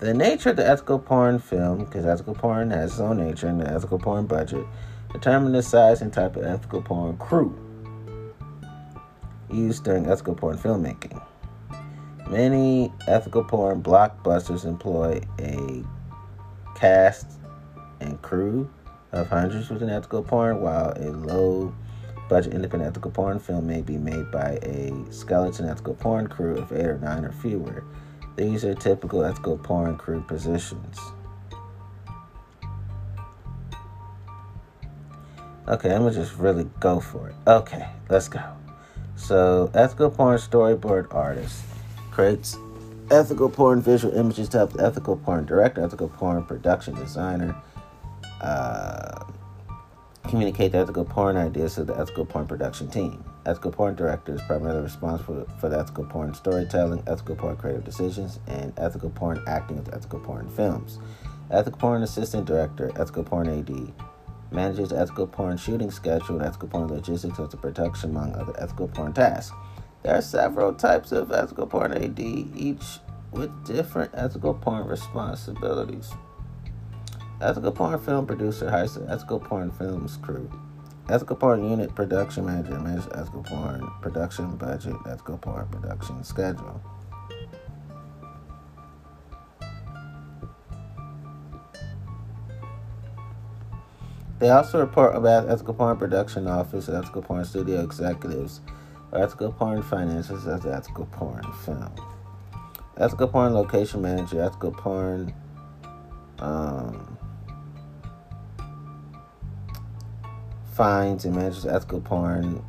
The 0.00 0.14
nature 0.14 0.50
of 0.50 0.56
the 0.56 0.66
ethical 0.66 0.98
porn 0.98 1.38
film, 1.38 1.84
because 1.84 2.06
ethical 2.06 2.34
porn 2.34 2.70
has 2.70 2.92
its 2.92 3.00
own 3.00 3.18
nature 3.18 3.46
and 3.46 3.60
the 3.60 3.70
ethical 3.70 3.98
porn 3.98 4.26
budget, 4.26 4.64
determine 5.12 5.52
the 5.52 5.62
size 5.62 6.02
and 6.02 6.12
type 6.12 6.36
of 6.36 6.44
ethical 6.44 6.82
porn 6.82 7.16
crew 7.18 7.56
used 9.50 9.84
during 9.84 10.06
ethical 10.06 10.34
porn 10.34 10.56
filmmaking. 10.56 11.22
Many 12.28 12.92
ethical 13.06 13.44
porn 13.44 13.82
blockbusters 13.82 14.64
employ 14.64 15.20
a 15.38 15.84
cast 16.74 17.26
and 18.00 18.20
crew 18.22 18.70
of 19.12 19.28
hundreds 19.28 19.68
within 19.68 19.90
ethical 19.90 20.22
porn, 20.22 20.60
while 20.60 20.92
a 20.96 21.10
low 21.10 21.74
budget 22.28 22.54
independent 22.54 22.90
ethical 22.90 23.10
porn 23.10 23.38
film 23.38 23.66
may 23.66 23.82
be 23.82 23.98
made 23.98 24.30
by 24.30 24.58
a 24.62 24.92
skeleton 25.10 25.68
ethical 25.68 25.94
porn 25.94 26.26
crew 26.26 26.56
of 26.56 26.72
eight 26.72 26.86
or 26.86 26.98
nine 26.98 27.24
or 27.24 27.32
fewer. 27.32 27.84
These 28.36 28.64
are 28.64 28.74
typical 28.74 29.22
ethical 29.22 29.58
porn 29.58 29.98
crew 29.98 30.22
positions. 30.22 30.98
Okay, 35.68 35.94
I'm 35.94 36.02
gonna 36.02 36.14
just 36.14 36.36
really 36.38 36.68
go 36.80 36.98
for 36.98 37.28
it. 37.28 37.34
Okay, 37.46 37.88
let's 38.08 38.28
go. 38.28 38.42
So, 39.14 39.70
ethical 39.74 40.10
porn 40.10 40.38
storyboard 40.38 41.14
artist 41.14 41.62
creates 42.10 42.56
ethical 43.12 43.48
porn 43.48 43.80
visual 43.80 44.12
images 44.16 44.48
to 44.50 44.58
help 44.58 44.80
ethical 44.80 45.16
porn 45.16 45.46
director, 45.46 45.84
ethical 45.84 46.08
porn 46.08 46.44
production 46.44 46.94
designer, 46.94 47.54
uh, 48.40 49.24
communicate 50.24 50.72
the 50.72 50.78
ethical 50.78 51.04
porn 51.04 51.36
ideas 51.36 51.76
to 51.76 51.84
the 51.84 51.96
ethical 51.96 52.24
porn 52.24 52.46
production 52.46 52.88
team. 52.88 53.22
Ethical 53.46 53.70
porn 53.70 53.94
director 53.94 54.34
is 54.34 54.42
primarily 54.42 54.80
responsible 54.80 55.46
for 55.60 55.68
the 55.68 55.78
ethical 55.78 56.04
porn 56.04 56.34
storytelling, 56.34 57.02
ethical 57.06 57.36
porn 57.36 57.56
creative 57.56 57.84
decisions, 57.84 58.40
and 58.48 58.72
ethical 58.78 59.10
porn 59.10 59.40
acting 59.46 59.78
of 59.78 59.88
ethical 59.92 60.18
porn 60.18 60.48
films. 60.50 60.98
Ethical 61.52 61.78
porn 61.78 62.02
assistant 62.02 62.46
director, 62.46 62.90
ethical 62.96 63.22
porn 63.22 63.48
AD, 63.48 63.92
manages 64.52 64.92
ethical 64.92 65.26
porn 65.26 65.56
shooting 65.56 65.90
schedule 65.90 66.36
and 66.36 66.46
ethical 66.46 66.68
porn 66.68 66.88
logistics 66.88 67.38
of 67.38 67.50
the 67.50 67.56
production, 67.56 68.10
among 68.10 68.34
other 68.34 68.54
ethical 68.58 68.88
porn 68.88 69.12
tasks. 69.12 69.54
There 70.02 70.16
are 70.16 70.22
several 70.22 70.74
types 70.74 71.12
of 71.12 71.30
ethical 71.30 71.66
porn 71.66 71.92
AD, 71.92 72.18
each 72.20 72.98
with 73.30 73.64
different 73.64 74.12
ethical 74.14 74.54
porn 74.54 74.86
responsibilities. 74.86 76.12
Ethical 77.40 77.72
porn 77.72 77.98
film 77.98 78.26
producer 78.26 78.70
hires 78.70 78.94
the 78.94 79.08
ethical 79.10 79.40
porn 79.40 79.70
films 79.70 80.16
crew. 80.18 80.50
Ethical 81.08 81.36
porn 81.36 81.68
unit 81.68 81.94
production 81.94 82.46
manager 82.46 82.78
manages 82.78 83.08
ethical 83.14 83.42
porn 83.42 83.90
production 84.00 84.56
budget, 84.56 84.94
ethical 85.08 85.38
porn 85.38 85.66
production 85.68 86.22
schedule. 86.22 86.80
They 94.42 94.50
also 94.50 94.80
report 94.80 95.14
about 95.14 95.48
ethical 95.48 95.72
porn 95.72 95.96
production 95.98 96.48
office, 96.48 96.88
ethical 96.88 97.22
porn 97.22 97.44
studio 97.44 97.80
executives, 97.80 98.60
ethical 99.12 99.52
porn 99.52 99.82
finances 99.84 100.48
as 100.48 100.66
ethical 100.66 101.06
porn 101.12 101.44
film. 101.64 101.94
Ethical 102.96 103.28
porn 103.28 103.54
location 103.54 104.02
manager, 104.02 104.42
ethical 104.42 104.72
porn 104.72 105.32
um, 106.40 107.16
finds 110.74 111.24
and 111.24 111.36
manages 111.36 111.64
ethical 111.64 112.00
porn 112.00 112.64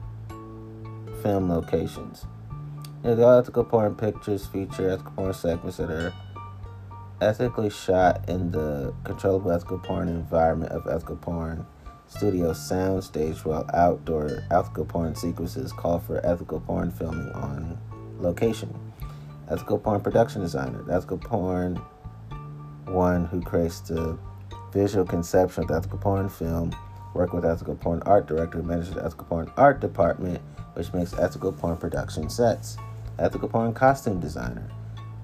film 1.24 1.50
locations. 1.50 2.28
You 3.04 3.16
know, 3.16 3.40
ethical 3.40 3.64
porn 3.64 3.95
pictures 3.95 4.45
feature 4.45 4.91
ethical 4.91 5.14
porn 5.14 5.34
segments 5.34 5.78
that 5.78 5.90
are 5.90 6.14
ethically 7.22 7.69
shot 7.69 8.27
in 8.30 8.52
the 8.52 8.94
controllable 9.03 9.52
ethical 9.52 9.80
porn 9.80 10.07
environment 10.07 10.72
of 10.72 10.88
ethical 10.88 11.15
porn 11.15 11.65
studio 12.07 12.52
soundstage, 12.52 13.44
while 13.45 13.65
outdoor 13.73 14.44
ethical 14.52 14.85
porn 14.85 15.15
sequences 15.15 15.72
call 15.72 15.99
for 15.99 16.23
ethical 16.26 16.60
porn 16.60 16.91
filming 16.91 17.31
on 17.31 17.77
location. 18.19 18.73
Ethical 19.49 19.80
porn 19.80 20.02
production 20.02 20.41
designer, 20.41 20.84
ethical 20.91 21.18
porn 21.18 21.76
one 22.85 23.26
who 23.26 23.41
creates 23.41 23.80
the 23.81 24.18
visual 24.72 25.06
conception 25.06 25.64
of 25.64 25.69
the 25.69 25.76
ethical 25.76 25.98
porn 25.98 26.30
film 26.30 26.76
work 27.14 27.34
with 27.34 27.45
ethical 27.45 27.76
porn 27.76 28.02
art 28.06 28.27
director 28.27 28.61
who 28.61 28.68
manages 28.68 28.94
the 28.94 29.03
ethical 29.03 29.26
porn 29.26 29.52
art 29.57 29.80
department, 29.80 30.41
which 30.73 30.94
makes 30.94 31.14
ethical 31.14 31.52
porn 31.52 31.77
production 31.77 32.30
sets. 32.30 32.77
Ethical 33.19 33.48
porn 33.48 33.73
costume 33.73 34.19
designer 34.19 34.68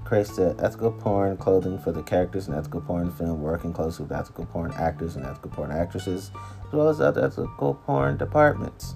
creates 0.09 0.35
the 0.35 0.55
ethical 0.59 0.91
porn 0.91 1.37
clothing 1.37 1.79
for 1.79 1.91
the 1.91 2.03
characters 2.03 2.47
in 2.47 2.53
ethical 2.53 2.81
porn 2.81 3.11
film, 3.11 3.41
working 3.41 3.71
closely 3.71 4.03
with 4.03 4.11
ethical 4.11 4.45
porn 4.45 4.73
actors 4.73 5.15
and 5.15 5.25
ethical 5.25 5.51
porn 5.51 5.71
actresses, 5.71 6.31
as 6.67 6.73
well 6.73 6.89
as 6.89 6.99
other 6.99 7.23
ethical 7.23 7.75
porn 7.85 8.17
departments. 8.17 8.95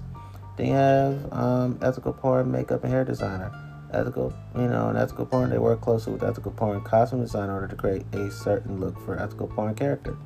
Then 0.56 0.66
you 0.66 0.72
have 0.74 1.32
um, 1.32 1.78
ethical 1.80 2.12
porn 2.12 2.50
makeup 2.50 2.84
and 2.84 2.92
hair 2.92 3.04
designer. 3.04 3.52
Ethical, 3.92 4.34
you 4.56 4.66
know, 4.66 4.90
in 4.90 4.96
ethical 4.96 5.24
porn, 5.24 5.50
they 5.50 5.58
work 5.58 5.80
closely 5.80 6.12
with 6.12 6.24
ethical 6.24 6.50
porn 6.50 6.82
costume 6.82 7.20
design 7.20 7.44
in 7.44 7.50
order 7.50 7.68
to 7.68 7.76
create 7.76 8.04
a 8.12 8.30
certain 8.30 8.80
look 8.80 8.98
for 9.04 9.18
ethical 9.18 9.46
porn 9.46 9.74
character 9.74 10.16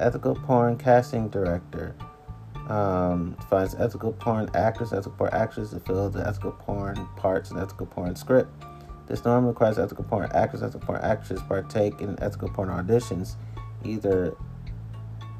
ethical 0.00 0.34
porn 0.34 0.76
casting 0.76 1.28
director 1.28 1.94
um, 2.68 3.36
finds 3.50 3.74
ethical 3.74 4.12
porn 4.12 4.48
actors, 4.54 4.92
ethical 4.92 5.12
porn 5.12 5.34
actors 5.34 5.70
to 5.70 5.80
fill 5.80 6.08
the 6.08 6.26
ethical 6.26 6.52
porn 6.52 6.96
parts 7.16 7.50
in 7.50 7.58
ethical 7.58 7.86
porn 7.86 8.16
script. 8.16 8.50
This 9.06 9.24
normally 9.24 9.48
requires 9.48 9.78
ethical 9.78 10.04
porn 10.04 10.30
actors, 10.32 10.62
ethical 10.62 10.80
porn 10.80 11.00
actresses 11.02 11.42
partake 11.46 12.00
in 12.00 12.20
ethical 12.22 12.48
porn 12.48 12.68
auditions, 12.68 13.36
either 13.84 14.34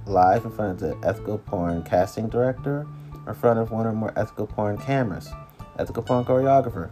live 0.07 0.45
in 0.45 0.51
front 0.51 0.73
of 0.73 0.81
the 0.81 1.09
ethical 1.09 1.39
porn 1.39 1.83
casting 1.83 2.29
director 2.29 2.87
or 3.27 3.33
in 3.33 3.39
front 3.39 3.59
of 3.59 3.71
one 3.71 3.87
or 3.87 3.93
more 3.93 4.13
ethical 4.17 4.47
porn 4.47 4.77
cameras. 4.77 5.31
Ethical 5.79 6.03
porn 6.03 6.25
choreographer. 6.25 6.91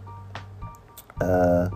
Uh, 1.21 1.69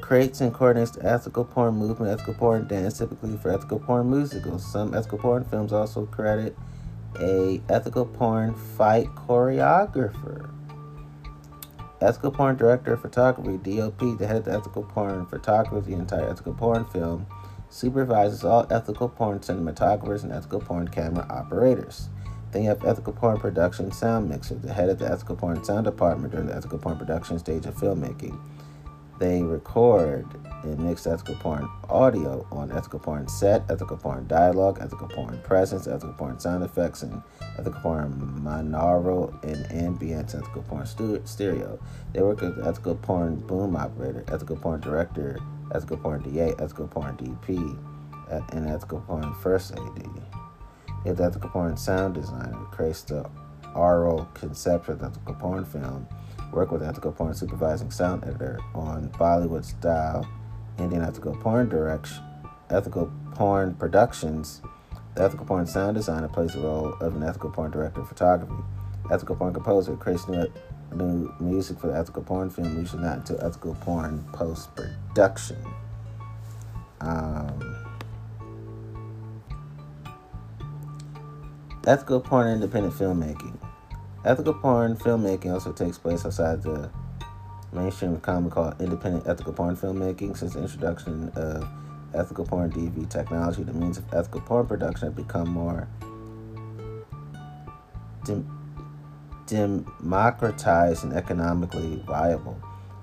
creates 0.00 0.40
and 0.40 0.52
coordinates 0.52 0.90
the 0.92 1.06
ethical 1.06 1.44
porn 1.44 1.74
movement, 1.74 2.10
ethical 2.10 2.34
porn 2.34 2.66
dance, 2.66 2.98
typically 2.98 3.36
for 3.36 3.52
ethical 3.52 3.78
porn 3.78 4.10
musicals. 4.10 4.64
Some 4.72 4.94
ethical 4.94 5.18
porn 5.18 5.44
films 5.44 5.72
also 5.72 6.06
credit 6.06 6.56
a 7.20 7.60
ethical 7.68 8.06
porn 8.06 8.54
fight 8.54 9.06
choreographer. 9.14 10.50
Ethical 12.00 12.30
porn 12.30 12.56
director 12.56 12.94
of 12.94 13.02
photography, 13.02 13.58
DOP, 13.58 14.16
the 14.18 14.26
head 14.26 14.36
of 14.36 14.44
the 14.46 14.52
ethical 14.52 14.82
porn 14.82 15.26
photography 15.26 15.92
the 15.92 15.98
entire 16.00 16.30
ethical 16.30 16.54
porn 16.54 16.86
film, 16.86 17.26
supervises 17.68 18.42
all 18.42 18.66
ethical 18.70 19.06
porn 19.06 19.38
cinematographers 19.38 20.22
and 20.22 20.32
ethical 20.32 20.60
porn 20.60 20.88
camera 20.88 21.26
operators. 21.28 22.08
Then 22.52 22.62
you 22.62 22.68
have 22.70 22.84
ethical 22.86 23.12
porn 23.12 23.38
production 23.38 23.92
sound 23.92 24.30
mixer, 24.30 24.54
the 24.54 24.72
head 24.72 24.88
of 24.88 24.98
the 24.98 25.10
ethical 25.10 25.36
porn 25.36 25.62
sound 25.62 25.84
department 25.84 26.32
during 26.32 26.46
the 26.46 26.56
ethical 26.56 26.78
porn 26.78 26.96
production 26.96 27.38
stage 27.38 27.66
of 27.66 27.76
filmmaking. 27.76 28.40
They 29.18 29.42
record 29.42 30.26
and 30.62 30.78
mix 30.78 31.06
ethical 31.06 31.34
porn 31.36 31.68
audio 31.88 32.46
on 32.52 32.70
ethical 32.72 32.98
porn 32.98 33.26
set, 33.28 33.62
ethical 33.70 33.96
porn 33.96 34.26
dialogue, 34.26 34.78
ethical 34.80 35.08
porn 35.08 35.38
presence, 35.42 35.86
ethical 35.86 36.12
porn 36.14 36.38
sound 36.38 36.62
effects, 36.62 37.02
and 37.02 37.22
ethical 37.58 37.80
porn 37.80 38.12
monaural 38.42 39.42
and 39.42 39.70
ambient 39.72 40.34
ethical 40.34 40.62
porn 40.62 40.86
stereo. 41.24 41.78
They 42.12 42.22
work 42.22 42.40
with 42.40 42.66
ethical 42.66 42.94
porn 42.96 43.36
boom 43.36 43.76
operator, 43.76 44.24
ethical 44.28 44.56
porn 44.56 44.80
director, 44.80 45.38
ethical 45.74 45.96
porn 45.96 46.22
DA, 46.22 46.54
ethical 46.58 46.88
porn 46.88 47.16
DP, 47.16 47.78
and 48.52 48.68
ethical 48.68 49.00
porn 49.00 49.34
first 49.34 49.72
AD. 49.72 50.08
If 51.04 51.16
the 51.16 51.24
ethical 51.24 51.50
porn 51.50 51.76
sound 51.76 52.14
designer 52.14 52.64
creates 52.70 53.02
the 53.02 53.28
aural 53.74 54.26
conception 54.34 54.94
of 54.94 55.00
the 55.00 55.06
ethical 55.06 55.34
porn 55.34 55.64
film, 55.64 56.06
work 56.52 56.70
with 56.72 56.82
ethical 56.82 57.12
porn 57.12 57.32
supervising 57.32 57.90
sound 57.90 58.24
editor 58.24 58.58
on 58.74 59.08
Bollywood 59.10 59.64
style 59.64 60.28
Indian 60.80 61.02
ethical 61.02 61.36
porn 61.36 61.68
direction, 61.68 62.22
ethical 62.70 63.12
porn 63.34 63.74
productions. 63.74 64.62
The 65.14 65.24
ethical 65.24 65.44
porn 65.44 65.66
sound 65.66 65.96
designer 65.96 66.28
plays 66.28 66.54
the 66.54 66.60
role 66.60 66.94
of 67.00 67.16
an 67.16 67.22
ethical 67.22 67.50
porn 67.50 67.70
director 67.70 68.00
of 68.00 68.08
photography. 68.08 68.62
Ethical 69.10 69.36
porn 69.36 69.52
composer 69.52 69.96
creates 69.96 70.28
new, 70.28 70.46
new 70.94 71.34
music 71.40 71.80
for 71.80 71.88
the 71.88 71.96
ethical 71.96 72.22
porn 72.22 72.48
film, 72.48 72.76
usually 72.78 73.02
not 73.02 73.18
until 73.18 73.44
ethical 73.44 73.74
porn 73.76 74.24
post 74.32 74.70
production. 74.76 75.56
Um, 77.00 77.76
ethical 81.86 82.20
porn 82.20 82.48
independent 82.48 82.94
filmmaking. 82.94 83.58
Ethical 84.24 84.54
porn 84.54 84.96
filmmaking 84.96 85.52
also 85.52 85.72
takes 85.72 85.98
place 85.98 86.24
outside 86.24 86.62
the 86.62 86.90
mainstream 87.72 88.18
common 88.20 88.50
called 88.50 88.80
independent 88.80 89.26
ethical 89.26 89.52
porn 89.52 89.76
filmmaking. 89.76 90.36
Since 90.36 90.54
the 90.54 90.62
introduction 90.62 91.30
of 91.36 91.68
ethical 92.14 92.44
porn 92.44 92.70
DV 92.70 93.08
technology, 93.08 93.62
the 93.62 93.72
means 93.72 93.98
of 93.98 94.04
ethical 94.12 94.40
porn 94.40 94.66
production 94.66 95.08
have 95.08 95.16
become 95.16 95.48
more 95.48 95.88
democratized 99.46 101.04
and 101.04 101.12
economically 101.12 102.02
viable. 102.06 102.56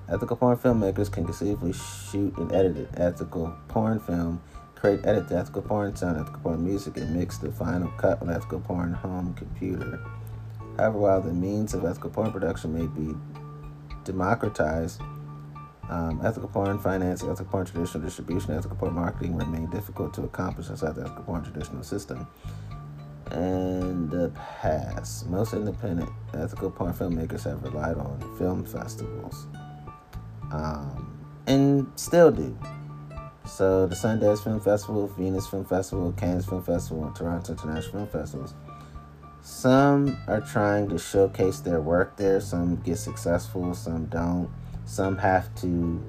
Ethical 0.10 0.38
porn 0.38 0.58
filmmakers 0.58 1.12
can 1.12 1.26
conceivably 1.26 1.74
shoot 1.74 2.38
and 2.38 2.52
edit 2.54 2.78
an 2.78 2.88
ethical 2.96 3.54
porn 3.68 4.00
film, 4.00 4.42
create, 4.76 5.06
edit 5.06 5.28
the 5.28 5.36
ethical 5.36 5.62
porn 5.62 5.94
sound, 5.96 6.18
ethical 6.18 6.40
porn 6.40 6.64
music, 6.64 6.96
and 6.96 7.14
mix 7.14 7.38
the 7.38 7.52
final 7.52 7.90
cut 7.98 8.22
on 8.22 8.30
ethical 8.30 8.62
porn 8.62 8.94
home 8.94 9.34
computer. 9.34 10.00
However, 10.78 10.98
while 10.98 11.22
the 11.22 11.34
means 11.34 11.74
of 11.74 11.84
ethical 11.84 12.10
porn 12.10 12.32
production 12.32 12.74
may 12.74 12.88
be 12.88 13.14
democratized, 14.08 15.02
um, 15.90 16.20
ethical 16.24 16.50
porn 16.50 16.80
finance, 16.80 17.24
ethical 17.24 17.46
porn 17.46 17.66
traditional 17.66 18.04
distribution, 18.04 18.54
ethical 18.54 18.76
porn 18.76 18.94
marketing 18.94 19.36
remain 19.38 19.70
difficult 19.70 20.14
to 20.16 20.24
accomplish 20.24 20.70
inside 20.70 20.96
the 20.96 21.02
ethical 21.02 21.24
porn 21.24 21.44
traditional 21.44 21.84
system. 21.84 22.28
In 23.32 24.10
the 24.10 24.32
past, 24.62 25.28
most 25.30 25.54
independent 25.54 26.10
ethical 26.34 26.72
porn 26.72 26.94
filmmakers 26.94 27.44
have 27.44 27.62
relied 27.62 27.98
on 27.98 28.20
film 28.38 28.66
festivals, 28.66 29.48
um, 30.52 31.28
and 31.46 31.88
still 31.96 32.32
do. 32.32 32.58
So 33.46 33.88
the 33.88 33.96
Sundance 33.96 34.44
Film 34.44 34.60
Festival, 34.60 35.08
Venice 35.08 35.48
Film 35.48 35.64
Festival, 35.66 36.12
Cannes 36.14 36.46
Film 36.46 36.64
Festival, 36.64 37.06
and 37.06 37.16
Toronto 37.16 37.54
International 37.54 38.06
Film 38.06 38.08
Festivals 38.08 38.54
some 39.48 40.18
are 40.28 40.42
trying 40.42 40.90
to 40.90 41.00
showcase 41.00 41.62
their 41.62 41.80
work 41.80 42.18
there, 42.18 42.42
some 42.42 42.76
get 42.82 42.98
successful, 42.98 43.74
some 43.74 44.06
don't. 44.08 44.50
Some 44.84 45.18
have 45.20 45.56
to 45.62 46.04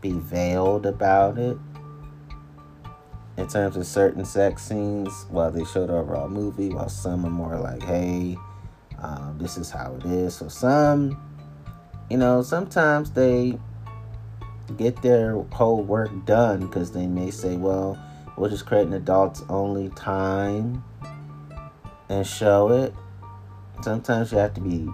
be 0.00 0.12
veiled 0.12 0.86
about 0.86 1.38
it 1.38 1.58
in 3.36 3.48
terms 3.48 3.76
of 3.76 3.86
certain 3.86 4.24
sex 4.24 4.62
scenes 4.62 5.26
while 5.28 5.50
they 5.50 5.62
show 5.66 5.86
the 5.86 5.92
overall 5.92 6.30
movie, 6.30 6.70
while 6.70 6.88
some 6.88 7.26
are 7.26 7.30
more 7.30 7.58
like, 7.58 7.82
hey, 7.82 8.38
um, 8.98 9.36
this 9.38 9.58
is 9.58 9.70
how 9.70 9.94
it 9.96 10.06
is. 10.06 10.34
So 10.34 10.48
some, 10.48 11.20
you 12.08 12.16
know, 12.16 12.40
sometimes 12.40 13.10
they 13.10 13.58
get 14.78 15.02
their 15.02 15.34
whole 15.52 15.82
work 15.82 16.10
done 16.24 16.60
because 16.60 16.92
they 16.92 17.06
may 17.06 17.30
say, 17.30 17.56
well, 17.56 18.02
we'll 18.38 18.48
just 18.48 18.64
create 18.64 18.86
an 18.86 18.94
adults 18.94 19.42
only 19.50 19.90
time 19.90 20.82
and 22.08 22.26
show 22.26 22.70
it. 22.70 22.94
Sometimes 23.82 24.32
you 24.32 24.38
have 24.38 24.54
to 24.54 24.60
be 24.60 24.88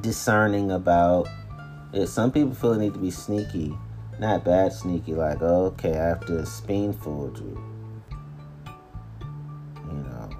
discerning 0.00 0.70
about 0.70 1.28
it. 1.92 2.06
Some 2.08 2.30
people 2.30 2.54
feel 2.54 2.74
they 2.74 2.86
need 2.86 2.94
to 2.94 3.00
be 3.00 3.10
sneaky, 3.10 3.76
not 4.18 4.44
bad 4.44 4.72
sneaky, 4.72 5.14
like, 5.14 5.40
okay, 5.42 5.98
I 5.98 6.08
have 6.08 6.26
to 6.26 6.32
spoonfool 6.42 7.36
you. 7.38 7.62
You 9.86 9.92
know. 9.92 10.30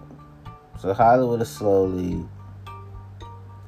So 0.78 0.92
Hollywood 0.92 1.40
is 1.42 1.50
slowly 1.50 2.24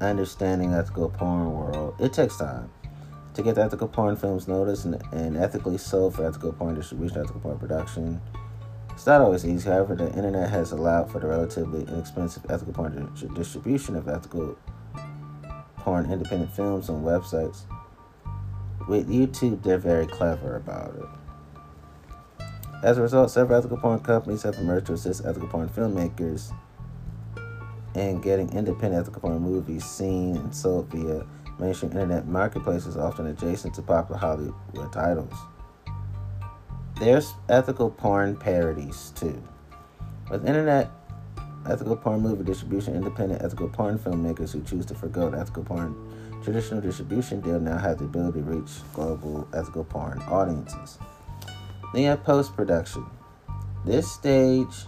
understanding 0.00 0.74
ethical 0.74 1.08
porn 1.08 1.52
world. 1.52 1.94
It 1.98 2.12
takes 2.12 2.36
time 2.36 2.70
to 3.34 3.42
get 3.42 3.56
the 3.56 3.62
ethical 3.64 3.88
porn 3.88 4.16
films 4.16 4.46
noticed 4.46 4.84
and, 4.84 5.02
and 5.12 5.36
ethically 5.36 5.78
sold 5.78 6.14
for 6.14 6.26
ethical 6.26 6.52
porn 6.52 6.74
distribution, 6.74 7.18
ethical 7.18 7.40
porn 7.40 7.58
production 7.58 8.20
it's 8.94 9.06
not 9.06 9.20
always 9.20 9.44
easy, 9.44 9.68
however, 9.68 9.96
the 9.96 10.06
internet 10.14 10.48
has 10.50 10.70
allowed 10.70 11.10
for 11.10 11.18
the 11.18 11.26
relatively 11.26 11.82
inexpensive 11.82 12.46
ethical 12.48 12.72
porn 12.72 13.12
distribution 13.34 13.96
of 13.96 14.08
ethical 14.08 14.56
porn 15.78 16.10
independent 16.10 16.52
films 16.52 16.88
on 16.88 17.02
websites. 17.02 17.62
With 18.88 19.08
YouTube, 19.08 19.64
they're 19.64 19.78
very 19.78 20.06
clever 20.06 20.56
about 20.56 20.94
it. 20.94 22.44
As 22.84 22.98
a 22.98 23.02
result, 23.02 23.30
several 23.30 23.58
ethical 23.58 23.78
porn 23.78 23.98
companies 23.98 24.42
have 24.44 24.54
emerged 24.56 24.86
to 24.86 24.92
assist 24.92 25.24
ethical 25.24 25.48
porn 25.48 25.68
filmmakers 25.68 26.52
in 27.96 28.20
getting 28.20 28.48
independent 28.52 29.00
ethical 29.02 29.22
porn 29.22 29.40
movies 29.40 29.84
seen 29.84 30.36
and 30.36 30.54
sold 30.54 30.88
via 30.90 31.26
mainstream 31.58 31.92
internet 31.92 32.26
marketplaces, 32.26 32.96
often 32.96 33.26
adjacent 33.26 33.74
to 33.74 33.82
popular 33.82 34.18
Hollywood 34.18 34.92
titles. 34.92 35.34
There's 36.98 37.34
ethical 37.48 37.90
porn 37.90 38.36
parodies 38.36 39.12
too. 39.16 39.42
With 40.30 40.46
internet 40.46 40.90
ethical 41.68 41.96
porn 41.96 42.20
movie 42.20 42.44
distribution, 42.44 42.94
independent 42.94 43.42
ethical 43.42 43.68
porn 43.68 43.98
filmmakers 43.98 44.52
who 44.52 44.62
choose 44.62 44.86
to 44.86 44.94
forego 44.94 45.30
the 45.30 45.38
ethical 45.38 45.64
porn 45.64 45.96
traditional 46.44 46.80
distribution 46.80 47.40
deal 47.40 47.58
now 47.58 47.78
have 47.78 47.98
the 47.98 48.04
ability 48.04 48.40
to 48.40 48.44
reach 48.44 48.70
global 48.92 49.48
ethical 49.54 49.82
porn 49.82 50.20
audiences. 50.28 50.98
Then 51.92 52.02
you 52.02 52.08
have 52.08 52.22
post 52.22 52.54
production. 52.54 53.04
This 53.84 54.10
stage, 54.10 54.86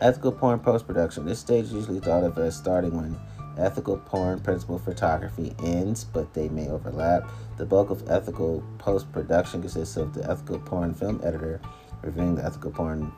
ethical 0.00 0.30
porn 0.30 0.60
post 0.60 0.86
production, 0.86 1.24
this 1.24 1.40
stage 1.40 1.64
is 1.64 1.72
usually 1.72 2.00
thought 2.00 2.22
of 2.22 2.38
as 2.38 2.56
starting 2.56 2.94
when 2.94 3.18
ethical 3.58 3.96
porn 3.96 4.40
principal 4.40 4.78
photography 4.78 5.54
ends, 5.64 6.04
but 6.04 6.32
they 6.34 6.48
may 6.48 6.68
overlap. 6.68 7.28
The 7.56 7.64
bulk 7.64 7.90
of 7.90 8.08
ethical 8.10 8.64
post 8.78 9.10
production 9.12 9.60
consists 9.60 9.96
of 9.96 10.12
the 10.12 10.28
ethical 10.28 10.58
porn 10.58 10.92
film 10.94 11.20
editor 11.22 11.60
reviewing 12.02 12.34
the 12.34 12.44
ethical 12.44 12.70
porn 12.70 13.12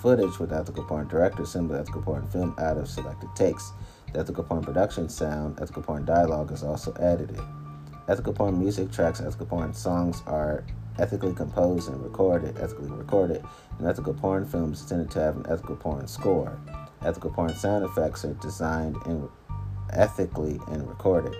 footage 0.00 0.38
with 0.38 0.50
the 0.50 0.56
ethical 0.56 0.84
porn 0.84 1.06
director, 1.08 1.42
assembling 1.42 1.80
ethical 1.80 2.02
porn 2.02 2.26
film 2.28 2.54
out 2.58 2.76
of 2.76 2.88
selected 2.88 3.28
takes. 3.36 3.72
The 4.12 4.20
ethical 4.20 4.44
porn 4.44 4.62
production 4.62 5.08
sound, 5.08 5.60
ethical 5.60 5.82
porn 5.82 6.04
dialogue 6.04 6.52
is 6.52 6.62
also 6.62 6.92
edited. 6.94 7.40
Ethical 8.08 8.32
porn 8.32 8.58
music 8.58 8.90
tracks, 8.90 9.20
ethical 9.20 9.46
porn 9.46 9.72
songs 9.72 10.22
are 10.26 10.64
ethically 10.98 11.34
composed 11.34 11.88
and 11.88 12.02
recorded, 12.02 12.58
ethically 12.58 12.90
recorded, 12.90 13.44
and 13.78 13.86
ethical 13.86 14.12
porn 14.12 14.44
films 14.44 14.84
tended 14.84 15.10
to 15.10 15.20
have 15.20 15.36
an 15.36 15.46
ethical 15.48 15.76
porn 15.76 16.06
score. 16.08 16.58
Ethical 17.04 17.30
porn 17.30 17.54
sound 17.54 17.84
effects 17.84 18.24
are 18.24 18.34
designed 18.34 18.96
and 19.06 19.28
ethically 19.90 20.60
and 20.68 20.88
recorded. 20.88 21.34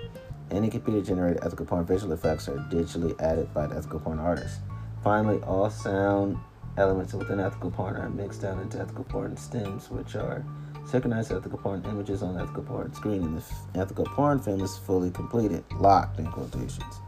Any 0.52 0.68
computer 0.68 1.00
generated 1.00 1.42
ethical 1.42 1.64
porn 1.64 1.86
visual 1.86 2.12
effects 2.12 2.46
are 2.46 2.58
digitally 2.70 3.18
added 3.22 3.52
by 3.54 3.66
the 3.66 3.76
ethical 3.76 4.00
porn 4.00 4.18
artist. 4.18 4.60
Finally, 5.02 5.42
all 5.44 5.70
sound 5.70 6.36
elements 6.76 7.14
within 7.14 7.40
ethical 7.40 7.70
porn 7.70 7.96
are 7.96 8.10
mixed 8.10 8.42
down 8.42 8.60
into 8.60 8.78
ethical 8.78 9.04
porn 9.04 9.34
stems, 9.38 9.90
which 9.90 10.14
are 10.14 10.44
synchronized 10.84 11.32
ethical 11.32 11.58
porn 11.58 11.82
images 11.86 12.22
on 12.22 12.38
ethical 12.38 12.62
porn 12.64 12.92
screen, 12.92 13.22
and 13.22 13.38
the 13.38 13.80
ethical 13.80 14.04
porn 14.04 14.38
film 14.38 14.60
is 14.60 14.76
fully 14.76 15.10
completed, 15.10 15.64
locked 15.76 16.18
in 16.18 16.26
quotations. 16.26 17.00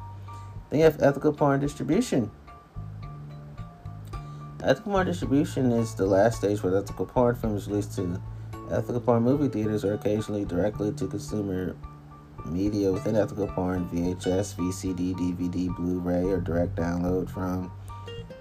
Then 0.71 0.81
you 0.81 0.85
have 0.87 1.03
ethical 1.03 1.35
porn 1.35 1.61
distribution. 1.61 2.31
Ethical 4.63 4.93
porn 4.93 5.07
distribution 5.07 5.71
is 5.71 5.95
the 5.95 6.07
last 6.07 6.39
stage 6.39 6.63
where 6.63 6.75
ethical 6.79 7.05
porn 7.05 7.35
film 7.35 7.57
is 7.57 7.69
released 7.69 7.95
to 7.97 8.19
Ethical 8.71 9.01
porn 9.01 9.23
movie 9.23 9.49
theaters 9.49 9.85
are 9.85 9.93
occasionally 9.93 10.47
directly 10.47 10.91
to 10.93 11.07
consumer 11.07 11.77
media 12.47 12.93
within 12.93 13.17
ethical 13.17 13.47
porn, 13.47 13.89
VHS, 13.89 14.57
VCD, 14.57 15.15
DVD, 15.15 15.75
Blu 15.77 15.99
ray, 15.99 16.25
or 16.25 16.41
direct 16.41 16.77
download 16.77 17.31
from 17.31 17.73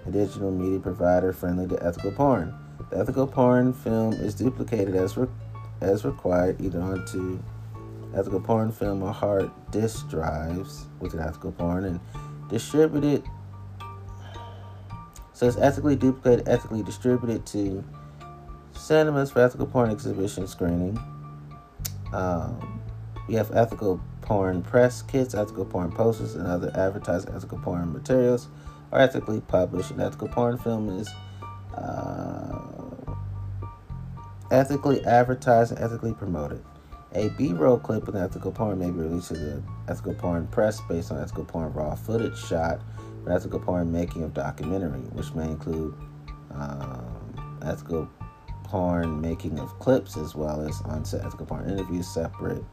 a 0.06 0.10
digital 0.10 0.50
media 0.50 0.78
provider 0.78 1.32
friendly 1.32 1.66
to 1.68 1.82
ethical 1.84 2.12
porn. 2.12 2.54
The 2.90 2.98
ethical 2.98 3.26
porn 3.26 3.72
film 3.72 4.12
is 4.14 4.34
duplicated 4.34 4.94
as 4.94 5.16
re- 5.16 5.28
as 5.80 6.04
required 6.04 6.60
either 6.60 6.80
onto 6.80 7.42
ethical 8.14 8.40
porn 8.40 8.72
film 8.72 9.02
or 9.02 9.12
hard 9.12 9.50
disk 9.70 10.08
drives 10.08 10.86
with 11.00 11.18
ethical 11.18 11.52
porn 11.52 11.84
and 11.84 12.00
distributed. 12.48 13.24
So 15.32 15.48
it's 15.48 15.56
ethically 15.56 15.96
duplicated, 15.96 16.48
ethically 16.48 16.82
distributed 16.82 17.44
to 17.46 17.84
cinemas 18.72 19.30
for 19.30 19.40
ethical 19.40 19.66
porn 19.66 19.90
exhibition 19.90 20.46
screening. 20.46 20.98
Um, 22.12 22.73
we 23.26 23.34
have 23.34 23.50
ethical 23.52 24.00
porn 24.20 24.62
press 24.62 25.02
kits, 25.02 25.34
ethical 25.34 25.64
porn 25.64 25.92
posters, 25.92 26.34
and 26.34 26.46
other 26.46 26.72
advertised 26.74 27.28
ethical 27.30 27.58
porn 27.58 27.92
materials 27.92 28.48
are 28.92 29.00
ethically 29.00 29.40
published. 29.40 29.90
An 29.90 30.00
ethical 30.00 30.28
porn 30.28 30.58
film 30.58 30.88
is 30.98 31.08
uh, 31.74 32.60
ethically 34.50 35.04
advertised 35.04 35.72
and 35.72 35.80
ethically 35.80 36.12
promoted. 36.12 36.64
A 37.14 37.28
B-roll 37.30 37.78
clip 37.78 38.06
with 38.06 38.16
ethical 38.16 38.50
porn 38.50 38.78
may 38.78 38.90
be 38.90 38.98
released 38.98 39.28
to 39.28 39.34
the 39.34 39.62
ethical 39.88 40.14
porn 40.14 40.48
press 40.48 40.80
based 40.88 41.12
on 41.12 41.20
ethical 41.20 41.44
porn 41.44 41.72
raw 41.72 41.94
footage 41.94 42.36
shot 42.38 42.80
ethical 43.30 43.58
porn 43.58 43.90
making 43.90 44.22
of 44.22 44.34
documentary, 44.34 45.00
which 45.12 45.32
may 45.34 45.44
include 45.44 45.94
um, 46.52 47.60
ethical 47.64 48.08
porn 48.64 49.20
making 49.20 49.58
of 49.58 49.78
clips 49.78 50.16
as 50.16 50.34
well 50.34 50.60
as 50.60 50.80
on-set 50.82 51.24
ethical 51.24 51.46
porn 51.46 51.68
interviews 51.68 52.06
separate 52.06 52.64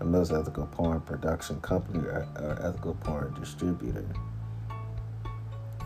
from 0.00 0.12
those 0.12 0.32
ethical 0.32 0.66
porn 0.68 0.98
production 1.02 1.60
company 1.60 1.98
or, 1.98 2.26
or 2.36 2.58
ethical 2.64 2.94
porn 3.02 3.34
distributor. 3.38 4.08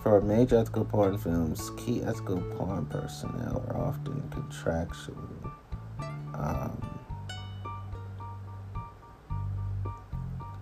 For 0.05 0.21
major 0.21 0.59
ethical 0.59 0.85
porn 0.85 1.19
films, 1.19 1.71
key 1.77 2.01
ethical 2.01 2.41
porn 2.57 2.87
personnel 2.87 3.65
are 3.69 3.77
often 3.77 4.23
contractually 4.31 5.51
um, 6.33 7.01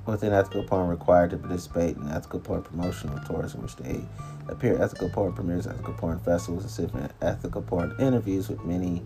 within 0.07 0.33
ethical 0.33 0.62
porn 0.62 0.89
required 0.89 1.29
to 1.33 1.37
participate 1.37 1.99
in 1.99 2.09
ethical 2.09 2.41
porn 2.41 2.62
promotional 2.62 3.19
tours 3.27 3.55
in 3.55 3.61
which 3.61 3.77
they 3.77 4.01
appear 4.49 4.77
at 4.77 4.81
ethical 4.81 5.11
porn 5.11 5.35
premieres, 5.35 5.66
ethical 5.66 5.93
porn 5.93 6.19
festivals, 6.20 6.62
and 6.62 6.91
sit 6.91 7.12
ethical 7.20 7.61
porn 7.61 7.95
interviews 8.01 8.49
with 8.49 8.65
many 8.65 9.03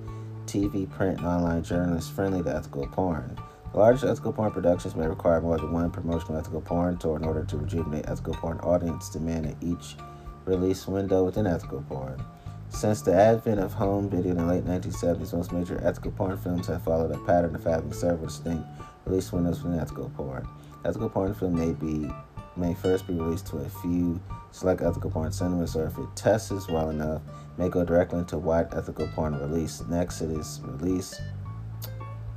TV, 0.46 0.88
print, 0.88 1.18
and 1.18 1.26
online 1.26 1.64
journalists 1.64 2.10
friendly 2.10 2.44
to 2.44 2.54
ethical 2.54 2.86
porn. 2.86 3.36
The 3.72 3.78
largest 3.78 4.04
ethical 4.04 4.32
porn 4.32 4.52
productions 4.52 4.94
may 4.96 5.06
require 5.06 5.40
more 5.40 5.58
than 5.58 5.72
one 5.72 5.90
promotional 5.90 6.38
ethical 6.38 6.60
porn 6.60 6.96
tour 6.96 7.16
in 7.16 7.24
order 7.24 7.44
to 7.44 7.56
rejuvenate 7.56 8.08
ethical 8.08 8.34
porn 8.34 8.58
audience 8.60 9.10
demand 9.10 9.46
at 9.46 9.56
each 9.60 9.96
release 10.44 10.86
window 10.86 11.24
within 11.24 11.46
ethical 11.46 11.82
porn. 11.82 12.22
Since 12.68 13.02
the 13.02 13.14
advent 13.14 13.60
of 13.60 13.72
home 13.72 14.08
video 14.08 14.32
in 14.32 14.38
the 14.38 14.44
late 14.44 14.64
1970s, 14.64 15.32
most 15.32 15.52
major 15.52 15.80
ethical 15.84 16.10
porn 16.10 16.36
films 16.36 16.66
have 16.66 16.82
followed 16.82 17.10
a 17.10 17.18
pattern 17.18 17.54
of 17.54 17.64
having 17.64 17.92
several 17.92 18.26
distinct 18.26 18.66
release 19.04 19.32
windows 19.32 19.62
within 19.62 19.78
ethical 19.78 20.10
porn. 20.10 20.46
Ethical 20.84 21.08
porn 21.08 21.34
film 21.34 21.54
may 21.54 21.72
be 21.72 22.10
may 22.56 22.74
first 22.74 23.06
be 23.06 23.14
released 23.14 23.46
to 23.46 23.58
a 23.58 23.68
few 23.68 24.20
select 24.50 24.80
ethical 24.80 25.10
porn 25.10 25.30
cinemas, 25.30 25.76
or 25.76 25.86
if 25.86 25.98
it 25.98 26.06
tests 26.14 26.68
well 26.68 26.90
enough, 26.90 27.20
may 27.58 27.68
go 27.68 27.84
directly 27.84 28.18
into 28.18 28.38
wide 28.38 28.72
ethical 28.74 29.06
porn 29.08 29.38
release. 29.38 29.82
Next, 29.88 30.22
it 30.22 30.30
is 30.30 30.60
released 30.64 31.20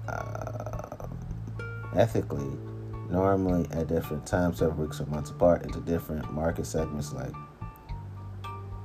uh, 0.07 0.68
ethically, 1.95 2.57
normally 3.09 3.67
at 3.71 3.87
different 3.87 4.25
times, 4.25 4.59
several 4.59 4.85
weeks 4.85 4.99
or 4.99 5.05
months 5.07 5.31
apart, 5.31 5.63
into 5.63 5.79
different 5.81 6.31
market 6.33 6.65
segments 6.65 7.13
like 7.13 7.33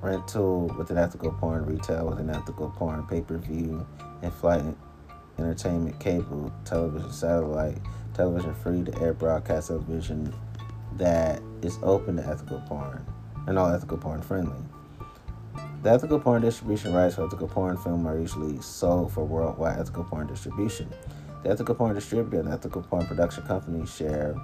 rental 0.01 0.67
with 0.79 0.91
an 0.91 0.99
ethical 0.99 1.33
porn, 1.33 1.65
retail 1.65 2.07
with 2.07 2.21
an 2.21 2.31
ethical 2.31 2.71
porn, 2.71 3.07
pay 3.07 3.23
per 3.23 3.39
view, 3.39 3.87
and 4.23 4.33
flight 4.33 4.63
entertainment, 5.39 5.99
cable, 5.99 6.53
television, 6.65 7.11
satellite, 7.11 7.79
television 8.13 8.55
free 8.55 8.85
to 8.85 9.01
air 9.01 9.13
broadcast 9.13 9.69
television 9.69 10.33
that 10.97 11.43
is 11.63 11.79
open 11.83 12.17
to 12.17 12.27
ethical 12.27 12.61
porn 12.69 13.05
and 13.47 13.59
all 13.59 13.69
ethical 13.69 13.99
porn 13.99 14.23
friendly. 14.23 14.63
The 15.83 15.91
ethical 15.91 16.19
porn 16.19 16.43
distribution 16.43 16.95
rights 16.95 17.17
for 17.17 17.27
ethical 17.27 17.49
porn 17.49 17.77
film 17.77 18.07
are 18.07 18.19
usually 18.19 18.61
sold 18.63 19.13
for 19.13 19.25
worldwide 19.25 19.79
ethical 19.79 20.05
porn 20.05 20.27
distribution. 20.27 20.89
The 21.45 21.51
ethical 21.51 21.75
porn 21.75 21.95
distributor 21.95 22.41
and 22.41 22.49
ethical 22.49 22.81
porn 22.81 23.05
production 23.05 23.47
company 23.47 23.85
share 23.87 24.35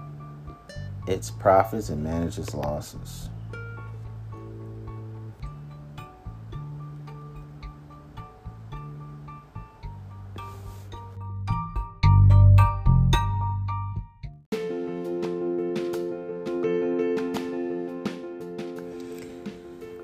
its 1.06 1.31
profits 1.31 1.89
and 1.89 2.05
manage 2.05 2.39
its 2.39 2.55
losses. 2.55 3.31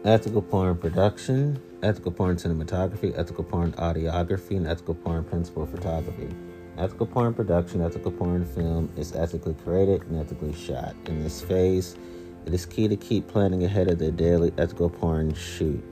ethical 0.07 0.41
porn 0.41 0.79
production, 0.79 1.61
ethical 1.83 2.13
porn 2.13 2.37
cinematography, 2.37 3.13
ethical 3.19 3.43
porn 3.43 3.73
audiography, 3.73 4.57
and 4.57 4.67
ethical 4.67 4.95
porn 4.95 5.25
principal 5.25 5.67
photography. 5.67 6.56
Ethical 6.79 7.07
porn 7.07 7.33
production, 7.33 7.81
ethical 7.81 8.13
porn 8.13 8.45
film 8.45 8.93
is 8.99 9.17
ethically 9.17 9.55
created 9.65 10.03
and 10.03 10.21
ethically 10.21 10.53
shot. 10.53 10.95
In 11.07 11.23
this 11.23 11.41
phase, 11.41 11.97
it 12.45 12.53
is 12.53 12.67
key 12.67 12.87
to 12.87 12.97
keep 12.97 13.27
planning 13.29 13.65
ahead 13.65 13.89
of 13.89 13.99
the 13.99 14.13
daily 14.13 14.53
ethical 14.59 14.91
porn 14.91 15.33
shoot. 15.33 15.83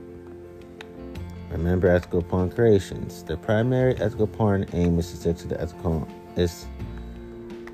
Remember 1.49 1.87
ethical 1.87 2.21
porn 2.21 2.51
creations. 2.51 3.23
The 3.23 3.35
primary 3.35 3.95
ethical 3.95 4.27
porn 4.27 4.67
aim 4.73 4.99
is 4.99 5.09
to 5.09 5.17
stick 5.17 5.37
to 5.37 5.47
the 5.47 5.59
ethical 5.59 6.07
is 6.35 6.67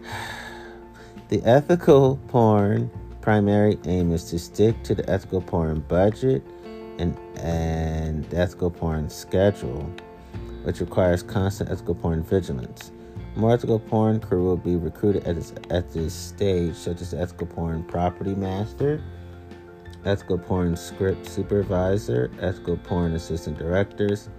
the 1.27 1.43
ethical 1.43 2.17
porn 2.29 2.89
primary 3.19 3.77
aim 3.87 4.13
is 4.13 4.23
to 4.29 4.39
stick 4.39 4.81
to 4.83 4.95
the 4.95 5.09
ethical 5.09 5.41
porn 5.41 5.81
budget 5.81 6.43
and, 6.97 7.17
and 7.35 8.33
ethical 8.33 8.71
porn 8.71 9.09
schedule, 9.09 9.83
which 10.63 10.79
requires 10.79 11.23
constant 11.23 11.69
ethical 11.69 11.95
porn 11.95 12.23
vigilance. 12.23 12.91
More 13.35 13.53
ethical 13.53 13.79
porn 13.79 14.19
crew 14.19 14.43
will 14.43 14.57
be 14.57 14.75
recruited 14.75 15.25
at 15.25 15.35
this, 15.35 15.53
at 15.69 15.91
this 15.93 16.13
stage, 16.13 16.75
such 16.75 17.01
as 17.01 17.13
ethical 17.13 17.47
porn 17.47 17.83
property 17.83 18.35
master, 18.35 19.01
ethical 20.03 20.37
porn 20.37 20.75
script 20.75 21.27
supervisor, 21.27 22.29
ethical 22.41 22.75
porn 22.75 23.13
assistant 23.13 23.57
directors, 23.57 24.29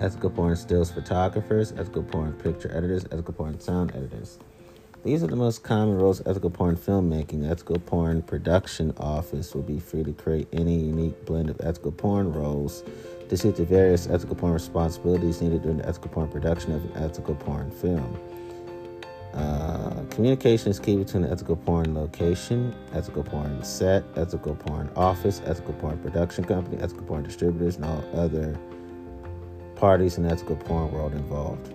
ethical 0.00 0.28
porn 0.28 0.54
stills 0.54 0.90
photographers, 0.90 1.72
ethical 1.72 2.02
porn 2.02 2.34
picture 2.34 2.70
editors, 2.76 3.06
ethical 3.10 3.32
porn 3.32 3.58
sound 3.58 3.90
editors. 3.94 4.38
These 5.02 5.24
are 5.24 5.28
the 5.28 5.36
most 5.36 5.64
common 5.64 5.96
roles 5.96 6.20
ethical 6.26 6.50
porn 6.50 6.76
filmmaking. 6.76 7.50
Ethical 7.50 7.78
porn 7.78 8.22
production 8.22 8.92
office 8.98 9.54
will 9.54 9.62
be 9.62 9.80
free 9.80 10.04
to 10.04 10.12
create 10.12 10.46
any 10.52 10.78
unique 10.78 11.24
blend 11.24 11.48
of 11.48 11.60
ethical 11.60 11.90
porn 11.90 12.32
roles 12.32 12.84
to 13.28 13.36
suit 13.36 13.56
the 13.56 13.64
various 13.64 14.06
ethical 14.08 14.36
porn 14.36 14.52
responsibilities 14.52 15.40
needed 15.40 15.62
during 15.62 15.78
the 15.78 15.88
ethical 15.88 16.10
porn 16.10 16.28
production 16.28 16.72
of 16.72 16.84
an 16.84 17.02
ethical 17.02 17.34
porn 17.34 17.70
film. 17.70 18.16
Uh, 19.34 20.02
communication 20.10 20.70
is 20.70 20.78
key 20.78 20.96
between 20.96 21.22
the 21.22 21.30
ethical 21.30 21.56
porn 21.56 21.94
location, 21.94 22.74
ethical 22.92 23.22
porn 23.22 23.62
set, 23.64 24.04
ethical 24.16 24.54
porn 24.54 24.90
office, 24.94 25.40
ethical 25.46 25.72
porn 25.74 25.96
production 25.98 26.44
company, 26.44 26.76
ethical 26.82 27.02
porn 27.04 27.22
distributors, 27.22 27.76
and 27.76 27.84
all 27.86 28.04
other 28.14 28.58
parties 29.74 30.18
in 30.18 30.24
the 30.24 30.30
ethical 30.30 30.56
porn 30.56 30.92
world 30.92 31.14
involved. 31.14 31.74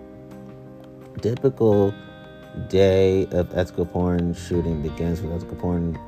Typical 1.21 1.93
day 2.69 3.25
of 3.31 3.51
ethical 3.57 3.85
porn 3.85 4.33
shooting 4.33 4.81
begins 4.81 5.21
with 5.21 5.33
ethical 5.33 5.57
porn 5.57 5.99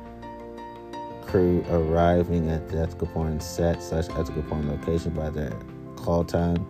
crew 1.26 1.64
arriving 1.70 2.48
at 2.48 2.68
the 2.68 2.78
ethical 2.78 3.06
porn 3.08 3.40
set 3.40 3.82
slash 3.82 4.08
ethical 4.16 4.42
porn 4.44 4.68
location 4.68 5.12
by 5.12 5.30
their 5.30 5.52
call 5.96 6.24
time. 6.24 6.66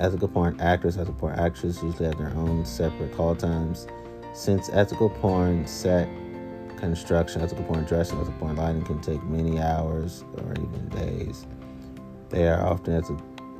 Ethical 0.00 0.28
porn 0.28 0.60
actors, 0.60 0.96
ethical 0.96 1.14
porn 1.14 1.38
actresses 1.38 1.82
usually 1.82 2.06
have 2.06 2.18
their 2.18 2.34
own 2.36 2.64
separate 2.64 3.14
call 3.14 3.34
times. 3.34 3.86
Since 4.34 4.68
ethical 4.70 5.10
porn 5.10 5.66
set 5.66 6.08
construction, 6.76 7.40
ethical 7.40 7.64
porn 7.64 7.84
dressing, 7.84 8.18
ethical 8.18 8.40
porn 8.40 8.56
lighting 8.56 8.84
can 8.84 9.00
take 9.00 9.22
many 9.24 9.60
hours 9.60 10.24
or 10.38 10.52
even 10.52 10.88
days, 10.88 11.46
they 12.30 12.48
are 12.48 12.66
often 12.66 13.02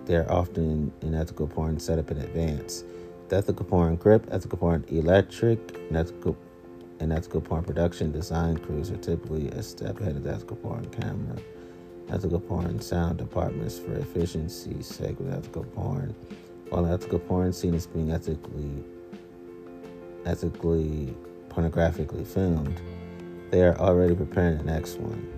they 0.04 0.16
are 0.16 0.30
often 0.30 0.92
in 1.00 1.14
ethical 1.14 1.46
porn 1.46 1.78
set 1.78 1.98
up 1.98 2.10
in 2.10 2.18
advance 2.18 2.84
the 3.28 3.36
ethical 3.36 3.64
porn 3.64 3.96
grip, 3.96 4.26
ethical 4.30 4.58
porn 4.58 4.84
electric, 4.88 5.78
and 5.88 5.96
ethical, 5.96 6.36
and 7.00 7.12
ethical 7.12 7.40
porn 7.40 7.64
production 7.64 8.12
design 8.12 8.58
crews 8.58 8.90
are 8.90 8.96
typically 8.96 9.48
a 9.50 9.62
step 9.62 10.00
ahead 10.00 10.16
of 10.16 10.24
the 10.24 10.32
ethical 10.32 10.56
porn 10.56 10.84
camera. 10.90 11.36
Ethical 12.10 12.40
porn 12.40 12.80
sound 12.80 13.18
departments 13.18 13.78
for 13.78 13.94
efficiency, 13.94 14.82
sake 14.82 15.18
with 15.18 15.32
ethical 15.32 15.64
porn. 15.64 16.14
While 16.68 16.86
ethical 16.86 17.18
porn 17.18 17.52
scene 17.52 17.74
is 17.74 17.86
being 17.86 18.10
ethically 18.10 18.84
ethically 20.26 21.14
pornographically 21.48 22.26
filmed, 22.26 22.80
they 23.50 23.62
are 23.62 23.76
already 23.78 24.14
preparing 24.14 24.58
the 24.58 24.64
next 24.64 24.98
one. 24.98 25.30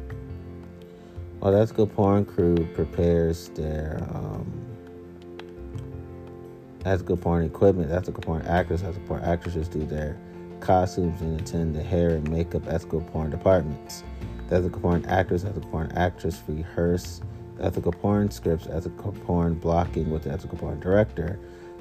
While 1.41 1.53
the 1.53 1.61
ethical 1.61 1.87
porn 1.87 2.25
crew 2.25 2.67
prepares 2.75 3.51
their 3.51 3.99
um, 4.15 4.51
ethical 6.85 7.17
porn 7.17 7.45
equipment, 7.45 7.91
ethical 7.91 8.23
porn 8.23 8.43
actors, 8.43 8.83
ethical 8.83 9.07
porn 9.07 9.23
actresses 9.23 9.69
do 9.69 9.85
their 9.85 10.17
costumes 10.61 11.21
and 11.21 11.41
attend 11.41 11.75
the 11.75 11.83
hair 11.83 12.11
and 12.11 12.29
makeup. 12.31 12.63
Ethical 12.67 13.03
porn 13.03 13.31
departments. 13.31 14.03
The 14.49 14.57
ethical 14.57 14.81
porn 14.81 15.05
actors, 15.07 15.45
ethical 15.45 15.71
porn 15.71 15.93
actress 15.93 16.43
rehearse 16.49 17.21
ethical 17.61 17.93
porn 17.93 18.31
scripts, 18.31 18.67
ethical 18.67 19.13
porn 19.13 19.55
blocking 19.55 20.11
with 20.11 20.25
the 20.25 20.31
ethical 20.31 20.59
porn 20.59 20.81
director, 20.81 21.39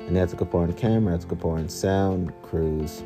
and 0.07 0.17
ethical 0.17 0.45
porn 0.45 0.71
camera, 0.73 1.15
ethical 1.15 1.37
porn 1.37 1.67
sound 1.69 2.31
crews 2.41 3.03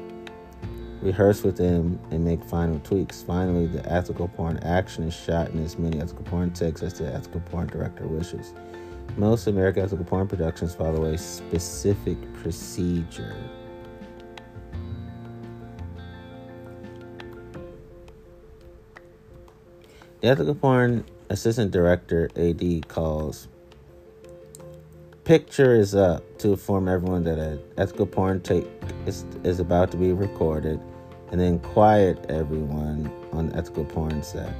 rehearse 1.02 1.44
with 1.44 1.58
them 1.58 2.00
and 2.12 2.24
make 2.24 2.44
final 2.44 2.80
tweaks. 2.80 3.22
Finally, 3.22 3.68
the 3.68 3.92
ethical 3.92 4.28
porn 4.28 4.58
action 4.60 5.06
is 5.06 5.14
shot 5.14 5.50
in 5.52 5.64
as 5.64 5.78
many 5.78 6.00
ethical 6.00 6.24
porn 6.26 6.52
takes 6.52 6.84
as 6.84 6.94
the 6.94 7.14
ethical 7.14 7.40
porn 7.42 7.68
director 7.68 8.06
wishes. 8.08 8.54
Most 9.18 9.48
American 9.48 9.84
ethical 9.84 10.06
porn 10.06 10.28
productions 10.28 10.76
follow 10.76 11.06
a 11.06 11.18
specific 11.18 12.18
procedure. 12.36 13.36
The 20.22 20.28
ethical 20.28 20.56
porn 20.56 21.06
assistant 21.30 21.72
director 21.72 22.30
AD 22.36 22.88
calls 22.90 23.48
picture 25.30 25.76
is 25.76 25.94
up 25.94 26.24
to 26.40 26.54
inform 26.54 26.88
everyone 26.88 27.24
that 27.24 27.38
an 27.38 27.62
ethical 27.78 28.08
porn 28.08 28.42
take 28.42 28.66
is, 29.06 29.28
is 29.44 29.60
about 29.60 29.92
to 29.92 29.96
be 29.96 30.12
recorded 30.12 30.82
and 31.32 31.40
then 31.40 31.60
quiet 31.60 32.18
everyone 32.30 33.14
on 33.32 33.50
the 33.50 33.56
ethical 33.56 33.86
porn 33.86 34.24
set. 34.24 34.52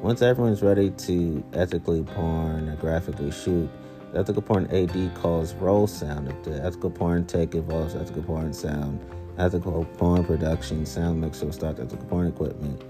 Once 0.00 0.22
everyone's 0.22 0.62
ready 0.62 0.88
to 0.92 1.44
ethically 1.52 2.02
porn 2.02 2.70
or 2.70 2.76
graphically 2.76 3.30
shoot, 3.30 3.68
the 4.14 4.20
ethical 4.20 4.40
porn 4.40 4.66
AD 4.70 5.14
calls 5.14 5.52
roll 5.56 5.86
sound. 5.86 6.26
If 6.26 6.42
the 6.42 6.64
ethical 6.64 6.88
porn 6.88 7.26
take 7.26 7.54
involves 7.54 7.94
ethical 7.94 8.22
porn 8.22 8.54
sound, 8.54 9.04
ethical 9.36 9.84
porn 9.98 10.24
production, 10.24 10.86
sound 10.86 11.20
mixer 11.20 11.44
will 11.44 11.52
start 11.52 11.78
ethical 11.80 12.06
porn 12.06 12.28
equipment. 12.28 12.82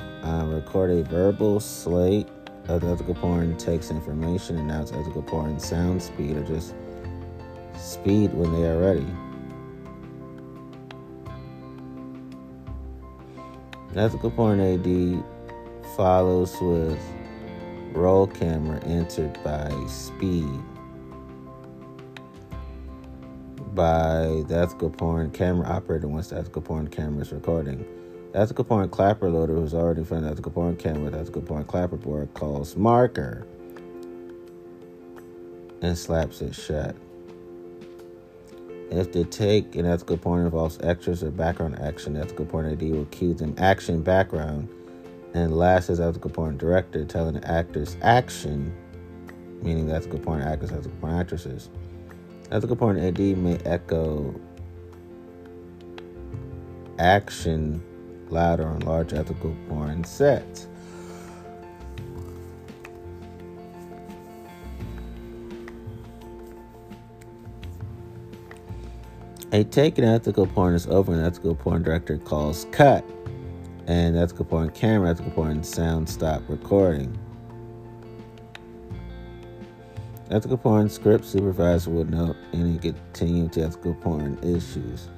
Uh, 0.00 0.44
record 0.48 0.90
a 0.90 1.04
verbal 1.04 1.60
slate 1.60 2.26
ethical 2.68 3.14
porn 3.14 3.56
takes 3.56 3.90
information, 3.90 4.56
announce 4.58 4.92
ethical 4.92 5.22
porn 5.22 5.58
sound 5.60 6.02
speed, 6.02 6.36
or 6.36 6.42
just 6.42 6.74
speed 7.76 8.32
when 8.32 8.52
they 8.52 8.66
are 8.66 8.80
ready. 8.80 9.06
Ethical 13.94 14.30
porn 14.30 14.60
AD 14.60 15.22
follows 15.96 16.60
with 16.60 16.98
roll 17.92 18.26
camera 18.26 18.80
entered 18.84 19.38
by 19.44 19.70
speed. 19.86 20.48
By 23.74 24.42
the 24.48 24.58
ethical 24.58 24.90
porn 24.90 25.30
camera 25.30 25.68
operator 25.68 26.08
once 26.08 26.28
the 26.28 26.38
ethical 26.38 26.62
porn 26.62 26.88
camera 26.88 27.22
is 27.22 27.32
recording. 27.32 27.84
Ethical 28.34 28.64
Point. 28.64 28.90
Clapper 28.90 29.30
loader 29.30 29.54
who's 29.54 29.74
already 29.74 30.00
in 30.00 30.04
front 30.04 30.24
of 30.24 30.32
ethical 30.32 30.50
porn 30.50 30.76
camera 30.76 31.10
the 31.10 31.18
ethical 31.18 31.40
Point. 31.40 31.68
Clapper 31.68 31.96
board 31.96 32.34
calls 32.34 32.74
marker 32.74 33.46
and 35.80 35.96
slaps 35.96 36.40
it 36.40 36.52
shut. 36.52 36.96
If 38.90 39.12
the 39.12 39.24
take 39.24 39.76
in 39.76 39.86
ethical 39.86 40.16
Point 40.16 40.44
involves 40.44 40.78
extras 40.82 41.22
or 41.22 41.30
background 41.30 41.78
action, 41.78 42.16
ethical 42.16 42.44
porn 42.44 42.66
AD 42.66 42.82
will 42.82 43.04
cue 43.06 43.34
them 43.34 43.54
action 43.56 44.02
background. 44.02 44.68
And 45.32 45.56
last 45.56 45.88
is 45.88 46.00
ethical 46.00 46.30
Point 46.30 46.58
director 46.58 47.04
telling 47.04 47.34
the 47.34 47.48
actors 47.48 47.96
action, 48.02 48.76
meaning 49.62 49.86
the 49.86 49.94
ethical 49.94 50.18
Point 50.18 50.42
actors, 50.42 50.72
ethical 50.72 50.98
Point 51.00 51.14
actresses. 51.14 51.70
Ethical 52.50 52.76
porn 52.76 52.98
AD 52.98 53.18
may 53.18 53.58
echo 53.58 54.34
action 56.98 57.82
louder 58.34 58.66
on 58.66 58.80
large 58.80 59.14
ethical 59.14 59.56
porn 59.68 60.04
sets. 60.04 60.66
A 69.52 69.62
take 69.62 70.00
ethical 70.00 70.46
porn 70.48 70.74
is 70.74 70.88
over, 70.88 71.12
and 71.12 71.24
ethical 71.24 71.54
porn 71.54 71.84
director 71.84 72.18
calls 72.18 72.66
cut, 72.72 73.04
and 73.86 74.16
ethical 74.16 74.44
porn 74.44 74.70
camera, 74.70 75.10
ethical 75.10 75.30
porn 75.30 75.62
sound 75.62 76.08
stop 76.08 76.42
recording. 76.48 77.16
Ethical 80.28 80.56
porn 80.56 80.88
script 80.88 81.24
supervisor 81.24 81.90
will 81.90 82.04
note 82.06 82.34
any 82.52 82.78
continue 82.78 83.48
to 83.50 83.62
ethical 83.62 83.94
porn 83.94 84.36
issues. 84.42 85.08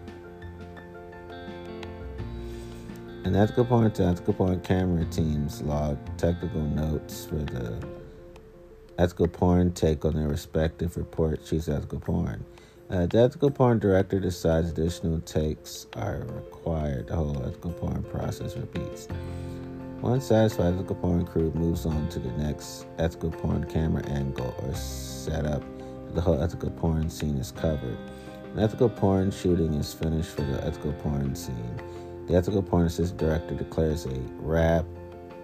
And 3.26 3.34
ethical 3.34 3.64
porn 3.64 3.90
to 3.90 4.04
ethical 4.04 4.34
porn 4.34 4.60
camera 4.60 5.04
teams 5.06 5.60
log 5.62 5.98
technical 6.16 6.60
notes 6.60 7.24
for 7.26 7.34
the 7.34 7.76
ethical 8.98 9.26
porn 9.26 9.72
take 9.72 10.04
on 10.04 10.14
their 10.14 10.28
respective 10.28 10.96
report 10.96 11.44
sheets 11.44 11.68
ethical 11.68 11.98
porn. 11.98 12.44
Uh, 12.88 13.06
the 13.06 13.18
ethical 13.18 13.50
porn 13.50 13.80
director 13.80 14.20
decides 14.20 14.70
additional 14.70 15.18
takes 15.22 15.88
are 15.96 16.24
required. 16.36 17.08
The 17.08 17.16
whole 17.16 17.42
ethical 17.44 17.72
porn 17.72 18.04
process 18.04 18.56
repeats. 18.56 19.08
Once 20.00 20.26
satisfied, 20.26 20.74
ethical 20.74 20.94
porn 20.94 21.26
crew 21.26 21.50
moves 21.50 21.84
on 21.84 22.08
to 22.10 22.20
the 22.20 22.30
next 22.34 22.86
ethical 23.00 23.32
porn 23.32 23.64
camera 23.64 24.06
angle 24.06 24.54
or 24.62 24.72
setup. 24.72 25.64
The 26.14 26.20
whole 26.20 26.40
ethical 26.40 26.70
porn 26.70 27.10
scene 27.10 27.38
is 27.38 27.50
covered. 27.50 27.98
An 28.54 28.60
ethical 28.60 28.88
porn 28.88 29.32
shooting 29.32 29.74
is 29.74 29.92
finished 29.92 30.30
for 30.30 30.42
the 30.42 30.64
ethical 30.64 30.92
porn 30.92 31.34
scene. 31.34 31.80
The 32.26 32.34
ethical 32.34 32.62
porn 32.62 32.86
assistant 32.86 33.20
director 33.20 33.54
declares 33.54 34.04
a 34.06 34.18
wrap 34.38 34.84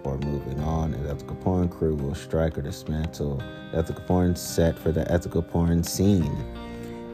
or 0.03 0.17
moving 0.17 0.59
on, 0.59 0.93
and 0.93 1.05
the 1.05 1.11
ethical 1.11 1.37
porn 1.37 1.69
crew 1.69 1.95
will 1.95 2.13
strike 2.13 2.57
or 2.57 2.61
dismantle 2.61 3.37
the 3.71 3.77
ethical 3.77 4.03
porn 4.03 4.35
set 4.35 4.77
for 4.77 4.91
the 4.91 5.09
ethical 5.09 5.41
porn 5.41 5.81
scene. 5.81 6.35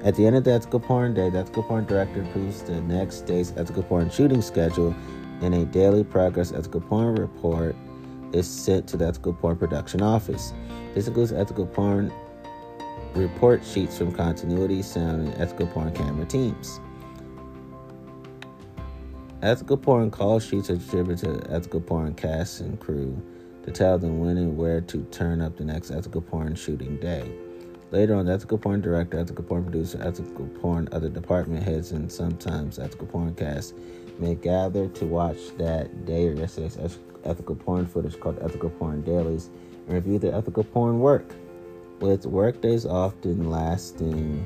At 0.03 0.15
the 0.15 0.25
end 0.25 0.37
of 0.37 0.43
the 0.43 0.53
ethical 0.53 0.79
porn 0.79 1.13
day, 1.13 1.29
the 1.29 1.39
ethical 1.39 1.61
porn 1.63 1.85
director 1.85 2.23
approves 2.23 2.63
the 2.63 2.81
next 2.81 3.21
day's 3.21 3.53
ethical 3.57 3.83
porn 3.83 4.09
shooting 4.09 4.41
schedule, 4.41 4.95
and 5.41 5.53
a 5.53 5.65
daily 5.65 6.03
progress 6.03 6.51
ethical 6.51 6.81
porn 6.81 7.15
report 7.15 7.75
is 8.33 8.47
sent 8.47 8.87
to 8.87 8.97
the 8.97 9.05
ethical 9.05 9.33
porn 9.33 9.55
production 9.55 10.01
office. 10.01 10.53
This 10.95 11.07
includes 11.07 11.31
ethical 11.31 11.67
porn 11.67 12.11
report 13.13 13.63
sheets 13.63 13.97
from 13.97 14.11
continuity, 14.11 14.81
sound, 14.81 15.27
and 15.27 15.41
ethical 15.41 15.67
porn 15.67 15.93
camera 15.93 16.25
teams. 16.25 16.79
Ethical 19.41 19.77
porn 19.77 20.11
call 20.11 20.41
sheets 20.41 20.69
are 20.69 20.75
distributed 20.75 21.45
to 21.45 21.53
ethical 21.53 21.79
porn 21.79 22.13
cast 22.13 22.59
and 22.59 22.77
crew 22.77 23.21
to 23.63 23.71
tell 23.71 23.97
them 23.97 24.19
when 24.19 24.35
and 24.35 24.57
where 24.57 24.81
to 24.81 25.03
turn 25.11 25.39
up 25.39 25.55
the 25.55 25.63
next 25.63 25.91
ethical 25.91 26.19
porn 26.19 26.55
shooting 26.55 26.97
day. 26.97 27.31
Later 27.91 28.15
on, 28.15 28.25
the 28.25 28.33
ethical 28.33 28.57
porn 28.57 28.81
director, 28.81 29.17
ethical 29.17 29.45
porn 29.45 29.63
producer, 29.63 29.97
ethical 30.03 30.45
porn 30.61 30.89
other 30.91 31.07
department 31.07 31.63
heads, 31.63 31.93
and 31.93 32.11
sometimes 32.11 32.79
ethical 32.79 33.07
porn 33.07 33.33
cast 33.33 33.75
may 34.19 34.35
gather 34.35 34.89
to 34.89 35.05
watch 35.05 35.37
that 35.57 36.05
day 36.05 36.27
or 36.27 36.33
yesterday's 36.33 36.99
ethical 37.23 37.55
porn 37.55 37.85
footage 37.85 38.19
called 38.19 38.37
ethical 38.41 38.69
porn 38.69 39.01
dailies 39.03 39.49
and 39.87 39.95
review 39.95 40.19
their 40.19 40.35
ethical 40.35 40.65
porn 40.65 40.99
work, 40.99 41.33
with 42.01 42.25
work 42.25 42.59
days 42.59 42.85
often 42.85 43.49
lasting 43.49 44.45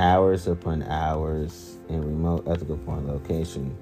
hours 0.00 0.46
upon 0.46 0.82
hours 0.84 1.78
in 1.90 2.00
remote 2.00 2.48
ethical 2.48 2.78
porn 2.78 3.06
location. 3.06 3.76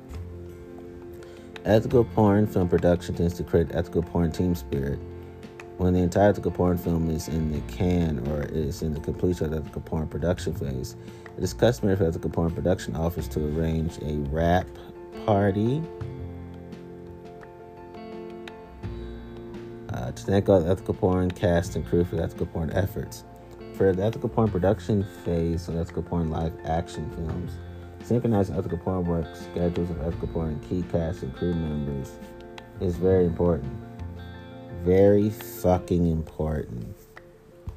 Ethical 1.64 2.04
porn 2.04 2.46
film 2.46 2.68
production 2.68 3.14
tends 3.14 3.34
to 3.34 3.44
create 3.44 3.68
ethical 3.72 4.02
porn 4.02 4.32
team 4.32 4.54
spirit. 4.54 4.98
When 5.76 5.94
the 5.94 6.00
entire 6.00 6.30
ethical 6.30 6.50
porn 6.50 6.76
film 6.76 7.08
is 7.08 7.28
in 7.28 7.52
the 7.52 7.60
can 7.72 8.26
or 8.28 8.42
is 8.42 8.82
in 8.82 8.94
the 8.94 9.00
completion 9.00 9.46
of 9.46 9.50
the 9.52 9.58
ethical 9.58 9.82
porn 9.82 10.08
production 10.08 10.54
phase, 10.54 10.96
it 11.36 11.44
is 11.44 11.54
customary 11.54 11.96
for 11.96 12.06
ethical 12.06 12.30
porn 12.30 12.50
production 12.50 12.96
office 12.96 13.28
to 13.28 13.46
arrange 13.56 13.98
a 14.02 14.14
wrap 14.30 14.66
party 15.24 15.82
uh, 19.90 20.10
to 20.10 20.22
thank 20.24 20.48
all 20.48 20.60
the 20.60 20.68
ethical 20.68 20.94
porn 20.94 21.30
cast 21.30 21.76
and 21.76 21.86
crew 21.86 22.04
for 22.04 22.16
the 22.16 22.24
ethical 22.24 22.46
porn 22.46 22.72
efforts. 22.72 23.24
For 23.78 23.92
the 23.92 24.02
ethical 24.02 24.28
porn 24.28 24.50
production 24.50 25.04
phase 25.24 25.68
of 25.68 25.76
ethical 25.76 26.02
porn 26.02 26.30
live 26.30 26.52
action 26.66 27.08
films, 27.12 27.52
Synchronized 28.08 28.52
ethical 28.52 28.78
porn 28.78 29.04
work 29.04 29.26
schedules 29.36 29.90
of 29.90 30.00
ethical 30.00 30.28
porn 30.28 30.58
key 30.68 30.82
cast 30.90 31.22
and 31.22 31.34
crew 31.34 31.52
members 31.52 32.12
is 32.80 32.96
very 32.96 33.26
important. 33.26 33.70
Very 34.82 35.30
fucking 35.30 36.10
important. 36.10 36.96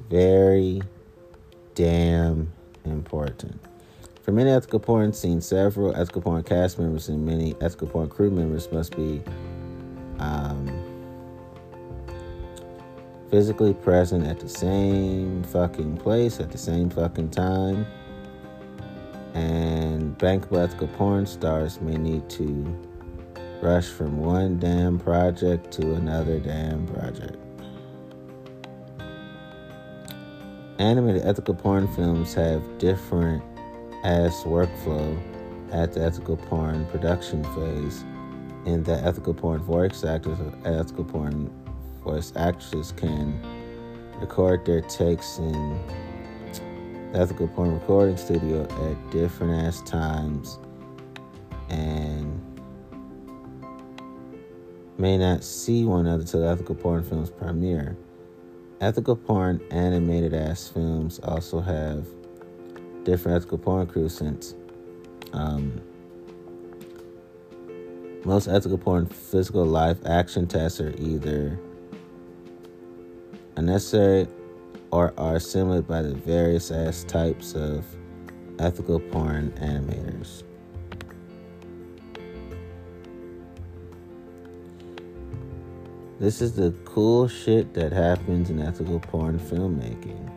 Very 0.08 0.80
damn 1.74 2.50
important. 2.84 3.60
For 4.22 4.32
many 4.32 4.50
ethical 4.50 4.80
porn 4.80 5.12
scenes, 5.12 5.46
several 5.46 5.94
ethical 5.94 6.22
porn 6.22 6.44
cast 6.44 6.78
members 6.78 7.08
and 7.08 7.26
many 7.26 7.54
ethical 7.60 7.88
porn 7.88 8.08
crew 8.08 8.30
members 8.30 8.72
must 8.72 8.96
be 8.96 9.20
um, 10.18 10.66
physically 13.32 13.72
present 13.72 14.26
at 14.26 14.38
the 14.38 14.48
same 14.48 15.42
fucking 15.44 15.96
place 15.96 16.38
at 16.38 16.52
the 16.52 16.58
same 16.58 16.90
fucking 16.90 17.30
time. 17.30 17.86
And 19.32 20.16
bankable 20.18 20.62
ethical 20.62 20.88
porn 20.88 21.24
stars 21.24 21.80
may 21.80 21.96
need 21.96 22.28
to 22.28 22.78
rush 23.62 23.86
from 23.86 24.18
one 24.18 24.58
damn 24.58 24.98
project 24.98 25.70
to 25.72 25.94
another 25.94 26.40
damn 26.40 26.86
project. 26.88 27.38
Animated 30.78 31.22
ethical 31.24 31.54
porn 31.54 31.88
films 31.94 32.34
have 32.34 32.62
different 32.76 33.42
ass 34.04 34.42
workflow 34.42 35.18
at 35.72 35.94
the 35.94 36.04
ethical 36.04 36.36
porn 36.36 36.84
production 36.86 37.44
phase, 37.54 38.04
in 38.66 38.82
that 38.82 39.04
ethical 39.04 39.32
porn 39.32 39.62
voice 39.62 40.04
actors 40.04 40.38
ethical 40.66 41.04
porn 41.04 41.50
voice 42.04 42.32
actors 42.36 42.92
can 42.92 43.40
record 44.20 44.64
their 44.64 44.80
takes 44.82 45.38
in 45.38 45.52
the 47.12 47.18
ethical 47.20 47.48
porn 47.48 47.72
recording 47.72 48.16
studio 48.16 48.62
at 48.62 49.10
different 49.10 49.52
ass 49.66 49.82
times 49.82 50.58
and 51.68 52.40
may 54.98 55.16
not 55.16 55.42
see 55.42 55.84
one 55.84 56.06
another 56.06 56.24
till 56.24 56.40
the 56.40 56.46
ethical 56.46 56.74
porn 56.74 57.02
films 57.02 57.30
premiere. 57.30 57.96
Ethical 58.80 59.16
porn 59.16 59.60
animated 59.70 60.34
ass 60.34 60.68
films 60.68 61.18
also 61.20 61.60
have 61.60 62.06
different 63.04 63.36
ethical 63.36 63.58
porn 63.58 63.86
crews 63.86 64.16
since 64.16 64.54
um, 65.32 65.80
most 68.24 68.46
ethical 68.46 68.78
porn 68.78 69.06
physical 69.06 69.64
life 69.64 69.98
action 70.06 70.46
tests 70.46 70.80
are 70.80 70.94
either 70.98 71.58
unnecessary 73.56 74.26
or 74.90 75.12
are 75.16 75.40
simulated 75.40 75.86
by 75.88 76.02
the 76.02 76.14
various 76.14 76.70
ass 76.70 77.04
types 77.04 77.54
of 77.54 77.84
ethical 78.58 79.00
porn 79.00 79.50
animators. 79.52 80.42
This 86.20 86.40
is 86.40 86.52
the 86.52 86.70
cool 86.84 87.26
shit 87.26 87.74
that 87.74 87.92
happens 87.92 88.48
in 88.48 88.60
ethical 88.60 89.00
porn 89.00 89.40
filmmaking. 89.40 90.30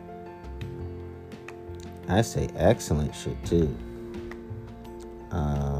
I 2.08 2.22
say 2.22 2.48
excellent 2.56 3.14
shit 3.14 3.36
too. 3.44 3.76
Um, 5.30 5.75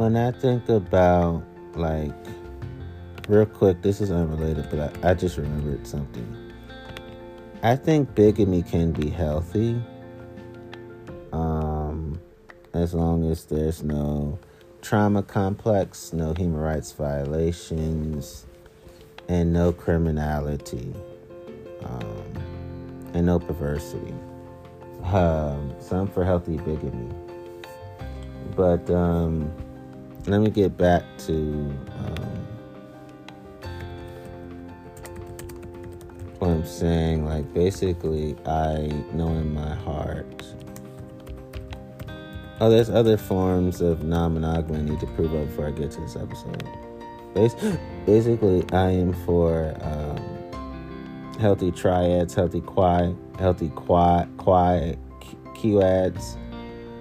when 0.00 0.16
I 0.16 0.30
think 0.30 0.66
about 0.70 1.44
like 1.74 2.14
real 3.28 3.44
quick, 3.44 3.82
this 3.82 4.00
is 4.00 4.10
unrelated, 4.10 4.68
but 4.70 5.04
I, 5.04 5.10
I 5.10 5.14
just 5.14 5.36
remembered 5.36 5.86
something. 5.86 6.54
I 7.62 7.76
think 7.76 8.14
bigamy 8.14 8.62
can 8.62 8.92
be 8.92 9.10
healthy 9.10 9.78
um, 11.34 12.18
as 12.72 12.94
long 12.94 13.30
as 13.30 13.44
there's 13.44 13.82
no 13.82 14.38
trauma 14.80 15.22
complex, 15.22 16.14
no 16.14 16.32
human 16.32 16.58
rights 16.58 16.92
violations, 16.92 18.46
and 19.28 19.52
no 19.52 19.70
criminality, 19.70 20.94
um, 21.84 22.32
and 23.12 23.26
no 23.26 23.38
perversity. 23.38 24.14
Um, 25.04 25.74
some 25.78 26.08
for 26.08 26.24
healthy 26.24 26.56
bigamy. 26.56 27.14
But 28.56 28.90
um, 28.90 29.52
let 30.26 30.40
me 30.40 30.50
get 30.50 30.76
back 30.76 31.02
to 31.26 31.32
um, 31.32 32.46
what 36.38 36.50
I'm 36.50 36.66
saying. 36.66 37.24
Like, 37.24 37.52
basically, 37.54 38.36
I 38.46 38.88
know 39.12 39.28
in 39.28 39.54
my 39.54 39.74
heart. 39.74 40.44
Oh, 42.60 42.68
there's 42.68 42.90
other 42.90 43.16
forms 43.16 43.80
of 43.80 44.04
non 44.04 44.34
monogamy 44.34 44.78
I 44.78 44.82
need 44.82 45.00
to 45.00 45.06
prove 45.06 45.34
up 45.34 45.46
before 45.46 45.68
I 45.68 45.70
get 45.70 45.90
to 45.92 46.00
this 46.00 46.16
episode. 46.16 46.62
Basically, 48.04 48.64
I 48.72 48.90
am 48.90 49.14
for 49.24 49.74
um, 49.80 51.38
healthy 51.38 51.70
triads, 51.70 52.34
healthy 52.34 52.60
quad, 52.60 53.16
healthy 53.38 53.70
quad, 53.70 54.28
quad, 54.36 54.98
quads, 55.54 56.36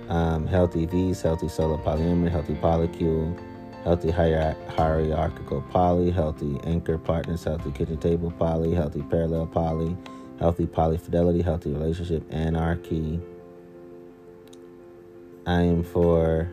um, 0.10 0.48
healthy 0.48 0.86
V's, 0.86 1.22
healthy 1.22 1.48
solo 1.48 1.77
polyamory, 1.77 2.30
healthy 2.30 2.56
polycule, 2.56 3.40
healthy 3.84 4.11
hierarchical 4.11 5.61
poly, 5.69 6.11
healthy 6.11 6.60
anchor 6.64 6.98
partners, 6.98 7.44
healthy 7.44 7.72
kitchen 7.72 7.98
table 7.98 8.31
poly, 8.31 8.73
healthy 8.73 9.02
parallel 9.03 9.48
poly, 9.48 9.95
healthy 10.40 10.65
polyfidelity, 10.65 11.44
healthy 11.44 11.72
relationship 11.72 12.23
anarchy. 12.31 13.19
I 15.45 15.61
am 15.61 15.84
for 15.84 16.52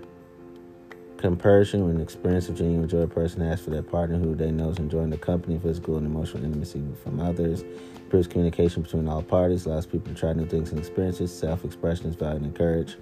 compersion 1.16 1.86
when 1.86 2.00
experience 2.00 2.48
of 2.48 2.56
genuine 2.56 2.88
joy 2.88 3.00
a 3.00 3.08
person 3.08 3.40
has 3.40 3.60
for 3.60 3.70
their 3.70 3.82
partner 3.82 4.18
who 4.18 4.34
they 4.34 4.50
know 4.50 4.68
is 4.68 4.78
enjoying 4.78 5.10
the 5.10 5.16
company, 5.16 5.58
physical 5.58 5.96
and 5.96 6.06
emotional 6.06 6.44
intimacy 6.44 6.82
from 7.02 7.20
others. 7.20 7.64
Improves 7.96 8.28
communication 8.28 8.82
between 8.82 9.08
all 9.08 9.22
parties, 9.22 9.66
allows 9.66 9.86
people 9.86 10.12
to 10.12 10.18
try 10.18 10.32
new 10.32 10.46
things 10.46 10.70
and 10.70 10.78
experiences. 10.78 11.36
Self 11.36 11.64
expression 11.64 12.06
is 12.06 12.14
valued 12.14 12.42
and 12.42 12.46
encouraged. 12.46 12.96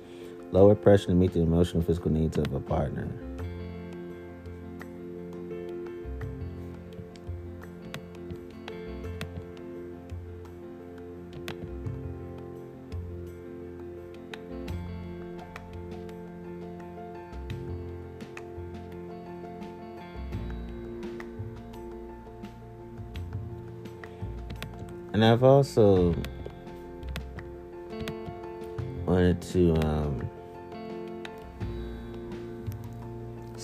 Lower 0.53 0.75
pressure 0.75 1.07
to 1.07 1.15
meet 1.15 1.33
the 1.33 1.41
emotional 1.41 1.79
and 1.79 1.87
physical 1.87 2.11
needs 2.13 2.39
of 2.39 2.53
a 2.53 2.61
partner. 2.61 3.09
And 25.15 25.25
I've 25.25 25.45
also 25.45 26.13
wanted 29.07 29.41
to 29.43 29.77
um, 29.87 30.29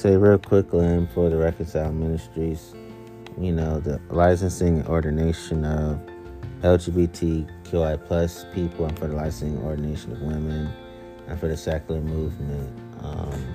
say 0.01 0.17
real 0.17 0.39
quickly 0.39 0.87
and 0.87 1.11
for 1.11 1.29
the 1.29 1.37
Reconcile 1.37 1.93
Ministries, 1.93 2.75
you 3.39 3.53
know, 3.53 3.81
the 3.81 4.01
licensing 4.09 4.79
and 4.79 4.89
ordination 4.89 5.63
of 5.63 6.01
LGBTQI 6.63 8.07
plus 8.07 8.47
people 8.55 8.87
and 8.87 8.99
for 8.99 9.09
the 9.09 9.15
licensing 9.15 9.57
and 9.57 9.63
ordination 9.63 10.13
of 10.13 10.23
women 10.23 10.73
and 11.29 11.39
for 11.39 11.49
the 11.49 11.57
secular 11.57 12.01
movement. 12.01 12.81
Um, 13.03 13.55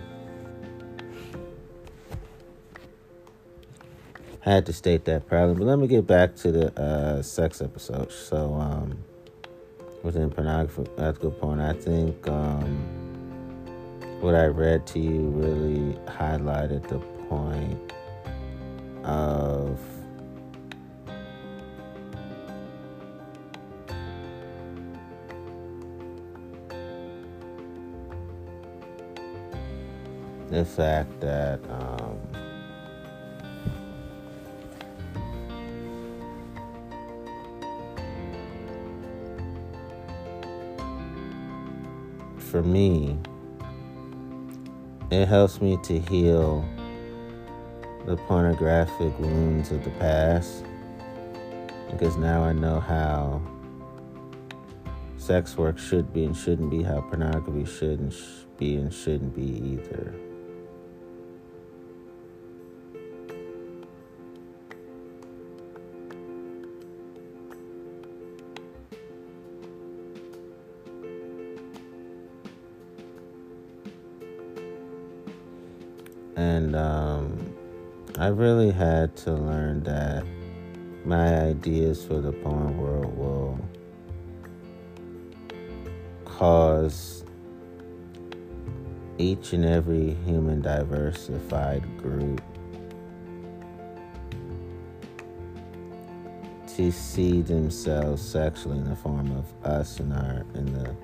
had 4.41 4.67
to 4.67 4.73
state 4.73 5.05
that 5.05 5.27
proudly. 5.27 5.55
But 5.55 5.65
let 5.65 5.79
me 5.79 5.87
get 5.87 6.05
back 6.05 6.35
to 6.37 6.51
the 6.51 6.79
uh, 6.79 7.23
sex 7.23 7.59
episode. 7.59 8.11
So, 8.11 8.53
um, 8.53 9.03
within 10.03 10.29
pornography, 10.29 10.85
ethical 10.99 11.31
porn, 11.31 11.59
I 11.59 11.73
think 11.73 12.27
um, 12.27 13.04
what 14.21 14.35
I 14.35 14.45
read 14.45 14.85
to 14.87 14.99
you 14.99 15.29
really 15.29 15.97
highlighted 16.07 16.87
the 16.87 16.99
point 17.27 17.93
of. 19.03 19.79
The 30.49 30.63
fact 30.63 31.19
that 31.21 31.59
um, 31.69 32.19
for 42.37 42.63
me, 42.63 43.17
it 45.15 45.27
helps 45.27 45.61
me 45.61 45.77
to 45.83 45.99
heal 45.99 46.67
the 48.05 48.17
pornographic 48.27 49.17
wounds 49.19 49.71
of 49.71 49.83
the 49.83 49.89
past 49.91 50.65
because 51.89 52.17
now 52.17 52.43
I 52.43 52.53
know 52.53 52.79
how 52.79 53.41
sex 55.17 55.57
work 55.57 55.79
should 55.79 56.13
be 56.13 56.25
and 56.25 56.35
shouldn't 56.35 56.69
be, 56.69 56.83
how 56.83 57.01
pornography 57.01 57.65
should 57.65 57.99
and 57.99 58.13
sh- 58.13 58.45
be 58.57 58.75
and 58.75 58.93
shouldn't 58.93 59.35
be 59.35 59.41
either. 59.41 60.13
Um, 76.75 77.55
I 78.17 78.27
really 78.27 78.71
had 78.71 79.15
to 79.17 79.33
learn 79.33 79.83
that 79.83 80.25
my 81.05 81.39
ideas 81.39 82.03
for 82.03 82.19
the 82.21 82.31
porn 82.31 82.77
world 82.77 83.17
will 83.17 83.59
cause 86.25 87.23
each 89.17 89.53
and 89.53 89.63
every 89.65 90.15
human 90.25 90.61
diversified 90.61 91.83
group 91.97 92.41
to 96.75 96.91
see 96.91 97.41
themselves 97.41 98.21
sexually 98.21 98.77
in 98.77 98.89
the 98.89 98.95
form 98.95 99.31
of 99.31 99.65
us 99.65 100.01
in 100.01 100.11
our 100.11 100.45
in 100.55 100.65
the 100.73 100.95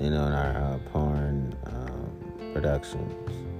you 0.00 0.10
know 0.10 0.26
in 0.26 0.32
our 0.32 0.56
uh, 0.56 0.78
porn 0.90 1.56
um, 1.66 2.52
productions. 2.52 3.51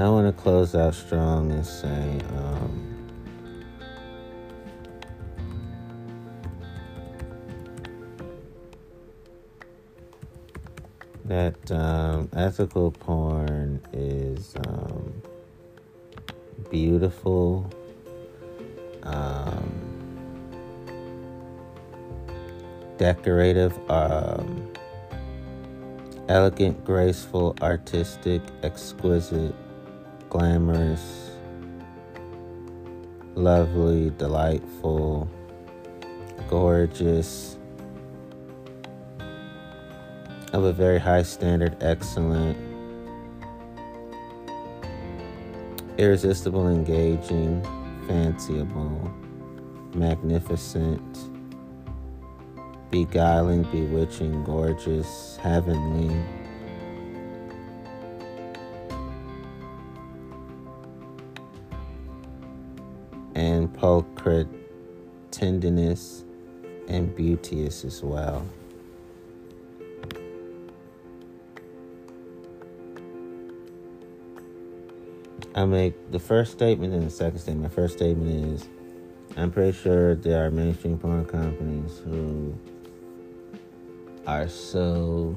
And 0.00 0.06
I 0.06 0.12
want 0.12 0.34
to 0.34 0.42
close 0.42 0.74
out 0.74 0.94
strong 0.94 1.52
and 1.52 1.66
say, 1.66 2.20
um, 2.38 3.06
that 11.26 11.70
um, 11.70 12.30
ethical 12.32 12.92
porn 12.92 13.78
is 13.92 14.56
um, 14.66 15.20
beautiful. 16.70 17.70
Um, 19.02 19.70
decorative, 22.96 23.78
um, 23.90 24.66
elegant, 26.30 26.82
graceful, 26.86 27.54
artistic, 27.60 28.40
exquisite, 28.62 29.54
glamorous, 30.30 31.32
lovely, 33.34 34.10
delightful, 34.10 35.28
gorgeous, 36.48 37.58
of 40.52 40.64
a 40.64 40.72
very 40.72 41.00
high 41.00 41.22
standard, 41.22 41.76
excellent, 41.82 42.56
irresistible, 45.98 46.68
engaging, 46.68 47.60
fanciable, 48.06 49.12
magnificent, 49.96 51.18
beguiling, 52.88 53.64
bewitching, 53.64 54.44
gorgeous, 54.44 55.36
heavenly. 55.38 56.39
And 64.26 64.46
tenderness 65.30 66.24
and 66.88 67.14
beauteous 67.14 67.84
as 67.84 68.02
well. 68.02 68.46
I 75.54 75.64
make 75.64 76.10
the 76.10 76.18
first 76.18 76.52
statement 76.52 76.94
and 76.94 77.04
the 77.04 77.10
second 77.10 77.38
statement. 77.38 77.72
First 77.72 77.96
statement 77.96 78.54
is 78.54 78.68
I'm 79.36 79.50
pretty 79.50 79.72
sure 79.72 80.14
there 80.14 80.44
are 80.44 80.50
mainstream 80.50 80.98
porn 80.98 81.24
companies 81.24 82.00
who 82.04 82.54
are 84.26 84.48
so, 84.48 85.36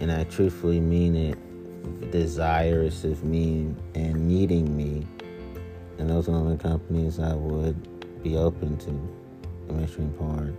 and 0.00 0.10
I 0.10 0.24
truthfully 0.24 0.80
mean 0.80 1.16
it, 1.16 2.10
desirous 2.10 3.04
of 3.04 3.24
me 3.24 3.74
and 3.94 4.26
needing 4.28 4.76
me. 4.76 5.06
And 5.98 6.10
those 6.10 6.28
are 6.28 6.32
the 6.32 6.38
only 6.38 6.56
companies 6.56 7.18
I 7.18 7.34
would 7.34 8.22
be 8.22 8.36
open 8.36 8.76
to 8.78 9.72
mainstream 9.72 10.10
porn. 10.12 10.56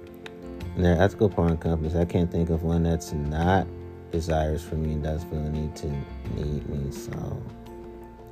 And 0.75 0.83
there 0.83 0.97
are 0.97 1.01
ethical 1.01 1.29
porn 1.29 1.57
companies. 1.57 1.95
I 1.95 2.05
can't 2.05 2.31
think 2.31 2.49
of 2.49 2.63
one 2.63 2.83
that's 2.83 3.13
not 3.13 3.67
desirous 4.11 4.63
for 4.63 4.75
me 4.75 4.93
and 4.93 5.03
does 5.03 5.23
feel 5.25 5.43
the 5.43 5.49
need 5.49 5.75
to 5.77 5.87
need 6.35 6.67
me. 6.69 6.91
So 6.91 7.41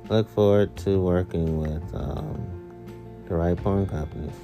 look 0.08 0.28
forward 0.28 0.76
to 0.78 1.00
working 1.00 1.58
with 1.58 1.82
um, 1.94 2.46
the 3.28 3.34
right 3.34 3.56
porn 3.56 3.86
companies. 3.86 4.34